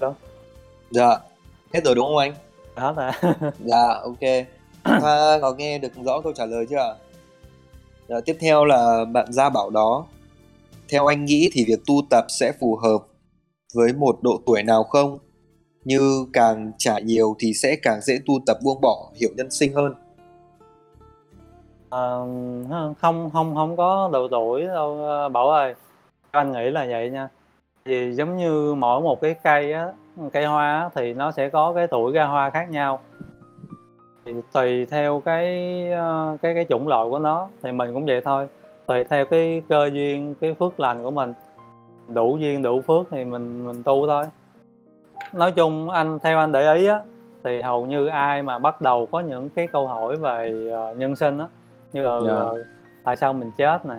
Đó. 0.00 0.14
Dạ 0.90 1.18
hết 1.74 1.84
rồi 1.84 1.94
đúng 1.94 2.06
không 2.06 2.16
anh? 2.16 2.34
Hết 2.76 2.94
rồi. 2.96 3.32
Dạ 3.64 3.88
ok. 4.02 4.46
Thoa 4.84 5.38
có 5.42 5.54
nghe 5.58 5.78
được 5.78 5.92
rõ 6.04 6.20
câu 6.20 6.32
trả 6.32 6.46
lời 6.46 6.66
chưa 6.70 6.96
dạ, 8.08 8.16
tiếp 8.24 8.36
theo 8.40 8.64
là 8.64 9.04
bạn 9.04 9.32
gia 9.32 9.48
bảo 9.48 9.70
đó. 9.70 10.06
Theo 10.88 11.06
anh 11.06 11.24
nghĩ 11.24 11.50
thì 11.52 11.64
việc 11.64 11.80
tu 11.86 11.94
tập 12.10 12.24
sẽ 12.28 12.52
phù 12.60 12.76
hợp 12.76 12.98
với 13.74 13.92
một 13.92 14.18
độ 14.22 14.40
tuổi 14.46 14.62
nào 14.62 14.84
không 14.84 15.18
như 15.90 16.26
càng 16.32 16.72
trả 16.78 16.98
nhiều 16.98 17.36
thì 17.38 17.54
sẽ 17.54 17.76
càng 17.82 18.00
dễ 18.00 18.18
tu 18.26 18.34
tập 18.46 18.56
buông 18.64 18.80
bỏ 18.80 19.10
hiểu 19.20 19.30
nhân 19.36 19.50
sinh 19.50 19.72
hơn. 19.74 19.94
À, 21.90 22.02
không 23.00 23.30
không 23.32 23.54
không 23.54 23.76
có 23.76 24.10
độ 24.12 24.28
tuổi 24.30 24.66
đâu 24.66 25.04
ờ, 25.04 25.28
bảo 25.28 25.48
ơi. 25.50 25.74
Anh 26.30 26.52
nghĩ 26.52 26.70
là 26.70 26.86
vậy 26.90 27.10
nha. 27.10 27.28
Vì 27.84 28.12
giống 28.12 28.36
như 28.36 28.74
mỗi 28.74 29.00
một 29.00 29.20
cái 29.20 29.34
cây 29.34 29.72
á 29.72 29.92
cây 30.32 30.46
hoa 30.46 30.80
á, 30.80 30.88
thì 30.94 31.14
nó 31.14 31.32
sẽ 31.32 31.48
có 31.48 31.72
cái 31.72 31.86
tuổi 31.86 32.12
ra 32.12 32.24
hoa 32.26 32.50
khác 32.50 32.70
nhau. 32.70 33.00
Thì 34.24 34.32
tùy 34.52 34.86
theo 34.86 35.22
cái 35.24 35.44
ờ, 35.90 36.36
cái 36.42 36.54
cái 36.54 36.66
chủng 36.68 36.88
loại 36.88 37.06
của 37.10 37.18
nó 37.18 37.48
thì 37.62 37.72
mình 37.72 37.94
cũng 37.94 38.06
vậy 38.06 38.20
thôi. 38.24 38.48
Tùy 38.86 39.04
theo 39.04 39.26
cái 39.26 39.62
cơ 39.68 39.90
duyên 39.92 40.34
cái 40.40 40.54
phước 40.54 40.80
lành 40.80 41.02
của 41.02 41.10
mình. 41.10 41.32
Đủ 42.08 42.36
duyên 42.36 42.62
đủ 42.62 42.80
phước 42.80 43.06
thì 43.10 43.24
mình 43.24 43.66
mình 43.66 43.82
tu 43.82 44.06
thôi 44.06 44.24
nói 45.32 45.52
chung 45.52 45.90
anh 45.90 46.18
theo 46.18 46.38
anh 46.38 46.52
để 46.52 46.74
ý 46.74 46.86
á 46.86 47.00
thì 47.44 47.62
hầu 47.62 47.86
như 47.86 48.06
ai 48.06 48.42
mà 48.42 48.58
bắt 48.58 48.80
đầu 48.80 49.08
có 49.12 49.20
những 49.20 49.48
cái 49.48 49.66
câu 49.66 49.86
hỏi 49.86 50.16
về 50.16 50.70
uh, 50.90 50.96
nhân 50.96 51.16
sinh 51.16 51.38
á 51.38 51.46
như 51.92 52.02
là 52.02 52.10
yeah. 52.10 52.24
Dạ. 52.26 52.34
uh, 52.34 52.58
tại 53.04 53.16
sao 53.16 53.32
mình 53.32 53.50
chết 53.56 53.86
nè 53.86 53.94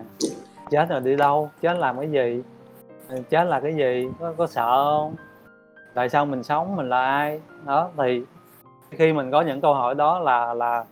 chết 0.71 0.89
rồi 0.89 0.99
đi 0.99 1.15
đâu 1.15 1.49
chết 1.61 1.77
làm 1.77 1.97
cái 1.97 2.11
gì 2.11 2.43
chết 3.29 3.43
là 3.43 3.59
cái 3.59 3.75
gì 3.75 4.09
có, 4.19 4.33
có 4.37 4.47
sợ 4.47 4.85
không 4.85 5.15
tại 5.93 6.09
sao 6.09 6.25
mình 6.25 6.43
sống 6.43 6.75
mình 6.75 6.89
là 6.89 7.03
ai 7.03 7.41
đó 7.65 7.89
thì 7.97 8.23
khi 8.91 9.13
mình 9.13 9.31
có 9.31 9.41
những 9.41 9.61
câu 9.61 9.73
hỏi 9.73 9.95
đó 9.95 10.19
là 10.19 10.53
là 10.53 10.85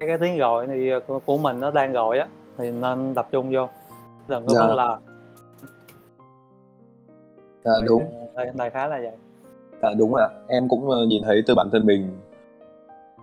cái, 0.00 0.08
cái 0.08 0.18
tiếng 0.18 0.38
gọi 0.38 0.66
thì 0.66 0.90
của, 1.06 1.18
của 1.18 1.38
mình 1.38 1.60
nó 1.60 1.70
đang 1.70 1.92
gọi 1.92 2.18
á 2.18 2.26
thì 2.58 2.70
nên 2.70 3.14
tập 3.14 3.28
trung 3.30 3.50
vô 3.52 3.68
đừng 4.28 4.46
có 4.46 4.54
dạ. 4.54 4.66
là 4.66 4.98
dạ, 7.64 7.72
đúng 7.86 8.02
đại 8.54 8.70
khái 8.70 8.88
là 8.88 8.98
vậy 8.98 9.16
À, 9.80 9.90
đúng 9.98 10.14
ạ. 10.14 10.28
Em 10.48 10.68
cũng 10.68 10.90
ờ, 10.90 11.06
nhìn 11.06 11.22
thấy 11.24 11.42
từ 11.46 11.54
bản 11.54 11.68
thân 11.72 11.86
mình 11.86 12.18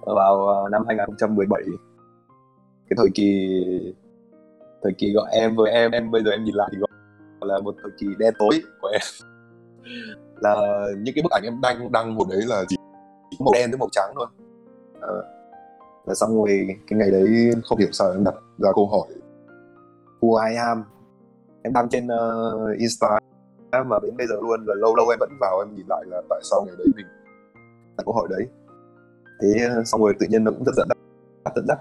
vào 0.06 0.48
ờ, 0.48 0.70
năm 0.70 0.84
2017 0.88 1.62
cái 2.90 2.98
thời 2.98 3.10
kỳ 3.16 3.60
thời 4.84 4.94
kỳ 4.98 5.14
gọi 5.14 5.30
em 5.32 5.56
với 5.56 5.72
em 5.72 5.92
em 5.92 6.12
bây 6.12 6.24
giờ 6.24 6.32
em 6.32 6.44
nhìn 6.44 6.56
lại 6.56 6.70
thì 6.72 6.78
gọi 6.78 6.90
là 7.42 7.60
một 7.60 7.76
thời 7.82 7.92
kỳ 8.00 8.08
đen 8.20 8.34
tối 8.40 8.62
của 8.82 8.88
em. 8.88 9.02
Là 10.42 10.56
những 10.98 11.16
cái 11.16 11.24
bức 11.24 11.32
ảnh 11.32 11.44
em 11.44 11.62
đăng 11.62 11.92
đăng 11.92 12.16
một 12.16 12.26
đấy 12.30 12.42
là 12.46 12.64
chỉ 12.68 12.76
màu 13.40 13.54
đen 13.54 13.72
với 13.72 13.78
màu 13.78 13.90
trắng 13.92 14.12
thôi. 14.16 14.28
Ờ, 15.02 15.22
à, 15.22 15.28
là 16.06 16.14
xong 16.14 16.36
rồi 16.36 16.68
cái 16.88 17.00
ngày 17.00 17.12
đấy 17.12 17.52
không 17.64 17.80
hiểu 17.80 17.90
sao 17.92 18.12
em 18.12 18.24
đặt 18.24 18.36
ra 18.58 18.70
câu 18.76 18.88
hỏi 18.88 19.08
who 20.20 20.50
I 20.50 20.56
am? 20.56 20.84
Em 21.64 21.74
đăng 21.74 21.90
trên 21.90 22.08
uh, 22.08 22.78
Instagram 22.78 23.24
mà 23.84 24.00
đến 24.04 24.18
bây 24.18 24.28
giờ 24.28 24.36
luôn 24.42 24.66
là 24.66 24.76
lâu 24.76 24.96
lâu 24.96 25.10
em 25.10 25.20
vẫn 25.20 25.30
vào 25.42 25.60
em 25.60 25.76
nhìn 25.76 25.86
lại 25.90 26.04
là 26.08 26.22
tại 26.30 26.40
sao 26.44 26.64
ngày 26.66 26.76
đấy 26.78 26.88
mình 26.96 27.06
đặt 27.98 28.04
câu 28.06 28.14
hỏi 28.14 28.28
đấy. 28.30 28.48
Thế 29.42 29.66
ờ, 29.76 29.84
xong 29.84 30.02
rồi 30.02 30.14
tự 30.20 30.26
nhiên 30.30 30.44
nó 30.44 30.52
cũng 30.52 30.64
rất 30.66 30.74
dẫn 30.76 30.88
dắt 31.46 31.54
dẫn 31.56 31.78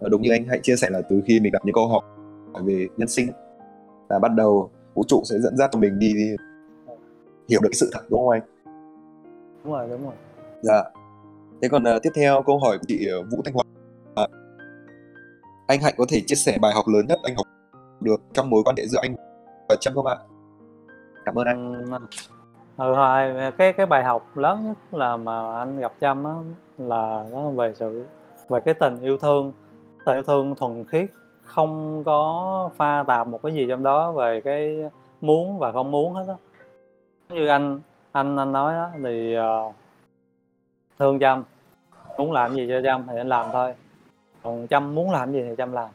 Ờ, 0.00 0.08
đúng 0.08 0.22
như 0.22 0.30
anh 0.30 0.44
hãy 0.44 0.60
chia 0.62 0.76
sẻ 0.76 0.90
là 0.90 1.02
từ 1.02 1.20
khi 1.26 1.40
mình 1.40 1.52
gặp 1.52 1.64
những 1.64 1.74
câu 1.74 1.88
hỏi 1.88 2.02
về 2.64 2.86
nhân 2.96 3.08
sinh 3.08 3.28
là 4.08 4.18
bắt 4.18 4.34
đầu 4.34 4.70
vũ 4.94 5.02
trụ 5.08 5.22
sẽ 5.24 5.38
dẫn 5.38 5.56
dắt 5.56 5.70
cho 5.72 5.78
mình 5.78 5.98
đi, 5.98 6.12
đi 6.14 6.36
hiểu 7.48 7.60
được 7.62 7.68
cái 7.72 7.78
sự 7.80 7.90
thật 7.92 8.00
đúng 8.08 8.20
không 8.20 8.28
anh? 8.28 8.42
Đúng 9.64 9.72
rồi 9.72 9.88
đúng 9.90 10.04
rồi. 10.04 10.14
Dạ. 10.62 10.84
Thế 11.62 11.68
còn 11.68 11.82
uh, 11.82 12.02
tiếp 12.02 12.10
theo 12.14 12.42
câu 12.46 12.58
hỏi 12.58 12.78
của 12.78 12.84
chị 12.88 13.08
uh, 13.20 13.26
Vũ 13.30 13.42
Thanh 13.44 13.54
Hoa 13.54 13.64
à, 14.14 14.26
anh 15.66 15.80
Hạnh 15.80 15.94
có 15.96 16.04
thể 16.08 16.22
chia 16.26 16.34
sẻ 16.34 16.58
bài 16.62 16.72
học 16.74 16.84
lớn 16.88 17.06
nhất 17.08 17.18
anh 17.22 17.36
học 17.36 17.46
được 18.00 18.20
trong 18.32 18.50
mối 18.50 18.62
quan 18.64 18.76
hệ 18.76 18.86
giữa 18.86 18.98
anh 19.02 19.14
và 19.68 19.76
Trâm 19.80 19.94
không 19.94 20.06
ạ 20.06 20.16
cảm 21.26 21.38
ơn 21.38 21.46
anh. 21.46 21.84
Ừ, 22.76 22.94
hồi 22.94 23.52
cái 23.58 23.72
cái 23.72 23.86
bài 23.86 24.04
học 24.04 24.36
lớn 24.36 24.66
nhất 24.66 24.98
là 24.98 25.16
mà 25.16 25.58
anh 25.58 25.80
gặp 25.80 25.92
Trâm 26.00 26.24
á 26.24 26.32
là 26.78 27.24
nó 27.30 27.50
về 27.50 27.72
sự 27.74 28.06
về 28.48 28.60
cái 28.60 28.74
tình 28.74 29.00
yêu 29.00 29.18
thương. 29.18 29.52
Tình 30.06 30.16
yêu 30.16 30.22
thương 30.22 30.54
thuần 30.54 30.84
khiết 30.84 31.10
không 31.42 32.04
có 32.04 32.70
pha 32.76 33.02
tạp 33.02 33.28
một 33.28 33.42
cái 33.42 33.54
gì 33.54 33.66
trong 33.68 33.82
đó 33.82 34.12
về 34.12 34.40
cái 34.40 34.90
muốn 35.20 35.58
và 35.58 35.72
không 35.72 35.90
muốn 35.90 36.14
hết 36.14 36.24
á. 36.28 36.34
Như 37.28 37.46
anh 37.46 37.80
anh 38.12 38.36
anh 38.36 38.52
nói 38.52 38.74
đó 38.74 38.90
thì 39.04 39.36
uh, 39.38 39.74
thương 40.98 41.18
Trâm. 41.18 41.42
Muốn 42.18 42.32
làm 42.32 42.54
gì 42.54 42.66
cho 42.68 42.82
Trâm 42.82 43.06
thì 43.06 43.16
anh 43.16 43.28
làm 43.28 43.46
thôi. 43.52 43.74
Còn 44.42 44.66
Trâm 44.70 44.94
muốn 44.94 45.10
làm 45.10 45.32
gì 45.32 45.42
thì 45.48 45.54
Trâm 45.58 45.72
làm. 45.72 45.88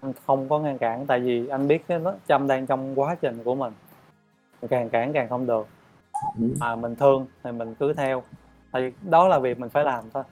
Anh 0.00 0.12
không 0.26 0.48
có 0.48 0.58
ngăn 0.58 0.78
cản 0.78 1.06
tại 1.06 1.20
vì 1.20 1.48
anh 1.48 1.68
biết 1.68 1.86
cái 1.88 2.00
Trâm 2.28 2.46
đang 2.46 2.66
trong 2.66 3.00
quá 3.00 3.14
trình 3.20 3.38
của 3.44 3.54
mình 3.54 3.72
càng 4.68 4.88
cản 4.88 5.12
càng 5.12 5.28
không 5.28 5.46
được. 5.46 5.66
Ừ. 6.38 6.48
mà 6.60 6.76
mình 6.76 6.96
thương 6.96 7.26
thì 7.44 7.52
mình 7.52 7.74
cứ 7.74 7.92
theo. 7.92 8.22
Thì 8.72 8.92
đó 9.02 9.28
là 9.28 9.38
việc 9.38 9.58
mình 9.58 9.70
phải 9.70 9.84
làm 9.84 10.04
thôi. 10.10 10.22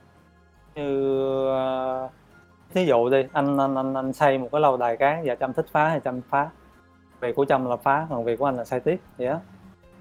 Như 0.75 1.49
uh, 2.05 2.11
thí 2.73 2.85
dụ 2.85 3.09
đi 3.09 3.23
anh 3.33 3.57
anh 3.57 3.75
anh, 3.75 3.93
anh 3.93 4.13
xây 4.13 4.37
một 4.37 4.47
cái 4.51 4.61
lâu 4.61 4.77
đài 4.77 4.97
cát 4.97 5.19
và 5.23 5.35
Trâm 5.35 5.53
thích 5.53 5.65
phá 5.71 5.89
hay 5.89 5.99
Trâm 5.99 6.21
phá. 6.29 6.49
Việc 7.19 7.35
của 7.35 7.45
Trâm 7.45 7.65
là 7.65 7.75
phá 7.75 8.07
còn 8.09 8.23
việc 8.23 8.39
của 8.39 8.45
anh 8.45 8.57
là 8.57 8.65
xây 8.65 8.79
tiếp 8.79 8.99
vậy 9.17 9.27
đó 9.27 9.39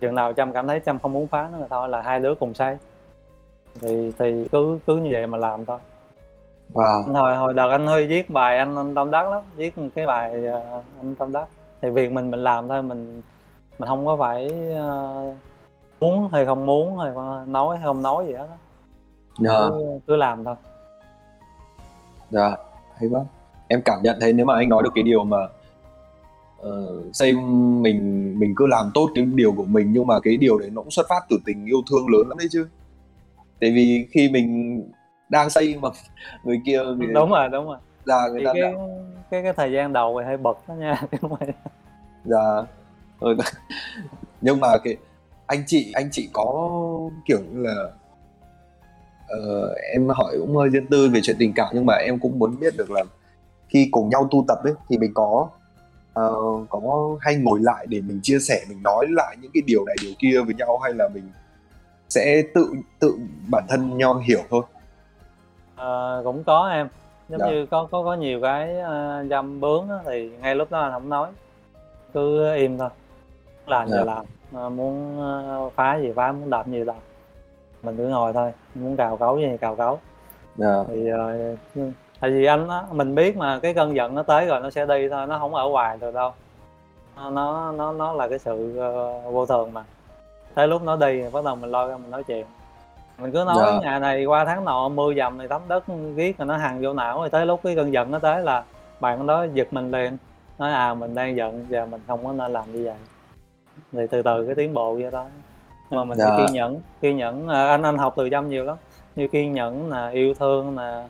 chừng 0.00 0.14
nào 0.14 0.32
Trâm 0.32 0.52
cảm 0.52 0.66
thấy 0.66 0.80
Trâm 0.86 0.98
không 0.98 1.12
muốn 1.12 1.26
phá 1.26 1.48
nó 1.52 1.58
là 1.58 1.66
thôi 1.70 1.88
là 1.88 2.02
hai 2.02 2.20
đứa 2.20 2.34
cùng 2.34 2.54
xây. 2.54 2.76
Thì 3.80 4.12
thì 4.18 4.48
cứ 4.52 4.78
cứ 4.86 4.96
như 4.96 5.08
vậy 5.12 5.26
mà 5.26 5.38
làm 5.38 5.64
thôi. 5.64 5.78
Wow. 6.72 7.12
hồi 7.12 7.36
hồi 7.36 7.54
đợt 7.54 7.70
anh 7.70 7.86
hơi 7.86 8.06
viết 8.06 8.30
bài 8.30 8.58
anh 8.58 8.76
anh 8.76 8.94
tâm 8.94 9.10
đắc 9.10 9.28
lắm 9.28 9.42
viết 9.56 9.78
một 9.78 9.88
cái 9.94 10.06
bài 10.06 10.44
uh, 10.48 10.84
anh 11.00 11.14
tâm 11.14 11.32
đắc. 11.32 11.48
Thì 11.82 11.90
việc 11.90 12.12
mình 12.12 12.30
mình 12.30 12.44
làm 12.44 12.68
thôi 12.68 12.82
mình 12.82 13.22
mình 13.78 13.88
không 13.88 14.06
có 14.06 14.16
phải 14.16 14.50
uh, 14.72 15.36
muốn 16.00 16.28
hay 16.32 16.46
không 16.46 16.66
muốn 16.66 16.98
hay 16.98 17.12
nói 17.46 17.76
hay 17.76 17.86
không 17.86 18.02
nói 18.02 18.26
gì 18.26 18.32
hết 18.32 18.46
đó. 18.46 18.56
Yeah. 19.50 19.72
Cứ, 19.72 20.00
cứ 20.06 20.16
làm 20.16 20.44
thôi 20.44 20.54
dạ 22.30 22.56
hay 22.96 23.08
quá 23.08 23.20
em 23.68 23.82
cảm 23.84 23.98
nhận 24.02 24.16
thấy 24.20 24.32
nếu 24.32 24.46
mà 24.46 24.54
anh 24.54 24.68
nói 24.68 24.82
được 24.82 24.90
cái 24.94 25.04
điều 25.04 25.24
mà 25.24 25.38
uh, 26.60 27.04
xây 27.12 27.32
mình 27.80 28.34
mình 28.38 28.54
cứ 28.56 28.66
làm 28.66 28.90
tốt 28.94 29.10
cái 29.14 29.24
điều 29.24 29.52
của 29.52 29.64
mình 29.64 29.92
nhưng 29.92 30.06
mà 30.06 30.20
cái 30.20 30.36
điều 30.36 30.58
đấy 30.58 30.70
nó 30.72 30.82
cũng 30.82 30.90
xuất 30.90 31.06
phát 31.08 31.20
từ 31.30 31.36
tình 31.46 31.66
yêu 31.66 31.82
thương 31.90 32.08
lớn 32.08 32.28
lắm 32.28 32.38
đấy 32.38 32.48
chứ 32.50 32.68
tại 33.60 33.70
vì 33.70 34.06
khi 34.10 34.28
mình 34.28 34.82
đang 35.28 35.50
xây 35.50 35.76
mà 35.82 35.88
người 36.44 36.60
kia 36.66 36.82
người... 36.82 37.08
đúng 37.14 37.30
rồi 37.30 37.48
đúng 37.48 37.66
rồi 37.66 37.78
dạ 38.06 38.28
người 38.30 38.40
thì 38.40 38.46
ta 38.46 38.52
cái, 38.52 38.62
đã... 38.62 38.72
cái 39.30 39.42
cái 39.42 39.52
thời 39.52 39.72
gian 39.72 39.92
đầu 39.92 40.20
thì 40.20 40.26
hơi 40.26 40.36
bật 40.36 40.68
đó 40.68 40.74
nha 40.74 41.02
dạ. 42.24 42.62
nhưng 44.40 44.60
mà 44.60 44.68
cái 44.84 44.96
anh 45.46 45.64
chị 45.66 45.92
anh 45.94 46.08
chị 46.12 46.28
có 46.32 46.70
kiểu 47.26 47.38
như 47.38 47.62
là 47.62 47.84
uh, 49.38 49.76
em 49.92 50.08
hỏi 50.08 50.36
cũng 50.40 50.56
hơi 50.56 50.68
riêng 50.68 50.86
tư 50.86 51.08
về 51.08 51.20
chuyện 51.22 51.36
tình 51.38 51.52
cảm 51.56 51.68
nhưng 51.74 51.86
mà 51.86 51.94
em 51.94 52.18
cũng 52.18 52.38
muốn 52.38 52.60
biết 52.60 52.76
được 52.76 52.90
là 52.90 53.04
khi 53.68 53.88
cùng 53.90 54.08
nhau 54.08 54.28
tu 54.30 54.44
tập 54.48 54.58
ấy 54.64 54.72
thì 54.88 54.98
mình 54.98 55.14
có 55.14 55.48
uh, 56.20 56.68
có 56.68 57.16
hay 57.20 57.36
ngồi 57.36 57.60
lại 57.62 57.86
để 57.88 58.00
mình 58.00 58.20
chia 58.22 58.38
sẻ 58.38 58.60
mình 58.68 58.82
nói 58.82 59.06
lại 59.08 59.36
những 59.40 59.50
cái 59.54 59.62
điều 59.66 59.84
này 59.84 59.96
điều 60.02 60.12
kia 60.18 60.40
với 60.46 60.54
nhau 60.54 60.78
hay 60.78 60.92
là 60.94 61.08
mình 61.08 61.30
sẽ 62.08 62.42
tự 62.54 62.72
tự 62.98 63.18
bản 63.50 63.64
thân 63.68 63.98
nhau 63.98 64.14
hiểu 64.14 64.40
thôi? 64.50 64.62
À, 65.76 66.16
cũng 66.24 66.44
có 66.44 66.68
em. 66.68 66.88
Giống 67.28 67.40
dạ. 67.40 67.46
như 67.46 67.66
có 67.66 67.88
có 67.90 68.02
có 68.02 68.14
nhiều 68.14 68.40
cái 68.42 68.76
uh, 68.80 69.30
dâm 69.30 69.60
bướng 69.60 69.88
đó, 69.88 70.00
thì 70.06 70.30
ngay 70.40 70.54
lúc 70.54 70.70
đó 70.70 70.80
anh 70.80 70.92
không 70.92 71.08
nói. 71.08 71.30
Cứ 72.14 72.54
im 72.54 72.78
thôi 72.78 72.88
làm 73.66 73.88
dạ. 73.88 73.98
gì 73.98 74.04
làm 74.04 74.24
à, 74.54 74.68
muốn 74.68 75.20
phá 75.74 75.96
gì 75.96 76.12
phá 76.16 76.32
muốn 76.32 76.50
đập 76.50 76.66
gì 76.66 76.84
đập 76.84 76.96
mình 77.82 77.96
cứ 77.96 78.08
ngồi 78.08 78.32
thôi 78.32 78.52
muốn 78.74 78.96
cào 78.96 79.16
cấu 79.16 79.38
gì 79.38 79.46
thì 79.50 79.56
cào 79.56 79.76
cấu 79.76 79.98
yeah. 80.58 80.74
Dạ. 80.76 80.84
thì 80.88 81.10
uh, 81.12 81.92
tại 82.20 82.30
vì 82.30 82.44
anh 82.44 82.68
á 82.68 82.82
mình 82.90 83.14
biết 83.14 83.36
mà 83.36 83.58
cái 83.58 83.74
cơn 83.74 83.96
giận 83.96 84.14
nó 84.14 84.22
tới 84.22 84.46
rồi 84.46 84.60
nó 84.60 84.70
sẽ 84.70 84.86
đi 84.86 85.08
thôi 85.08 85.26
nó 85.26 85.38
không 85.38 85.54
ở 85.54 85.68
hoài 85.68 85.96
được 86.00 86.14
đâu 86.14 86.32
nó 87.16 87.72
nó 87.72 87.92
nó 87.92 88.12
là 88.12 88.28
cái 88.28 88.38
sự 88.38 88.80
uh, 89.26 89.34
vô 89.34 89.46
thường 89.46 89.72
mà 89.72 89.84
tới 90.54 90.68
lúc 90.68 90.82
nó 90.82 90.96
đi 90.96 91.22
bắt 91.32 91.44
đầu 91.44 91.56
mình 91.56 91.70
lôi 91.70 91.88
ra 91.88 91.96
mình 91.96 92.10
nói 92.10 92.24
chuyện 92.24 92.46
mình 93.18 93.32
cứ 93.32 93.44
nói 93.46 93.56
yeah. 93.56 93.82
Dạ. 93.82 93.90
nhà 93.90 93.98
này 93.98 94.24
qua 94.24 94.44
tháng 94.44 94.64
nọ 94.64 94.88
mưa 94.88 95.14
dầm 95.14 95.38
này 95.38 95.48
tắm 95.48 95.60
đất 95.68 95.84
viết 96.14 96.38
rồi 96.38 96.46
nó 96.46 96.56
hằn 96.56 96.82
vô 96.82 96.92
não 96.92 97.18
rồi 97.18 97.30
tới 97.30 97.46
lúc 97.46 97.60
cái 97.62 97.76
cơn 97.76 97.92
giận 97.92 98.10
nó 98.10 98.18
tới 98.18 98.42
là 98.42 98.64
bạn 99.00 99.26
đó 99.26 99.46
giật 99.54 99.68
mình 99.72 99.90
liền 99.90 100.16
nói 100.58 100.72
à 100.72 100.94
mình 100.94 101.14
đang 101.14 101.36
giận 101.36 101.66
và 101.68 101.86
mình 101.86 102.00
không 102.06 102.24
có 102.24 102.32
nên 102.32 102.52
làm 102.52 102.72
như 102.72 102.84
vậy 102.84 102.94
thì 103.92 104.06
từ 104.10 104.22
từ 104.22 104.46
cái 104.46 104.54
tiến 104.54 104.74
bộ 104.74 104.94
vậy 104.94 105.10
đó. 105.10 105.26
Mà 105.90 106.04
mình 106.04 106.18
dạ. 106.18 106.24
phải 106.28 106.38
kiên 106.38 106.54
nhẫn 106.54 106.80
kiên 107.00 107.16
nhẫn 107.16 107.48
à, 107.48 107.68
anh 107.68 107.82
anh 107.82 107.98
học 107.98 108.14
từ 108.16 108.28
dâm 108.30 108.48
nhiều 108.48 108.64
lắm. 108.64 108.76
Như 109.16 109.28
kiên 109.28 109.52
nhẫn 109.52 109.90
là 109.90 110.08
yêu 110.08 110.34
thương 110.34 110.76
là 110.76 111.08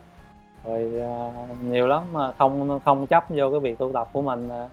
rồi 0.65 0.93
à, 1.01 1.33
nhiều 1.62 1.87
lắm 1.87 2.03
mà 2.12 2.33
không 2.33 2.81
không 2.85 3.07
chấp 3.07 3.25
vô 3.29 3.51
cái 3.51 3.61
việc 3.61 3.79
tu 3.79 3.93
tập 3.93 4.09
của 4.12 4.23
mình 4.23 4.49
à. 4.49 4.69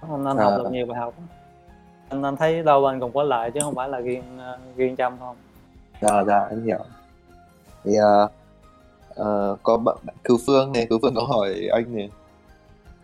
anh 0.00 0.24
anh 0.24 0.36
học 0.36 0.52
được 0.56 0.70
nhiều 0.70 0.86
bài 0.86 0.98
học 0.98 1.14
anh 2.10 2.22
anh 2.22 2.36
thấy 2.36 2.62
đâu 2.62 2.86
anh 2.86 3.00
cũng 3.00 3.12
có 3.12 3.22
lợi 3.22 3.50
chứ 3.50 3.60
không 3.62 3.74
phải 3.74 3.88
là 3.88 4.00
riêng 4.00 4.22
riêng 4.76 4.96
chăm 4.96 5.18
không? 5.18 5.36
Dạ 6.00 6.24
dạ 6.26 6.46
anh 6.50 6.64
hiểu. 6.64 6.78
Thì 7.84 7.90
uh, 7.90 8.30
uh, 9.20 9.58
có 9.62 9.76
bạn 9.76 9.96
cư 10.24 10.36
phương 10.46 10.72
này 10.72 10.86
cư 10.90 10.98
phương 11.02 11.14
có 11.14 11.22
hỏi 11.22 11.68
anh 11.72 11.96
này. 11.96 12.10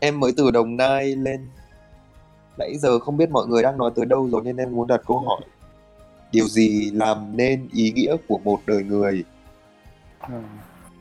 Em 0.00 0.20
mới 0.20 0.32
từ 0.36 0.50
đồng 0.50 0.76
nai 0.76 1.16
lên 1.16 1.48
nãy 2.58 2.76
giờ 2.78 2.98
không 2.98 3.16
biết 3.16 3.30
mọi 3.30 3.46
người 3.46 3.62
đang 3.62 3.78
nói 3.78 3.90
tới 3.96 4.04
đâu 4.04 4.28
rồi 4.32 4.42
nên 4.44 4.56
em 4.56 4.72
muốn 4.72 4.86
đặt 4.86 5.00
câu 5.06 5.18
hỏi 5.18 5.40
điều 6.32 6.44
gì 6.44 6.90
làm 6.94 7.36
nên 7.36 7.68
ý 7.72 7.92
nghĩa 7.92 8.16
của 8.28 8.38
một 8.44 8.58
đời 8.66 8.82
người 8.82 9.24
ừ. 10.28 10.34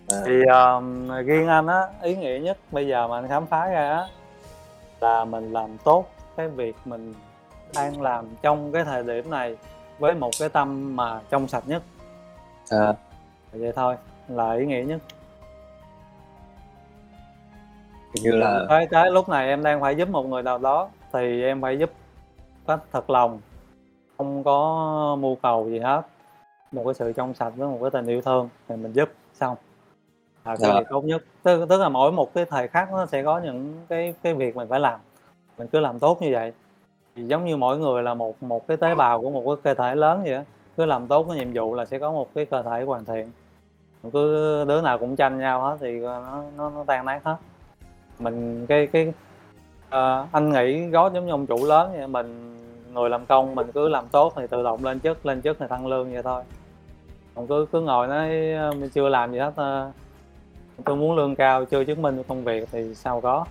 à. 0.08 0.22
thì 0.26 0.34
um, 0.46 1.08
riêng 1.26 1.48
anh 1.48 1.68
á 1.68 1.82
ý 2.02 2.16
nghĩa 2.16 2.40
nhất 2.44 2.58
bây 2.72 2.88
giờ 2.88 3.08
mà 3.08 3.18
anh 3.18 3.28
khám 3.28 3.46
phá 3.46 3.70
ra 3.70 3.90
á 3.90 4.08
là 5.02 5.26
mình 5.26 5.54
làm 5.54 5.78
tốt 5.84 6.06
cái 6.38 6.48
việc 6.48 6.76
mình 6.86 7.14
đang 7.76 8.02
làm 8.02 8.26
trong 8.42 8.72
cái 8.72 8.84
thời 8.84 9.04
điểm 9.04 9.30
này 9.30 9.58
với 10.00 10.14
một 10.14 10.32
cái 10.40 10.50
tâm 10.50 10.96
mà 10.96 11.20
trong 11.30 11.48
sạch 11.48 11.64
nhất 11.68 11.84
à. 12.70 12.94
vậy 13.52 13.72
thôi 13.76 13.96
là 14.28 14.54
ý 14.54 14.66
nghĩa 14.66 14.84
nhất 14.84 15.00
như 18.22 18.32
là 18.32 18.66
cái, 18.70 18.88
cái 18.92 19.12
lúc 19.12 19.30
này 19.30 19.48
em 19.48 19.64
đang 19.64 19.82
phải 19.82 19.96
giúp 19.96 20.10
một 20.10 20.26
người 20.26 20.44
nào 20.44 20.58
đó 20.58 20.90
thì 21.16 21.44
em 21.44 21.62
phải 21.62 21.78
giúp 21.78 21.92
cách 22.68 22.80
thật 22.92 23.10
lòng. 23.10 23.40
Không 24.18 24.44
có 24.44 25.18
mưu 25.20 25.36
cầu 25.36 25.70
gì 25.70 25.80
hết. 25.80 26.02
Một 26.72 26.84
cái 26.86 26.94
sự 26.94 27.14
trong 27.14 27.34
sạch 27.34 27.54
với 27.56 27.68
một 27.68 27.78
cái 27.82 27.92
tình 27.92 28.08
yêu 28.08 28.22
thương 28.22 28.50
thì 28.68 28.76
mình 28.76 28.94
giúp 28.94 29.10
xong. 29.34 29.58
Là 30.46 30.56
cái 30.56 30.72
dạ. 30.72 30.80
việc 30.80 30.86
tốt 30.90 31.02
nhất. 31.02 31.24
Tức, 31.44 31.66
tức 31.70 31.82
là 31.82 31.90
mỗi 31.90 32.12
một 32.12 32.34
cái 32.34 32.46
thời 32.46 32.68
khắc 32.68 32.92
nó 32.92 33.06
sẽ 33.06 33.24
có 33.24 33.40
những 33.40 33.86
cái 33.90 34.14
cái 34.24 34.34
việc 34.34 34.56
mình 34.56 34.68
phải 34.70 34.80
làm. 34.80 35.00
Mình 35.58 35.68
cứ 35.68 35.80
làm 35.80 36.00
tốt 36.00 36.22
như 36.22 36.30
vậy. 36.32 36.54
Thì 37.16 37.24
giống 37.24 37.46
như 37.46 37.58
mỗi 37.58 37.78
người 37.78 38.04
là 38.04 38.14
một 38.14 38.44
một 38.44 38.68
cái 38.68 38.78
tế 38.78 38.96
bào 38.96 39.22
của 39.22 39.30
một 39.30 39.44
cái 39.46 39.56
cơ 39.64 39.84
thể 39.84 39.96
lớn 39.96 40.22
vậy 40.24 40.34
đó 40.34 40.42
cứ 40.78 40.86
làm 40.86 41.08
tốt 41.08 41.26
cái 41.30 41.38
nhiệm 41.38 41.54
vụ 41.54 41.76
là 41.76 41.86
sẽ 41.86 42.00
có 42.00 42.12
một 42.12 42.30
cái 42.36 42.46
cơ 42.46 42.62
thể 42.62 42.84
hoàn 42.84 43.06
thiện. 43.06 43.32
Mình 44.04 44.12
cứ 44.12 44.66
đứa 44.68 44.82
nào 44.82 44.98
cũng 44.98 45.16
tranh 45.16 45.40
nhau 45.40 45.62
hết 45.62 45.78
thì 45.80 46.00
nó 46.00 46.44
nó, 46.58 46.70
nó 46.70 46.84
tan 46.88 47.06
nát 47.06 47.24
hết. 47.24 47.36
Mình 48.20 48.66
cái 48.68 48.88
cái 48.88 49.14
uh, 49.96 50.32
anh 50.32 50.52
nghĩ 50.52 50.88
gót 50.88 51.14
giống 51.14 51.26
như 51.26 51.32
ông 51.32 51.48
chủ 51.48 51.66
lớn 51.66 51.94
vậy 51.98 52.08
mình 52.08 52.56
người 52.94 53.10
làm 53.10 53.26
công 53.26 53.56
mình 53.56 53.72
cứ 53.72 53.90
làm 53.90 54.08
tốt 54.08 54.34
thì 54.36 54.48
tự 54.50 54.64
động 54.64 54.86
lên 54.86 55.00
chức 55.00 55.26
lên 55.26 55.42
chức 55.42 55.58
thì 55.60 55.66
tăng 55.70 55.88
lương 55.88 56.14
vậy 56.14 56.24
thôi 56.24 56.44
còn 57.36 57.48
cứ 57.48 57.66
cứ 57.72 57.82
ngồi 57.82 58.08
nói 58.08 58.30
mình 58.80 58.90
chưa 58.90 59.10
làm 59.10 59.32
gì 59.32 59.40
hết 59.40 59.54
ờ, 59.56 59.92
tôi 60.86 60.96
muốn 60.96 61.16
lương 61.16 61.36
cao 61.36 61.66
chưa 61.66 61.84
chứng 61.84 62.02
minh 62.02 62.24
công 62.28 62.44
việc 62.44 62.70
thì 62.72 62.96
sao 62.96 63.22
có 63.22 63.46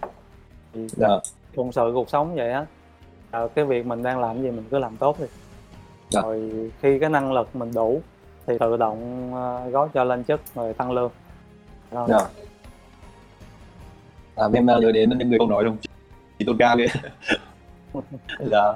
thì 0.72 0.86
dạ. 0.88 1.08
phụng 1.54 1.72
sự 1.72 1.90
cuộc 1.94 2.10
sống 2.10 2.34
vậy 2.34 2.50
á 2.50 2.66
à, 3.30 3.40
cái 3.54 3.64
việc 3.64 3.86
mình 3.86 4.02
đang 4.02 4.20
làm 4.20 4.42
gì 4.42 4.50
mình 4.50 4.64
cứ 4.70 4.78
làm 4.78 4.96
tốt 4.96 5.20
đi 5.20 5.26
dạ. 6.10 6.22
rồi 6.22 6.70
khi 6.80 6.98
cái 6.98 7.10
năng 7.10 7.32
lực 7.32 7.56
mình 7.56 7.72
đủ 7.74 8.00
thì 8.46 8.58
tự 8.60 8.76
động 8.76 9.30
uh, 9.34 9.72
gói 9.72 9.88
cho 9.94 10.04
lên 10.04 10.24
chức 10.24 10.40
rồi 10.54 10.72
tăng 10.72 10.92
lương 10.92 11.10
Rồi. 11.90 12.08
dạ. 12.10 12.20
à, 14.36 14.46
em 14.54 14.66
nhớ 14.66 14.92
đến 14.94 15.18
những 15.18 15.30
người 15.30 15.38
không 15.38 15.50
nói 15.50 15.64
không 15.64 15.93
tôn 16.46 16.58
cao 16.58 16.76
kia 16.76 16.86
dạ. 18.50 18.74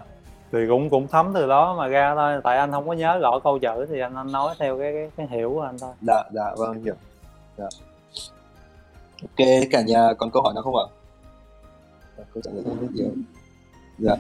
Thì 0.53 0.59
cũng 0.69 0.91
cũng 0.91 1.09
thấm 1.09 1.31
từ 1.35 1.47
đó 1.49 1.75
mà 1.79 1.87
ra 1.87 2.15
thôi. 2.15 2.41
Tại 2.45 2.59
anh 2.59 2.73
không 2.73 2.89
có 2.89 2.93
nhớ 2.93 3.19
rõ 3.19 3.39
câu 3.45 3.59
chữ 3.59 3.87
thì 3.89 4.01
anh, 4.01 4.15
anh 4.15 4.33
nói 4.33 4.55
theo 4.59 4.79
cái 4.79 4.93
cái, 4.93 5.11
cái 5.17 5.27
hiểu 5.27 5.51
của 5.55 5.61
anh 5.61 5.77
thôi. 5.81 5.93
Dạ 6.01 6.23
dạ 6.33 6.55
vâng 6.57 6.85
hiểu. 6.85 6.95
Dạ. 7.57 7.69
ok 9.23 9.47
cả 9.71 9.83
nhà 9.83 10.13
còn 10.19 10.31
câu 10.31 10.43
hỏi 10.43 10.55
nào 10.55 10.63
không 10.63 10.77
ạ? 10.77 10.87
Dạ, 12.19 12.25
câu 12.35 12.43
trả 12.43 12.51
lời 12.51 12.65
biết 12.81 12.89
nhiều 12.95 13.11
dạ. 13.99 14.17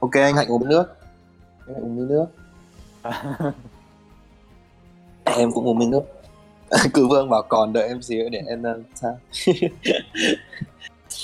Ok 0.00 0.12
anh 0.12 0.36
hạnh 0.36 0.48
uống 0.48 0.68
nước. 0.68 0.96
Anh 1.66 1.74
hạnh 1.74 1.84
uống 1.84 1.96
miếng 1.96 2.08
nước. 2.08 2.26
Em 5.24 5.52
cũng 5.52 5.66
uống 5.66 5.78
miếng 5.78 5.90
nước 5.90 6.15
cứ 6.94 7.06
vương 7.08 7.30
bảo 7.30 7.42
còn 7.42 7.72
đợi 7.72 7.88
em 7.88 8.02
xíu 8.02 8.28
để 8.28 8.42
em 8.48 8.62
uh, 8.62 8.84
sao? 8.94 9.18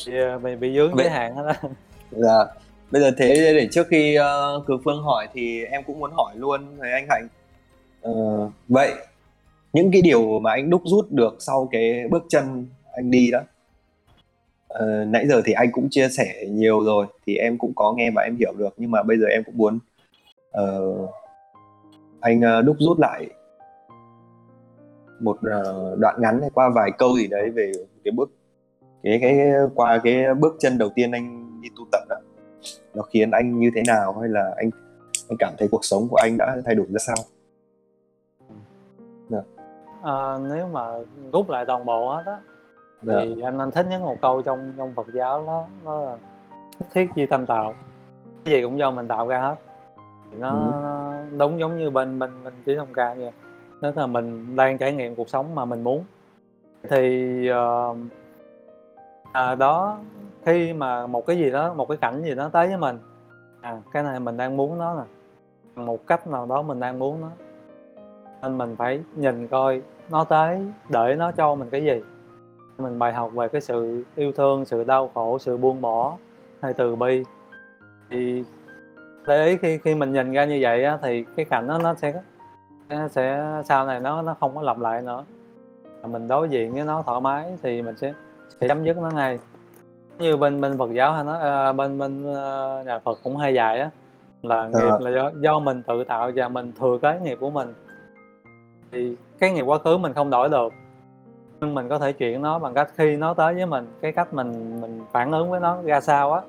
Bị, 0.06 0.18
ờ, 0.18 0.38
bị, 0.38 0.74
dướng 0.74 0.96
giới 0.96 1.10
hạn 1.10 1.36
hết 1.36 1.42
á 1.46 1.68
dạ. 2.10 2.44
Bây 2.90 3.02
giờ 3.02 3.10
thế 3.18 3.34
để 3.34 3.68
trước 3.72 3.86
khi 3.90 4.18
uh, 4.18 4.66
cử 4.66 4.78
phương 4.84 5.02
hỏi 5.02 5.28
thì 5.34 5.64
em 5.64 5.82
cũng 5.86 5.98
muốn 5.98 6.10
hỏi 6.12 6.34
luôn 6.36 6.76
với 6.76 6.92
anh 6.92 7.06
hạnh. 7.10 7.28
Ờ, 8.02 8.12
vậy 8.68 8.92
những 9.72 9.90
cái 9.92 10.02
điều 10.02 10.38
mà 10.38 10.50
anh 10.50 10.70
đúc 10.70 10.82
rút 10.84 11.12
được 11.12 11.36
sau 11.38 11.68
cái 11.72 12.08
bước 12.10 12.22
chân 12.28 12.66
anh 12.92 13.10
đi 13.10 13.30
đó 13.30 13.40
ờ, 14.68 15.04
nãy 15.04 15.26
giờ 15.28 15.42
thì 15.44 15.52
anh 15.52 15.72
cũng 15.72 15.88
chia 15.90 16.08
sẻ 16.08 16.44
nhiều 16.48 16.84
rồi 16.84 17.06
thì 17.26 17.36
em 17.36 17.58
cũng 17.58 17.72
có 17.74 17.92
nghe 17.92 18.10
và 18.10 18.22
em 18.22 18.36
hiểu 18.36 18.52
được 18.58 18.74
nhưng 18.76 18.90
mà 18.90 19.02
bây 19.02 19.18
giờ 19.18 19.26
em 19.26 19.44
cũng 19.44 19.56
muốn 19.56 19.78
ờ, 20.50 20.82
anh 22.20 22.40
ờ, 22.40 22.62
đúc 22.62 22.76
rút 22.78 22.98
lại 22.98 23.26
một 25.22 25.38
ờ, 25.42 25.96
đoạn 25.98 26.16
ngắn 26.18 26.40
hay 26.40 26.50
qua 26.54 26.70
vài 26.74 26.90
câu 26.98 27.16
gì 27.16 27.26
đấy 27.26 27.50
về 27.50 27.72
cái 28.04 28.12
bước 28.12 28.30
cái 29.02 29.18
cái 29.20 29.50
qua 29.74 30.00
cái 30.04 30.34
bước 30.34 30.56
chân 30.58 30.78
đầu 30.78 30.88
tiên 30.94 31.12
anh 31.12 31.60
đi 31.62 31.68
tu 31.76 31.84
tập 31.92 32.00
đó. 32.08 32.16
Nó 32.94 33.02
khiến 33.02 33.30
anh 33.30 33.58
như 33.58 33.70
thế 33.74 33.82
nào 33.86 34.18
hay 34.20 34.28
là 34.28 34.54
anh 34.56 34.70
anh 35.28 35.36
cảm 35.38 35.54
thấy 35.58 35.68
cuộc 35.70 35.84
sống 35.84 36.08
của 36.08 36.16
anh 36.16 36.36
đã 36.38 36.56
thay 36.64 36.74
đổi 36.74 36.86
ra 36.90 36.98
sao? 36.98 37.16
Ờ, 40.02 40.40
nếu 40.48 40.68
mà 40.68 40.86
rút 41.32 41.50
lại 41.50 41.64
toàn 41.66 41.84
bộ 41.84 42.10
hết 42.10 42.22
á 42.26 42.38
dạ. 43.02 43.14
thì 43.20 43.42
anh 43.42 43.58
anh 43.58 43.70
thích 43.70 43.86
nhất 43.90 44.00
một 44.00 44.16
câu 44.22 44.42
trong 44.42 44.72
trong 44.76 44.92
Phật 44.94 45.06
giáo 45.14 45.44
đó 45.46 45.66
nó 45.84 46.00
là 46.00 46.16
thiết 46.92 47.08
chi 47.14 47.26
tâm 47.26 47.46
tạo 47.46 47.74
cái 48.44 48.54
gì 48.54 48.62
cũng 48.62 48.78
do 48.78 48.90
mình 48.90 49.08
tạo 49.08 49.28
ra 49.28 49.40
hết. 49.40 49.54
Nó, 50.38 50.50
Ừ. 50.50 50.72
nó 50.82 51.12
đúng 51.38 51.60
giống 51.60 51.78
như 51.78 51.90
bên 51.90 52.18
bên 52.18 52.30
bên 52.44 52.54
trí 52.66 52.76
thông 52.76 52.92
ca 52.94 53.14
vậy 53.14 53.30
nếu 53.82 53.92
là 53.94 54.06
mình 54.06 54.56
đang 54.56 54.78
trải 54.78 54.92
nghiệm 54.92 55.14
cuộc 55.14 55.28
sống 55.28 55.54
mà 55.54 55.64
mình 55.64 55.84
muốn. 55.84 56.04
Thì 56.90 57.48
uh, 57.50 57.96
à, 59.32 59.54
đó 59.54 59.98
khi 60.44 60.72
mà 60.72 61.06
một 61.06 61.26
cái 61.26 61.38
gì 61.38 61.50
đó 61.50 61.74
một 61.74 61.88
cái 61.88 61.96
cảnh 61.96 62.22
gì 62.22 62.34
đó 62.34 62.48
tới 62.52 62.68
với 62.68 62.76
mình 62.76 62.98
à 63.60 63.80
cái 63.92 64.02
này 64.02 64.20
mình 64.20 64.36
đang 64.36 64.56
muốn 64.56 64.78
nó 64.78 64.94
nè. 64.94 65.02
Một 65.82 66.06
cách 66.06 66.26
nào 66.26 66.46
đó 66.46 66.62
mình 66.62 66.80
đang 66.80 66.98
muốn 66.98 67.20
nó. 67.20 67.28
Nên 68.42 68.58
mình 68.58 68.76
phải 68.76 69.00
nhìn 69.16 69.48
coi 69.48 69.82
nó 70.10 70.24
tới 70.24 70.66
để 70.88 71.14
nó 71.18 71.32
cho 71.32 71.54
mình 71.54 71.70
cái 71.70 71.84
gì. 71.84 72.02
Mình 72.78 72.98
bài 72.98 73.12
học 73.12 73.32
về 73.32 73.48
cái 73.48 73.60
sự 73.60 74.04
yêu 74.16 74.32
thương 74.32 74.64
sự 74.64 74.84
đau 74.84 75.10
khổ 75.14 75.38
sự 75.38 75.56
buông 75.56 75.80
bỏ 75.80 76.16
hay 76.60 76.72
từ 76.72 76.96
bi. 76.96 77.24
Thì 78.10 78.44
để 79.26 79.46
ý 79.46 79.56
khi 79.56 79.78
khi 79.78 79.94
mình 79.94 80.12
nhìn 80.12 80.32
ra 80.32 80.44
như 80.44 80.58
vậy 80.60 80.84
á, 80.84 80.98
thì 81.02 81.24
cái 81.36 81.44
cảnh 81.44 81.66
đó 81.66 81.78
nó 81.78 81.94
sẽ 81.94 82.22
nó 82.94 83.08
sẽ 83.08 83.44
sau 83.64 83.86
này 83.86 84.00
nó 84.00 84.22
nó 84.22 84.34
không 84.40 84.54
có 84.54 84.62
lặp 84.62 84.78
lại 84.78 85.02
nữa. 85.02 85.24
Mình 86.06 86.28
đối 86.28 86.48
diện 86.48 86.72
với 86.72 86.84
nó 86.84 87.02
thoải 87.02 87.20
mái 87.20 87.58
thì 87.62 87.82
mình 87.82 87.96
sẽ 87.96 88.12
sẽ 88.60 88.68
chấm 88.68 88.84
dứt 88.84 88.96
nó 88.98 89.10
ngay. 89.10 89.38
Như 90.18 90.36
bên 90.36 90.60
bên 90.60 90.78
Phật 90.78 90.92
giáo 90.92 91.12
hay 91.12 91.24
nó 91.24 91.38
à, 91.38 91.72
bên 91.72 91.98
bên 91.98 92.34
ờ, 92.34 92.82
nhà 92.86 92.98
Phật 92.98 93.18
cũng 93.22 93.36
hay 93.36 93.54
dạy 93.54 93.80
á 93.80 93.90
là 94.42 94.68
nghiệp 94.68 94.88
Ờ. 94.90 94.98
là 95.00 95.10
do, 95.10 95.30
do 95.40 95.58
mình 95.58 95.82
tự 95.82 96.04
tạo 96.04 96.30
và 96.34 96.48
mình 96.48 96.72
thừa 96.80 96.98
kế 97.02 97.20
nghiệp 97.22 97.38
của 97.40 97.50
mình. 97.50 97.74
Thì 98.92 99.16
cái 99.38 99.52
nghiệp 99.52 99.62
quá 99.62 99.78
khứ 99.78 99.96
mình 99.96 100.12
không 100.12 100.30
đổi 100.30 100.48
được. 100.48 100.72
Nhưng 101.60 101.74
mình 101.74 101.88
có 101.88 101.98
thể 101.98 102.12
chuyển 102.12 102.42
nó 102.42 102.58
bằng 102.58 102.74
cách 102.74 102.88
khi 102.96 103.16
nó 103.16 103.34
tới 103.34 103.54
với 103.54 103.66
mình 103.66 103.86
cái 104.00 104.12
cách 104.12 104.34
mình 104.34 104.80
mình 104.80 105.00
phản 105.12 105.32
ứng 105.32 105.50
với 105.50 105.60
nó 105.60 105.82
ra 105.82 106.00
sao 106.00 106.32
á 106.32 106.40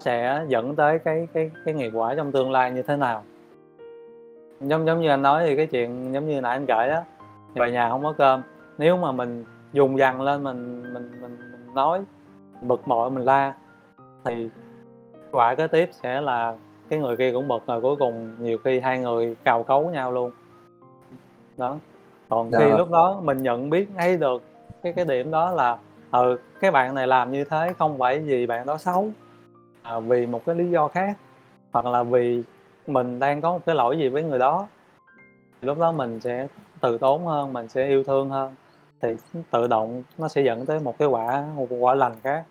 sẽ 0.00 0.44
dẫn 0.48 0.76
tới 0.76 0.98
cái 0.98 1.28
cái 1.32 1.50
cái 1.64 1.74
nghiệp 1.74 1.90
quả 1.94 2.14
trong 2.14 2.32
tương 2.32 2.50
lai 2.50 2.70
như 2.70 2.82
thế 2.82 2.96
nào 2.96 3.22
giống 4.60 4.86
giống 4.86 5.00
như 5.00 5.08
anh 5.08 5.22
nói 5.22 5.44
thì 5.46 5.56
cái 5.56 5.66
chuyện 5.66 6.12
giống 6.12 6.28
như 6.28 6.40
nãy 6.40 6.52
anh 6.52 6.66
kể 6.66 6.88
á 6.88 7.02
về 7.54 7.70
nhà 7.72 7.88
không 7.90 8.02
có 8.02 8.12
cơm. 8.18 8.42
Nếu 8.78 8.96
mà 8.96 9.12
mình 9.12 9.44
dùng 9.72 9.98
dằn 9.98 10.20
lên 10.20 10.44
mình 10.44 10.82
mình 10.92 11.10
mình, 11.20 11.38
mình 11.52 11.74
nói 11.74 12.00
bực 12.62 12.86
bội 12.86 13.10
mình 13.10 13.24
la 13.24 13.54
thì 14.24 14.50
quả 15.32 15.54
kế 15.54 15.66
tiếp 15.66 15.90
sẽ 15.92 16.20
là 16.20 16.54
cái 16.88 16.98
người 16.98 17.16
kia 17.16 17.32
cũng 17.32 17.48
bực 17.48 17.66
rồi 17.66 17.80
cuối 17.80 17.96
cùng 17.96 18.36
nhiều 18.38 18.58
khi 18.58 18.80
hai 18.80 18.98
người 18.98 19.36
cào 19.44 19.62
cấu 19.62 19.90
nhau 19.90 20.12
luôn. 20.12 20.30
Đó. 21.56 21.76
Còn 22.28 22.50
khi 22.52 22.58
Dạ. 22.70 22.76
lúc 22.76 22.90
đó 22.90 23.20
mình 23.22 23.42
nhận 23.42 23.70
biết 23.70 23.88
ngay 23.96 24.16
được 24.16 24.42
cái 24.82 24.92
cái 24.92 25.04
điểm 25.04 25.30
đó 25.30 25.50
là 25.50 25.78
ừ 26.10 26.38
cái 26.60 26.70
bạn 26.70 26.94
này 26.94 27.06
làm 27.06 27.32
như 27.32 27.44
thế 27.44 27.72
không 27.78 27.98
phải 27.98 28.18
vì 28.18 28.46
bạn 28.46 28.66
đó 28.66 28.76
xấu 28.78 29.08
à, 29.82 30.00
vì 30.00 30.26
một 30.26 30.44
cái 30.46 30.54
lý 30.54 30.70
do 30.70 30.88
khác 30.88 31.16
hoặc 31.72 31.86
là 31.86 32.02
vì 32.02 32.42
mình 32.88 33.18
đang 33.18 33.40
có 33.40 33.52
một 33.52 33.60
cái 33.66 33.74
lỗi 33.74 33.98
gì 33.98 34.08
với 34.08 34.22
người 34.22 34.38
đó 34.38 34.66
lúc 35.62 35.78
đó 35.78 35.92
mình 35.92 36.20
sẽ 36.20 36.46
từ 36.80 36.98
tốn 36.98 37.26
hơn 37.26 37.52
mình 37.52 37.68
sẽ 37.68 37.86
yêu 37.86 38.04
thương 38.04 38.30
hơn 38.30 38.54
thì 39.02 39.16
tự 39.50 39.66
động 39.66 40.02
nó 40.18 40.28
sẽ 40.28 40.42
dẫn 40.42 40.66
tới 40.66 40.80
một 40.80 40.98
cái 40.98 41.08
quả 41.08 41.44
một 41.56 41.66
quả 41.70 41.94
lành 41.94 42.12
khác 42.22 42.44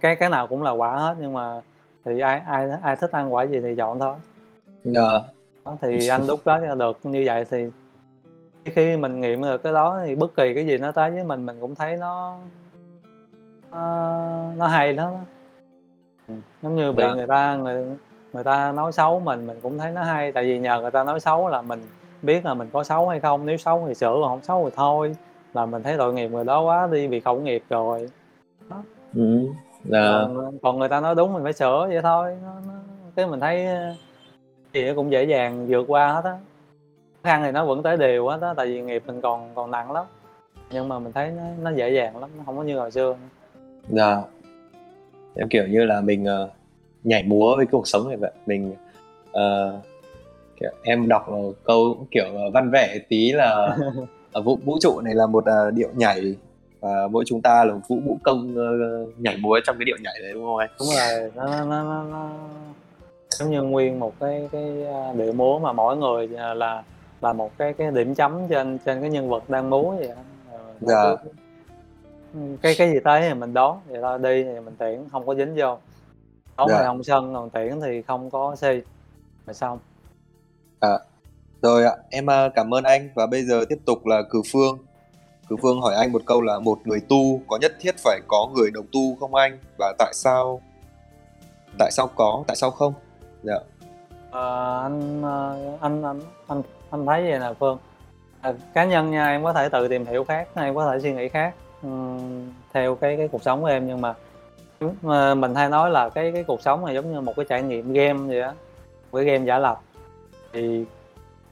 cái 0.00 0.16
cái 0.16 0.28
nào 0.30 0.46
cũng 0.46 0.62
là 0.62 0.70
quả 0.70 0.96
hết 0.96 1.16
nhưng 1.20 1.32
mà 1.32 1.60
thì 2.04 2.20
ai 2.20 2.40
ai 2.46 2.68
ai 2.82 2.96
thích 2.96 3.12
ăn 3.12 3.34
quả 3.34 3.42
gì 3.42 3.60
thì 3.60 3.74
chọn 3.76 3.98
thôi 3.98 4.14
Dạ. 4.84 5.20
đó, 5.64 5.76
thì 5.80 6.08
anh 6.08 6.26
đúc 6.26 6.40
đó 6.44 6.58
được 6.58 6.98
như 7.02 7.22
vậy 7.26 7.44
thì 7.50 7.66
khi 8.64 8.96
mình 8.96 9.20
nghiệm 9.20 9.42
được 9.42 9.62
cái 9.62 9.72
đó 9.72 10.00
thì 10.06 10.14
bất 10.14 10.36
kỳ 10.36 10.54
cái 10.54 10.66
gì 10.66 10.78
nó 10.78 10.92
tới 10.92 11.10
với 11.10 11.24
mình 11.24 11.46
mình 11.46 11.56
cũng 11.60 11.74
thấy 11.74 11.96
nó 11.96 12.38
nó, 13.70 14.52
nó 14.56 14.66
hay 14.66 14.92
đó 14.92 15.12
Ừ, 16.28 16.34
giống 16.62 16.76
như 16.76 16.92
bị 16.92 17.02
Dạ. 17.02 17.14
người 17.14 17.26
ta 17.26 17.56
người 17.56 17.96
người 18.32 18.44
ta 18.44 18.72
nói 18.72 18.92
xấu 18.92 19.20
mình 19.20 19.46
mình 19.46 19.58
cũng 19.62 19.78
thấy 19.78 19.92
nó 19.92 20.02
hay. 20.02 20.32
Tại 20.32 20.44
vì 20.44 20.58
nhờ 20.58 20.80
người 20.80 20.90
ta 20.90 21.04
nói 21.04 21.20
xấu 21.20 21.48
là 21.48 21.62
mình 21.62 21.80
biết 22.22 22.44
là 22.44 22.54
mình 22.54 22.68
có 22.72 22.84
xấu 22.84 23.08
hay 23.08 23.20
không. 23.20 23.46
Nếu 23.46 23.56
xấu 23.56 23.84
thì 23.88 23.94
sửa 23.94 24.18
còn 24.22 24.28
không 24.28 24.42
xấu 24.42 24.64
thì 24.64 24.70
thôi. 24.76 25.16
Là 25.54 25.66
mình 25.66 25.82
thấy 25.82 25.96
tội 25.98 26.14
nghiệp 26.14 26.28
người 26.28 26.44
đó 26.44 26.60
quá 26.60 26.88
đi 26.92 27.06
vì 27.06 27.20
khẩu 27.20 27.40
nghiệp 27.40 27.62
rồi. 27.70 28.08
Ừ. 29.14 29.46
Dạ. 29.84 30.00
còn, 30.02 30.58
còn 30.62 30.78
người 30.78 30.88
ta 30.88 31.00
nói 31.00 31.14
đúng 31.14 31.32
mình 31.32 31.42
phải 31.42 31.52
sửa 31.52 31.86
vậy 31.88 32.02
thôi. 32.02 32.36
Nó, 32.42 32.52
nó, 32.66 32.74
cái 33.16 33.26
mình 33.26 33.40
thấy 33.40 33.66
ờ, 33.66 33.94
gì 34.72 34.84
nó 34.84 34.92
cũng 34.94 35.12
dễ 35.12 35.24
dàng 35.24 35.66
vượt 35.68 35.84
qua 35.88 36.12
hết 36.12 36.24
á. 36.24 36.32
Khó 37.22 37.28
khăn 37.28 37.42
thì 37.44 37.50
nó 37.50 37.64
vẫn 37.64 37.82
tới 37.82 37.96
đều 37.96 38.28
hết 38.28 38.40
á 38.40 38.54
tại 38.56 38.66
vì 38.66 38.80
nghiệp 38.80 39.02
mình 39.06 39.20
còn 39.20 39.54
còn 39.54 39.70
nặng 39.70 39.92
lắm. 39.92 40.06
Nhưng 40.70 40.88
mà 40.88 40.98
mình 40.98 41.12
thấy 41.12 41.30
nó, 41.30 41.42
nó 41.62 41.70
dễ 41.70 41.90
dàng 41.90 42.16
lắm 42.16 42.30
nó 42.38 42.42
không 42.46 42.56
có 42.56 42.62
như 42.62 42.78
hồi 42.78 42.90
xưa 42.90 43.16
Dạ. 43.88 44.22
Em 45.34 45.48
kiểu 45.48 45.66
như 45.66 45.84
là 45.84 46.00
mình 46.00 46.24
ờ, 46.24 46.48
nhảy 47.04 47.22
múa 47.22 47.56
với 47.56 47.66
cuộc 47.66 47.88
sống 47.88 48.08
này 48.08 48.16
vậy. 48.16 48.30
Mình 48.46 48.74
ờ, 49.32 49.78
kiểu, 50.60 50.70
em 50.82 51.08
đọc 51.08 51.26
câu 51.64 52.06
kiểu 52.10 52.24
ờ, 52.34 52.50
văn 52.50 52.70
vẻ 52.72 52.98
tí 53.08 53.32
là 53.32 53.76
ở 54.32 54.42
vũ 54.44 54.58
vũ 54.64 54.78
trụ 54.80 55.00
này 55.00 55.14
là 55.14 55.26
một 55.26 55.44
ờ, 55.44 55.70
điệu 55.70 55.88
nhảy 55.94 56.34
và 56.80 57.08
mỗi 57.10 57.24
chúng 57.26 57.42
ta 57.42 57.64
là 57.64 57.74
vũ 57.88 57.96
vũ 58.06 58.18
công 58.22 58.54
ờ, 58.56 58.64
nhảy 59.18 59.36
múa 59.36 59.60
trong 59.64 59.76
cái 59.78 59.84
điệu 59.84 59.96
nhảy 60.02 60.14
đấy 60.22 60.32
đúng 60.34 60.44
không 60.44 60.56
anh? 60.56 60.70
đúng 60.80 60.88
rồi 60.88 61.30
nó 61.34 61.64
nó 61.64 61.82
nó, 61.84 62.04
nó, 62.04 62.30
giống 63.38 63.50
như 63.50 63.62
nguyên 63.62 64.00
một 64.00 64.12
cái 64.20 64.48
cái 64.52 64.86
à, 64.86 65.12
điệu 65.16 65.32
múa 65.32 65.58
mà 65.58 65.72
mỗi 65.72 65.96
người 65.96 66.28
à, 66.36 66.54
là 66.54 66.82
là 67.20 67.32
một 67.32 67.50
cái 67.58 67.72
cái 67.72 67.90
điểm 67.90 68.14
chấm 68.14 68.48
trên 68.48 68.78
trên 68.86 69.00
cái 69.00 69.10
nhân 69.10 69.28
vật 69.28 69.50
đang 69.50 69.70
múa 69.70 69.90
vậy 69.90 70.08
nó 70.80 70.88
Dạ. 70.88 71.14
cái 72.62 72.74
cái 72.78 72.90
gì 72.92 72.98
tới 73.04 73.20
thì 73.20 73.34
mình 73.34 73.54
đón 73.54 73.78
vậy 73.88 73.98
thôi 74.02 74.18
đi 74.18 74.44
thì 74.44 74.60
mình 74.60 74.74
tiễn 74.78 75.00
không 75.12 75.26
có 75.26 75.34
dính 75.34 75.54
vô 75.56 75.78
Dạ. 76.68 76.78
thì 76.78 76.84
không 76.86 77.04
sân 77.04 77.34
còn 77.34 77.50
tiễn 77.50 77.80
thì 77.80 78.02
không 78.02 78.30
có 78.30 78.56
si 78.56 78.80
rồi 79.46 79.54
xong 79.54 79.78
Rồi 81.62 81.84
ạ, 81.84 81.92
em 82.10 82.26
ờ, 82.26 82.48
cảm 82.54 82.74
ơn 82.74 82.84
anh 82.84 83.08
và 83.14 83.26
bây 83.26 83.42
giờ 83.42 83.64
tiếp 83.68 83.78
tục 83.86 84.06
là 84.06 84.22
Cử 84.30 84.42
Phương. 84.52 84.78
Cử 85.48 85.56
Phương 85.62 85.80
hỏi 85.80 85.94
anh 85.94 86.12
một 86.12 86.22
câu 86.26 86.40
là 86.42 86.58
một 86.58 86.78
người 86.84 87.00
tu 87.08 87.40
có 87.48 87.58
nhất 87.60 87.72
thiết 87.80 87.94
phải 87.98 88.20
có 88.28 88.48
người 88.54 88.70
đồng 88.70 88.86
tu 88.92 89.16
không 89.20 89.34
anh? 89.34 89.58
Và 89.78 89.94
tại 89.98 90.12
sao? 90.14 90.60
Tại 91.78 91.90
sao 91.90 92.08
có? 92.14 92.44
Tại 92.46 92.56
sao 92.56 92.70
không? 92.70 92.94
Dạ. 93.42 93.58
Ờ, 94.30 94.80
anh, 94.82 95.22
ờ, 95.22 95.56
anh 95.80 96.02
anh 96.02 96.20
anh 96.46 96.62
anh 96.90 97.06
thấy 97.06 97.22
vậy 97.22 97.38
nè 97.38 97.52
Phương 97.60 97.78
à, 98.40 98.52
cá 98.74 98.84
nhân 98.84 99.10
nha 99.10 99.26
em 99.26 99.44
có 99.44 99.52
thể 99.52 99.68
tự 99.68 99.88
tìm 99.88 100.06
hiểu 100.06 100.24
khác 100.24 100.48
em 100.54 100.74
có 100.74 100.90
thể 100.90 101.00
suy 101.00 101.12
nghĩ 101.12 101.28
khác 101.28 101.54
ừm, 101.82 102.52
theo 102.72 102.94
cái 102.94 103.16
cái 103.16 103.28
cuộc 103.28 103.42
sống 103.42 103.60
của 103.60 103.66
em 103.66 103.86
nhưng 103.86 104.00
mà 104.00 104.14
mà 105.02 105.34
mình 105.34 105.54
hay 105.54 105.68
nói 105.68 105.90
là 105.90 106.08
cái 106.08 106.32
cái 106.32 106.44
cuộc 106.44 106.62
sống 106.62 106.84
này 106.84 106.94
giống 106.94 107.12
như 107.12 107.20
một 107.20 107.36
cái 107.36 107.44
trải 107.48 107.62
nghiệm 107.62 107.92
game 107.92 108.18
vậy 108.28 108.40
á 108.40 108.52
một 109.12 109.18
cái 109.18 109.24
game 109.24 109.44
giả 109.44 109.58
lập. 109.58 109.80
Thì 110.52 110.84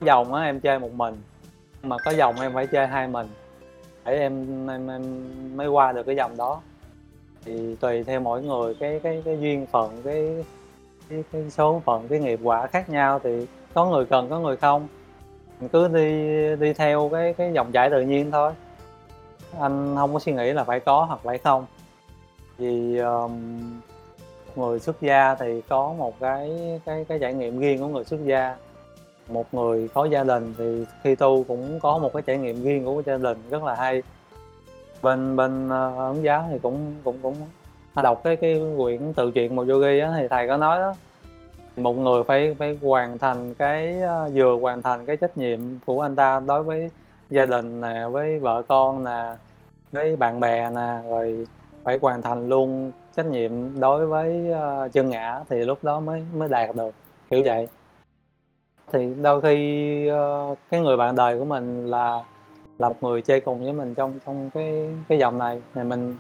dòng 0.01 0.35
á 0.35 0.45
em 0.45 0.61
chơi 0.61 0.79
một 0.79 0.93
mình 0.93 1.23
mà 1.83 1.97
có 2.05 2.11
dòng 2.11 2.41
em 2.41 2.55
phải 2.55 2.67
chơi 2.67 2.87
hai 2.87 3.09
mình 3.09 3.29
để 4.05 4.19
em 4.19 4.67
em 4.71 4.91
em 4.91 5.31
mới 5.57 5.69
qua 5.69 5.93
được 5.93 6.03
cái 6.03 6.17
dòng 6.17 6.37
đó. 6.37 6.61
Thì 7.45 7.77
tùy 7.77 8.05
theo 8.05 8.21
mỗi 8.21 8.43
người 8.43 8.75
cái 8.75 9.01
cái 9.03 9.23
cái 9.25 9.39
duyên 9.41 9.67
phận 9.67 10.03
cái 10.05 10.45
cái, 11.09 11.25
cái 11.33 11.51
số 11.51 11.83
phận 11.85 12.09
cái 12.09 12.19
nghiệp 12.19 12.41
quả 12.43 12.67
khác 12.67 12.91
nhau. 12.91 13.19
Thì 13.19 13.47
có 13.75 13.87
người 13.87 14.05
cần 14.05 14.31
có 14.31 14.41
người 14.41 14.57
không. 14.57 14.89
Mình 15.61 15.69
cứ 15.69 15.89
đi 15.89 16.13
đi 16.57 16.73
theo 16.73 17.09
cái 17.13 17.33
cái 17.33 17.53
dòng 17.53 17.73
chảy 17.73 17.91
tự 17.91 18.01
nhiên 18.01 18.31
thôi. 18.31 18.53
Anh 19.61 19.95
không 19.97 20.13
có 20.13 20.19
suy 20.19 20.33
nghĩ 20.33 20.53
là 20.53 20.65
phải 20.65 20.81
có 20.81 21.05
hoặc 21.05 21.21
phải 21.23 21.39
không 21.39 21.67
vì 22.61 22.99
um, 22.99 23.33
người 24.57 24.81
xuất 24.81 25.01
gia 25.01 25.35
thì 25.35 25.63
có 25.69 25.95
một 25.99 26.21
cái 26.21 26.81
cái 26.85 27.05
cái 27.09 27.19
trải 27.19 27.35
nghiệm 27.35 27.59
riêng 27.59 27.81
của 27.81 27.89
người 27.89 28.05
xuất 28.05 28.25
gia. 28.25 28.57
Một 29.29 29.55
người 29.55 29.89
có 29.95 30.05
gia 30.05 30.25
đình 30.25 30.55
thì 30.59 30.85
khi 31.03 31.15
tu 31.15 31.45
cũng 31.49 31.81
có 31.81 31.99
một 31.99 32.13
cái 32.13 32.23
trải 32.23 32.39
nghiệm 32.39 32.65
riêng 32.65 32.85
của 32.85 33.03
gia 33.07 33.17
đình 33.17 33.39
rất 33.51 33.63
là 33.63 33.75
hay. 33.75 34.03
Bên 35.03 35.37
bên 35.37 35.67
uh, 35.67 35.99
ấn 35.99 36.23
giáo 36.23 36.49
thì 36.51 36.59
cũng 36.59 36.95
cũng 37.05 37.19
cũng 37.23 37.35
đọc 38.03 38.21
cái 38.25 38.37
cái 38.37 38.63
quyển 38.79 39.13
tự 39.13 39.31
truyện 39.31 39.57
một 39.57 39.67
yogi 39.69 40.01
á 40.03 40.15
thì 40.17 40.29
thầy 40.29 40.49
có 40.49 40.57
nói 40.57 40.79
đó. 40.79 40.95
Một 41.77 41.93
người 41.93 42.25
phải 42.25 42.57
phải 42.59 42.79
hoàn 42.83 43.19
thành 43.19 43.55
cái 43.55 43.97
uh, 44.27 44.33
vừa 44.35 44.59
hoàn 44.61 44.83
thành 44.83 45.07
cái 45.07 45.17
trách 45.17 45.39
nhiệm 45.39 45.61
của 45.87 46.01
anh 46.01 46.17
ta 46.17 46.41
đối 46.47 46.63
với 46.63 46.91
gia 47.31 47.47
đình 47.47 47.81
nè 47.81 48.07
với 48.11 48.39
vợ 48.39 48.63
con 48.69 49.05
nè 49.05 49.35
với 49.93 50.17
bạn 50.17 50.41
bè 50.41 50.71
nè 50.71 50.99
rồi 51.09 51.47
phải 51.85 51.99
hoàn 52.03 52.23
thành 52.23 52.49
luôn 52.49 52.93
trách 53.17 53.27
nhiệm 53.27 53.81
đối 53.81 54.07
với 54.07 54.47
uh, 54.51 54.93
chân 54.93 55.11
ngã 55.11 55.41
thì 55.49 55.65
lúc 55.65 55.79
đó 55.83 56.01
mới 56.01 56.25
mới 56.35 56.49
đạt 56.49 56.77
được 56.77 56.95
kiểu 57.31 57.43
vậy 57.45 57.69
thì 58.93 59.15
đôi 59.23 59.41
khi 59.41 60.11
uh, 60.11 60.59
cái 60.71 60.81
người 60.81 60.97
bạn 60.97 61.17
đời 61.17 61.39
của 61.39 61.45
mình 61.45 61.87
là 61.87 62.25
là 62.79 62.89
một 62.89 62.97
người 63.01 63.23
chơi 63.23 63.41
cùng 63.41 63.65
với 63.65 63.73
mình 63.73 63.95
trong 63.95 64.19
trong 64.27 64.51
cái 64.55 64.95
cái 65.09 65.19
dòng 65.19 65.39
này 65.39 65.63
thì 65.75 65.83
mình 65.83 66.17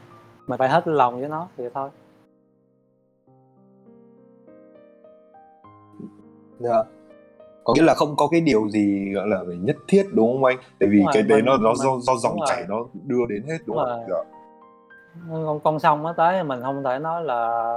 mình 0.47 0.59
phải 0.59 0.69
hết 0.69 0.89
lòng 0.89 1.20
với 1.20 1.28
nó 1.28 1.49
thì 1.57 1.65
thôi 1.74 1.91
Dạ. 6.61 6.82
Có 7.65 7.74
nghĩa 7.74 7.82
là 7.82 7.95
không 7.95 8.16
có 8.16 8.28
cái 8.31 8.41
điều 8.41 8.69
gì 8.69 9.12
gọi 9.15 9.28
là 9.28 9.43
phải 9.47 9.57
nhất 9.57 9.77
thiết 9.89 10.03
đúng 10.12 10.32
không 10.32 10.45
anh? 10.45 10.57
Tại 10.78 10.89
vì 10.89 10.97
đúng 10.97 11.05
rồi 11.07 11.12
cái 11.15 11.23
đấy 11.23 11.39
mình 11.39 11.45
nó 11.45 11.57
nó 11.57 11.74
do 11.74 11.91
do 12.01 12.16
dòng 12.16 12.37
chảy 12.47 12.65
rồi 12.69 12.78
nó 12.78 13.01
đưa 13.07 13.27
đến 13.28 13.43
hết 13.43 13.59
đúng 13.66 13.77
đúng 13.77 13.77
không? 13.77 13.89
rồi 14.09 14.24
Dạ. 14.24 14.40
Con 15.31 15.61
con 15.61 15.78
sông 15.78 16.03
nó 16.03 16.12
tới 16.12 16.45
mình 16.45 16.61
không 16.62 16.85
thể 16.85 16.99
nói 16.99 17.24
là 17.24 17.73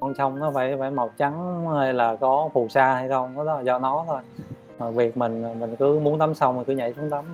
con 0.00 0.14
sông 0.14 0.38
nó 0.38 0.50
phải 0.54 0.76
phải 0.78 0.90
màu 0.90 1.10
trắng 1.18 1.66
hay 1.78 1.94
là 1.94 2.16
có 2.16 2.48
phù 2.54 2.68
sa 2.68 2.94
hay 2.94 3.08
không 3.08 3.36
đó 3.36 3.42
là 3.42 3.60
do 3.60 3.78
nó 3.78 4.04
thôi 4.08 4.20
mà 4.78 4.90
việc 4.90 5.16
mình 5.16 5.60
mình 5.60 5.76
cứ 5.76 5.98
muốn 5.98 6.18
tắm 6.18 6.34
sông 6.34 6.58
thì 6.58 6.64
cứ 6.66 6.72
nhảy 6.72 6.94
xuống 6.94 7.10
tắm 7.10 7.24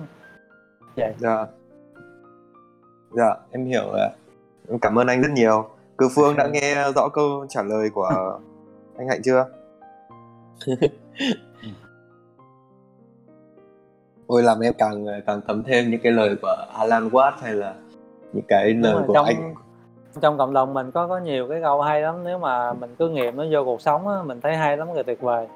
vậy 0.95 1.13
Dạ. 1.19 1.45
Dạ, 3.11 3.35
em 3.51 3.65
hiểu 3.65 3.83
rồi. 3.91 4.09
Em 4.69 4.79
Cảm 4.79 4.99
ơn 4.99 5.07
anh 5.07 5.21
rất 5.21 5.31
nhiều. 5.33 5.69
Cư 5.97 6.09
Phương 6.15 6.35
đã 6.35 6.47
nghe 6.47 6.91
rõ 6.95 7.09
câu 7.13 7.45
trả 7.49 7.63
lời 7.63 7.89
của 7.93 8.39
anh 8.97 9.07
Hạnh 9.07 9.21
chưa? 9.23 9.45
Ôi 14.27 14.43
làm 14.43 14.59
em 14.59 14.73
càng 14.77 15.05
càng 15.25 15.41
thấm 15.47 15.63
thêm 15.63 15.91
những 15.91 15.99
cái 16.03 16.11
lời 16.11 16.35
của 16.41 16.55
Alan 16.73 17.09
Watts 17.09 17.31
hay 17.41 17.53
là 17.53 17.73
những 18.33 18.45
cái 18.47 18.73
lời 18.73 19.03
của 19.07 19.13
trong 19.13 19.25
anh. 19.25 19.53
trong 20.21 20.37
cộng 20.37 20.53
đồng 20.53 20.73
mình 20.73 20.91
có 20.91 21.07
có 21.07 21.19
nhiều 21.19 21.47
cái 21.49 21.61
câu 21.61 21.81
hay 21.81 22.01
lắm 22.01 22.23
nếu 22.23 22.39
mà 22.39 22.73
mình 22.73 22.95
cứ 22.99 23.09
nghiệm 23.09 23.37
nó 23.37 23.43
vô 23.51 23.63
cuộc 23.65 23.81
sống 23.81 24.07
á 24.07 24.15
mình 24.25 24.41
thấy 24.41 24.55
hay 24.55 24.77
lắm 24.77 24.93
rồi 24.93 25.03
tuyệt 25.03 25.21
vời. 25.21 25.47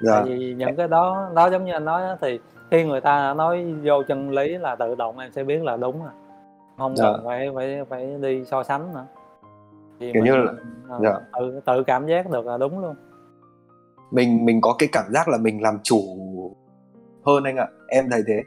Dạ. 0.00 0.12
Tại 0.14 0.24
vì 0.24 0.54
những 0.58 0.76
cái 0.76 0.88
đó 0.88 1.30
đó 1.34 1.50
giống 1.50 1.64
như 1.64 1.72
anh 1.72 1.84
nói 1.84 2.02
á, 2.02 2.16
thì 2.20 2.40
khi 2.70 2.84
người 2.84 3.00
ta 3.00 3.34
nói 3.34 3.74
vô 3.82 4.02
chân 4.08 4.30
lý 4.30 4.58
là 4.58 4.76
tự 4.76 4.94
động 4.94 5.18
em 5.18 5.32
sẽ 5.32 5.44
biết 5.44 5.62
là 5.62 5.76
đúng 5.76 6.02
à 6.02 6.12
không 6.80 6.96
dạ. 6.96 7.04
cần 7.04 7.22
phải 7.24 7.50
phải 7.54 7.84
phải 7.88 8.16
đi 8.20 8.44
so 8.44 8.62
sánh 8.62 8.94
nữa. 8.94 9.06
Kiểu 9.98 10.24
như 10.24 10.32
mình 10.32 10.44
là 10.44 10.52
ờ, 10.88 11.00
dạ. 11.02 11.14
tự 11.40 11.60
tự 11.66 11.82
cảm 11.82 12.06
giác 12.06 12.30
được 12.30 12.46
là 12.46 12.58
đúng 12.58 12.78
luôn. 12.78 12.94
Mình 14.10 14.44
mình 14.44 14.60
có 14.60 14.74
cái 14.78 14.88
cảm 14.92 15.04
giác 15.12 15.28
là 15.28 15.38
mình 15.38 15.62
làm 15.62 15.78
chủ 15.82 16.02
hơn 17.26 17.44
anh 17.44 17.56
ạ. 17.56 17.66
Em 17.88 18.10
thấy 18.10 18.22
thế. 18.26 18.42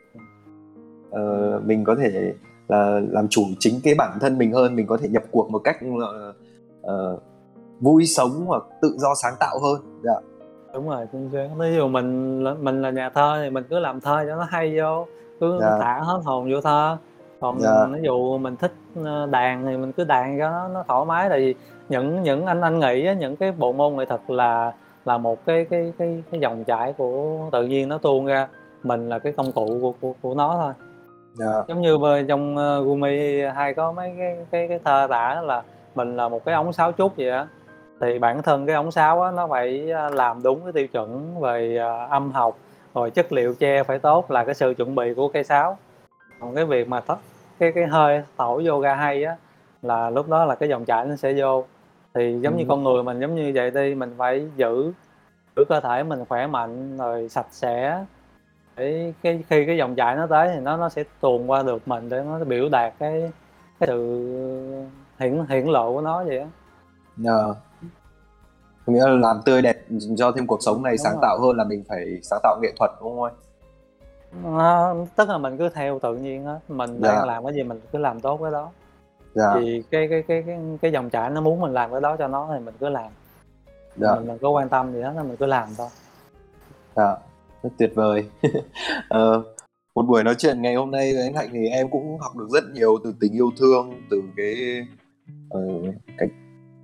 Ờ, 1.12 1.62
mình 1.66 1.84
có 1.84 1.96
thể 1.96 2.34
là 2.68 3.00
làm 3.10 3.28
chủ 3.28 3.42
chính 3.60 3.74
cái 3.84 3.96
bản 3.98 4.18
thân 4.22 4.38
mình 4.38 4.52
hơn 4.52 4.76
mình 4.76 4.88
có 4.88 4.98
thể 4.98 5.10
nhập 5.10 5.24
cuộc 5.32 5.50
một 5.50 5.60
cách 5.64 5.78
ờ, 6.82 7.18
vui 7.80 8.06
sống 8.06 8.32
hoặc 8.46 8.64
tự 8.82 8.96
do 8.98 9.10
sáng 9.22 9.34
tạo 9.40 9.60
hơn. 9.64 10.02
Dạ. 10.04 10.14
Đúng 10.74 10.90
rồi 10.90 11.08
chính 11.12 11.30
xác 11.34 11.48
ví 11.58 11.76
dụ 11.76 11.88
mình 11.88 12.44
mình 12.64 12.82
là 12.82 12.90
nhà 12.90 13.10
thơ 13.10 13.40
thì 13.44 13.50
mình 13.50 13.64
cứ 13.70 13.80
làm 13.80 14.02
thơ 14.02 14.26
cho 14.28 14.36
nó 14.36 14.44
hay 14.50 14.80
vô 14.80 15.06
cứ 15.40 15.58
dạ. 15.62 15.78
thả 15.82 16.00
hết 16.00 16.20
hồn 16.26 16.52
vô 16.52 16.62
thơ. 16.62 16.98
Còn 17.40 17.60
dạ. 17.60 17.86
ví 17.86 18.00
dụ 18.04 18.38
mình 18.38 18.56
thích 18.56 18.74
ờ, 19.04 19.26
đàn 19.26 19.66
thì 19.66 19.78
mình 19.78 19.92
cứ 19.92 20.04
đàn 20.04 20.40
cho 20.40 20.50
nó 20.50 20.68
nó 20.68 20.84
thoải 20.88 21.06
mái. 21.06 21.30
Tại 21.30 21.40
vì 21.40 21.56
những 21.90 22.24
những 22.24 22.46
anh 22.46 22.62
anh 22.62 22.80
nghĩ 22.80 23.16
những 23.20 23.36
cái 23.36 23.52
bộ 23.52 23.74
môn 23.74 23.96
nghệ 23.96 24.06
thuật 24.06 24.22
là 24.28 24.74
là 25.06 25.18
một 25.18 25.46
cái 25.46 25.66
cái 25.66 25.94
cái 25.98 26.24
cái 26.32 26.40
dòng 26.40 26.64
chảy 26.64 26.94
của 26.94 27.40
tự 27.52 27.68
nhiên 27.68 27.90
nó 27.90 27.98
tuôn 27.98 28.26
ra. 28.26 28.48
Mình 28.84 29.10
là 29.10 29.20
cái 29.20 29.34
công 29.34 29.52
cụ 29.52 29.78
của 29.82 29.94
của, 30.02 30.14
của 30.22 30.34
nó 30.36 30.58
thôi 30.62 30.74
dạ. 31.34 31.64
Giống 31.68 31.82
như 31.82 31.98
trong 32.28 32.56
uh, 32.56 32.86
Gumi 32.86 33.42
hay 33.42 33.74
có 33.74 33.92
mấy 33.92 34.14
cái 34.18 34.38
cái 34.52 34.68
cái 34.68 34.80
thơ 34.84 35.08
tả 35.10 35.42
là 35.42 35.64
mình 35.96 36.16
là 36.16 36.30
một 36.30 36.46
cái 36.46 36.56
ống 36.56 36.74
sáo 36.74 36.92
trúc 36.92 37.18
vậy 37.18 37.30
á. 37.30 37.48
Thì 38.02 38.20
bản 38.20 38.42
thân 38.42 38.66
cái 38.66 38.76
ống 38.76 38.92
sáo 38.92 39.22
á 39.22 39.32
nó 39.32 39.48
phải 39.48 39.92
ờ, 39.92 40.10
làm 40.10 40.44
đúng 40.44 40.64
cái 40.64 40.72
tiêu 40.74 40.88
chuẩn 40.88 41.40
về 41.40 41.78
ờ, 41.78 42.08
âm 42.10 42.32
học 42.32 42.58
rồi 42.94 43.12
chất 43.12 43.32
liệu 43.32 43.54
tre 43.54 43.84
phải 43.84 44.00
tốt 44.00 44.32
là 44.32 44.46
cái 44.46 44.56
sự 44.56 44.74
chuẩn 44.74 44.96
bị 44.96 45.14
của 45.14 45.28
cây 45.28 45.44
sáo. 45.44 45.78
Còn 46.40 46.56
cái 46.56 46.66
việc 46.66 46.88
mà 46.88 47.00
tắt 47.00 47.18
cái 47.60 47.72
cái 47.72 47.88
hơi 47.88 48.24
thổi 48.38 48.64
vô 48.66 48.82
ra 48.82 48.96
hay 48.96 49.24
á 49.24 49.36
là 49.82 50.10
lúc 50.10 50.30
đó 50.30 50.46
là 50.46 50.56
cái 50.56 50.70
dòng 50.70 50.86
chảy 50.86 51.06
nó 51.06 51.16
sẽ 51.16 51.34
vô. 51.38 51.66
Thì 52.14 52.40
giống 52.42 52.58
như 52.58 52.64
ừ. 52.64 52.68
con 52.70 52.84
người 52.84 53.04
mình 53.04 53.20
giống 53.20 53.36
như 53.36 53.52
vậy 53.56 53.72
đi 53.72 53.96
mình 53.96 54.16
phải 54.18 54.48
giữ 54.56 54.94
giữ 55.56 55.64
cơ 55.70 55.80
thể 55.80 56.04
mình 56.04 56.26
khỏe 56.30 56.48
mạnh 56.48 56.98
rồi 56.98 57.30
sạch 57.30 57.48
sẽ 57.52 58.04
để 58.76 59.14
cái 59.22 59.44
khi 59.50 59.66
cái 59.66 59.78
dòng 59.78 59.96
chảy 59.96 60.16
nó 60.16 60.28
tới 60.28 60.52
thì 60.54 60.60
nó 60.60 60.78
nó 60.78 60.90
sẽ 60.90 61.04
tuồn 61.20 61.52
qua 61.52 61.64
được 61.64 61.88
mình 61.88 62.10
để 62.10 62.24
nó 62.24 62.44
biểu 62.44 62.70
đạt 62.70 62.94
cái 63.00 63.32
cái 63.80 63.88
sự 63.88 64.28
hiển 65.20 65.46
hiển 65.50 65.66
lộ 65.66 65.94
của 65.94 66.02
nó 66.02 66.24
vậy 66.24 66.40
á. 66.40 66.48
Dạ 67.18 67.34
có 68.86 68.94
nghĩa 68.94 69.08
là 69.08 69.16
làm 69.16 69.42
tươi 69.46 69.62
đẹp 69.62 69.78
cho 70.18 70.32
thêm 70.32 70.48
cuộc 70.48 70.64
sống 70.64 70.84
này 70.84 70.92
đúng 70.92 71.04
sáng 71.04 71.14
rồi. 71.14 71.20
tạo 71.22 71.40
hơn 71.42 71.58
là 71.58 71.64
mình 71.64 71.84
phải 71.90 72.20
sáng 72.24 72.40
tạo 72.44 72.60
nghệ 72.62 72.70
thuật 72.80 72.92
đúng 73.02 73.16
không 73.16 73.24
anh? 73.24 73.34
Nó, 74.58 74.96
tức 75.16 75.30
là 75.30 75.38
mình 75.38 75.58
cứ 75.58 75.70
theo 75.70 76.00
tự 76.00 76.16
nhiên 76.16 76.46
á 76.46 76.60
mình 76.68 77.00
dạ. 77.02 77.12
đang 77.12 77.28
làm 77.28 77.44
cái 77.44 77.54
gì 77.54 77.64
mình 77.64 77.82
cứ 77.92 78.00
làm 78.00 78.20
tốt 78.20 78.40
cái 78.44 78.52
đó. 78.52 78.72
Dạ. 79.34 79.56
Vì 79.56 79.84
cái 79.92 80.08
cái 80.08 80.24
cái 80.28 80.44
cái 80.48 80.60
cái 80.82 80.92
dòng 80.92 81.10
chảy 81.10 81.30
nó 81.30 81.42
muốn 81.42 81.62
mình 81.62 81.74
làm 81.74 81.92
cái 81.92 82.02
đó 82.02 82.18
cho 82.18 82.28
nó 82.28 82.50
thì 82.54 82.60
mình 82.60 82.76
cứ 82.80 82.90
làm. 82.90 83.12
Dạ. 83.96 84.16
Mình 84.16 84.28
đừng 84.28 84.38
có 84.40 84.50
quan 84.50 84.70
tâm 84.70 84.94
gì 84.94 85.02
hết 85.02 85.14
mình 85.24 85.38
cứ 85.38 85.46
làm 85.46 85.70
thôi. 85.78 85.90
Dạ 86.96 87.16
rất 87.64 87.70
tuyệt 87.78 87.92
vời. 87.96 88.26
Ờ, 89.10 89.44
một 89.96 90.06
buổi 90.08 90.24
nói 90.24 90.36
chuyện 90.38 90.62
ngày 90.62 90.76
hôm 90.76 90.92
nay 90.92 91.14
với 91.14 91.24
anh 91.24 91.34
Hạnh 91.34 91.50
thì 91.54 91.68
em 91.68 91.90
cũng 91.90 92.18
học 92.20 92.38
được 92.38 92.48
rất 92.50 92.64
nhiều 92.74 92.98
từ 93.04 93.14
tình 93.20 93.34
yêu 93.34 93.52
thương 93.60 94.02
từ 94.10 94.22
cái 94.38 94.56
uh, 95.58 95.96
cách 96.18 96.30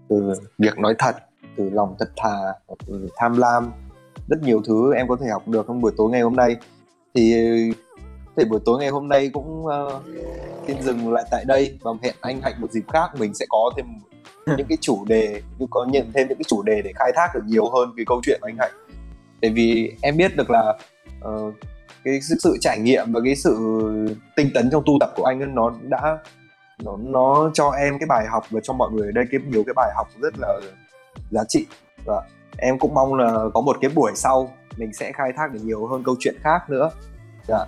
từ 0.09 0.33
việc 0.57 0.79
nói 0.79 0.95
thật 0.99 1.15
từ 1.57 1.69
lòng 1.69 1.95
thật 1.99 2.09
thà 2.17 2.53
từ 2.87 3.07
tham 3.15 3.37
lam 3.37 3.71
rất 4.29 4.41
nhiều 4.41 4.61
thứ 4.67 4.93
em 4.93 5.07
có 5.07 5.15
thể 5.21 5.27
học 5.31 5.47
được 5.47 5.65
trong 5.67 5.81
buổi 5.81 5.91
tối 5.97 6.09
ngày 6.09 6.21
hôm 6.21 6.35
nay. 6.35 6.55
Thì 7.15 7.33
thì 8.37 8.45
buổi 8.45 8.59
tối 8.65 8.79
ngày 8.79 8.89
hôm 8.89 9.07
nay 9.07 9.29
cũng 9.33 9.65
uh, 9.65 10.03
xin 10.67 10.81
dừng 10.81 11.13
lại 11.13 11.23
tại 11.31 11.45
đây 11.47 11.77
và 11.81 11.91
hẹn 12.03 12.15
anh 12.21 12.41
Hạnh 12.41 12.53
một 12.57 12.71
dịp 12.71 12.83
khác 12.87 13.07
mình 13.19 13.33
sẽ 13.33 13.45
có 13.49 13.71
thêm 13.77 13.85
những 14.57 14.67
cái 14.67 14.77
chủ 14.81 15.05
đề 15.05 15.41
như 15.59 15.65
có 15.69 15.85
nhận 15.89 16.11
thêm 16.13 16.27
những 16.27 16.37
cái 16.37 16.45
chủ 16.47 16.63
đề 16.63 16.81
để 16.81 16.91
khai 16.95 17.11
thác 17.15 17.27
được 17.33 17.41
nhiều 17.45 17.69
hơn 17.69 17.93
cái 17.97 18.05
câu 18.05 18.21
chuyện 18.23 18.39
của 18.41 18.47
anh 18.47 18.57
Hạnh 18.59 18.71
tại 19.41 19.51
vì 19.51 19.95
em 20.01 20.17
biết 20.17 20.35
được 20.35 20.49
là 20.49 20.77
ờ, 21.21 21.51
cái 22.03 22.21
sự, 22.21 22.35
sự 22.39 22.57
trải 22.61 22.79
nghiệm 22.79 23.11
và 23.11 23.19
cái 23.23 23.35
sự 23.35 23.55
tinh 24.35 24.49
tấn 24.53 24.69
trong 24.71 24.83
tu 24.85 24.93
tập 24.99 25.11
của 25.15 25.23
anh 25.23 25.39
ấy, 25.39 25.47
nó 25.47 25.73
đã 25.81 26.17
nó 26.83 26.97
nó 26.97 27.51
cho 27.53 27.69
em 27.69 27.99
cái 27.99 28.07
bài 28.07 28.25
học 28.29 28.43
và 28.49 28.59
cho 28.63 28.73
mọi 28.73 28.91
người 28.91 29.07
ở 29.07 29.11
đây 29.11 29.25
cái 29.31 29.41
nhiều 29.47 29.63
cái 29.65 29.73
bài 29.75 29.91
học 29.95 30.07
rất 30.21 30.33
là 30.37 30.59
giá 31.31 31.41
trị. 31.47 31.65
Và 32.05 32.21
em 32.57 32.79
cũng 32.79 32.93
mong 32.93 33.13
là 33.13 33.45
có 33.53 33.61
một 33.61 33.77
cái 33.81 33.91
buổi 33.95 34.11
sau 34.15 34.51
mình 34.77 34.93
sẽ 34.93 35.11
khai 35.11 35.31
thác 35.37 35.53
được 35.53 35.59
nhiều 35.63 35.87
hơn 35.87 36.03
câu 36.03 36.15
chuyện 36.19 36.35
khác 36.41 36.69
nữa. 36.69 36.89
Dạ. 37.47 37.65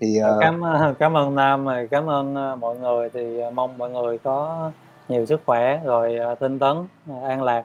Thì 0.00 0.18
ờ, 0.18 0.38
cảm 0.40 0.62
cảm 0.98 1.16
ơn 1.16 1.34
Nam 1.34 1.64
rồi 1.64 1.88
cảm 1.90 2.10
ơn 2.10 2.34
ờ, 2.34 2.56
mọi 2.56 2.76
người. 2.78 3.10
Thì 3.10 3.40
mong 3.54 3.78
mọi 3.78 3.90
người 3.90 4.18
có 4.18 4.70
nhiều 5.08 5.26
sức 5.26 5.40
khỏe 5.46 5.80
rồi 5.84 6.18
tinh 6.40 6.58
tấn 6.58 6.76
an 7.22 7.42
lạc. 7.42 7.64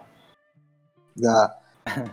Dạ. 1.15 1.60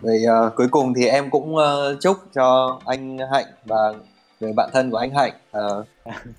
Vậy 0.01 0.24
ờ, 0.24 0.51
cuối 0.57 0.69
cùng 0.70 0.95
thì 0.95 1.07
em 1.07 1.31
cũng 1.31 1.57
ờ, 1.57 1.97
chúc 2.01 2.16
cho 2.35 2.78
anh 2.86 3.19
Hạnh 3.32 3.47
và 3.65 3.93
người 4.40 4.53
bạn 4.53 4.70
thân 4.73 4.90
của 4.90 4.97
anh 4.97 5.11
Hạnh 5.15 5.32
ờ, 5.51 5.85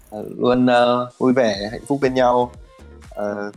ờ, 0.09 0.23
luôn 0.37 0.65
ờ, 0.65 1.09
vui 1.17 1.33
vẻ, 1.33 1.69
hạnh 1.71 1.85
phúc 1.87 1.99
bên 2.01 2.13
nhau. 2.13 2.51
Ờ, 3.09 3.51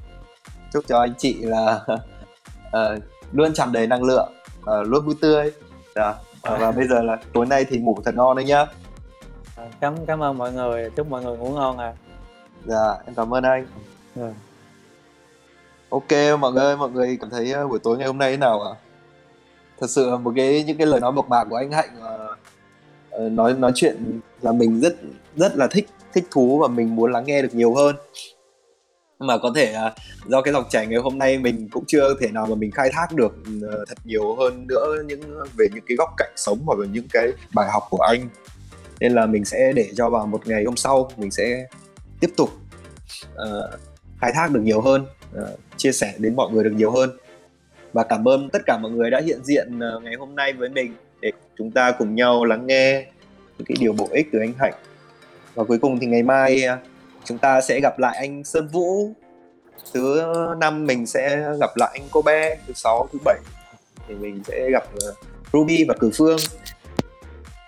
chúc 0.72 0.84
cho 0.88 0.98
anh 0.98 1.14
chị 1.18 1.34
là 1.42 1.80
ờ, 2.70 2.98
luôn 3.32 3.54
tràn 3.54 3.72
đầy 3.72 3.86
năng 3.86 4.02
lượng, 4.02 4.32
ờ, 4.64 4.82
luôn 4.82 5.06
vui 5.06 5.14
tươi. 5.20 5.52
Dạ. 5.94 6.14
Ờ, 6.42 6.56
và 6.56 6.70
bây 6.70 6.88
giờ 6.88 7.02
là 7.02 7.16
tối 7.32 7.46
nay 7.46 7.64
thì 7.68 7.78
ngủ 7.78 7.96
thật 8.04 8.14
ngon 8.14 8.36
đấy 8.36 8.44
nhá. 8.44 8.66
Cảm 9.80 10.06
cảm 10.06 10.22
ơn 10.22 10.38
mọi 10.38 10.52
người 10.52 10.90
chúc 10.96 11.10
mọi 11.10 11.24
người 11.24 11.36
ngủ 11.36 11.48
ngon 11.50 11.78
à 11.78 11.92
Dạ, 12.64 12.94
em 13.06 13.14
cảm 13.14 13.34
ơn 13.34 13.44
anh. 13.44 13.66
Rồi. 14.16 14.32
Ok 15.90 16.40
mọi 16.40 16.52
người, 16.52 16.76
mọi 16.76 16.90
người 16.90 17.18
cảm 17.20 17.30
thấy 17.30 17.54
uh, 17.64 17.70
buổi 17.70 17.78
tối 17.78 17.98
ngày 17.98 18.06
hôm 18.06 18.18
nay 18.18 18.30
thế 18.30 18.36
nào 18.36 18.60
ạ? 18.60 18.72
Thật 19.82 19.90
sự 19.90 20.10
là 20.10 20.16
một 20.16 20.32
cái 20.36 20.64
những 20.66 20.78
cái 20.78 20.86
lời 20.86 21.00
nói 21.00 21.12
mộc 21.12 21.28
mạc 21.28 21.44
của 21.50 21.56
anh 21.56 21.72
Hạnh 21.72 21.90
uh, 23.16 23.32
nói 23.32 23.54
nói 23.54 23.72
chuyện 23.74 24.20
là 24.40 24.52
mình 24.52 24.80
rất 24.80 24.96
rất 25.36 25.56
là 25.56 25.66
thích 25.66 25.88
thích 26.12 26.24
thú 26.30 26.58
và 26.58 26.68
mình 26.68 26.96
muốn 26.96 27.12
lắng 27.12 27.24
nghe 27.26 27.42
được 27.42 27.54
nhiều 27.54 27.74
hơn. 27.74 27.96
Mà 29.18 29.38
có 29.38 29.52
thể 29.54 29.74
uh, 29.86 29.92
do 30.28 30.42
cái 30.42 30.52
dòng 30.52 30.64
chảy 30.70 30.86
ngày 30.86 31.00
hôm 31.00 31.18
nay 31.18 31.38
mình 31.38 31.68
cũng 31.72 31.84
chưa 31.86 32.14
thể 32.20 32.28
nào 32.28 32.46
mà 32.46 32.54
mình 32.54 32.70
khai 32.70 32.90
thác 32.92 33.12
được 33.12 33.32
uh, 33.56 33.88
thật 33.88 33.98
nhiều 34.04 34.34
hơn 34.34 34.66
nữa 34.66 34.96
những 35.06 35.20
về 35.58 35.66
những 35.74 35.84
cái 35.88 35.96
góc 35.96 36.08
cạnh 36.16 36.32
sống 36.36 36.58
hoặc 36.66 36.78
là 36.78 36.86
những 36.92 37.08
cái 37.12 37.32
bài 37.54 37.70
học 37.72 37.82
của 37.90 38.02
anh. 38.02 38.28
Nên 39.00 39.12
là 39.12 39.26
mình 39.26 39.44
sẽ 39.44 39.72
để 39.72 39.88
cho 39.96 40.10
vào 40.10 40.26
một 40.26 40.46
ngày 40.46 40.64
hôm 40.64 40.76
sau 40.76 41.10
mình 41.16 41.30
sẽ 41.30 41.66
tiếp 42.20 42.30
tục 42.36 42.50
uh, 43.34 43.80
khai 44.20 44.32
thác 44.34 44.50
được 44.50 44.60
nhiều 44.60 44.80
hơn 44.80 45.06
uh, 45.42 45.58
chia 45.76 45.92
sẻ 45.92 46.14
đến 46.18 46.36
mọi 46.36 46.50
người 46.52 46.64
được 46.64 46.72
nhiều 46.76 46.90
hơn 46.90 47.10
và 47.92 48.04
cảm 48.04 48.28
ơn 48.28 48.48
tất 48.48 48.62
cả 48.66 48.78
mọi 48.78 48.90
người 48.90 49.10
đã 49.10 49.20
hiện 49.20 49.44
diện 49.44 49.78
ờ, 49.80 50.00
ngày 50.00 50.14
hôm 50.18 50.36
nay 50.36 50.52
với 50.52 50.68
mình 50.68 50.94
để 51.20 51.32
chúng 51.58 51.70
ta 51.70 51.92
cùng 51.92 52.14
nhau 52.14 52.44
lắng 52.44 52.66
nghe 52.66 53.06
những 53.58 53.66
cái 53.66 53.76
điều 53.80 53.92
bổ 53.92 54.08
ích 54.10 54.28
từ 54.32 54.38
anh 54.38 54.52
Hạnh. 54.58 54.74
Và 55.54 55.64
cuối 55.64 55.78
cùng 55.78 55.98
thì 55.98 56.06
ngày 56.06 56.22
mai 56.22 56.62
ờ, 56.62 56.78
chúng 57.24 57.38
ta 57.38 57.60
sẽ 57.60 57.80
gặp 57.80 57.98
lại 57.98 58.16
anh 58.16 58.44
Sơn 58.44 58.68
Vũ. 58.68 59.12
Thứ 59.94 60.22
năm 60.58 60.86
mình 60.86 61.06
sẽ 61.06 61.44
gặp 61.60 61.70
lại 61.76 61.90
anh 61.92 62.08
Cô 62.10 62.22
Bé 62.22 62.56
thứ 62.66 62.72
sáu 62.72 63.08
thứ 63.12 63.18
bảy 63.24 63.38
thì 64.08 64.14
mình 64.14 64.42
sẽ 64.44 64.70
gặp 64.70 64.84
ờ, 65.00 65.14
Ruby 65.52 65.84
và 65.88 65.94
Cử 66.00 66.10
Phương. 66.14 66.38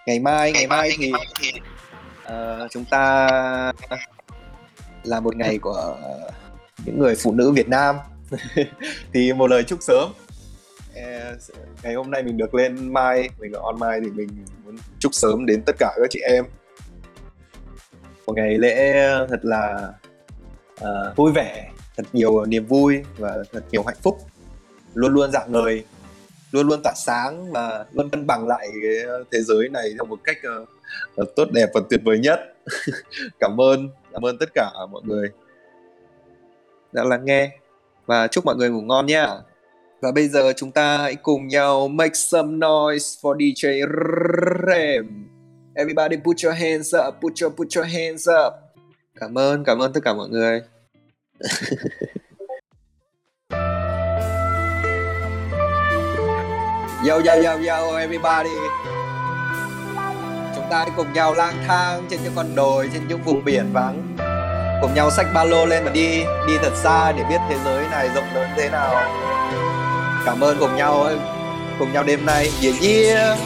Ngày 0.07 0.21
mai 0.21 0.53
ngày 0.53 0.67
mai 0.67 0.91
thì 0.99 1.13
uh, 2.29 2.71
chúng 2.71 2.85
ta 2.85 3.29
là 5.05 5.21
một 5.21 5.37
ngày 5.37 5.59
của 5.59 5.97
những 6.85 6.99
người 6.99 7.15
phụ 7.23 7.33
nữ 7.33 7.53
Việt 7.53 7.69
Nam. 7.69 7.97
thì 9.13 9.33
một 9.33 9.51
lời 9.51 9.63
chúc 9.63 9.83
sớm. 9.83 10.13
Ờ, 10.95 11.37
ngày 11.83 11.95
hôm 11.95 12.11
nay 12.11 12.23
mình 12.23 12.37
được 12.37 12.55
lên 12.55 12.93
mai 12.93 13.29
mình 13.39 13.53
ở 13.53 13.61
on 13.61 13.79
mai 13.79 14.01
thì 14.05 14.11
mình 14.11 14.29
muốn 14.65 14.77
chúc 14.99 15.15
sớm 15.15 15.47
đến 15.47 15.63
tất 15.67 15.77
cả 15.79 15.95
các 15.97 16.07
chị 16.11 16.21
em. 16.21 16.45
Một 18.27 18.33
ngày 18.37 18.59
lễ 18.59 19.07
thật 19.29 19.41
là 19.43 19.93
uh, 20.81 21.17
vui 21.17 21.33
vẻ 21.33 21.71
thật 21.97 22.07
nhiều 22.13 22.45
niềm 22.45 22.67
vui 22.67 23.03
và 23.19 23.37
thật 23.53 23.65
nhiều 23.71 23.83
hạnh 23.83 23.97
phúc. 24.03 24.19
Luôn 24.95 25.15
luôn 25.15 25.31
dạng 25.33 25.53
người 25.53 25.85
luôn 26.53 26.67
luôn 26.67 26.81
tỏa 26.85 26.93
sáng 26.97 27.53
và 27.53 27.85
luôn 27.93 28.11
cân 28.11 28.27
bằng 28.27 28.47
lại 28.47 28.69
cái 28.83 29.21
thế 29.33 29.41
giới 29.41 29.69
này 29.69 29.91
theo 29.93 30.05
một 30.05 30.19
cách 30.25 30.37
uh, 31.23 31.35
tốt 31.37 31.49
đẹp 31.53 31.67
và 31.75 31.81
tuyệt 31.91 32.01
vời 32.05 32.19
nhất. 32.19 32.41
Cảm 33.41 33.61
ơn 33.61 33.89
cảm 34.13 34.23
ơn 34.23 34.39
tất 34.39 34.49
cả 34.55 34.71
mọi 34.91 35.03
người. 35.05 35.29
Đã 36.93 37.05
lắng 37.05 37.25
nghe 37.25 37.51
và 38.07 38.27
chúc 38.27 38.45
mọi 38.45 38.57
người 38.57 38.71
ngủ 38.71 38.81
ngon 38.81 39.07
nhé 39.07 39.27
và 40.01 40.13
bây 40.13 40.29
giờ 40.29 40.53
chúng 40.57 40.73
ta 40.73 40.99
hãy 40.99 41.15
cùng 41.15 41.49
nhau 41.49 41.89
make 41.89 42.15
some 42.15 42.53
noise 42.53 43.19
for 43.23 43.37
DJ 43.37 43.87
Rem. 44.67 45.29
Everybody 45.75 46.17
put 46.17 46.37
your 46.45 46.57
hands 46.57 46.95
up 46.95 47.15
put 47.23 47.33
your 47.43 47.53
put 47.57 47.69
your 47.77 47.87
hands 47.87 48.29
up. 48.29 48.53
Cảm 49.21 49.39
ơn 49.39 49.65
cảm 49.65 49.79
ơn 49.79 49.93
tất 49.93 50.01
cả 50.05 50.15
mọi 50.15 50.29
người. 50.29 50.63
Yo 57.09 57.21
yo 57.21 57.35
yo 57.35 57.59
yo 57.67 57.97
everybody. 57.99 58.51
Chúng 60.55 60.65
ta 60.71 60.79
hãy 60.79 60.91
cùng 60.97 61.13
nhau 61.13 61.35
lang 61.35 61.55
thang 61.67 62.07
trên 62.11 62.21
những 62.25 62.33
con 62.37 62.55
đồi, 62.55 62.91
trên 62.93 63.09
những 63.09 63.23
vùng 63.23 63.45
biển 63.45 63.67
vắng. 63.73 64.17
Cùng 64.85 64.95
nhau 64.95 65.11
xách 65.11 65.27
ba 65.35 65.45
lô 65.45 65.67
lên 65.67 65.85
và 65.85 65.91
đi, 65.91 66.25
đi 66.47 66.55
thật 66.63 66.73
xa 66.75 67.13
để 67.13 67.25
biết 67.29 67.39
thế 67.49 67.57
giới 67.65 67.85
này 67.91 68.09
rộng 68.15 68.35
lớn 68.35 68.49
thế 68.57 68.69
nào. 68.71 68.95
Cảm 70.27 70.41
ơn 70.41 70.57
cùng 70.61 70.77
nhau, 70.77 71.09
cùng 71.79 71.93
nhau 71.93 72.03
đêm 72.03 72.27
nay. 72.27 72.51
Yeah 72.63 72.83
yeah 72.83 73.39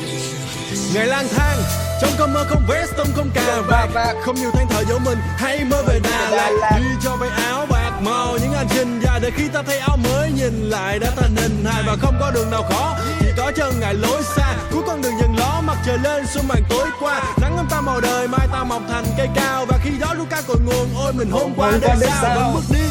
Ngày 0.95 1.07
lang 1.07 1.29
thang 1.37 1.59
trong 2.01 2.11
cơn 2.19 2.33
mơ 2.33 2.45
không 2.49 2.63
vest 2.69 2.91
tông 2.97 3.09
không 3.17 3.31
cà 3.35 3.61
vạt 3.67 4.17
không 4.25 4.35
nhiều 4.35 4.51
than 4.51 4.67
thở 4.71 4.85
dỗ 4.89 4.99
mình 4.99 5.19
hay 5.37 5.65
mơ 5.65 5.83
về 5.87 6.01
đà 6.05 6.31
lạt. 6.31 6.79
Đi 6.79 6.85
cho 7.03 7.17
váy 7.17 7.29
áo 7.29 7.67
bạc 7.71 7.91
màu 8.03 8.39
những 8.43 8.53
hành 8.53 8.67
trình 8.75 9.01
dài 9.05 9.21
để 9.21 9.31
khi 9.37 9.49
ta 9.49 9.63
thấy 9.63 9.79
áo 9.79 9.97
mới 9.97 10.33
nhìn 10.33 10.71
lại 10.71 10.99
đã 10.99 11.11
thành 11.17 11.37
hình 11.37 11.65
hài. 11.65 11.83
Và 11.87 11.97
không 12.01 12.17
có 12.21 12.31
đường 12.31 12.51
nào 12.51 12.63
khó 12.71 12.97
chỉ 13.21 13.27
có 13.37 13.53
chân 13.57 13.81
ngại 13.81 13.95
lối 13.95 14.23
xa. 14.37 14.55
Cuối 14.73 14.83
con 14.87 15.03
đường 15.03 15.19
dần 15.21 15.37
ló 15.39 15.61
mặt 15.65 15.77
trời 15.87 15.99
lên 15.99 16.27
xuân 16.35 16.49
màn 16.49 16.63
tối 16.69 16.87
qua. 17.01 17.23
Nắng 17.41 17.57
ấm 17.57 17.67
ta 17.71 17.81
màu 17.81 18.01
đời 18.01 18.29
mai 18.29 18.49
ta 18.53 18.65
mọc 18.65 18.83
thành 18.89 19.05
cây 19.19 19.29
cao. 19.35 19.67
Và 19.69 19.79
khi 19.85 19.91
đó 20.01 20.15
lúc 20.15 20.27
ca 20.31 20.41
cội 20.49 20.57
nguồn 20.65 20.89
ôi 20.97 21.13
mình 21.13 21.31
hôm 21.31 21.53
qua 21.57 21.73
để 21.81 21.95
sao? 22.01 22.35
Vẫn 22.35 22.55
bước 22.55 22.77
đi 22.79 22.85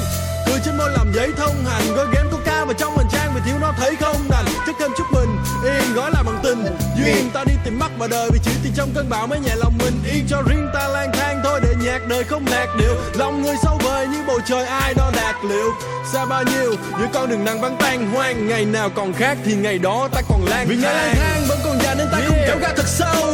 cười 0.45 0.59
trên 0.65 0.77
môi 0.77 0.91
làm 0.91 1.13
giấy 1.13 1.31
thông 1.37 1.65
hành 1.65 1.95
gói 1.95 2.05
ghém 2.13 2.26
có 2.67 2.73
ca 2.73 2.79
và 2.79 2.79
trong 2.79 2.97
hành 2.97 3.07
trang 3.11 3.31
vì 3.35 3.41
thiếu 3.45 3.59
nó 3.61 3.73
thấy 3.77 3.95
không? 3.95 4.29
Đành 4.29 4.45
chất 4.65 4.75
thêm 4.79 4.91
chúc 4.97 5.07
mình 5.11 5.37
yên 5.63 5.93
gói 5.93 6.11
là 6.11 6.23
bằng 6.23 6.39
tình. 6.43 6.65
Duyên 6.97 7.29
ta 7.33 7.43
đi 7.43 7.53
tìm 7.63 7.79
mắt 7.79 7.91
mà 7.97 8.07
đời 8.07 8.29
vì 8.33 8.39
chỉ 8.43 8.51
thì 8.63 8.69
trong 8.75 8.89
cơn 8.95 9.09
bão 9.09 9.27
mới 9.27 9.39
nhẹ 9.39 9.55
lòng 9.55 9.73
mình. 9.77 9.93
Yên 10.13 10.25
cho 10.29 10.41
riêng 10.41 10.67
ta 10.73 10.87
lang 10.87 11.11
thang 11.13 11.41
thôi 11.43 11.59
để 11.63 11.75
nhạc 11.81 12.07
đời 12.07 12.23
không 12.23 12.45
lạc 12.47 12.67
điệu. 12.79 12.95
Lòng 13.13 13.41
người 13.41 13.55
sâu 13.63 13.77
vời 13.83 14.07
như 14.07 14.17
bầu 14.27 14.39
trời 14.45 14.65
ai 14.65 14.93
đo 14.93 15.11
đạt 15.15 15.35
liệu? 15.49 15.71
Xa 16.13 16.25
bao 16.25 16.43
nhiêu 16.43 16.75
giữa 16.99 17.07
con 17.13 17.29
đường 17.29 17.45
nắng 17.45 17.61
vắng 17.61 17.75
tan 17.79 18.11
hoang. 18.11 18.47
Ngày 18.47 18.65
nào 18.65 18.89
còn 18.95 19.13
khác 19.13 19.37
thì 19.45 19.55
ngày 19.55 19.79
đó 19.79 20.09
ta 20.11 20.21
còn 20.29 20.45
lang 20.45 20.67
vì 20.67 20.75
ngày 20.75 20.93
lang 20.93 21.15
thang. 21.15 21.41
vẫn 21.47 21.59
còn 21.63 21.79
dài 21.83 21.95
nên 21.95 22.07
ta 22.11 22.17
yeah. 22.17 22.29
không 22.29 22.39
kéo 22.47 22.57
ga 22.61 22.73
thật 22.75 22.87
sâu. 22.87 23.33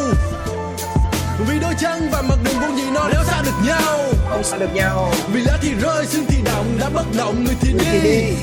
Vì 1.47 1.60
đôi 1.60 1.73
chân 1.80 2.10
và 2.11 2.22
mặt 2.22 2.38
đường 2.43 2.60
vốn 2.61 2.77
gì 2.77 2.84
nó 2.93 3.10
đéo 3.10 3.23
xa 3.23 3.41
được 3.41 3.65
nhau. 3.65 3.99
không 4.30 4.43
xa 4.43 4.57
được 4.57 4.73
nhau. 4.73 5.11
Vì 5.34 5.41
lá 5.41 5.57
thì 5.61 5.73
rơi 5.81 6.05
xương 6.05 6.26
thì 6.27 6.38
động 6.45 6.77
đã 6.80 6.89
bất 6.89 7.05
động 7.18 7.43
người 7.43 7.55
thì 7.61 7.73
đi, 7.73 7.99
đi. 8.03 8.34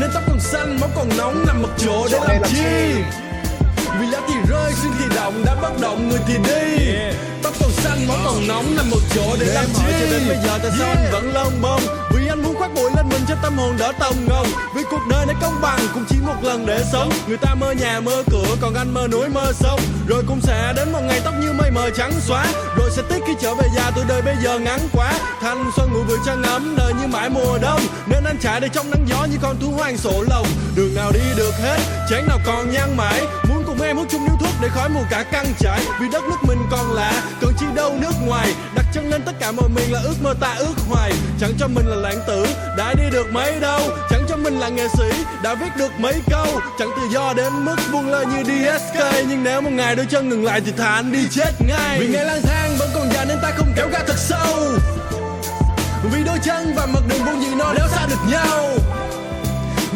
Nên 0.00 0.10
tóc 0.14 0.22
còn 0.26 0.40
xanh 0.40 0.80
máu 0.80 0.90
còn 0.96 1.08
nóng 1.18 1.44
nằm 1.46 1.62
một 1.62 1.68
chỗ 1.78 2.08
để 2.12 2.18
làm 2.28 2.42
chi? 2.46 3.02
vì 4.00 4.06
lá 4.06 4.20
thì 4.28 4.34
rơi 4.48 4.72
xương 4.72 4.92
thì 4.98 5.04
động 5.16 5.42
đã 5.46 5.54
bất 5.62 5.80
động 5.80 6.08
người 6.08 6.20
thì 6.26 6.34
đi. 6.34 6.92
Tóc 7.42 7.54
còn 7.60 7.70
xanh 7.70 8.08
máu 8.08 8.16
còn 8.24 8.48
nóng 8.48 8.76
nằm 8.76 8.90
một 8.90 9.00
chỗ 9.14 9.36
để 9.40 9.46
làm 9.46 9.64
chi? 9.64 9.84
cho 10.00 10.06
đến 10.10 10.22
bây 10.28 10.36
giờ 10.44 10.58
tại 10.62 10.70
sao 10.78 10.88
anh 10.88 11.12
vẫn 11.12 11.32
lông 11.34 11.52
bông 11.62 12.07
khoác 12.58 12.70
bụi 12.74 12.90
lên 12.96 13.08
mình 13.08 13.22
cho 13.28 13.34
tâm 13.42 13.58
hồn 13.58 13.76
đỡ 13.78 13.92
tông 14.00 14.14
ngông 14.28 14.46
vì 14.74 14.82
cuộc 14.90 15.00
đời 15.10 15.26
này 15.26 15.36
công 15.42 15.60
bằng, 15.60 15.80
cũng 15.94 16.04
chỉ 16.08 16.16
một 16.26 16.34
lần 16.42 16.66
để 16.66 16.84
sống. 16.92 17.10
Người 17.28 17.36
ta 17.36 17.54
mơ 17.54 17.72
nhà, 17.72 18.00
mơ 18.00 18.22
cửa, 18.30 18.56
còn 18.60 18.74
anh 18.74 18.94
mơ 18.94 19.08
núi, 19.12 19.28
mơ 19.28 19.52
sông. 19.54 19.80
Rồi 20.08 20.22
cũng 20.28 20.40
sẽ 20.40 20.72
đến 20.76 20.92
một 20.92 21.00
ngày 21.02 21.20
tóc 21.24 21.34
như 21.40 21.52
mây 21.52 21.70
mờ 21.70 21.90
trắng 21.90 22.12
xóa. 22.20 22.46
Rồi 22.76 22.90
sẽ 22.96 23.02
tiếc 23.08 23.18
khi 23.26 23.32
trở 23.40 23.54
về 23.54 23.68
già, 23.76 23.90
tuổi 23.94 24.04
đời 24.08 24.22
bây 24.22 24.34
giờ 24.44 24.58
ngắn 24.58 24.80
quá. 24.92 25.12
Thanh 25.40 25.70
xuân 25.76 25.92
ngủ 25.92 26.02
vừa 26.08 26.18
trăng 26.26 26.42
ấm, 26.42 26.74
đời 26.76 26.92
như 27.00 27.06
mãi 27.06 27.30
mùa 27.30 27.58
đông. 27.62 27.80
Nên 28.06 28.24
anh 28.24 28.38
chạy 28.42 28.60
để 28.60 28.68
trong 28.72 28.90
nắng 28.90 29.06
gió 29.06 29.24
như 29.24 29.36
con 29.42 29.56
thú 29.60 29.70
hoang 29.70 29.96
sổ 29.96 30.24
lồng 30.30 30.46
đường 30.74 30.94
nào 30.94 31.12
đi 31.12 31.20
được 31.36 31.54
hết, 31.62 31.78
chén 32.10 32.26
nào 32.28 32.38
còn 32.46 32.70
nhang 32.70 32.96
mãi 32.96 33.26
cùng 33.78 33.86
em 33.86 33.96
hút 33.96 34.06
chung 34.10 34.26
điếu 34.26 34.36
thuốc 34.40 34.54
để 34.60 34.68
khói 34.68 34.88
mù 34.88 35.00
cả 35.10 35.22
căng 35.22 35.46
trải 35.58 35.80
vì 36.00 36.08
đất 36.08 36.24
nước 36.24 36.36
mình 36.42 36.58
còn 36.70 36.92
lạ 36.92 37.22
cần 37.40 37.52
chi 37.58 37.66
đâu 37.74 37.96
nước 38.00 38.12
ngoài. 38.26 38.54
Đặt 38.74 38.84
chân 38.92 39.10
lên 39.10 39.22
tất 39.22 39.32
cả 39.40 39.52
mọi 39.52 39.68
miền 39.68 39.92
là 39.92 40.00
ước 40.00 40.14
mơ 40.22 40.34
ta 40.40 40.54
ước 40.58 40.74
hoài. 40.88 41.12
Chẳng 41.40 41.52
cho 41.58 41.68
mình 41.68 41.86
là 41.86 41.96
lãng 41.96 42.20
tử, 42.26 42.46
đã 42.76 42.94
đi 42.94 43.02
được 43.12 43.32
mấy 43.32 43.60
đâu. 43.60 43.80
Chẳng 44.10 44.26
cho 44.28 44.36
mình 44.36 44.58
là 44.58 44.68
nghệ 44.68 44.86
sĩ, 44.98 45.24
đã 45.42 45.54
viết 45.54 45.76
được 45.76 45.90
mấy 45.98 46.14
câu. 46.30 46.46
Chẳng 46.78 46.88
tự 46.96 47.02
do 47.12 47.34
đến 47.34 47.52
mức 47.64 47.76
buông 47.92 48.10
lời 48.10 48.26
như 48.26 48.44
DSK 48.44 49.28
nhưng 49.28 49.44
nếu 49.44 49.60
một 49.60 49.70
ngày 49.72 49.96
đôi 49.96 50.06
chân 50.06 50.28
ngừng 50.28 50.44
lại 50.44 50.60
thì 50.60 50.72
thà 50.72 50.94
anh 50.94 51.12
đi 51.12 51.28
chết 51.30 51.52
ngay. 51.66 52.00
Vì 52.00 52.06
ngày 52.06 52.24
lang 52.24 52.42
thang 52.42 52.76
vẫn 52.78 52.90
còn 52.94 53.12
dài 53.12 53.26
nên 53.26 53.38
ta 53.42 53.50
không 53.56 53.72
kéo 53.76 53.88
ga 53.88 53.98
thật 54.06 54.18
sâu. 54.18 54.56
Vì 56.12 56.24
đôi 56.24 56.38
chân 56.42 56.74
và 56.76 56.86
mặt 56.86 57.00
đường 57.08 57.24
buông 57.24 57.40
gì 57.40 57.54
nó 57.54 57.74
đéo 57.74 57.88
xa 57.88 58.06
được 58.06 58.30
nhau. 58.30 58.64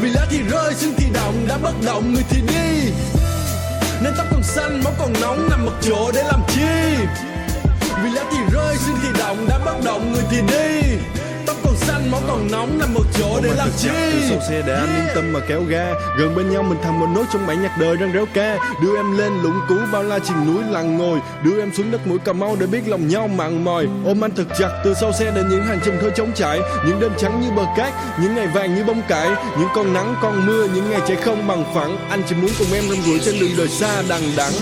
Vì 0.01 0.11
lá 0.11 0.27
thì 0.31 0.39
rơi, 0.39 0.75
xương 0.75 0.95
thì 0.97 1.07
động 1.15 1.47
đã 1.49 1.59
bất 1.63 1.75
động, 1.85 2.15
người 2.15 2.25
thì 2.31 2.41
đi 2.41 2.93
nên 4.03 4.15
tóc 4.17 4.27
còn 4.31 4.43
xanh, 4.43 4.81
máu 4.85 4.93
còn 4.99 5.13
nóng, 5.21 5.49
nằm 5.51 5.65
một 5.65 5.73
chỗ 5.83 6.11
để 6.15 6.23
làm 6.23 6.41
chi? 6.49 6.95
Vì 8.03 8.11
lá 8.11 8.25
thì 8.33 8.39
rơi, 8.53 8.77
xương 8.77 8.97
thì 9.03 9.09
động 9.19 9.47
đã 9.49 9.59
bất 9.65 9.75
động 9.85 10.13
người 10.13 10.23
thì 10.31 10.41
đi 10.41 10.99
tóc 11.47 11.57
còn 11.65 11.77
xanh 11.77 12.11
máu 12.11 12.21
còn 12.29 12.49
nóng 12.51 12.79
nằm 12.79 12.95
một 12.95 13.05
chỗ 13.19 13.41
để 13.43 13.51
làm 13.57 13.69
chi? 13.79 13.89
sau 14.29 14.39
xe 14.49 14.63
để 14.67 14.75
anh 14.75 14.97
yên 14.97 15.07
tâm 15.15 15.33
mà 15.33 15.41
kéo 15.49 15.63
ga. 15.69 15.87
Gần 16.19 16.35
bên 16.37 16.51
nhau 16.51 16.63
mình 16.63 16.79
thành 16.83 17.01
một 17.01 17.07
nốt 17.15 17.25
trong 17.33 17.47
bản 17.47 17.63
nhạc 17.63 17.77
đời 17.81 17.97
răng 17.97 18.13
réo 18.13 18.27
ca. 18.35 18.59
Đưa 18.83 18.97
em 18.97 19.19
lên 19.19 19.33
lũng 19.43 19.61
cú 19.69 19.75
bao 19.93 20.03
la 20.03 20.19
chìm 20.19 20.37
núi 20.47 20.63
lặng 20.71 20.99
ngồi. 20.99 21.21
Đưa 21.45 21.61
em 21.61 21.75
xuống 21.75 21.91
đất 21.91 22.07
mũi 22.07 22.19
cà 22.19 22.33
mau 22.33 22.57
để 22.61 22.67
biết 22.67 22.89
lòng 22.89 23.09
nhau 23.09 23.29
mặn 23.29 23.65
mòi. 23.65 23.87
Ôm 24.05 24.25
anh 24.25 24.31
thật 24.37 24.45
chặt 24.59 24.69
từ 24.85 24.95
sau 24.95 25.13
xe 25.13 25.31
đến 25.31 25.49
những 25.49 25.65
hành 25.65 25.81
trình 25.85 25.99
thôi 26.01 26.13
trống 26.17 26.33
trải. 26.35 26.61
Những 26.87 27.01
đêm 27.01 27.13
trắng 27.19 27.41
như 27.41 27.51
bờ 27.57 27.63
cát 27.77 27.93
những 28.21 28.35
ngày 28.35 28.47
vàng 28.47 28.75
như 28.75 28.85
bông 28.85 29.03
cải. 29.09 29.29
Những 29.59 29.69
con 29.75 29.93
nắng 29.93 30.15
con 30.23 30.47
mưa 30.47 30.67
những 30.75 30.91
ngày 30.91 31.01
chạy 31.09 31.17
không 31.17 31.47
bằng 31.47 31.65
phẳng. 31.75 31.97
Anh 32.11 32.23
chỉ 32.29 32.35
muốn 32.35 32.51
cùng 32.59 32.73
em 32.73 32.85
rong 32.89 33.03
ruổi 33.03 33.19
trên 33.25 33.41
đường 33.41 33.51
đời 33.59 33.69
xa 33.69 34.03
đằng 34.09 34.23
đẵng. 34.37 34.53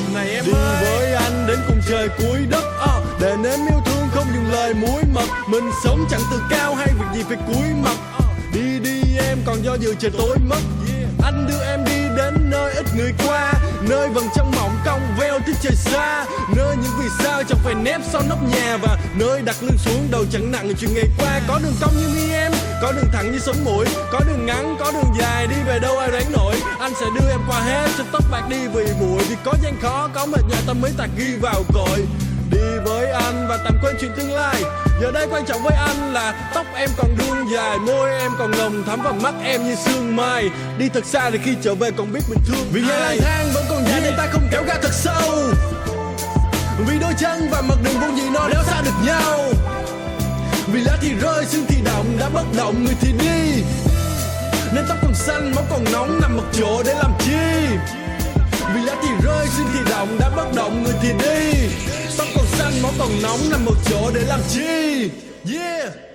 Đi 0.46 0.52
với 0.82 1.14
anh 1.14 1.46
đến 1.48 1.58
cùng 1.68 1.80
trời 1.88 2.08
cuối 2.18 2.38
đất 2.50 2.64
uh, 2.84 3.20
để 3.20 3.36
nên 3.42 3.60
yêu 3.66 3.80
thương 3.86 3.99
lời 4.50 4.74
muối 4.74 5.02
mật. 5.12 5.26
Mình 5.46 5.70
sống 5.84 6.06
chẳng 6.10 6.20
từ 6.30 6.40
cao 6.50 6.74
hay 6.74 6.88
việc 6.98 7.06
gì 7.14 7.22
phải 7.28 7.36
cúi 7.46 7.66
mặt. 7.82 7.96
Đi 8.52 8.78
đi 8.78 9.16
em, 9.28 9.38
còn 9.46 9.62
do 9.64 9.74
dự 9.74 9.94
trời 9.98 10.10
tối 10.18 10.36
mất. 10.48 10.60
Anh 11.22 11.46
đưa 11.48 11.64
em 11.64 11.84
đi 11.84 12.16
đến 12.16 12.50
nơi 12.50 12.72
ít 12.74 12.86
người 12.96 13.12
qua. 13.26 13.52
Nơi 13.80 14.08
vầng 14.08 14.28
trăng 14.34 14.52
mỏng 14.56 14.78
cong 14.84 15.00
veo 15.18 15.38
tới 15.38 15.54
trời 15.62 15.76
xa. 15.76 16.24
Nơi 16.56 16.76
những 16.76 16.92
vì 16.98 17.08
sao 17.18 17.42
chẳng 17.48 17.58
phải 17.64 17.74
nép 17.74 18.00
sau 18.12 18.22
nóc 18.28 18.38
nhà. 18.42 18.76
Và 18.82 18.98
nơi 19.14 19.42
đặt 19.42 19.56
lưng 19.60 19.78
xuống 19.78 20.08
đầu 20.10 20.24
chẳng 20.32 20.52
nặng 20.52 20.72
chuyện 20.80 20.94
ngày 20.94 21.08
qua. 21.18 21.40
Có 21.48 21.60
đường 21.62 21.74
cong 21.80 21.92
như 21.98 22.08
mi 22.14 22.32
em, 22.32 22.52
có 22.82 22.92
đường 22.92 23.08
thẳng 23.12 23.32
như 23.32 23.38
sống 23.38 23.64
mũi. 23.64 23.86
Có 24.12 24.20
đường 24.28 24.46
ngắn, 24.46 24.76
có 24.80 24.92
đường 24.92 25.14
dài, 25.20 25.46
đi 25.46 25.56
về 25.66 25.78
đâu 25.78 25.98
ai 25.98 26.10
đoán 26.10 26.32
nổi. 26.32 26.54
Anh 26.80 26.92
sẽ 27.00 27.06
đưa 27.20 27.28
em 27.30 27.40
qua 27.48 27.60
hết, 27.60 27.88
cho 27.98 28.04
tóc 28.12 28.24
bạc 28.30 28.42
đi 28.48 28.68
vì 28.74 28.84
bụi 29.00 29.24
vì 29.28 29.36
có 29.44 29.52
gian 29.62 29.80
khó, 29.82 30.08
có 30.14 30.26
mệt 30.26 30.42
nhọc 30.48 30.60
tâm 30.66 30.80
mới 30.80 30.90
tạc 30.96 31.10
ghi 31.16 31.34
vào 31.40 31.62
cội 31.74 32.06
với 33.00 33.10
anh 33.10 33.46
và 33.48 33.58
tạm 33.64 33.78
quên 33.82 33.96
chuyện 34.00 34.10
tương 34.16 34.32
lai. 34.32 34.62
Giờ 35.00 35.10
đây 35.10 35.26
quan 35.30 35.46
trọng 35.46 35.62
với 35.62 35.76
anh 35.76 36.12
là 36.12 36.50
tóc 36.54 36.66
em 36.74 36.90
còn 36.96 37.16
đương 37.18 37.50
dài 37.54 37.78
môi 37.78 38.10
em 38.10 38.32
còn 38.38 38.50
nồng 38.50 38.84
thắm 38.86 39.00
và 39.02 39.12
mắt 39.12 39.34
em 39.44 39.64
như 39.64 39.74
sương 39.74 40.16
mai. 40.16 40.50
Đi 40.78 40.88
thật 40.88 41.06
xa 41.06 41.30
thì 41.30 41.38
khi 41.44 41.56
trở 41.62 41.74
về 41.74 41.90
còn 41.90 42.12
biết 42.12 42.20
mình 42.28 42.38
thương 42.46 42.66
vì 42.72 42.80
ngày 42.80 43.00
lang 43.00 43.18
thang 43.20 43.50
vẫn 43.54 43.64
còn 43.68 43.84
dài 43.88 44.00
nên 44.00 44.14
ta 44.16 44.26
không 44.32 44.48
kéo 44.50 44.62
ga 44.66 44.74
thật 44.82 44.92
sâu. 44.92 45.32
Vì 46.86 46.98
đôi 46.98 47.12
chân 47.18 47.48
và 47.50 47.60
mặt 47.60 47.74
đường 47.84 48.00
vốn 48.00 48.16
gì 48.16 48.30
nó 48.30 48.48
đéo 48.48 48.62
xa 48.62 48.82
được 48.82 49.06
nhau. 49.06 49.38
Vì 50.72 50.80
lá 50.80 50.96
thì 51.00 51.14
rơi 51.20 51.44
xương 51.46 51.64
thì 51.68 51.76
động 51.84 52.16
đã 52.20 52.28
bất 52.28 52.44
động 52.56 52.84
người 52.84 52.94
thì 53.00 53.12
đi. 53.12 53.62
Nên 54.72 54.84
tóc 54.88 54.98
còn 55.02 55.14
xanh 55.14 55.52
máu 55.54 55.64
còn 55.70 55.84
nóng 55.92 56.20
nằm 56.20 56.36
một 56.36 56.44
chỗ 56.52 56.82
để 56.86 56.94
làm 56.94 57.12
chi 57.18 57.66
vì 58.74 58.80
lá 58.82 58.96
thì 59.02 59.08
rơi, 59.24 59.46
xin 59.56 59.66
thì 59.74 59.80
động 59.90 60.16
đã 60.20 60.30
bất 60.36 60.46
động, 60.56 60.82
người 60.82 60.94
thì 61.02 61.08
đi. 61.08 61.68
Tóc 62.18 62.26
còn 62.36 62.46
xanh 62.46 62.82
máu 62.82 62.92
còn 62.98 63.22
nóng, 63.22 63.40
nằm 63.50 63.64
một 63.64 63.76
chỗ 63.90 64.10
để 64.14 64.20
làm 64.20 64.40
chi? 64.48 65.10
Yeah! 65.54 66.09